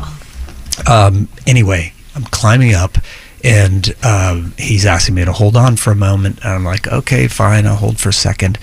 Um, 0.91 1.29
anyway, 1.47 1.93
I'm 2.17 2.25
climbing 2.25 2.75
up, 2.75 2.97
and 3.45 3.95
um, 4.03 4.55
he's 4.57 4.87
asking 4.87 5.17
me 5.17 5.25
to 5.27 5.33
hold 5.33 5.55
on 5.55 5.77
for 5.77 5.91
a 5.91 5.95
moment. 5.97 6.39
And 6.43 6.53
I'm 6.55 6.65
like, 6.65 6.89
okay, 6.89 7.29
fine, 7.29 7.67
I'll 7.67 7.77
hold 7.77 7.99
for 8.01 8.09
a 8.09 8.13
second. 8.13 8.59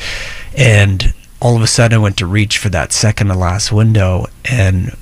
And 0.58 1.14
all 1.40 1.56
of 1.56 1.62
a 1.62 1.68
sudden, 1.68 1.96
I 1.96 2.02
went 2.02 2.18
to 2.18 2.26
reach 2.26 2.58
for 2.58 2.70
that 2.70 2.92
second 2.94 3.28
to 3.28 3.36
last 3.36 3.72
window, 3.72 4.28
and 4.50 4.96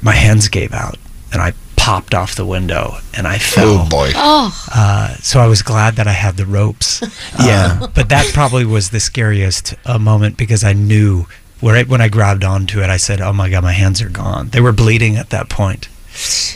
my 0.00 0.12
hands 0.12 0.48
gave 0.48 0.72
out, 0.72 0.96
and 1.32 1.40
I 1.42 1.52
popped 1.76 2.14
off 2.14 2.36
the 2.36 2.46
window, 2.46 2.98
and 3.14 3.26
I 3.26 3.38
fell. 3.38 3.80
Oh 3.84 3.88
boy. 3.88 4.12
Oh, 4.14 4.66
Uh, 4.72 5.14
so 5.16 5.40
I 5.40 5.46
was 5.48 5.62
glad 5.62 5.96
that 5.96 6.06
I 6.06 6.12
had 6.12 6.36
the 6.36 6.46
ropes. 6.46 7.02
Yeah. 7.44 7.78
Uh, 7.80 7.86
but 7.88 8.08
that 8.10 8.30
probably 8.32 8.64
was 8.64 8.90
the 8.90 9.00
scariest 9.00 9.74
uh, 9.84 9.98
moment 9.98 10.36
because 10.36 10.62
I 10.62 10.74
knew 10.74 11.26
right 11.62 11.88
when 11.88 12.00
I 12.00 12.08
grabbed 12.08 12.44
onto 12.44 12.80
it, 12.82 12.90
I 12.90 12.98
said, 12.98 13.20
"Oh 13.20 13.32
my 13.32 13.48
god, 13.50 13.62
my 13.64 13.72
hands 13.72 14.00
are 14.02 14.08
gone." 14.10 14.50
They 14.50 14.60
were 14.60 14.70
bleeding 14.72 15.16
at 15.16 15.30
that 15.30 15.48
point, 15.48 15.88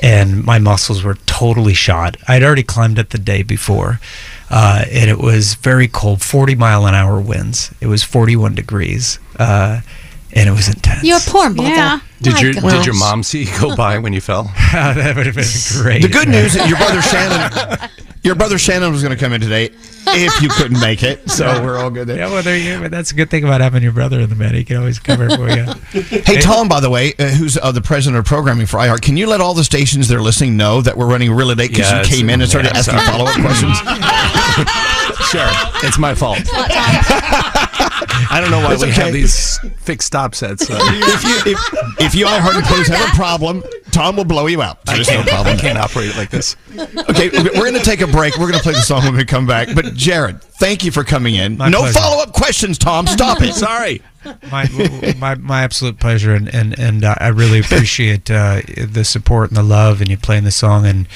and 0.02 0.44
my 0.44 0.58
muscles 0.60 1.02
were 1.02 1.14
totally 1.26 1.74
shot. 1.74 2.16
I'd 2.28 2.42
already 2.44 2.62
climbed 2.62 2.98
it 2.98 3.10
the 3.10 3.18
day 3.18 3.42
before, 3.42 3.98
uh, 4.50 4.84
and 4.90 5.10
it 5.10 5.18
was 5.18 5.54
very 5.54 5.88
cold, 5.88 6.22
forty 6.22 6.54
mile 6.54 6.86
an 6.86 6.94
hour 6.94 7.20
winds. 7.20 7.72
It 7.80 7.86
was 7.86 8.02
forty-one 8.02 8.54
degrees, 8.54 9.18
uh, 9.38 9.80
and 10.36 10.48
it 10.48 10.52
was 10.52 10.68
intense. 10.68 11.02
your 11.02 11.18
poor 11.20 11.50
mother. 11.50 11.68
Yeah. 11.68 12.00
Did 12.22 12.32
My 12.34 12.40
your 12.40 12.52
gosh. 12.54 12.72
did 12.72 12.86
your 12.86 12.94
mom 12.94 13.22
see 13.22 13.42
you 13.44 13.58
go 13.60 13.74
by 13.76 13.98
when 13.98 14.12
you 14.12 14.20
fell? 14.20 14.44
that 14.72 15.16
would 15.16 15.26
have 15.26 15.34
been 15.34 15.44
great. 15.82 16.02
The 16.02 16.08
good 16.08 16.28
news 16.28 16.54
is 16.56 16.66
your 16.68 16.78
brother 16.78 17.02
Shannon. 17.02 17.90
Your 18.22 18.34
brother 18.34 18.58
Shannon 18.58 18.90
was 18.90 19.02
going 19.02 19.16
to 19.16 19.22
come 19.22 19.32
in 19.32 19.40
today 19.40 19.70
if 20.08 20.42
you 20.42 20.48
couldn't 20.48 20.80
make 20.80 21.02
it, 21.04 21.30
so 21.30 21.62
we're 21.62 21.78
all 21.78 21.90
good 21.90 22.08
there. 22.08 22.16
Yeah, 22.16 22.30
well, 22.30 22.42
there 22.42 22.56
you. 22.56 22.80
But 22.80 22.90
that's 22.90 23.12
a 23.12 23.14
good 23.14 23.30
thing 23.30 23.44
about 23.44 23.60
having 23.60 23.82
your 23.84 23.92
brother 23.92 24.18
in 24.20 24.28
the 24.28 24.34
bed. 24.34 24.52
He 24.54 24.64
can 24.64 24.78
always 24.78 24.98
cover 24.98 25.28
for 25.30 25.48
you. 25.48 25.64
Hey, 26.02 26.40
Tom, 26.40 26.68
by 26.68 26.80
the 26.80 26.90
way, 26.90 27.12
uh, 27.20 27.26
who's 27.28 27.56
uh, 27.56 27.70
the 27.70 27.80
president 27.82 28.18
of 28.18 28.24
programming 28.24 28.66
for 28.66 28.78
iHeart, 28.78 29.02
can 29.02 29.16
you 29.16 29.28
let 29.28 29.40
all 29.40 29.54
the 29.54 29.62
stations 29.62 30.08
that 30.08 30.16
are 30.16 30.22
listening 30.22 30.56
know 30.56 30.80
that 30.80 30.96
we're 30.96 31.06
running 31.06 31.30
really 31.32 31.54
late 31.54 31.70
because 31.70 31.90
Yes. 31.90 32.10
you 32.10 32.16
came 32.16 32.30
in 32.30 32.40
and 32.40 32.48
started 32.50 32.72
Yeah, 32.72 32.78
asking 32.78 32.98
follow 33.00 33.26
up 33.26 33.40
questions? 33.40 33.76
sure, 35.30 35.48
it's 35.86 35.98
my 35.98 36.14
fault. 36.14 36.38
I 38.30 38.40
don't 38.40 38.50
know 38.50 38.60
why 38.60 38.76
we 38.76 38.90
okay. 38.90 38.90
have 38.90 39.12
these 39.12 39.58
fixed 39.78 40.06
stop 40.06 40.34
sets. 40.34 40.66
So. 40.66 40.76
if 40.78 41.24
you 41.24 41.52
if, 41.52 42.00
if 42.00 42.14
you 42.14 42.26
iHeart 42.26 42.56
employees 42.56 42.88
have 42.88 43.08
a 43.08 43.16
problem, 43.16 43.62
Tom 43.90 44.16
will 44.16 44.24
blow 44.24 44.46
you 44.46 44.60
out. 44.62 44.84
There's 44.84 45.08
no 45.08 45.22
problem. 45.22 45.56
I 45.56 45.58
can't 45.58 45.78
operate 45.78 46.10
it 46.10 46.16
like 46.16 46.30
this. 46.30 46.56
Okay, 46.76 47.30
we're 47.30 47.52
going 47.52 47.74
to 47.74 47.80
take 47.80 48.02
a 48.02 48.06
break. 48.06 48.36
We're 48.36 48.50
going 48.50 48.58
to 48.58 48.62
play 48.62 48.74
the 48.74 48.82
song 48.82 49.04
when 49.04 49.16
we 49.16 49.24
come 49.24 49.46
back. 49.46 49.68
But 49.74 49.94
Jared, 49.94 50.42
thank 50.42 50.84
you 50.84 50.90
for 50.90 51.04
coming 51.04 51.36
in. 51.36 51.56
My 51.56 51.68
no 51.68 51.86
follow 51.92 52.22
up 52.22 52.32
questions, 52.32 52.78
Tom. 52.78 53.06
Stop 53.06 53.40
it. 53.40 53.54
Sorry. 53.54 54.02
My, 54.50 55.14
my 55.18 55.34
my 55.36 55.62
absolute 55.62 55.98
pleasure, 55.98 56.34
and 56.34 56.52
and 56.54 56.78
and 56.78 57.04
uh, 57.04 57.14
I 57.18 57.28
really 57.28 57.58
appreciate 57.60 58.30
uh, 58.30 58.60
the 58.76 59.04
support 59.04 59.50
and 59.50 59.56
the 59.56 59.62
love, 59.62 60.00
and 60.00 60.08
you 60.10 60.16
playing 60.16 60.44
the 60.44 60.50
song, 60.50 60.86
and 60.86 61.06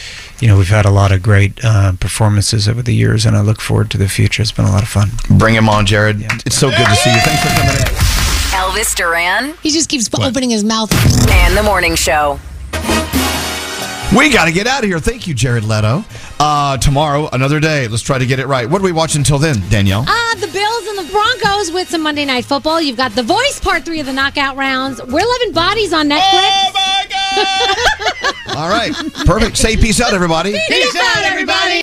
you 0.40 0.48
know 0.48 0.56
we've 0.58 0.68
had 0.68 0.84
a 0.84 0.90
lot 0.90 1.12
of 1.12 1.22
great 1.22 1.58
uh, 1.64 1.92
performances 2.00 2.68
over 2.68 2.82
the 2.82 2.94
years, 2.94 3.24
and 3.26 3.36
I 3.36 3.40
look 3.40 3.60
forward 3.60 3.90
to 3.92 3.98
the 3.98 4.08
future. 4.08 4.42
It's 4.42 4.52
been 4.52 4.64
a 4.66 4.70
lot 4.70 4.82
of 4.82 4.88
fun. 4.88 5.10
Bring 5.38 5.54
him 5.54 5.68
on, 5.68 5.86
Jared. 5.86 6.20
it's 6.46 6.56
so 6.56 6.70
good 6.70 6.86
to 6.86 6.94
see 6.96 7.10
you. 7.12 7.20
Thanks 7.20 7.42
for 7.42 7.60
coming 7.60 7.76
in. 7.76 8.20
Elvis 8.52 8.94
Duran 8.96 9.54
He 9.62 9.70
just 9.70 9.88
keeps 9.88 10.08
opening 10.18 10.50
his 10.50 10.64
mouth. 10.64 10.90
and 11.30 11.56
the 11.56 11.62
morning 11.62 11.94
show. 11.94 12.38
We 14.16 14.28
got 14.32 14.46
to 14.46 14.52
get 14.52 14.66
out 14.66 14.82
of 14.82 14.88
here. 14.90 14.98
Thank 14.98 15.28
you, 15.28 15.34
Jared 15.34 15.62
Leto. 15.62 16.04
Uh, 16.42 16.78
tomorrow, 16.78 17.28
another 17.34 17.60
day. 17.60 17.86
Let's 17.86 18.02
try 18.02 18.16
to 18.16 18.24
get 18.24 18.38
it 18.38 18.46
right. 18.46 18.68
What 18.68 18.78
do 18.78 18.84
we 18.84 18.92
watch 18.92 19.14
until 19.14 19.38
then, 19.38 19.60
Danielle? 19.68 20.06
Uh, 20.08 20.34
the 20.36 20.46
Bills 20.46 20.86
and 20.86 21.06
the 21.06 21.12
Broncos 21.12 21.70
with 21.70 21.90
some 21.90 22.02
Monday 22.02 22.24
Night 22.24 22.46
Football. 22.46 22.80
You've 22.80 22.96
got 22.96 23.12
The 23.14 23.22
Voice 23.22 23.60
Part 23.60 23.84
3 23.84 24.00
of 24.00 24.06
the 24.06 24.14
knockout 24.14 24.56
rounds. 24.56 25.02
We're 25.02 25.26
Loving 25.26 25.52
Bodies 25.52 25.92
on 25.92 26.08
Netflix. 26.08 26.22
Oh, 26.22 26.70
my 26.72 28.34
God! 28.46 28.56
All 28.56 28.70
right. 28.70 28.94
Perfect. 29.26 29.58
Say 29.58 29.76
peace 29.76 30.00
out, 30.00 30.14
everybody. 30.14 30.52
Peace 30.66 30.96
out, 30.96 31.24
everybody! 31.24 31.82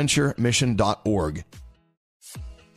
stbonaventuremission.org. 0.07 1.43